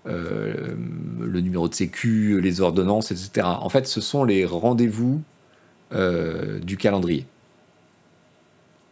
euh, 0.06 0.74
le 1.20 1.40
numéro 1.40 1.68
de 1.68 1.74
sécu, 1.74 2.40
les 2.40 2.60
ordonnances, 2.60 3.12
etc. 3.12 3.46
En 3.46 3.68
fait, 3.68 3.86
ce 3.86 4.00
sont 4.00 4.24
les 4.24 4.44
rendez-vous 4.44 5.22
du 6.62 6.78
calendrier. 6.78 7.26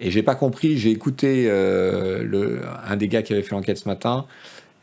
Et 0.01 0.11
j'ai 0.11 0.23
pas 0.23 0.35
compris, 0.35 0.77
j'ai 0.77 0.91
écouté 0.91 1.51
un 1.51 2.97
des 2.97 3.09
gars 3.09 3.23
qui 3.23 3.33
avait 3.33 3.43
fait 3.43 3.55
l'enquête 3.55 3.79
ce 3.79 3.89
matin, 3.89 4.27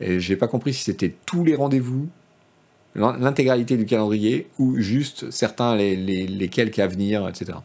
et 0.00 0.20
j'ai 0.20 0.36
pas 0.36 0.48
compris 0.48 0.74
si 0.74 0.84
c'était 0.84 1.14
tous 1.26 1.44
les 1.44 1.54
rendez-vous, 1.54 2.08
l'intégralité 2.94 3.76
du 3.76 3.86
calendrier, 3.86 4.48
ou 4.58 4.78
juste 4.78 5.30
certains, 5.30 5.76
les, 5.76 5.96
les, 5.96 6.48
quelques 6.48 6.78
à 6.78 6.86
venir, 6.86 7.28
etc. 7.28 7.58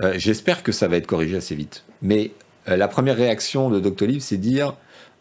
Euh, 0.00 0.14
j'espère 0.16 0.62
que 0.62 0.70
ça 0.70 0.86
va 0.86 0.96
être 0.96 1.06
corrigé 1.06 1.36
assez 1.36 1.56
vite. 1.56 1.84
Mais 2.02 2.30
euh, 2.68 2.76
la 2.76 2.86
première 2.86 3.16
réaction 3.16 3.68
de 3.68 3.80
Doctolib, 3.80 4.20
c'est 4.20 4.36
dire, 4.36 4.76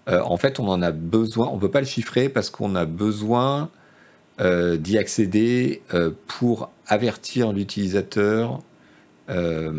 euh, 0.07 0.21
en 0.21 0.37
fait, 0.37 0.59
on 0.59 0.67
en 0.67 0.83
a 0.83 0.91
besoin, 0.91 1.47
on 1.47 1.55
ne 1.55 1.61
peut 1.61 1.71
pas 1.71 1.79
le 1.79 1.87
chiffrer 1.87 2.29
parce 2.29 2.49
qu'on 2.49 2.75
a 2.75 2.85
besoin 2.85 3.69
d'y 4.39 4.99
accéder 4.99 5.81
pour 6.27 6.69
avertir 6.85 7.53
l'utilisateur 7.53 8.61
euh, 9.29 9.73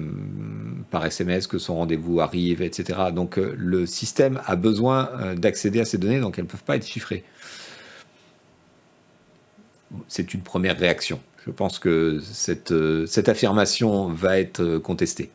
par 0.90 1.06
SMS 1.06 1.46
que 1.46 1.56
son 1.56 1.76
rendez-vous 1.76 2.20
arrive, 2.20 2.60
etc. 2.60 2.98
Donc 3.14 3.38
euh, 3.38 3.54
le 3.56 3.86
système 3.86 4.42
a 4.44 4.56
besoin 4.56 5.08
euh, 5.14 5.34
d'accéder 5.36 5.80
à 5.80 5.86
ces 5.86 5.96
données, 5.96 6.20
donc 6.20 6.38
elles 6.38 6.44
ne 6.44 6.50
peuvent 6.50 6.64
pas 6.64 6.76
être 6.76 6.86
chiffrées. 6.86 7.24
C'est 10.06 10.34
une 10.34 10.42
première 10.42 10.78
réaction. 10.78 11.18
Je 11.46 11.50
pense 11.50 11.78
que 11.78 12.20
cette, 12.20 12.74
cette 13.06 13.30
affirmation 13.30 14.08
va 14.08 14.38
être 14.38 14.76
contestée. 14.78 15.30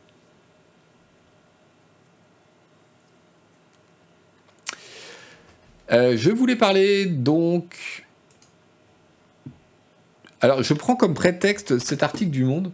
je 5.90 6.30
voulais 6.30 6.56
parler 6.56 7.06
donc. 7.06 8.04
Alors, 10.40 10.62
je 10.62 10.74
prends 10.74 10.96
comme 10.96 11.14
prétexte 11.14 11.78
cet 11.78 12.02
article 12.02 12.30
du 12.30 12.44
Monde 12.44 12.72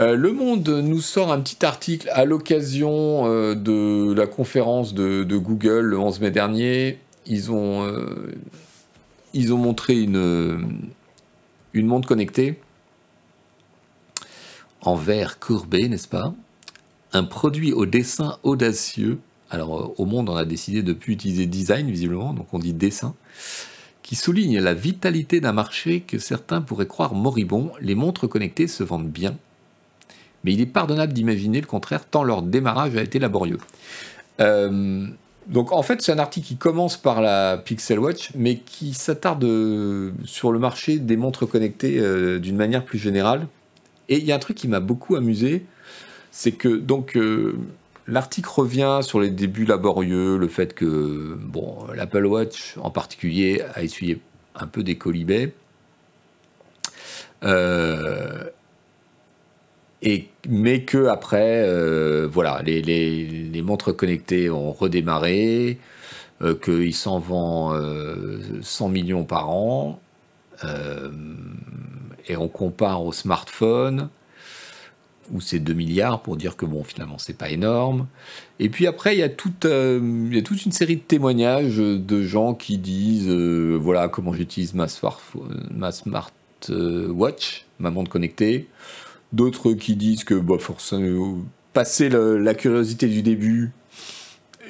Euh, 0.00 0.16
le 0.16 0.32
Monde 0.32 0.68
nous 0.68 1.00
sort 1.00 1.30
un 1.30 1.40
petit 1.40 1.64
article 1.64 2.08
à 2.12 2.24
l'occasion 2.24 3.26
euh, 3.26 3.54
de 3.54 4.12
la 4.12 4.26
conférence 4.26 4.92
de, 4.92 5.24
Google 5.36 5.86
le 5.86 5.98
11 5.98 6.20
mai 6.20 6.30
dernier. 6.32 6.98
Ils 7.26 7.52
ont, 7.52 7.84
euh, 7.86 8.34
montré 9.34 10.00
une, 10.00 10.82
une 11.72 11.86
montre 11.86 12.08
connectée 12.08 12.58
en 14.82 14.96
verre 14.96 15.38
courbé, 15.38 15.88
n'est-ce 15.88 16.08
pas? 16.08 16.34
Un 17.12 17.24
produit 17.24 17.72
au 17.72 17.86
dessin 17.86 18.38
audacieux. 18.42 19.18
Alors 19.48 19.98
au 19.98 20.04
Monde, 20.04 20.28
on 20.28 20.36
a 20.36 20.44
décidé 20.44 20.82
de 20.82 20.88
ne 20.88 20.98
plus 20.98 21.12
utiliser 21.12 21.46
design, 21.46 21.88
visiblement, 21.88 22.34
donc 22.34 22.48
on 22.52 22.58
dit 22.58 22.72
dessin 22.72 23.14
qui 24.04 24.16
souligne 24.16 24.60
la 24.60 24.74
vitalité 24.74 25.40
d'un 25.40 25.54
marché 25.54 26.00
que 26.00 26.18
certains 26.18 26.60
pourraient 26.60 26.86
croire 26.86 27.14
moribond. 27.14 27.72
Les 27.80 27.94
montres 27.94 28.28
connectées 28.28 28.68
se 28.68 28.82
vendent 28.84 29.08
bien, 29.08 29.34
mais 30.44 30.52
il 30.52 30.60
est 30.60 30.66
pardonnable 30.66 31.12
d'imaginer 31.12 31.60
le 31.60 31.66
contraire 31.66 32.04
tant 32.04 32.22
leur 32.22 32.42
démarrage 32.42 32.96
a 32.96 33.02
été 33.02 33.18
laborieux. 33.18 33.58
Euh, 34.40 35.06
donc 35.46 35.72
en 35.72 35.82
fait, 35.82 36.00
c'est 36.02 36.12
un 36.12 36.18
article 36.18 36.46
qui 36.46 36.56
commence 36.56 36.96
par 36.96 37.20
la 37.20 37.58
Pixel 37.58 37.98
Watch, 37.98 38.30
mais 38.34 38.58
qui 38.58 38.94
s'attarde 38.94 39.44
euh, 39.44 40.12
sur 40.24 40.52
le 40.52 40.58
marché 40.58 40.98
des 40.98 41.16
montres 41.16 41.48
connectées 41.48 41.98
euh, 41.98 42.38
d'une 42.38 42.56
manière 42.56 42.84
plus 42.84 42.98
générale. 42.98 43.46
Et 44.08 44.18
il 44.18 44.24
y 44.24 44.32
a 44.32 44.36
un 44.36 44.38
truc 44.38 44.56
qui 44.56 44.68
m'a 44.68 44.80
beaucoup 44.80 45.16
amusé, 45.16 45.64
c'est 46.30 46.52
que 46.52 46.68
donc 46.68 47.18
l'article 48.06 48.50
revient 48.50 48.98
sur 49.00 49.18
les 49.18 49.30
débuts 49.30 49.64
laborieux, 49.64 50.36
le 50.36 50.48
fait 50.48 50.74
que 50.74 51.38
bon, 51.40 51.86
l'Apple 51.94 52.26
Watch 52.26 52.76
en 52.78 52.90
particulier 52.90 53.62
a 53.74 53.82
essuyé 53.82 54.20
un 54.56 54.66
peu 54.66 54.82
des 54.82 54.98
colibets. 54.98 55.54
Mais 60.48 60.82
que 60.82 61.06
après, 61.06 61.64
euh, 61.66 62.28
voilà, 62.30 62.62
les, 62.62 63.62
montres 63.62 63.96
connectées 63.96 64.50
ont 64.50 64.72
redémarré, 64.72 65.78
euh, 66.42 66.54
qu'il 66.54 66.94
s'en 66.94 67.18
vend 67.18 67.70
100 68.62 68.86
euh, 68.86 68.88
millions 68.90 69.24
par 69.24 69.50
an, 69.50 70.00
et 72.26 72.36
on 72.36 72.48
compare 72.48 73.04
au 73.04 73.12
smartphone 73.12 74.08
où 75.30 75.40
c'est 75.40 75.58
2 75.58 75.74
milliards 75.74 76.22
pour 76.22 76.36
dire 76.36 76.56
que 76.56 76.64
bon 76.64 76.84
finalement 76.84 77.18
c'est 77.18 77.36
pas 77.36 77.50
énorme. 77.50 78.06
Et 78.60 78.70
puis 78.70 78.86
après 78.86 79.14
il 79.14 79.18
y 79.18 79.22
a 79.22 79.28
toute 79.28 79.64
une 79.64 80.72
série 80.72 80.96
de 80.96 81.02
témoignages 81.02 81.76
de 81.76 82.22
gens 82.22 82.54
qui 82.54 82.78
disent 82.78 83.28
voilà 83.28 84.08
comment 84.08 84.32
j'utilise 84.32 84.72
ma, 84.72 84.86
ma 85.70 85.92
smart 85.92 86.32
watch, 86.70 87.66
ma 87.78 87.90
montre 87.90 88.10
connectée. 88.10 88.68
D'autres 89.34 89.72
qui 89.72 89.96
disent 89.96 90.22
que, 90.22 90.34
bah, 90.34 90.58
forcément, 90.60 91.38
passer 91.72 92.08
la 92.08 92.54
curiosité 92.54 93.08
du 93.08 93.20
début, 93.20 93.72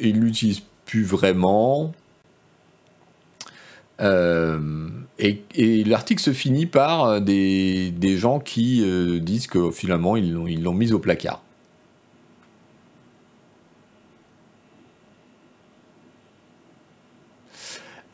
ils 0.00 0.18
l'utilisent 0.18 0.62
plus 0.86 1.04
vraiment. 1.04 1.92
Euh, 4.00 4.88
et, 5.18 5.84
l'article 5.84 6.22
se 6.22 6.32
finit 6.32 6.66
par 6.66 7.04
euh, 7.04 7.20
des, 7.20 8.16
gens 8.16 8.40
qui 8.40 8.82
euh, 8.82 9.20
disent 9.20 9.46
que 9.46 9.70
finalement 9.70 10.16
ils 10.16 10.32
l'ont, 10.32 10.46
ils 10.46 10.62
l'ont 10.62 10.74
mise 10.74 10.92
au 10.92 10.98
placard. 10.98 11.42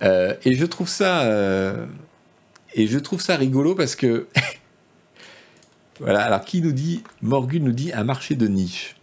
et 0.02 0.54
je 0.54 0.64
trouve 0.64 0.88
ça 0.88 1.28
et 2.74 2.86
je 2.86 2.98
trouve 2.98 3.20
ça 3.20 3.36
rigolo 3.36 3.74
parce 3.74 3.94
que 3.96 4.28
Voilà, 6.00 6.22
alors 6.22 6.40
qui 6.40 6.62
nous 6.62 6.72
dit 6.72 7.04
Morgan 7.20 7.62
nous 7.62 7.72
dit 7.72 7.92
un 7.92 8.04
marché 8.04 8.34
de 8.34 8.48
niche. 8.48 8.96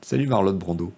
Salut 0.00 0.26
Marlotte 0.26 0.58
Brando. 0.58 0.92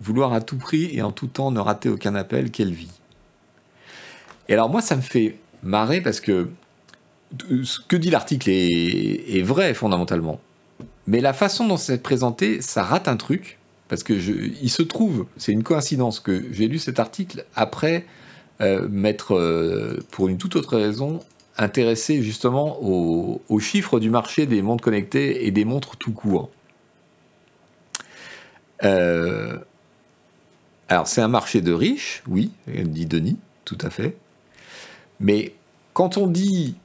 Vouloir 0.00 0.32
à 0.32 0.40
tout 0.40 0.56
prix 0.56 0.90
et 0.92 1.02
en 1.02 1.12
tout 1.12 1.28
temps 1.28 1.52
ne 1.52 1.60
rater 1.60 1.88
aucun 1.88 2.16
appel, 2.16 2.50
quelle 2.50 2.72
vie. 2.72 2.90
Et 4.48 4.54
alors 4.54 4.70
moi 4.70 4.82
ça 4.82 4.96
me 4.96 5.02
fait 5.02 5.38
marrer 5.62 6.00
parce 6.00 6.18
que 6.18 6.50
ce 7.62 7.78
que 7.78 7.94
dit 7.94 8.10
l'article 8.10 8.50
est 8.50 9.42
vrai 9.42 9.72
fondamentalement. 9.72 10.40
Mais 11.06 11.20
la 11.20 11.32
façon 11.32 11.68
dont 11.68 11.76
c'est 11.76 12.02
présenté, 12.02 12.60
ça 12.60 12.82
rate 12.82 13.06
un 13.06 13.16
truc 13.16 13.59
parce 13.90 14.04
que 14.04 14.12
il 14.12 14.70
se 14.70 14.82
trouve, 14.82 15.26
c'est 15.36 15.50
une 15.50 15.64
coïncidence 15.64 16.20
que 16.20 16.44
j'ai 16.52 16.68
lu 16.68 16.78
cet 16.78 17.00
article 17.00 17.44
après 17.56 18.06
euh, 18.60 18.86
m'être, 18.88 19.34
euh, 19.34 19.98
pour 20.12 20.28
une 20.28 20.38
toute 20.38 20.54
autre 20.54 20.78
raison, 20.78 21.18
intéressé 21.58 22.22
justement 22.22 22.78
aux, 22.80 23.58
chiffres 23.58 23.98
du 23.98 24.08
marché 24.08 24.46
des 24.46 24.62
montres 24.62 24.84
connectées 24.84 25.44
et 25.44 25.50
des 25.50 25.64
montres 25.64 25.96
tout 25.96 26.12
court. 26.12 26.50
Euh, 28.84 29.58
alors 30.88 31.08
c'est 31.08 31.20
un 31.20 31.28
marché 31.28 31.60
de 31.60 31.72
riches, 31.72 32.22
oui, 32.28 32.52
dit 32.68 33.06
Denis, 33.06 33.38
tout 33.64 33.78
à 33.80 33.90
fait. 33.90 34.16
Mais 35.18 35.52
quand 35.94 36.16
on 36.16 36.28
dit 36.28 36.76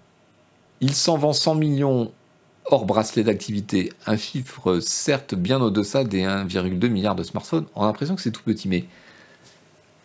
il 0.82 0.95
s'en 0.95 1.18
vend 1.19 1.34
100 1.34 1.53
millions 1.53 2.11
hors 2.65 2.85
bracelet 2.85 3.23
d'activité, 3.23 3.93
un 4.05 4.17
chiffre 4.17 4.79
certes 4.79 5.35
bien 5.35 5.61
au-deçà 5.61 6.03
des 6.03 6.23
1,2 6.23 6.89
milliard 6.89 7.15
de 7.15 7.23
smartphones, 7.23 7.65
on 7.75 7.83
a 7.83 7.85
l'impression 7.85 8.15
que 8.15 8.21
c'est 8.21 8.31
tout 8.31 8.43
petit. 8.43 8.67
Mais 8.67 8.85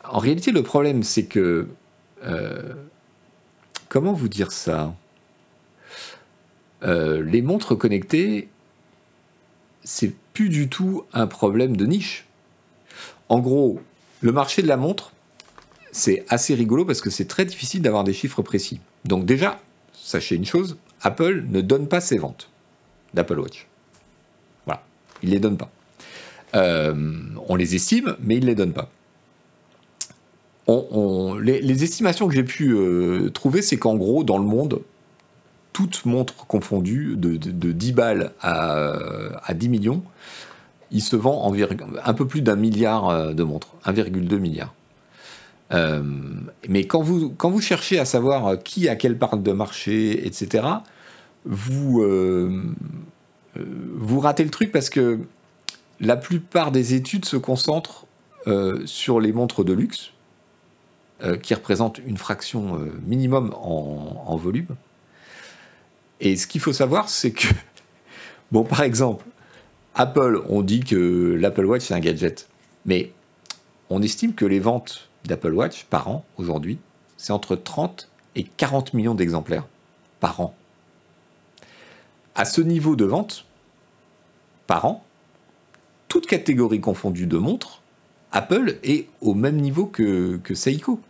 en 0.05 0.19
réalité, 0.19 0.53
le 0.53 0.63
problème, 0.63 1.03
c'est 1.03 1.25
que... 1.25 1.69
Euh, 2.25 2.75
comment 3.89 4.13
vous 4.13 4.29
dire 4.29 4.53
ça? 4.53 4.95
Euh, 6.83 7.23
Les 7.23 7.43
montres 7.43 7.77
connectées, 7.77 8.49
c'est 9.83 10.15
plus 10.35 10.49
du 10.49 10.69
tout 10.69 11.05
un 11.13 11.27
problème 11.27 11.77
de 11.77 11.87
niche. 11.87 12.27
En 13.29 13.39
gros, 13.39 13.81
le 14.21 14.33
marché 14.33 14.63
de 14.63 14.69
la 14.69 14.77
montre, 14.77 15.13
c'est 15.93 16.25
assez 16.29 16.55
rigolo 16.55 16.85
parce 16.85 17.01
que 17.01 17.11
c'est 17.11 17.25
très 17.25 17.45
difficile 17.45 17.83
d'avoir 17.83 18.05
des 18.05 18.13
chiffres 18.13 18.43
précis. 18.43 18.81
Donc 19.05 19.25
déjà, 19.25 19.61
sachez 19.93 20.37
une 20.37 20.45
chose, 20.45 20.77
Apple 21.03 21.45
ne 21.49 21.61
donne 21.61 21.89
pas 21.89 22.01
ses 22.01 22.19
ventes 22.19 22.51
d'Apple 23.15 23.39
Watch. 23.39 23.67
Voilà, 24.67 24.83
il 25.23 25.31
ne 25.31 25.35
les 25.35 25.41
donne 25.41 25.57
pas. 25.57 25.71
Euh, 26.55 26.95
on 27.49 27.57
les 27.57 27.75
estime, 27.75 28.17
mais 28.21 28.37
il 28.37 28.43
ne 28.43 28.47
les 28.47 28.55
donne 28.55 28.73
pas. 28.73 28.91
les, 30.69 31.85
estimations 31.85 32.29
que 32.29 32.35
j'ai 32.35 32.45
pu 32.45 32.73
euh, 32.73 33.31
trouver, 33.31 33.63
c'est 33.63 33.77
qu'en 33.77 33.97
gros, 33.97 34.25
dans 34.25 34.39
le 34.39 34.45
monde, 34.45 34.81
toutes 35.73 36.05
montres 36.05 36.47
confondues, 36.47 37.15
de, 37.17 37.37
10 37.37 37.93
balles 37.93 38.33
à, 38.41 38.95
à, 39.43 39.55
10 39.55 39.69
millions, 39.69 40.03
il 40.91 41.03
se 41.03 41.17
vend 41.17 41.53
un 42.05 42.15
peu 42.15 42.27
plus 42.27 42.43
d'un 42.43 42.57
milliard 42.57 43.09
euh, 43.09 43.33
de 43.33 43.43
montres, 43.43 43.75
1,2 43.85 44.37
milliard. 44.39 44.75
Mais 45.71 46.85
quand 46.87 47.03
vous, 47.03 47.31
quand 47.31 47.51
vous 47.51 47.61
cherchez 47.61 47.99
à 47.99 48.05
savoir 48.05 48.63
qui 48.63 48.89
a 48.89 48.97
quelle 48.97 49.19
part 49.19 49.37
de 49.37 49.53
marché, 49.53 50.27
etc., 50.27 50.81
vous, 51.45 52.03
euh, 52.03 52.63
euh, 53.57 53.65
vous 53.95 54.21
ratez 54.21 54.45
le 54.45 54.51
truc 54.51 54.73
parce 54.73 54.91
que 54.91 55.19
la 56.01 56.17
plupart 56.17 56.73
des 56.73 56.95
études 56.95 57.25
se 57.25 57.37
concentrent 57.37 58.07
euh, 58.47 58.85
sur 58.87 59.21
les 59.21 59.33
montres 59.33 59.65
de 59.65 59.73
luxe, 59.73 60.13
qui 61.43 61.53
représentent 61.53 62.01
une 62.07 62.17
fraction 62.17 62.81
minimum 63.07 63.53
en, 63.61 64.37
volume. 64.37 64.69
Et 66.19 66.35
ce 66.35 66.47
qu'il 66.47 66.63
faut 66.63 66.73
savoir, 66.73 67.11
c'est 67.11 67.33
que, 67.33 67.47
bon, 68.53 68.65
par 68.65 68.81
exemple, 68.81 69.27
Apple, 69.95 70.41
on 70.49 70.63
dit 70.63 70.81
que 70.81 71.37
l'Apple 71.39 71.67
Watch, 71.67 71.83
c'est 71.83 71.93
un 71.93 72.01
gadget. 72.01 72.49
Mais 72.87 73.13
on 73.91 74.01
estime 74.01 74.33
que 74.33 74.47
les 74.47 74.61
ventes 74.61 75.10
d'Apple 75.25 75.53
Watch 75.53 75.85
par 75.85 76.09
an, 76.09 76.25
aujourd'hui, 76.37 76.79
c'est 77.17 77.33
entre 77.33 77.57
30 77.57 78.09
et 78.37 78.45
40 78.45 78.95
millions 78.95 79.15
d'exemplaires 79.15 79.67
par 80.21 80.41
an 80.41 80.55
à 82.41 82.45
ce 82.47 82.61
niveau 82.61 82.97
de 82.97 83.05
vente, 83.05 83.45
par 84.67 84.87
an, 84.87 85.05
toute 86.09 86.27
catégorie 86.27 86.81
confondue 86.81 87.27
de 87.27 87.37
montres, 87.37 87.83
Apple 88.33 88.79
est 88.83 89.09
au 89.21 89.35
même 89.35 89.57
niveau 89.57 89.87
que, 89.87 90.41
Seiko. 90.55 91.01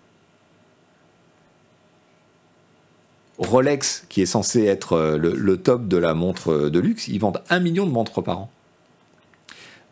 Rolex, 3.38 4.06
qui 4.08 4.22
est 4.22 4.26
censé 4.26 4.64
être 4.64 4.94
euh, 4.94 5.16
le, 5.16 5.56
top 5.56 5.86
de 5.88 5.96
la 5.96 6.12
montre 6.14 6.68
de 6.68 6.78
luxe, 6.78 7.06
ils 7.08 7.18
vendent 7.18 7.42
un 7.48 7.60
million 7.60 7.86
de 7.86 7.92
montres 7.92 8.22
par 8.22 8.40
an. 8.40 8.50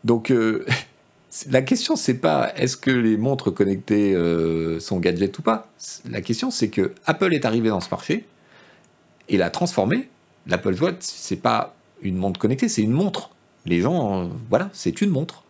Donc 0.05 0.31
euh, 0.31 0.67
la 1.51 1.63
question 1.63 1.97
c'est 1.97 2.15
pas 2.15 2.53
est-ce 2.57 2.77
que 2.77 2.91
les 2.91 3.17
montres 3.17 3.53
connectées 3.53 4.15
euh, 4.15 4.81
sont 4.81 4.99
gadgets 4.99 5.39
ou 5.39 5.43
pas. 5.43 5.71
La 6.11 6.21
question 6.21 6.51
c'est 6.51 6.69
que 6.69 6.95
Apple 7.07 7.35
est 7.35 7.45
arrivé 7.45 7.69
dans 7.69 7.81
ce 7.81 7.91
marché 7.91 8.25
et 9.29 9.37
l'a 9.37 9.51
transformé 9.51 10.09
l'Apple 10.49 10.75
Watch, 10.83 11.01
c'est 11.01 11.37
pas 11.37 11.77
une 12.03 12.17
montre 12.17 12.41
connectée, 12.41 12.69
c'est 12.69 12.83
une 12.83 12.93
montre. 12.93 13.31
Les 13.67 13.81
gens, 13.81 14.23
euh, 14.23 14.29
voilà, 14.49 14.71
c'est 14.73 15.01
une 15.01 15.11
montre. 15.11 15.45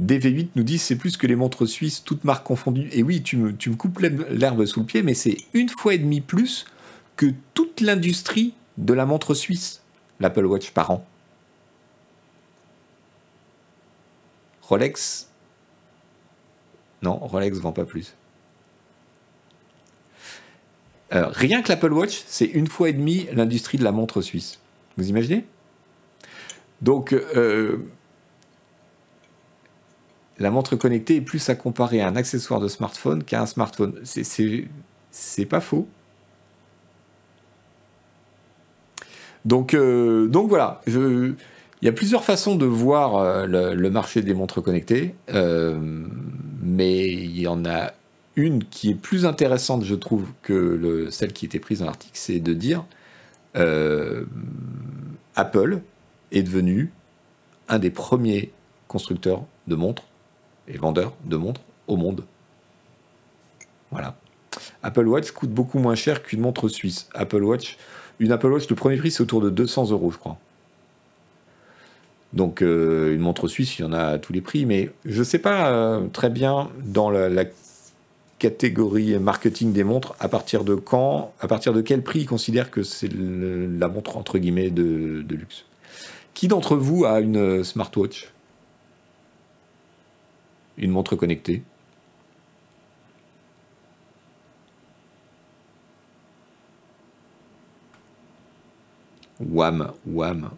DV8 0.00 0.48
nous 0.56 0.62
dit 0.62 0.78
c'est 0.78 0.96
plus 0.96 1.16
que 1.16 1.26
les 1.26 1.36
montres 1.36 1.68
suisses, 1.68 2.02
toutes 2.04 2.24
marques 2.24 2.46
confondues. 2.46 2.88
Et 2.92 3.02
oui, 3.02 3.22
tu 3.22 3.36
me, 3.36 3.54
tu 3.54 3.70
me 3.70 3.74
coupes 3.74 3.98
l'herbe 3.98 4.64
sous 4.64 4.80
le 4.80 4.86
pied, 4.86 5.02
mais 5.02 5.14
c'est 5.14 5.36
une 5.52 5.68
fois 5.68 5.94
et 5.94 5.98
demi 5.98 6.20
plus 6.20 6.64
que 7.16 7.26
toute 7.54 7.80
l'industrie 7.80 8.54
de 8.78 8.94
la 8.94 9.04
montre 9.04 9.34
suisse, 9.34 9.82
l'Apple 10.20 10.46
Watch 10.46 10.70
par 10.70 10.90
an. 10.90 11.04
Rolex? 14.72 15.28
Non, 17.02 17.18
Rolex 17.18 17.58
vend 17.58 17.72
pas 17.72 17.84
plus. 17.84 18.14
Euh, 21.12 21.26
rien 21.28 21.60
que 21.60 21.68
l'Apple 21.68 21.92
Watch, 21.92 22.22
c'est 22.26 22.46
une 22.46 22.66
fois 22.66 22.88
et 22.88 22.94
demie 22.94 23.28
l'industrie 23.34 23.76
de 23.76 23.84
la 23.84 23.92
montre 23.92 24.22
suisse. 24.22 24.60
Vous 24.96 25.10
imaginez? 25.10 25.44
Donc, 26.80 27.12
euh, 27.12 27.86
la 30.38 30.50
montre 30.50 30.74
connectée 30.76 31.16
est 31.16 31.20
plus 31.20 31.50
à 31.50 31.54
comparer 31.54 32.00
à 32.00 32.08
un 32.08 32.16
accessoire 32.16 32.58
de 32.58 32.68
smartphone 32.68 33.24
qu'à 33.24 33.42
un 33.42 33.46
smartphone. 33.46 34.00
C'est 34.04 35.46
pas 35.46 35.60
faux. 35.60 35.86
Donc, 39.44 39.74
euh, 39.74 40.28
donc 40.28 40.48
voilà, 40.48 40.80
il 41.82 41.86
y 41.86 41.88
a 41.88 41.92
plusieurs 41.92 42.24
façons 42.24 42.54
de 42.54 42.64
voir 42.64 43.16
euh, 43.16 43.74
le, 43.74 43.90
marché 43.90 44.22
des 44.22 44.32
montres 44.32 44.62
connectées, 44.62 45.14
mais 46.62 47.10
il 47.10 47.38
y 47.38 47.48
en 47.48 47.66
a 47.66 47.92
une 48.36 48.64
qui 48.64 48.90
est 48.90 48.94
plus 48.94 49.26
intéressante, 49.26 49.84
je 49.84 49.94
trouve, 49.94 50.26
que 50.42 51.08
celle 51.10 51.32
qui 51.32 51.44
était 51.44 51.58
prise 51.58 51.80
dans 51.80 51.86
l'article, 51.86 52.14
c'est 52.14 52.40
de 52.40 52.54
dire 52.54 52.84
Apple 55.34 55.80
est 56.30 56.42
devenu 56.42 56.92
un 57.68 57.78
des 57.78 57.90
premiers 57.90 58.52
constructeurs 58.88 59.44
de 59.66 59.74
montres 59.74 60.04
et 60.68 60.76
vendeurs 60.76 61.14
de 61.24 61.36
montres 61.36 61.62
au 61.88 61.96
monde. 61.96 62.24
Voilà. 63.90 64.16
Apple 64.82 65.06
Watch 65.06 65.30
coûte 65.32 65.50
beaucoup 65.50 65.78
moins 65.78 65.94
cher 65.94 66.22
qu'une 66.22 66.40
montre 66.40 66.68
suisse. 66.68 67.08
Apple 67.14 67.42
Watch, 67.42 67.76
une 68.18 68.32
Apple 68.32 68.48
Watch, 68.48 68.68
le 68.68 68.76
premier 68.76 68.96
prix, 68.96 69.10
c'est 69.10 69.22
autour 69.22 69.40
de 69.40 69.50
200 69.50 69.90
euros, 69.90 70.10
je 70.10 70.18
crois. 70.18 70.38
Donc, 72.32 72.62
euh, 72.62 73.14
une 73.14 73.20
montre 73.20 73.46
suisse, 73.46 73.78
il 73.78 73.82
y 73.82 73.84
en 73.84 73.92
a 73.92 74.04
à 74.04 74.18
tous 74.18 74.32
les 74.32 74.40
prix, 74.40 74.64
mais 74.64 74.90
je 75.04 75.18
ne 75.18 75.24
sais 75.24 75.38
pas 75.38 75.68
euh, 75.68 76.06
très 76.08 76.30
bien 76.30 76.70
dans 76.84 77.10
la, 77.10 77.44
catégorie 78.38 79.16
marketing 79.20 79.72
des 79.72 79.84
montres, 79.84 80.16
à 80.18 80.28
partir 80.28 80.64
de 80.64 80.74
quand, 80.74 81.32
à 81.38 81.46
partir 81.46 81.72
de 81.72 81.80
quel 81.80 82.02
prix 82.02 82.22
ils 82.22 82.26
considèrent 82.26 82.72
que 82.72 82.82
c'est 82.82 83.08
la 83.08 83.86
montre 83.86 84.16
entre 84.16 84.36
guillemets 84.38 84.70
de, 84.70 85.24
luxe. 85.30 85.64
Qui 86.34 86.48
d'entre 86.48 86.74
vous 86.74 87.04
a 87.04 87.20
une 87.20 87.62
smartwatch? 87.62 88.32
Une 90.76 90.90
montre 90.90 91.14
connectée? 91.14 91.62
Wham, 99.38 99.92
wham. 100.04 100.50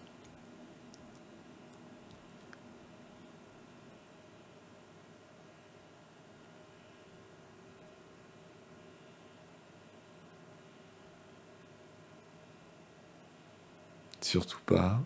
Surtout 14.35 14.59
pas. 14.67 15.01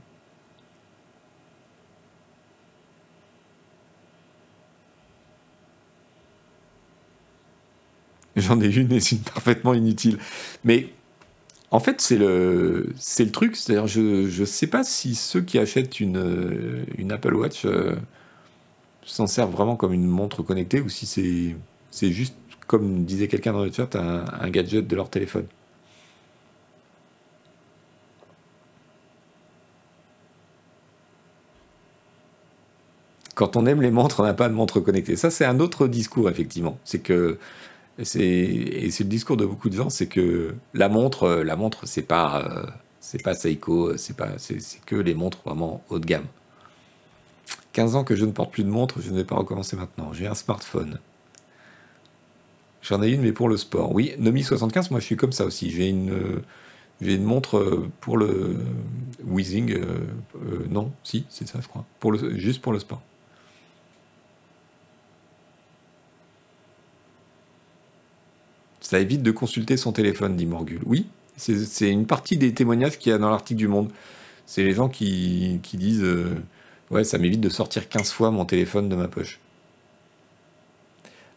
J'en 8.36 8.58
ai 8.62 8.74
une 8.74 8.90
et 8.92 9.00
c'est 9.00 9.22
parfaitement 9.22 9.74
inutile. 9.74 10.18
Mais 10.64 10.88
en 11.70 11.78
fait, 11.80 12.00
c'est 12.00 12.16
le, 12.16 12.94
c'est 12.96 13.26
le 13.26 13.32
truc. 13.32 13.54
C'est-à-dire, 13.54 13.86
je 13.86 14.40
ne 14.40 14.44
sais 14.46 14.66
pas 14.66 14.82
si 14.82 15.14
ceux 15.14 15.42
qui 15.42 15.58
achètent 15.58 16.00
une, 16.00 16.86
Apple 17.10 17.34
Watch 17.34 17.66
euh, 17.66 17.96
s'en 19.04 19.26
servent 19.26 19.52
vraiment 19.52 19.76
comme 19.76 19.92
une 19.92 20.06
montre 20.06 20.42
connectée 20.42 20.80
ou 20.80 20.88
si 20.88 21.04
c'est, 21.04 21.54
c'est 21.90 22.12
juste, 22.12 22.34
comme 22.66 23.04
disait 23.04 23.28
quelqu'un 23.28 23.52
dans 23.52 23.64
le 23.64 23.72
chat, 23.72 23.94
un 23.94 24.50
gadget 24.50 24.86
de 24.86 24.96
leur 24.96 25.10
téléphone. 25.10 25.46
Quand 33.38 33.56
on 33.56 33.66
aime 33.66 33.82
les 33.82 33.92
montres, 33.92 34.18
on 34.18 34.24
n'a 34.24 34.34
pas 34.34 34.48
de 34.48 34.54
montre 34.54 34.80
connectée. 34.80 35.14
Ça, 35.14 35.30
c'est 35.30 35.44
un 35.44 35.60
autre 35.60 35.86
discours, 35.86 36.28
effectivement. 36.28 36.76
C'est 36.82 36.98
que 36.98 37.38
et 38.00 38.04
c'est 38.90 39.04
le 39.04 39.08
discours 39.08 39.36
de 39.36 39.46
beaucoup 39.46 39.68
de 39.68 39.76
gens, 39.76 39.90
c'est 39.90 40.08
que 40.08 40.56
la 40.74 40.88
montre, 40.88 41.22
euh, 41.22 41.44
la 41.44 41.54
montre, 41.54 41.86
c'est 41.86 42.02
pas 42.02 42.42
euh, 42.42 42.66
c'est 42.98 43.22
pas 43.22 43.34
Seiko, 43.34 43.96
c'est 43.96 44.16
pas 44.16 44.38
c'est 44.38 44.58
que 44.86 44.96
les 44.96 45.14
montres 45.14 45.38
vraiment 45.44 45.84
haut 45.88 46.00
de 46.00 46.06
gamme. 46.06 46.26
15 47.74 47.94
ans 47.94 48.02
que 48.02 48.16
je 48.16 48.24
ne 48.24 48.32
porte 48.32 48.50
plus 48.50 48.64
de 48.64 48.70
montre, 48.70 49.00
je 49.00 49.12
ne 49.12 49.16
vais 49.16 49.24
pas 49.24 49.36
recommencer 49.36 49.76
maintenant. 49.76 50.12
J'ai 50.12 50.26
un 50.26 50.34
smartphone. 50.34 50.98
J'en 52.82 53.00
ai 53.04 53.10
une, 53.10 53.20
mais 53.20 53.32
pour 53.32 53.48
le 53.48 53.56
sport. 53.56 53.92
Oui, 53.94 54.14
Nomi 54.18 54.42
75, 54.42 54.90
moi 54.90 54.98
je 54.98 55.04
suis 55.04 55.16
comme 55.16 55.32
ça 55.32 55.44
aussi. 55.44 55.70
J'ai 55.70 55.88
une, 55.88 56.42
j'ai 57.00 57.14
une 57.14 57.24
montre 57.24 57.86
pour 58.00 58.16
le 58.16 58.56
Weezing. 59.24 59.78
non, 60.70 60.90
si, 61.04 61.24
c'est 61.28 61.46
ça, 61.46 61.60
je 61.62 61.68
crois. 61.68 61.84
Juste 62.34 62.62
pour 62.62 62.72
le 62.72 62.80
sport. 62.80 63.00
Ça 68.88 68.98
évite 68.98 69.22
de 69.22 69.32
consulter 69.32 69.76
son 69.76 69.92
téléphone, 69.92 70.34
dit 70.34 70.46
Morgul. 70.46 70.80
Oui, 70.86 71.08
c'est 71.36 71.90
une 71.90 72.06
partie 72.06 72.38
des 72.38 72.54
témoignages 72.54 72.98
qu'il 72.98 73.12
y 73.12 73.14
a 73.14 73.18
dans 73.18 73.28
l'article 73.28 73.58
du 73.58 73.68
Monde. 73.68 73.90
C'est 74.46 74.64
les 74.64 74.72
gens 74.72 74.88
qui, 74.88 75.60
disent 75.74 76.02
euh, 76.02 76.34
Ouais, 76.90 77.04
ça 77.04 77.18
m'évite 77.18 77.42
de 77.42 77.50
sortir 77.50 77.90
15 77.90 78.10
fois 78.10 78.30
mon 78.30 78.46
téléphone 78.46 78.88
de 78.88 78.96
ma 78.96 79.06
poche. 79.06 79.40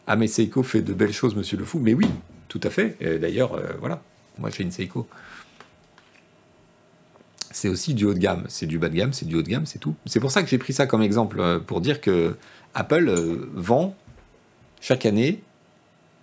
Ah, 0.06 0.16
mais 0.16 0.28
Seiko 0.28 0.62
fait 0.62 0.80
de 0.80 0.94
belles 0.94 1.12
choses, 1.12 1.36
monsieur 1.36 1.58
le 1.58 1.66
fou. 1.66 1.78
Mais 1.78 1.92
oui, 1.92 2.06
tout 2.48 2.60
à 2.62 2.70
fait. 2.70 2.96
D'ailleurs, 3.20 3.52
euh, 3.52 3.74
voilà, 3.80 4.02
moi 4.38 4.48
j'ai 4.48 4.62
une 4.62 4.72
Seiko. 4.72 5.06
C'est 7.50 7.68
aussi 7.68 7.92
du 7.92 8.06
haut 8.06 8.14
de 8.14 8.18
gamme. 8.18 8.46
C'est 8.48 8.64
du 8.64 8.78
bas 8.78 8.88
de 8.88 8.96
gamme, 8.96 9.12
c'est 9.12 9.26
du 9.26 9.34
haut 9.34 9.42
de 9.42 9.50
gamme, 9.50 9.66
c'est 9.66 9.78
tout. 9.78 9.94
C'est 10.06 10.20
pour 10.20 10.30
ça 10.30 10.42
que 10.42 10.48
j'ai 10.48 10.56
pris 10.56 10.72
ça 10.72 10.86
comme 10.86 11.02
exemple, 11.02 11.38
euh, 11.38 11.58
pour 11.58 11.82
dire 11.82 12.00
que 12.00 12.34
Apple 12.72 13.10
vend 13.52 13.94
chaque 14.80 15.04
année 15.04 15.42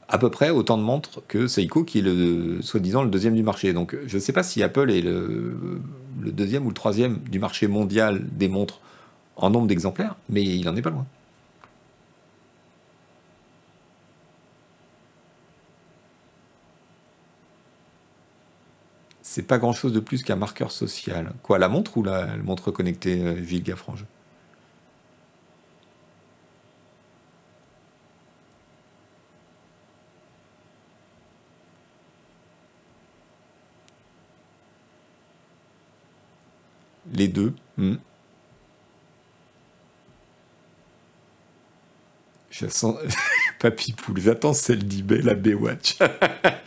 à 0.10 0.18
peu 0.18 0.32
près 0.32 0.50
autant 0.50 0.78
de 0.78 0.84
montres 0.84 1.22
que 1.28 1.48
Seiko, 1.48 1.84
qui 1.84 2.00
est 2.00 2.02
le 2.02 2.62
soi-disant 2.62 3.04
le 3.04 3.10
deuxième 3.10 3.36
du 3.36 3.44
marché. 3.44 3.74
Donc 3.74 3.96
je 4.08 4.16
ne 4.16 4.20
sais 4.22 4.34
pas 4.34 4.44
si 4.44 4.64
Apple 4.64 4.90
est 4.92 5.02
le, 5.02 5.82
deuxième 6.18 6.66
ou 6.66 6.70
le 6.70 6.74
troisième 6.76 7.20
du 7.20 7.40
marché 7.40 7.68
mondial 7.68 8.26
des 8.32 8.50
montres 8.50 8.82
en 9.36 9.52
nombre 9.52 9.68
d'exemplaires, 9.68 10.16
mais 10.30 10.44
il 10.44 10.66
n'en 10.66 10.76
est 10.76 10.82
pas 10.82 10.90
loin. 10.90 11.06
C'est 19.22 19.44
pas 19.44 19.60
grand 19.60 19.74
chose 19.74 19.94
de 19.94 20.00
plus 20.00 20.24
qu'un 20.24 20.36
marqueur 20.36 20.72
social. 20.72 21.34
Quoi, 21.44 21.60
la 21.60 21.70
montre 21.70 21.98
ou 21.98 22.04
la, 22.04 22.36
montre 22.38 22.72
connectée, 22.72 23.22
euh, 23.22 23.44
Gilles 23.44 23.62
Gaffrange 23.62 24.06
Les 37.20 37.28
deux. 37.28 37.54
Hmm. 37.78 37.96
Je 42.50 42.68
sens... 42.68 42.96
Papy 43.60 43.92
Poule, 43.92 44.22
j'attends 44.22 44.54
celle 44.54 44.88
d'eBay, 44.88 45.22
la 45.22 45.36
Baywatch. 45.36 45.98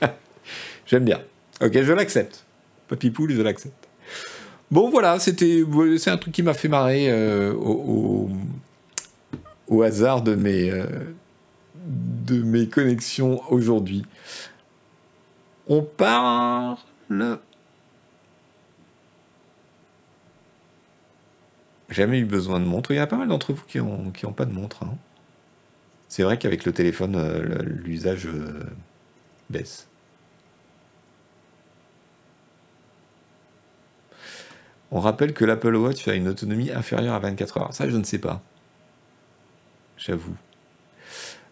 J'aime 0.87 1.07
bien. 1.07 1.23
Ok, 1.63 1.73
je 1.73 1.93
l'accepte. 1.95 2.45
Papy 2.87 3.11
Poule, 3.11 3.33
je 3.33 3.41
l'accepte. 3.41 3.89
Bon, 4.71 4.91
voilà, 4.91 5.19
c'était, 5.19 5.65
c'est 5.97 6.11
un 6.11 6.19
truc 6.19 6.35
qui 6.35 6.43
m'a 6.43 6.53
fait 6.53 6.69
marrer 6.69 7.11
euh, 7.11 7.55
au, 7.55 8.29
hasard 9.83 10.21
de 10.21 10.35
mes, 10.35 10.71
euh, 10.71 10.85
de 11.87 12.43
mes 12.43 12.69
connexions 12.69 13.41
aujourd'hui. 13.51 14.05
On 15.67 15.81
parle 15.81 16.77
jamais 21.93 22.19
eu 22.19 22.25
besoin 22.25 22.61
de 22.61 22.65
montre. 22.65 22.91
Il 22.91 22.97
y 22.97 22.99
a 22.99 23.07
pas 23.07 23.17
mal 23.17 23.29
d'entre 23.29 23.53
vous 23.53 23.65
qui 23.67 23.79
n'ont 23.79 24.11
qui 24.11 24.27
ont 24.27 24.33
pas 24.33 24.45
de 24.45 24.53
montre. 24.53 24.83
Hein. 24.85 24.97
C'est 26.13 26.25
vrai 26.25 26.39
qu'avec 26.39 26.67
le 26.67 26.73
téléphone, 26.73 27.17
euh, 27.17 27.63
l'usage 27.63 28.27
euh, 28.27 28.65
baisse. 29.49 29.89
On 34.91 35.01
rappelle 35.01 35.33
que 35.33 35.47
l'Apple 35.47 35.75
Watch 35.75 36.07
a 36.09 36.15
une 36.15 36.29
autonomie 36.29 36.71
inférieure 36.71 37.15
à 37.15 37.19
24 37.19 37.57
heures. 37.57 37.73
Ça, 37.73 37.89
je 37.89 37.97
ne 37.97 38.05
sais 38.05 38.19
pas. 38.19 38.43
J'avoue. 39.97 40.37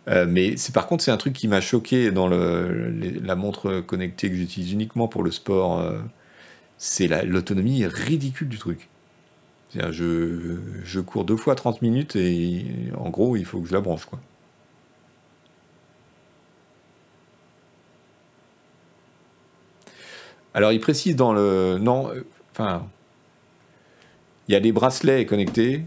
Euh, 0.09 0.27
mais 0.29 0.57
par 0.75 0.87
contre, 0.87 1.05
c'est 1.05 1.11
un 1.11 1.17
truc 1.17 1.33
qui 1.33 1.49
m'a 1.49 1.63
choqué 1.63 2.11
dans 2.11 2.29
la 2.29 3.37
montre 3.37 3.81
connectée 3.81 4.29
que 4.29 4.37
j'utilise 4.37 4.73
uniquement 4.73 5.09
pour 5.09 5.23
le 5.23 5.31
sport. 5.31 5.83
c'est 6.77 7.09
l'autonomie 7.25 7.87
ridicule 7.87 8.49
du 8.51 8.59
truc. 8.59 8.91
Je, 9.75 11.01
cours 11.01 11.25
deux 11.25 11.37
fois 11.37 11.55
30 11.55 11.83
minutes 11.83 12.17
et 12.17 12.65
en 12.97 13.11
gros, 13.11 13.37
il 13.37 13.45
faut 13.45 13.61
que 13.61 13.69
je 13.69 13.73
la 13.73 13.81
branche. 13.81 14.05
Quoi. 14.05 14.19
Alors, 20.55 20.73
il 20.73 20.81
précise 20.81 21.15
dans 21.15 21.33
le. 21.33 21.79
Non, 21.81 22.11
enfin. 22.53 22.87
Il 24.49 24.53
y 24.53 24.57
a 24.57 24.61
des 24.61 24.73
bracelets 24.73 25.27
connectés 25.27 25.85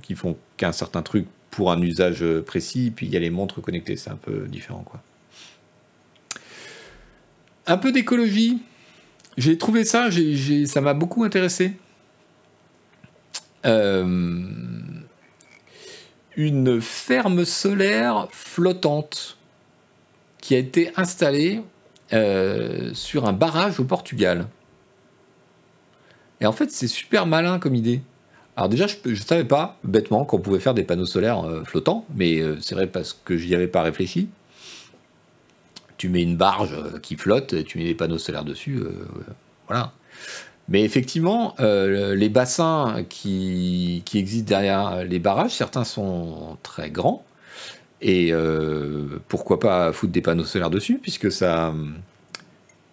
qui 0.00 0.14
font 0.14 0.38
qu'un 0.56 0.72
certain 0.72 1.02
truc 1.02 1.26
pour 1.50 1.70
un 1.70 1.82
usage 1.82 2.24
précis, 2.46 2.90
puis 2.94 3.06
il 3.06 3.12
y 3.12 3.16
a 3.16 3.20
les 3.20 3.28
montres 3.28 3.60
connectées, 3.60 3.96
c'est 3.96 4.08
un 4.08 4.16
peu 4.16 4.46
différent 4.48 4.82
quoi. 4.82 5.02
Un 7.66 7.76
peu 7.76 7.92
d'écologie. 7.92 8.62
J'ai 9.36 9.58
trouvé 9.58 9.84
ça, 9.84 10.08
ça 10.66 10.80
m'a 10.80 10.94
beaucoup 10.94 11.24
intéressé. 11.24 11.72
Euh, 13.66 14.04
une 16.36 16.80
ferme 16.80 17.44
solaire 17.44 18.28
flottante 18.30 19.36
qui 20.38 20.54
a 20.54 20.58
été 20.58 20.90
installée 20.96 21.60
euh, 22.12 22.94
sur 22.94 23.28
un 23.28 23.32
barrage 23.32 23.78
au 23.78 23.84
Portugal. 23.84 24.46
Et 26.40 26.46
en 26.46 26.52
fait, 26.52 26.70
c'est 26.70 26.86
super 26.86 27.26
malin 27.26 27.58
comme 27.58 27.74
idée. 27.74 28.00
Alors 28.56 28.70
déjà, 28.70 28.86
je 28.86 29.10
ne 29.10 29.14
savais 29.14 29.44
pas, 29.44 29.78
bêtement, 29.84 30.24
qu'on 30.24 30.38
pouvait 30.38 30.60
faire 30.60 30.72
des 30.74 30.84
panneaux 30.84 31.04
solaires 31.04 31.44
euh, 31.44 31.64
flottants, 31.64 32.06
mais 32.14 32.42
c'est 32.60 32.74
vrai 32.74 32.86
parce 32.86 33.12
que 33.12 33.36
j'y 33.36 33.54
avais 33.54 33.68
pas 33.68 33.82
réfléchi 33.82 34.28
tu 35.96 36.08
mets 36.08 36.22
une 36.22 36.38
barge 36.38 36.74
qui 37.02 37.14
flotte, 37.14 37.52
et 37.52 37.62
tu 37.62 37.76
mets 37.76 37.84
des 37.84 37.94
panneaux 37.94 38.16
solaires 38.16 38.44
dessus, 38.44 38.80
voilà. 39.66 39.92
Mais 40.70 40.82
effectivement, 40.82 41.54
euh, 41.60 42.14
les 42.14 42.28
bassins 42.28 43.04
qui, 43.08 44.02
existent 44.14 44.48
derrière 44.48 45.04
les 45.04 45.18
barrages, 45.18 45.52
certains 45.52 45.84
sont 45.84 46.56
très 46.62 46.90
grands. 46.90 47.24
Et 48.02 48.32
pourquoi 49.28 49.60
pas 49.60 49.92
foutre 49.92 50.12
des 50.12 50.22
panneaux 50.22 50.44
solaires 50.44 50.70
dessus, 50.70 50.98
puisque 50.98 51.30
ça 51.30 51.74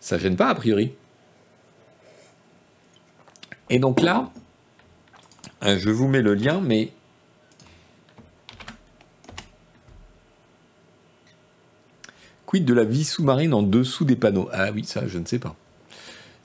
ça 0.02 0.18
gêne 0.18 0.36
pas 0.36 0.50
a 0.50 0.56
priori. 0.56 0.94
Et 3.70 3.80
donc 3.80 4.02
là, 4.02 4.32
je 5.62 5.90
vous 5.90 6.08
mets 6.08 6.22
le 6.22 6.34
lien, 6.34 6.62
mais 6.62 6.92
Quid 12.48 12.64
de 12.64 12.74
la 12.74 12.86
vie 12.86 13.04
sous-marine 13.04 13.54
en 13.54 13.62
dessous 13.62 14.06
des 14.06 14.16
panneaux? 14.16 14.48
Ah 14.54 14.72
oui, 14.74 14.86
ça, 14.86 15.06
je 15.06 15.20
ne 15.20 15.26
sais 15.26 15.38
pas. 15.38 15.54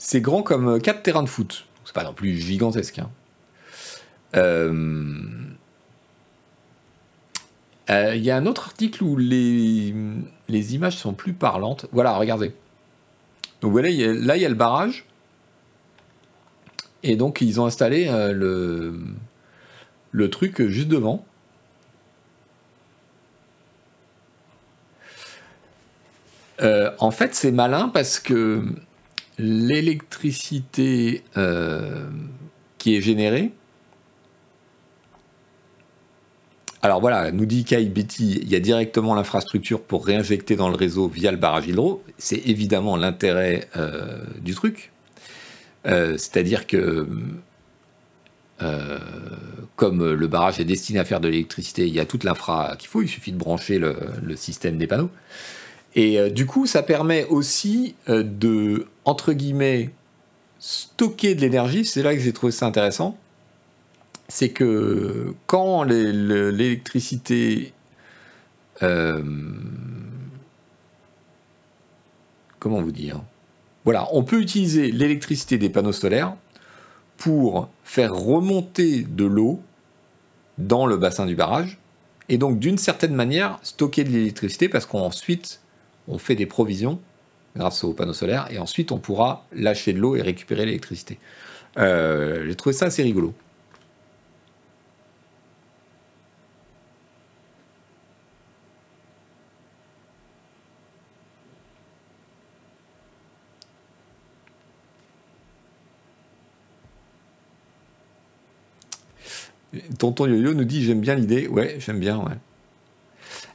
C'est 0.04 0.20
grand 0.20 0.42
comme 0.42 0.80
4 0.80 0.96
euh, 0.96 1.00
terrains 1.00 1.22
de 1.22 1.28
foot. 1.28 1.64
C'est 1.84 1.94
pas 1.94 2.02
non 2.02 2.12
plus 2.12 2.36
gigantesque. 2.36 2.98
Hein. 2.98 3.08
Euh, 4.34 5.14
euh, 7.88 8.16
il 8.16 8.24
y 8.24 8.32
a 8.32 8.36
un 8.36 8.46
autre 8.46 8.64
article 8.66 9.04
où 9.04 9.16
les, 9.16 9.94
les, 10.48 10.74
images 10.74 10.96
sont 10.96 11.14
plus 11.14 11.34
parlantes. 11.34 11.86
Voilà, 11.92 12.16
regardez. 12.16 12.52
Donc 13.60 13.70
voilà, 13.70 13.90
là, 13.90 14.36
il 14.36 14.42
y 14.42 14.44
a 14.44 14.48
le 14.48 14.56
barrage. 14.56 15.06
Et 17.04 17.14
donc, 17.14 17.40
ils 17.40 17.60
ont 17.60 17.66
installé 17.66 18.06
le, 18.34 18.98
le 20.10 20.30
truc 20.30 20.66
juste 20.66 20.88
devant. 20.88 21.24
En 26.60 27.10
fait, 27.12 27.36
c'est 27.36 27.52
malin 27.52 27.88
parce 27.88 28.18
que 28.18 28.64
l'électricité 29.38 31.22
euh, 31.36 32.08
qui 32.78 32.96
est 32.96 33.00
générée. 33.00 33.52
Alors 36.82 37.00
voilà, 37.00 37.30
nous 37.30 37.46
dit 37.46 37.64
Kai 37.64 37.84
Betty, 37.86 38.40
il 38.42 38.48
y 38.48 38.56
a 38.56 38.60
directement 38.60 39.14
l'infrastructure 39.14 39.82
pour 39.82 40.04
réinjecter 40.04 40.56
dans 40.56 40.68
le 40.68 40.74
réseau 40.74 41.08
via 41.08 41.30
le 41.30 41.36
barrage 41.36 41.68
hydro. 41.68 42.02
C'est 42.18 42.48
évidemment 42.48 42.96
l'intérêt 42.96 43.68
euh, 43.76 44.24
du 44.40 44.54
truc. 44.54 44.90
C'est-à-dire 45.84 46.68
que 46.68 47.08
comme 49.74 50.12
le 50.12 50.26
barrage 50.28 50.60
est 50.60 50.64
destiné 50.64 51.00
à 51.00 51.04
faire 51.04 51.18
de 51.18 51.26
l'électricité, 51.26 51.88
il 51.88 51.92
y 51.92 51.98
a 51.98 52.04
toute 52.04 52.22
l'infra 52.22 52.76
qu'il 52.78 52.88
faut, 52.88 53.02
il 53.02 53.08
suffit 53.08 53.32
de 53.32 53.36
brancher 53.36 53.80
le 53.80 54.36
système 54.36 54.78
des 54.78 54.86
panneaux. 54.86 55.10
Et 55.94 56.18
euh, 56.18 56.30
du 56.30 56.46
coup, 56.46 56.66
ça 56.66 56.82
permet 56.82 57.26
aussi 57.26 57.94
euh, 58.08 58.22
de, 58.22 58.86
entre 59.04 59.32
guillemets, 59.32 59.90
stocker 60.58 61.34
de 61.34 61.40
l'énergie. 61.40 61.84
C'est 61.84 62.02
là 62.02 62.14
que 62.14 62.20
j'ai 62.20 62.32
trouvé 62.32 62.52
ça 62.52 62.66
intéressant. 62.66 63.18
C'est 64.28 64.50
que 64.50 65.34
quand 65.46 65.82
l'électricité... 65.82 67.72
Euh, 68.82 69.22
comment 72.58 72.80
vous 72.80 72.92
dire? 72.92 73.20
Voilà, 73.84 74.08
on 74.12 74.22
peut 74.22 74.40
utiliser 74.40 74.90
l'électricité 74.92 75.58
des 75.58 75.68
panneaux 75.68 75.92
solaires 75.92 76.36
pour 77.16 77.68
faire 77.84 78.14
remonter 78.14 79.02
de 79.02 79.24
l'eau 79.24 79.60
dans 80.58 80.86
le 80.86 80.96
bassin 80.96 81.26
du 81.26 81.34
barrage 81.34 81.78
et 82.28 82.38
donc 82.38 82.58
d'une 82.58 82.78
certaine 82.78 83.14
manière 83.14 83.58
stocker 83.62 84.04
de 84.04 84.10
l'électricité 84.10 84.68
parce 84.68 84.86
qu'ensuite 84.86 85.61
on 86.08 86.18
fait 86.18 86.34
des 86.34 86.46
provisions 86.46 87.00
grâce 87.56 87.84
aux 87.84 87.92
panneaux 87.92 88.12
solaires, 88.14 88.48
et 88.50 88.58
ensuite 88.58 88.92
on 88.92 88.98
pourra 88.98 89.44
lâcher 89.52 89.92
de 89.92 89.98
l'eau 89.98 90.16
et 90.16 90.22
récupérer 90.22 90.64
l'électricité. 90.66 91.18
Euh, 91.78 92.46
j'ai 92.46 92.54
trouvé 92.54 92.72
ça 92.74 92.86
assez 92.86 93.02
rigolo. 93.02 93.34
Tonton 109.98 110.26
Yo-Yo 110.26 110.52
nous 110.54 110.64
dit 110.64 110.84
j'aime 110.84 111.00
bien 111.00 111.14
l'idée. 111.14 111.48
Ouais, 111.48 111.76
j'aime 111.78 111.98
bien, 111.98 112.18
ouais. 112.18 112.36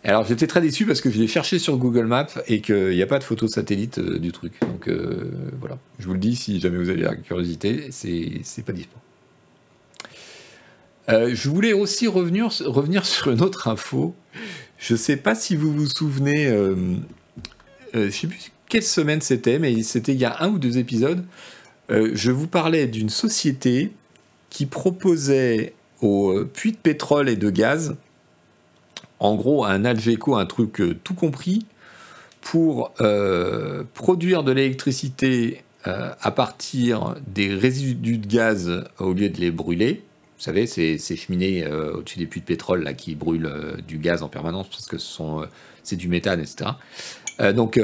Alors 0.07 0.23
j'étais 0.23 0.47
très 0.47 0.61
déçu 0.61 0.85
parce 0.85 1.01
que 1.01 1.11
je 1.11 1.19
l'ai 1.19 1.27
cherché 1.27 1.59
sur 1.59 1.75
Google 1.75 2.05
Maps 2.05 2.27
et 2.47 2.61
qu'il 2.61 2.91
n'y 2.91 3.01
a 3.01 3.07
pas 3.07 3.19
de 3.19 3.25
photo 3.25 3.45
satellite 3.49 3.97
euh, 3.97 4.19
du 4.19 4.31
truc. 4.31 4.53
Donc 4.61 4.87
euh, 4.87 5.29
voilà, 5.59 5.77
je 5.99 6.07
vous 6.07 6.13
le 6.13 6.19
dis 6.19 6.37
si 6.37 6.61
jamais 6.61 6.77
vous 6.77 6.89
avez 6.89 7.01
la 7.01 7.13
curiosité, 7.17 7.89
c'est 7.91 8.63
pas 8.65 8.71
dispo. 8.71 8.95
Euh, 11.09 11.31
je 11.33 11.49
voulais 11.49 11.73
aussi 11.73 12.07
revenir, 12.07 12.47
revenir 12.65 13.05
sur 13.05 13.31
une 13.31 13.41
autre 13.41 13.67
info. 13.67 14.15
Je 14.77 14.93
ne 14.93 14.97
sais 14.97 15.17
pas 15.17 15.35
si 15.35 15.57
vous 15.57 15.73
vous 15.73 15.87
souvenez, 15.87 16.45
je 17.93 17.99
ne 17.99 18.09
sais 18.09 18.27
plus 18.27 18.51
quelle 18.69 18.83
semaine 18.83 19.19
c'était, 19.19 19.59
mais 19.59 19.81
c'était 19.83 20.13
il 20.13 20.19
y 20.19 20.25
a 20.25 20.41
un 20.41 20.49
ou 20.49 20.57
deux 20.57 20.77
épisodes. 20.77 21.25
je 21.89 22.31
vous 22.31 22.47
parlais 22.47 22.87
d'une 22.87 23.09
société 23.09 23.91
qui 24.49 24.67
proposait 24.67 25.73
aux 25.99 26.45
puits 26.45 26.71
de 26.71 26.77
pétrole 26.77 27.27
et 27.27 27.35
de 27.35 27.49
gaz 27.49 27.97
en 29.19 29.35
gros 29.35 29.65
un 29.65 29.85
Algeco, 29.85 30.35
un 30.35 30.45
truc 30.45 30.81
euh, 30.81 30.95
tout 31.03 31.13
compris, 31.13 31.65
pour 32.41 32.91
euh, 33.01 33.83
produire 33.93 34.43
de 34.43 34.51
l'électricité 34.51 35.63
euh, 35.87 36.11
à 36.21 36.31
partir 36.31 37.15
des 37.27 37.53
résidus 37.53 38.17
de 38.17 38.27
gaz 38.27 38.85
au 38.99 39.13
lieu 39.13 39.29
de 39.29 39.39
les 39.39 39.51
brûler. 39.51 40.03
Vous 40.37 40.43
savez, 40.43 40.67
ces, 40.67 40.97
cheminées 40.97 41.67
au-dessus 41.67 42.19
des 42.19 42.27
puits 42.27 42.41
de 42.41 42.45
pétrole 42.45 42.95
qui 42.95 43.15
brûlent 43.15 43.51
du 43.87 43.97
gaz 43.97 44.21
en 44.21 44.27
permanence 44.27 44.67
parce 44.69 44.85
que 44.85 44.97
c'est 45.81 45.95
du 45.95 46.09
méthane, 46.09 46.39
etc. 46.39 46.73
donc, 47.55 47.81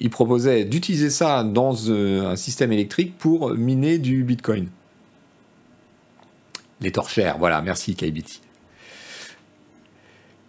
il 0.00 0.08
proposait 0.08 0.64
d'utiliser 0.64 1.10
ça 1.10 1.44
dans 1.44 1.92
un 1.92 2.36
système 2.36 2.72
électrique 2.72 3.18
pour 3.18 3.50
miner 3.50 3.98
du 3.98 4.24
Bitcoin. 4.24 4.68
Les 6.80 6.90
torchères, 6.90 7.36
voilà, 7.36 7.60
merci 7.60 7.94
KBT 7.94 8.41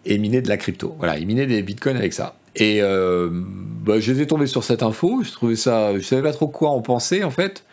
et 0.05 0.17
miner 0.17 0.41
de 0.41 0.49
la 0.49 0.57
crypto. 0.57 0.95
Voilà, 0.97 1.17
il 1.17 1.27
minait 1.27 1.47
des 1.47 1.61
bitcoins 1.61 1.97
avec 1.97 2.13
ça. 2.13 2.35
Et 2.55 2.81
euh, 2.81 3.29
bah, 3.31 3.99
j'étais 3.99 4.27
tombé 4.27 4.45
sur 4.47 4.63
cette 4.63 4.83
info, 4.83 5.21
je 5.23 5.31
trouvais 5.31 5.55
ça, 5.55 5.97
je 5.97 6.03
savais 6.03 6.21
pas 6.21 6.33
trop 6.33 6.47
quoi 6.47 6.69
en 6.69 6.81
penser 6.81 7.23
en 7.23 7.31
fait, 7.31 7.63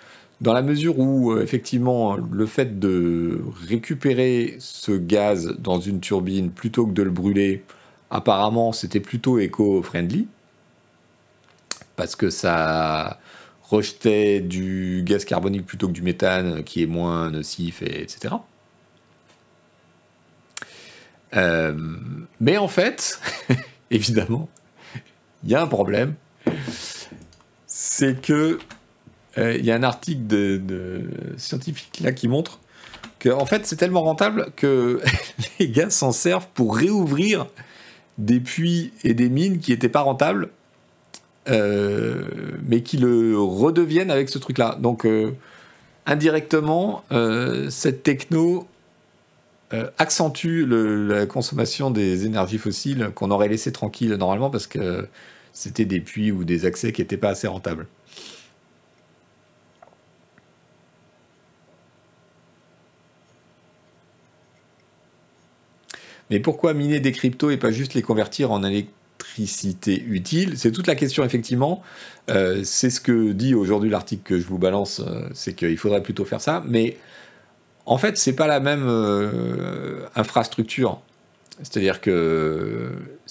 dans 0.40 0.55
la 0.55 0.62
mesure 0.62 0.98
où 0.98 1.32
euh, 1.32 1.43
effectivement 1.43 2.16
le 2.16 2.47
fait 2.47 2.78
de 2.78 3.43
récupérer 3.69 4.57
ce 4.59 4.93
gaz 4.93 5.55
dans 5.59 5.81
une 5.81 6.01
turbine 6.01 6.51
plutôt 6.51 6.86
que 6.86 6.93
de 6.93 7.02
le 7.02 7.11
brûler, 7.11 7.62
apparemment 8.11 8.73
c'était 8.73 9.01
plutôt 9.01 9.39
éco-friendly, 9.39 10.28
parce 11.97 12.16
que 12.16 12.31
ça 12.31 13.20
rejetait 13.62 14.40
du 14.40 15.02
gaz 15.05 15.27
carbonique 15.27 15.66
plutôt 15.66 15.89
que 15.89 15.93
du 15.93 16.02
méthane 16.02 16.65
qui 16.65 16.82
est 16.82 16.86
moins 16.86 17.31
nocif, 17.31 17.82
et 17.82 18.02
etc. 18.02 18.35
Euh, 21.36 21.73
mais 22.40 22.57
en 22.57 22.69
fait, 22.69 23.20
évidemment, 23.90 24.48
il 25.44 25.51
y 25.51 25.55
a 25.55 25.62
un 25.62 25.66
problème. 25.66 26.15
C'est 27.66 28.20
que 28.20 28.59
euh, 29.39 29.57
il 29.57 29.65
y 29.65 29.70
a 29.70 29.77
un 29.77 29.82
article 29.82 30.27
de, 30.27 31.02
scientifique 31.36 32.01
là 32.02 32.12
qui 32.12 32.27
montre 32.27 32.59
que 33.20 33.28
en 33.28 33.47
fait 33.47 33.65
c'est 33.65 33.77
tellement 33.77 34.02
rentable 34.02 34.51
que 34.57 35.01
les 35.61 35.69
gars 35.69 35.90
s'en 35.90 36.11
servent 36.11 36.48
pour 36.55 36.77
réouvrir 36.77 37.47
des 38.19 38.40
puits 38.40 38.93
et 39.05 39.15
des 39.15 39.28
mines 39.28 39.61
qui 39.61 39.70
n'étaient 39.70 39.89
pas 39.89 40.01
rentables, 40.01 40.51
euh, 41.48 42.24
mais 42.66 42.82
qui 42.82 42.97
le 42.97 43.39
redeviennent 43.39 44.11
avec 44.11 44.28
ce 44.28 44.39
truc-là. 44.39 44.77
Donc 44.81 45.07
indirectement, 46.07 47.05
cette 47.70 48.02
techno 48.02 48.66
accentue 49.99 50.67
la 50.67 51.27
consommation 51.27 51.91
des 51.91 52.27
énergies 52.27 52.59
fossiles 52.59 53.11
qu'on 53.15 53.31
aurait 53.31 53.49
laissé 53.49 53.71
tranquille 53.73 54.13
normalement 54.15 54.51
parce 54.51 54.67
que 54.67 55.07
c'était 55.53 55.85
des 55.85 56.01
puits 56.01 56.33
ou 56.33 56.45
des 56.45 56.67
accès 56.67 56.93
qui 56.93 57.03
n'étaient 57.03 57.17
pas 57.17 57.31
assez 57.31 57.47
rentables. 57.47 57.87
Mais 66.31 66.39
pourquoi 66.39 66.75
miner 66.75 67.01
des 67.01 67.13
cryptos 67.13 67.51
et 67.51 67.57
pas 67.57 67.73
juste 67.73 67.95
les 67.95 68.03
convertir 68.03 68.53
en 68.53 68.63
électricité 68.63 70.01
utile? 70.01 70.57
C'est 70.57 70.71
toute 70.71 70.87
la 70.87 70.95
question, 70.95 71.25
effectivement. 71.25 71.83
Euh, 72.31 72.63
c'est 72.65 72.91
ce 72.91 73.01
que 73.01 73.33
dit 73.33 73.55
aujourd'hui 73.55 73.91
l'article 73.91 74.23
que 74.23 74.39
je 74.39 74.47
vous 74.47 74.59
balance, 74.59 75.01
euh, 75.01 75.29
c'est 75.35 75.55
qu'il 75.55 75.77
faudrait 75.77 76.03
plutôt 76.03 76.25
faire 76.25 76.41
ça. 76.41 76.63
Mais 76.69 76.97
en 77.91 77.99
fait, 77.99 78.17
c'est 78.17 78.35
pas 78.35 78.47
la 78.47 78.61
même 78.61 78.87
euh, 78.87 80.01
infrastructure. 80.17 81.01
C'est-à-dire 81.62 82.01
que 82.01 82.91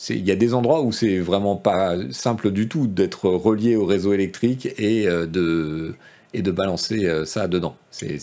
il 0.09 0.25
y 0.25 0.31
a 0.31 0.35
des 0.35 0.53
endroits 0.53 0.83
où 0.83 0.91
c'est 0.91 1.17
vraiment 1.17 1.55
pas 1.55 1.95
simple 2.11 2.51
du 2.51 2.67
tout 2.67 2.85
d'être 2.85 3.27
relié 3.27 3.75
au 3.75 3.85
réseau 3.85 4.13
électrique 4.13 4.67
et 4.77 5.05
de 5.07 5.95
et 6.35 6.43
de 6.43 6.51
balancer 6.51 7.09
ça 7.25 7.47
dedans. 7.47 7.75
C'est 7.89 8.19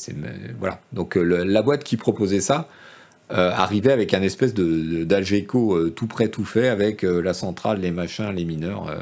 voilà. 0.60 0.80
Donc 0.92 1.16
la 1.16 1.60
boîte 1.62 1.82
qui 1.82 1.96
proposait 1.96 2.40
ça, 2.40 2.68
euh, 3.32 3.50
arriver 3.50 3.90
avec 3.90 4.14
un 4.14 4.22
espèce 4.22 4.54
de, 4.54 5.02
d'Algeco 5.02 5.74
euh, 5.74 5.90
tout 5.90 6.06
prêt, 6.06 6.28
tout 6.28 6.44
fait, 6.44 6.68
avec 6.68 7.04
euh, 7.04 7.20
la 7.20 7.34
centrale, 7.34 7.80
les 7.80 7.90
machins, 7.90 8.30
les 8.30 8.44
mineurs. 8.44 8.96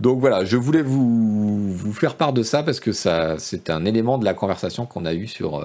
Donc 0.00 0.18
voilà, 0.20 0.44
je 0.44 0.56
voulais 0.56 0.82
vous, 0.82 1.92
faire 1.92 2.16
part 2.16 2.32
de 2.32 2.42
ça 2.42 2.62
parce 2.62 2.80
que 2.80 2.92
ça, 2.92 3.38
c'est 3.38 3.70
un 3.70 3.84
élément 3.84 4.18
de 4.18 4.24
la 4.24 4.34
conversation 4.34 4.86
qu'on 4.86 5.04
a 5.04 5.12
eu 5.12 5.26
sur, 5.26 5.62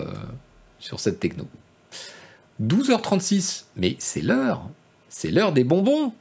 sur 0.78 1.00
cette 1.00 1.20
techno. 1.20 1.46
12h36, 2.62 3.66
mais 3.76 3.96
c'est 4.00 4.22
l'heure, 4.22 4.70
c'est 5.10 5.32
l'heure 5.32 5.52
des 5.52 5.64
bonbons. 5.64 6.14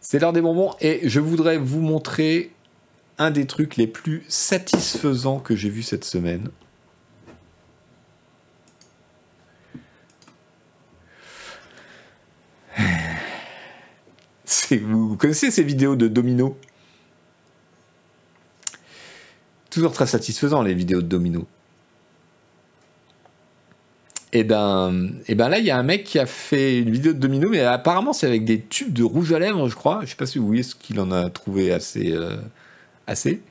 C'est 0.00 0.18
l'heure 0.18 0.32
des 0.32 0.42
bonbons 0.42 0.74
et 0.80 1.08
je 1.08 1.20
voudrais 1.20 1.56
vous 1.56 1.80
montrer 1.80 2.52
un 3.18 3.30
des 3.30 3.46
trucs 3.46 3.76
les 3.76 3.86
plus 3.86 4.24
satisfaisants 4.28 5.38
que 5.38 5.56
j'ai 5.56 5.70
vu 5.70 5.82
cette 5.82 6.04
semaine. 6.04 6.50
Vous 14.82 15.16
connaissez 15.16 15.50
ces 15.50 15.62
vidéos 15.62 15.96
de 15.96 16.08
domino? 16.08 16.56
Toujours 19.70 19.92
très 19.92 20.06
satisfaisant 20.06 20.62
les 20.62 20.74
vidéos 20.74 21.02
de 21.02 21.06
domino. 21.06 21.46
Et 24.32 24.40
eh 24.40 24.44
ben, 24.44 25.12
et 25.20 25.32
eh 25.32 25.34
ben 25.36 25.48
là, 25.48 25.58
il 25.58 25.64
y 25.64 25.70
a 25.70 25.78
un 25.78 25.84
mec 25.84 26.02
qui 26.02 26.18
a 26.18 26.26
fait 26.26 26.80
une 26.80 26.90
vidéo 26.90 27.12
de 27.12 27.18
domino, 27.18 27.48
mais 27.48 27.60
apparemment 27.60 28.12
c'est 28.12 28.26
avec 28.26 28.44
des 28.44 28.60
tubes 28.62 28.92
de 28.92 29.04
rouge 29.04 29.32
à 29.32 29.38
lèvres, 29.38 29.68
je 29.68 29.76
crois. 29.76 30.00
Je 30.02 30.10
sais 30.10 30.16
pas 30.16 30.26
si 30.26 30.38
vous 30.38 30.46
voyez 30.46 30.64
ce 30.64 30.74
qu'il 30.74 30.98
en 30.98 31.12
a 31.12 31.30
trouvé 31.30 31.72
assez. 31.72 32.12
Euh, 32.12 32.36
assez. 33.06 33.42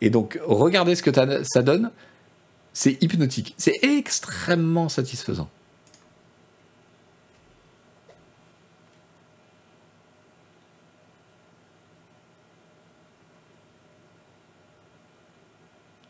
Et 0.00 0.10
donc, 0.10 0.38
regardez 0.44 0.94
ce 0.94 1.02
que 1.02 1.10
ça 1.12 1.62
donne. 1.62 1.90
C'est 2.72 3.02
hypnotique. 3.02 3.54
C'est 3.56 3.78
extrêmement 3.82 4.88
satisfaisant. 4.88 5.48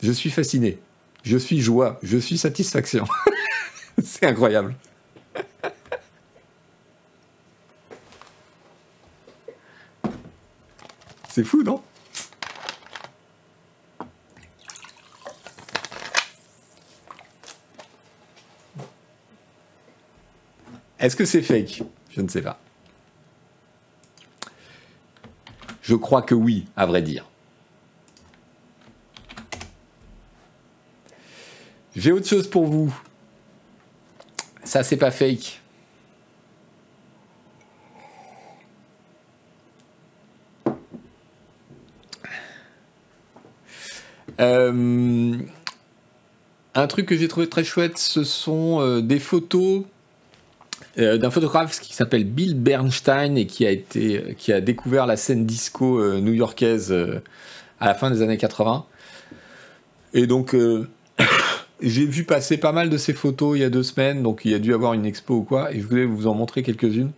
Je 0.06 0.12
suis 0.12 0.30
fasciné. 0.30 0.78
Je 1.24 1.36
suis 1.36 1.60
joie. 1.60 1.98
Je 2.00 2.16
suis 2.16 2.38
satisfaction. 2.38 3.04
C'est 4.04 4.24
incroyable. 4.24 4.76
C'est 11.28 11.42
fou, 11.42 11.64
non? 11.64 11.82
Est-ce 21.00 21.16
que 21.16 21.24
c'est 21.24 21.42
fake? 21.42 21.82
Je 22.10 22.20
ne 22.20 22.28
sais 22.28 22.42
pas. 22.42 22.60
Je 25.82 25.96
crois 25.96 26.22
que 26.22 26.36
oui, 26.36 26.66
à 26.76 26.86
vrai 26.86 27.02
dire. 27.02 27.26
J'ai 31.96 32.12
autre 32.12 32.28
chose 32.28 32.46
pour 32.46 32.66
vous. 32.66 32.94
Ça, 34.64 34.82
c'est 34.82 34.98
pas 34.98 35.10
fake. 35.10 35.62
Euh, 44.38 45.32
un 46.74 46.86
truc 46.86 47.06
que 47.06 47.16
j'ai 47.16 47.28
trouvé 47.28 47.48
très 47.48 47.64
chouette, 47.64 47.96
ce 47.96 48.24
sont 48.24 48.82
euh, 48.82 49.00
des 49.00 49.18
photos 49.18 49.84
euh, 50.98 51.16
d'un 51.16 51.30
photographe 51.30 51.80
qui 51.80 51.94
s'appelle 51.94 52.24
Bill 52.24 52.60
Bernstein 52.60 53.38
et 53.38 53.46
qui 53.46 53.64
a, 53.64 53.70
été, 53.70 54.34
qui 54.36 54.52
a 54.52 54.60
découvert 54.60 55.06
la 55.06 55.16
scène 55.16 55.46
disco 55.46 56.20
new-yorkaise 56.20 56.92
à 57.80 57.86
la 57.86 57.94
fin 57.94 58.10
des 58.10 58.20
années 58.20 58.36
80. 58.36 58.84
Et 60.12 60.26
donc, 60.26 60.54
j'ai 61.80 62.06
vu 62.06 62.24
passer 62.24 62.56
pas 62.56 62.72
mal 62.72 62.90
de 62.90 62.96
ces 62.96 63.12
photos 63.12 63.56
il 63.56 63.60
y 63.60 63.64
a 63.64 63.70
deux 63.70 63.82
semaines, 63.82 64.22
donc 64.22 64.44
il 64.44 64.50
y 64.50 64.54
a 64.54 64.58
dû 64.58 64.72
avoir 64.74 64.92
une 64.94 65.06
expo 65.06 65.36
ou 65.36 65.42
quoi, 65.42 65.72
et 65.72 65.80
je 65.80 65.86
voulais 65.86 66.04
vous 66.04 66.26
en 66.26 66.34
montrer 66.34 66.62
quelques-unes. 66.62 67.12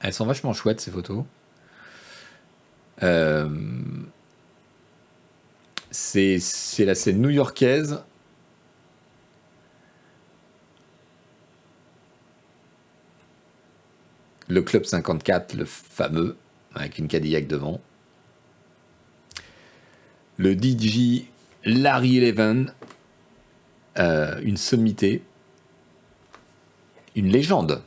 Elles 0.00 0.12
sont 0.12 0.26
vachement 0.26 0.52
chouettes 0.52 0.80
ces 0.80 0.90
photos. 0.90 1.24
c'est 5.90 6.84
la 6.84 6.94
scène 6.94 7.20
new-yorkaise 7.20 8.02
le 14.52 14.62
Club 14.62 14.84
54, 14.84 15.54
le 15.54 15.64
fameux, 15.64 16.36
avec 16.74 16.98
une 16.98 17.08
Cadillac 17.08 17.46
devant. 17.46 17.80
Le 20.36 20.52
DJ 20.52 21.24
Larry 21.64 22.18
Eleven, 22.18 22.72
euh, 23.98 24.40
une 24.42 24.56
sommité, 24.56 25.22
une 27.14 27.28
légende. 27.28 27.82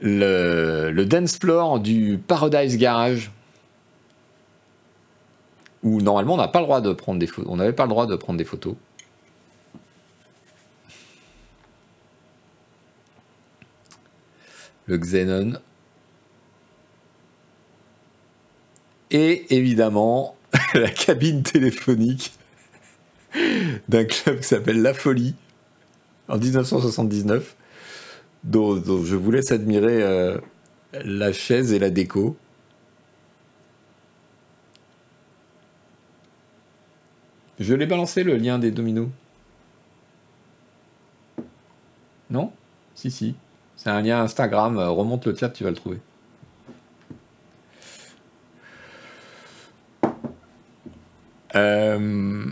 Le, 0.00 1.04
dance 1.04 1.38
floor 1.38 1.78
du 1.78 2.18
Paradise 2.18 2.76
Garage, 2.76 3.30
où 5.82 6.00
normalement 6.00 6.34
on 6.34 6.38
n'a 6.38 6.48
pas 6.48 6.60
le 6.60 6.66
droit 6.66 6.80
de 6.80 6.92
prendre 6.92 7.18
des 7.18 7.26
photos. 7.26 7.50
On 7.52 7.56
n'avait 7.56 7.72
pas 7.72 7.84
le 7.84 7.90
droit 7.90 8.06
de 8.06 8.16
prendre 8.16 8.38
des 8.38 8.44
photos. 8.44 8.74
le 14.86 14.98
Xenon. 14.98 15.60
Et 19.10 19.54
évidemment, 19.54 20.36
la 20.74 20.90
cabine 20.90 21.42
téléphonique 21.42 22.32
d'un 23.88 24.04
club 24.04 24.40
qui 24.40 24.46
s'appelle 24.46 24.82
La 24.82 24.94
Folie 24.94 25.34
en 26.28 26.38
1979, 26.38 27.56
dont, 28.44 28.76
je 28.76 29.16
vous 29.16 29.30
laisse 29.30 29.52
admirer 29.52 30.02
euh, 30.02 30.38
la 31.04 31.32
chaise 31.32 31.72
et 31.72 31.78
la 31.78 31.90
déco. 31.90 32.36
Je 37.58 37.74
l'ai 37.74 37.86
balancé 37.86 38.24
le 38.24 38.36
lien 38.36 38.58
des 38.58 38.70
dominos. 38.70 39.08
Non? 42.30 42.52
Si, 42.94 43.10
si. 43.10 43.34
C'est 43.76 43.90
un 43.90 44.00
lien 44.00 44.22
Instagram, 44.22 44.78
euh, 44.78 44.90
remonte 44.90 45.26
le 45.26 45.36
chat, 45.36 45.50
tu 45.50 45.64
vas 45.64 45.70
le 45.70 45.76
trouver. 45.76 45.98
Euh, 51.54 52.44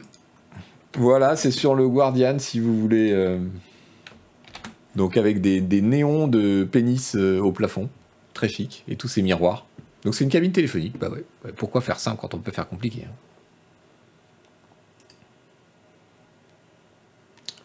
voilà, 0.96 1.36
c'est 1.36 1.50
sur 1.50 1.74
le 1.74 1.88
Guardian 1.88 2.38
si 2.38 2.60
vous 2.60 2.78
voulez. 2.78 3.12
Euh, 3.12 3.38
donc 4.96 5.16
avec 5.16 5.40
des, 5.40 5.60
néons 5.82 6.26
de 6.28 6.64
pénis 6.64 7.14
au 7.14 7.52
plafond, 7.52 7.88
très 8.34 8.48
chic, 8.48 8.84
et 8.88 8.96
tous 8.96 9.08
ces 9.08 9.22
miroirs. 9.22 9.66
Donc 10.04 10.14
c'est 10.14 10.24
une 10.24 10.30
cabine 10.30 10.52
téléphonique, 10.52 10.98
bah 10.98 11.08
ouais. 11.10 11.24
Pourquoi 11.56 11.80
faire 11.80 12.00
simple 12.00 12.18
quand 12.20 12.34
on 12.34 12.38
peut 12.38 12.52
faire 12.52 12.68
compliqué 12.68 13.04
hein 13.06 13.12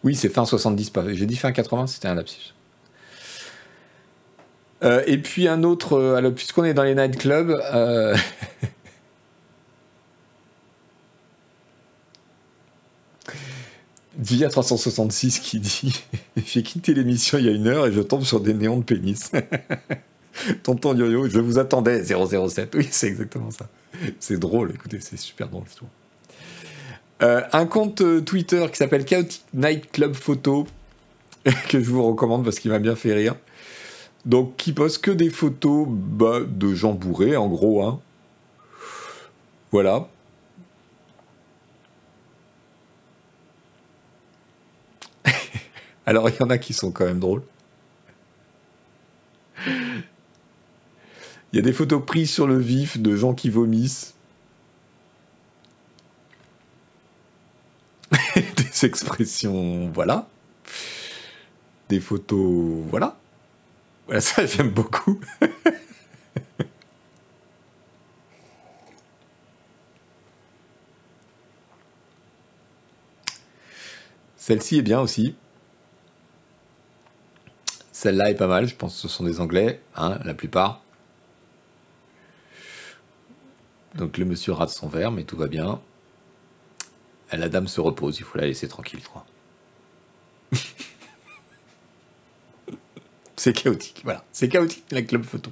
Oui, 0.06 0.14
c'est 0.14 0.30
fin 0.30 0.45
70, 0.45 0.91
j'ai 1.14 1.26
dit 1.26 1.36
fin 1.36 1.52
80, 1.52 1.88
c'était 1.88 2.07
un 2.07 2.14
lapsus. 2.14 2.53
Euh, 4.84 5.02
et 5.07 5.18
puis 5.18 5.48
un 5.48 5.64
autre, 5.64 5.94
euh, 5.94 6.30
puisqu'on 6.30 6.64
est 6.64 6.76
dans 6.76 6.84
les 6.84 6.94
nightclubs, 6.94 7.60
euh... 7.74 8.16
Via 14.18 14.50
366 14.50 15.40
qui 15.40 15.60
dit 15.60 16.04
J'ai 16.46 16.64
quitté 16.64 16.94
l'émission 16.94 17.38
il 17.38 17.46
y 17.46 17.50
a 17.50 17.52
une 17.52 17.68
heure 17.68 17.88
et 17.88 17.92
je 17.92 18.02
tombe 18.02 18.24
sur 18.24 18.40
des 18.40 18.54
néons 18.54 18.78
de 18.78 18.84
pénis. 18.84 19.32
Tonton 20.64 20.96
Yo-Yo, 20.96 21.30
je 21.30 21.40
vous 21.40 21.60
attendais 21.60 22.04
007. 22.04 22.76
Oui, 22.76 22.88
c'est 22.92 23.08
exactement 23.08 23.52
ça. 23.52 23.68
C'est 24.20 24.38
drôle, 24.38 24.72
écoutez, 24.74 25.00
c'est 25.00 25.18
super 25.18 25.48
drôle. 25.48 25.64
Euh, 27.24 27.42
un 27.54 27.66
compte 27.66 28.02
euh, 28.02 28.22
Twitter 28.22 28.66
qui 28.70 28.78
s'appelle 28.78 29.06
Chaotic 29.06 29.44
Night 29.54 29.92
Club 29.92 30.14
Photo, 30.14 30.68
que 31.70 31.82
je 31.82 31.90
vous 31.90 32.04
recommande 32.04 32.44
parce 32.44 32.60
qu'il 32.60 32.72
m'a 32.72 32.80
bien 32.80 32.96
fait 32.96 33.14
rire. 33.14 33.36
Donc, 34.26 34.58
qui 34.58 34.74
poste 34.74 35.02
que 35.02 35.12
des 35.12 35.30
photos 35.30 35.88
bah, 35.88 36.40
de 36.46 36.74
gens 36.74 36.94
bourrés, 36.94 37.38
en 37.38 37.48
gros. 37.48 37.84
Hein. 37.84 38.02
Voilà. 39.72 40.10
Alors, 46.06 46.30
il 46.30 46.35
y 46.35 46.43
en 46.43 46.49
a 46.49 46.57
qui 46.57 46.73
sont 46.73 46.91
quand 46.91 47.06
même 47.06 47.19
drôles. 47.19 47.43
Il 49.68 51.60
y 51.60 51.60
a 51.60 51.61
des 51.61 51.73
photos 51.73 52.03
prises 52.06 52.31
sur 52.31 52.47
le 52.47 52.57
vif 52.57 52.99
de 52.99 53.15
gens 53.15 53.34
qui 53.34 53.49
vomissent. 53.49 54.14
des 58.35 58.85
expressions, 58.85 59.89
voilà. 59.93 60.27
Des 61.89 61.99
photos, 61.99 62.84
voilà. 62.89 63.18
Voilà, 64.06 64.22
ça 64.22 64.45
j'aime 64.45 64.69
beaucoup. 64.69 65.19
Celle-ci 74.45 74.77
est 74.77 74.84
bien 74.84 75.01
aussi. 75.01 75.34
Celle-là 77.91 78.30
est 78.30 78.35
pas 78.35 78.45
mal, 78.45 78.67
je 78.67 78.76
pense 78.76 78.93
que 78.93 78.99
ce 78.99 79.07
sont 79.07 79.23
des 79.23 79.39
Anglais, 79.39 79.81
hein, 79.95 80.19
la 80.23 80.35
plupart. 80.35 80.84
Donc 83.95 84.19
le 84.19 84.26
monsieur 84.26 84.53
rate 84.53 84.69
son 84.69 84.88
verre, 84.88 85.09
mais 85.11 85.23
tout 85.23 85.35
va 85.35 85.47
bien. 85.47 85.81
La 87.31 87.49
dame 87.49 87.67
se 87.67 87.81
repose, 87.81 88.19
il 88.19 88.23
faut 88.23 88.38
la 88.38 88.45
laisser 88.45 88.67
tranquille, 88.67 88.99
je 89.01 89.07
crois. 89.07 89.26
c'est 93.35 93.53
chaotique, 93.53 94.01
voilà. 94.03 94.23
C'est 94.31 94.47
chaotique, 94.47 94.85
la 94.91 95.01
club 95.01 95.23
photo. 95.23 95.49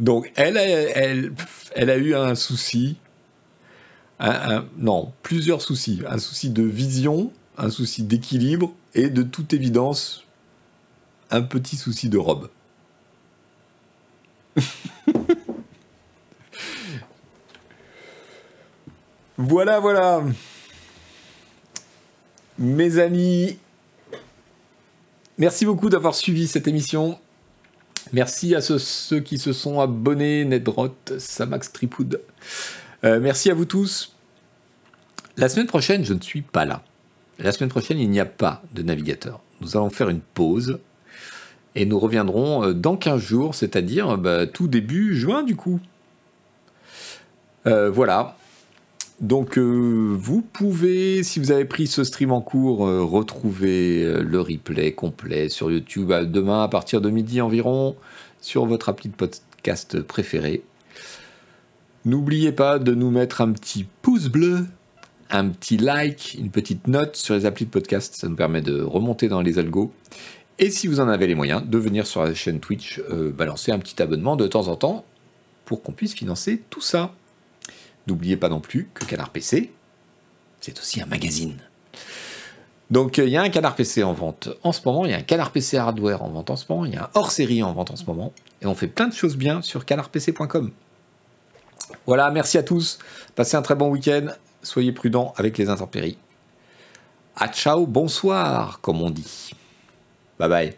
Donc, 0.00 0.30
elle 0.36 0.58
a, 0.58 0.64
elle, 0.64 1.32
elle 1.74 1.88
a 1.88 1.96
eu 1.96 2.14
un 2.14 2.34
souci. 2.34 2.98
non, 4.76 5.14
plusieurs 5.22 5.62
soucis. 5.62 6.02
Un 6.06 6.18
souci 6.18 6.50
de 6.50 6.62
vision, 6.62 7.32
un 7.58 7.70
souci 7.70 8.02
d'équilibre 8.02 8.72
et 8.94 9.08
de 9.10 9.22
toute 9.22 9.52
évidence, 9.52 10.24
un 11.30 11.42
petit 11.42 11.76
souci 11.76 12.08
de 12.08 12.18
robe. 12.18 12.48
voilà, 19.38 19.78
voilà. 19.80 20.22
Mes 22.58 22.98
amis, 22.98 23.58
merci 25.38 25.64
beaucoup 25.64 25.88
d'avoir 25.88 26.14
suivi 26.14 26.46
cette 26.46 26.68
émission. 26.68 27.18
Merci 28.12 28.54
à 28.54 28.60
ceux, 28.60 29.20
qui 29.20 29.38
se 29.38 29.52
sont 29.52 29.80
abonnés, 29.80 30.44
Nedrot, 30.44 30.94
Samax 31.18 31.72
Tripoud. 31.72 32.20
Euh, 33.04 33.20
merci 33.20 33.50
à 33.50 33.54
vous 33.54 33.64
tous. 33.64 34.14
La 35.36 35.48
semaine 35.48 35.68
prochaine, 35.68 36.04
je 36.04 36.12
ne 36.12 36.20
suis 36.20 36.42
pas 36.42 36.64
là. 36.64 36.82
La 37.40 37.52
semaine 37.52 37.70
prochaine, 37.70 37.98
il 37.98 38.10
n'y 38.10 38.20
a 38.20 38.26
pas 38.26 38.62
de 38.74 38.82
navigateur. 38.82 39.40
Nous 39.60 39.76
allons 39.76 39.90
faire 39.90 40.08
une 40.08 40.20
pause 40.20 40.78
et 41.74 41.86
nous 41.86 41.98
reviendrons 41.98 42.64
euh, 42.64 42.72
dans 42.72 42.96
15 42.96 43.20
jours, 43.20 43.54
c'est-à-dire 43.54 44.18
bah, 44.18 44.46
tout 44.46 44.68
début 44.68 45.16
juin 45.16 45.42
du 45.42 45.56
coup. 45.56 45.80
Euh, 47.66 47.90
voilà. 47.90 48.36
Donc 49.20 49.58
euh, 49.58 50.16
vous 50.18 50.40
pouvez, 50.40 51.22
si 51.22 51.40
vous 51.40 51.52
avez 51.52 51.66
pris 51.66 51.86
ce 51.86 52.04
stream 52.04 52.32
en 52.32 52.40
cours, 52.40 52.86
euh, 52.86 53.02
retrouver 53.02 54.02
euh, 54.02 54.22
le 54.22 54.40
replay 54.40 54.92
complet 54.92 55.50
sur 55.50 55.70
YouTube 55.70 56.10
demain 56.10 56.62
à 56.62 56.68
partir 56.68 57.02
de 57.02 57.10
midi 57.10 57.42
environ 57.42 57.96
sur 58.40 58.64
votre 58.64 58.88
appli 58.88 59.10
de 59.10 59.14
podcast 59.14 60.00
préféré. 60.00 60.62
N'oubliez 62.06 62.52
pas 62.52 62.78
de 62.78 62.94
nous 62.94 63.10
mettre 63.10 63.42
un 63.42 63.52
petit 63.52 63.86
pouce 64.00 64.28
bleu, 64.28 64.64
un 65.30 65.48
petit 65.48 65.76
like, 65.76 66.36
une 66.38 66.50
petite 66.50 66.86
note 66.86 67.16
sur 67.16 67.34
les 67.34 67.46
applis 67.46 67.66
de 67.66 67.70
podcast, 67.70 68.14
ça 68.14 68.28
nous 68.28 68.36
permet 68.36 68.62
de 68.62 68.82
remonter 68.82 69.28
dans 69.28 69.40
les 69.40 69.58
algos. 69.58 69.92
Et 70.58 70.70
si 70.70 70.86
vous 70.86 71.00
en 71.00 71.08
avez 71.08 71.26
les 71.26 71.34
moyens, 71.34 71.64
de 71.64 71.78
venir 71.78 72.06
sur 72.06 72.22
la 72.22 72.34
chaîne 72.34 72.60
Twitch 72.60 73.00
balancer 73.08 73.72
un 73.72 73.78
petit 73.78 74.02
abonnement 74.02 74.36
de 74.36 74.46
temps 74.46 74.68
en 74.68 74.76
temps 74.76 75.04
pour 75.64 75.82
qu'on 75.82 75.92
puisse 75.92 76.14
financer 76.14 76.62
tout 76.68 76.80
ça. 76.80 77.12
N'oubliez 78.06 78.36
pas 78.36 78.48
non 78.48 78.60
plus 78.60 78.88
que 78.92 79.04
Canard 79.04 79.30
PC, 79.30 79.72
c'est 80.60 80.78
aussi 80.78 81.00
un 81.00 81.06
magazine. 81.06 81.56
Donc 82.90 83.18
il 83.18 83.28
y 83.28 83.36
a 83.36 83.42
un 83.42 83.50
Canard 83.50 83.76
PC 83.76 84.02
en 84.02 84.12
vente 84.12 84.48
en 84.64 84.72
ce 84.72 84.80
moment, 84.84 85.04
il 85.04 85.12
y 85.12 85.14
a 85.14 85.18
un 85.18 85.22
Canard 85.22 85.52
PC 85.52 85.76
Hardware 85.76 86.22
en 86.22 86.30
vente 86.30 86.50
en 86.50 86.56
ce 86.56 86.64
moment, 86.68 86.86
il 86.86 86.94
y 86.94 86.96
a 86.96 87.04
un 87.04 87.10
hors-série 87.14 87.62
en 87.62 87.72
vente 87.72 87.92
en 87.92 87.96
ce 87.96 88.04
moment, 88.04 88.32
et 88.62 88.66
on 88.66 88.74
fait 88.74 88.88
plein 88.88 89.06
de 89.06 89.14
choses 89.14 89.36
bien 89.36 89.62
sur 89.62 89.84
canardpc.com. 89.84 90.72
Voilà, 92.06 92.30
merci 92.30 92.58
à 92.58 92.64
tous, 92.64 92.98
passez 93.36 93.56
un 93.56 93.62
très 93.62 93.76
bon 93.76 93.90
week-end, 93.90 94.28
soyez 94.62 94.92
prudents 94.92 95.32
avec 95.36 95.58
les 95.58 95.68
intempéries. 95.68 96.18
A 97.36 97.48
ciao, 97.48 97.86
bonsoir, 97.86 98.80
comme 98.80 99.00
on 99.02 99.10
dit. 99.10 99.50
Bye 100.38 100.48
bye. 100.48 100.76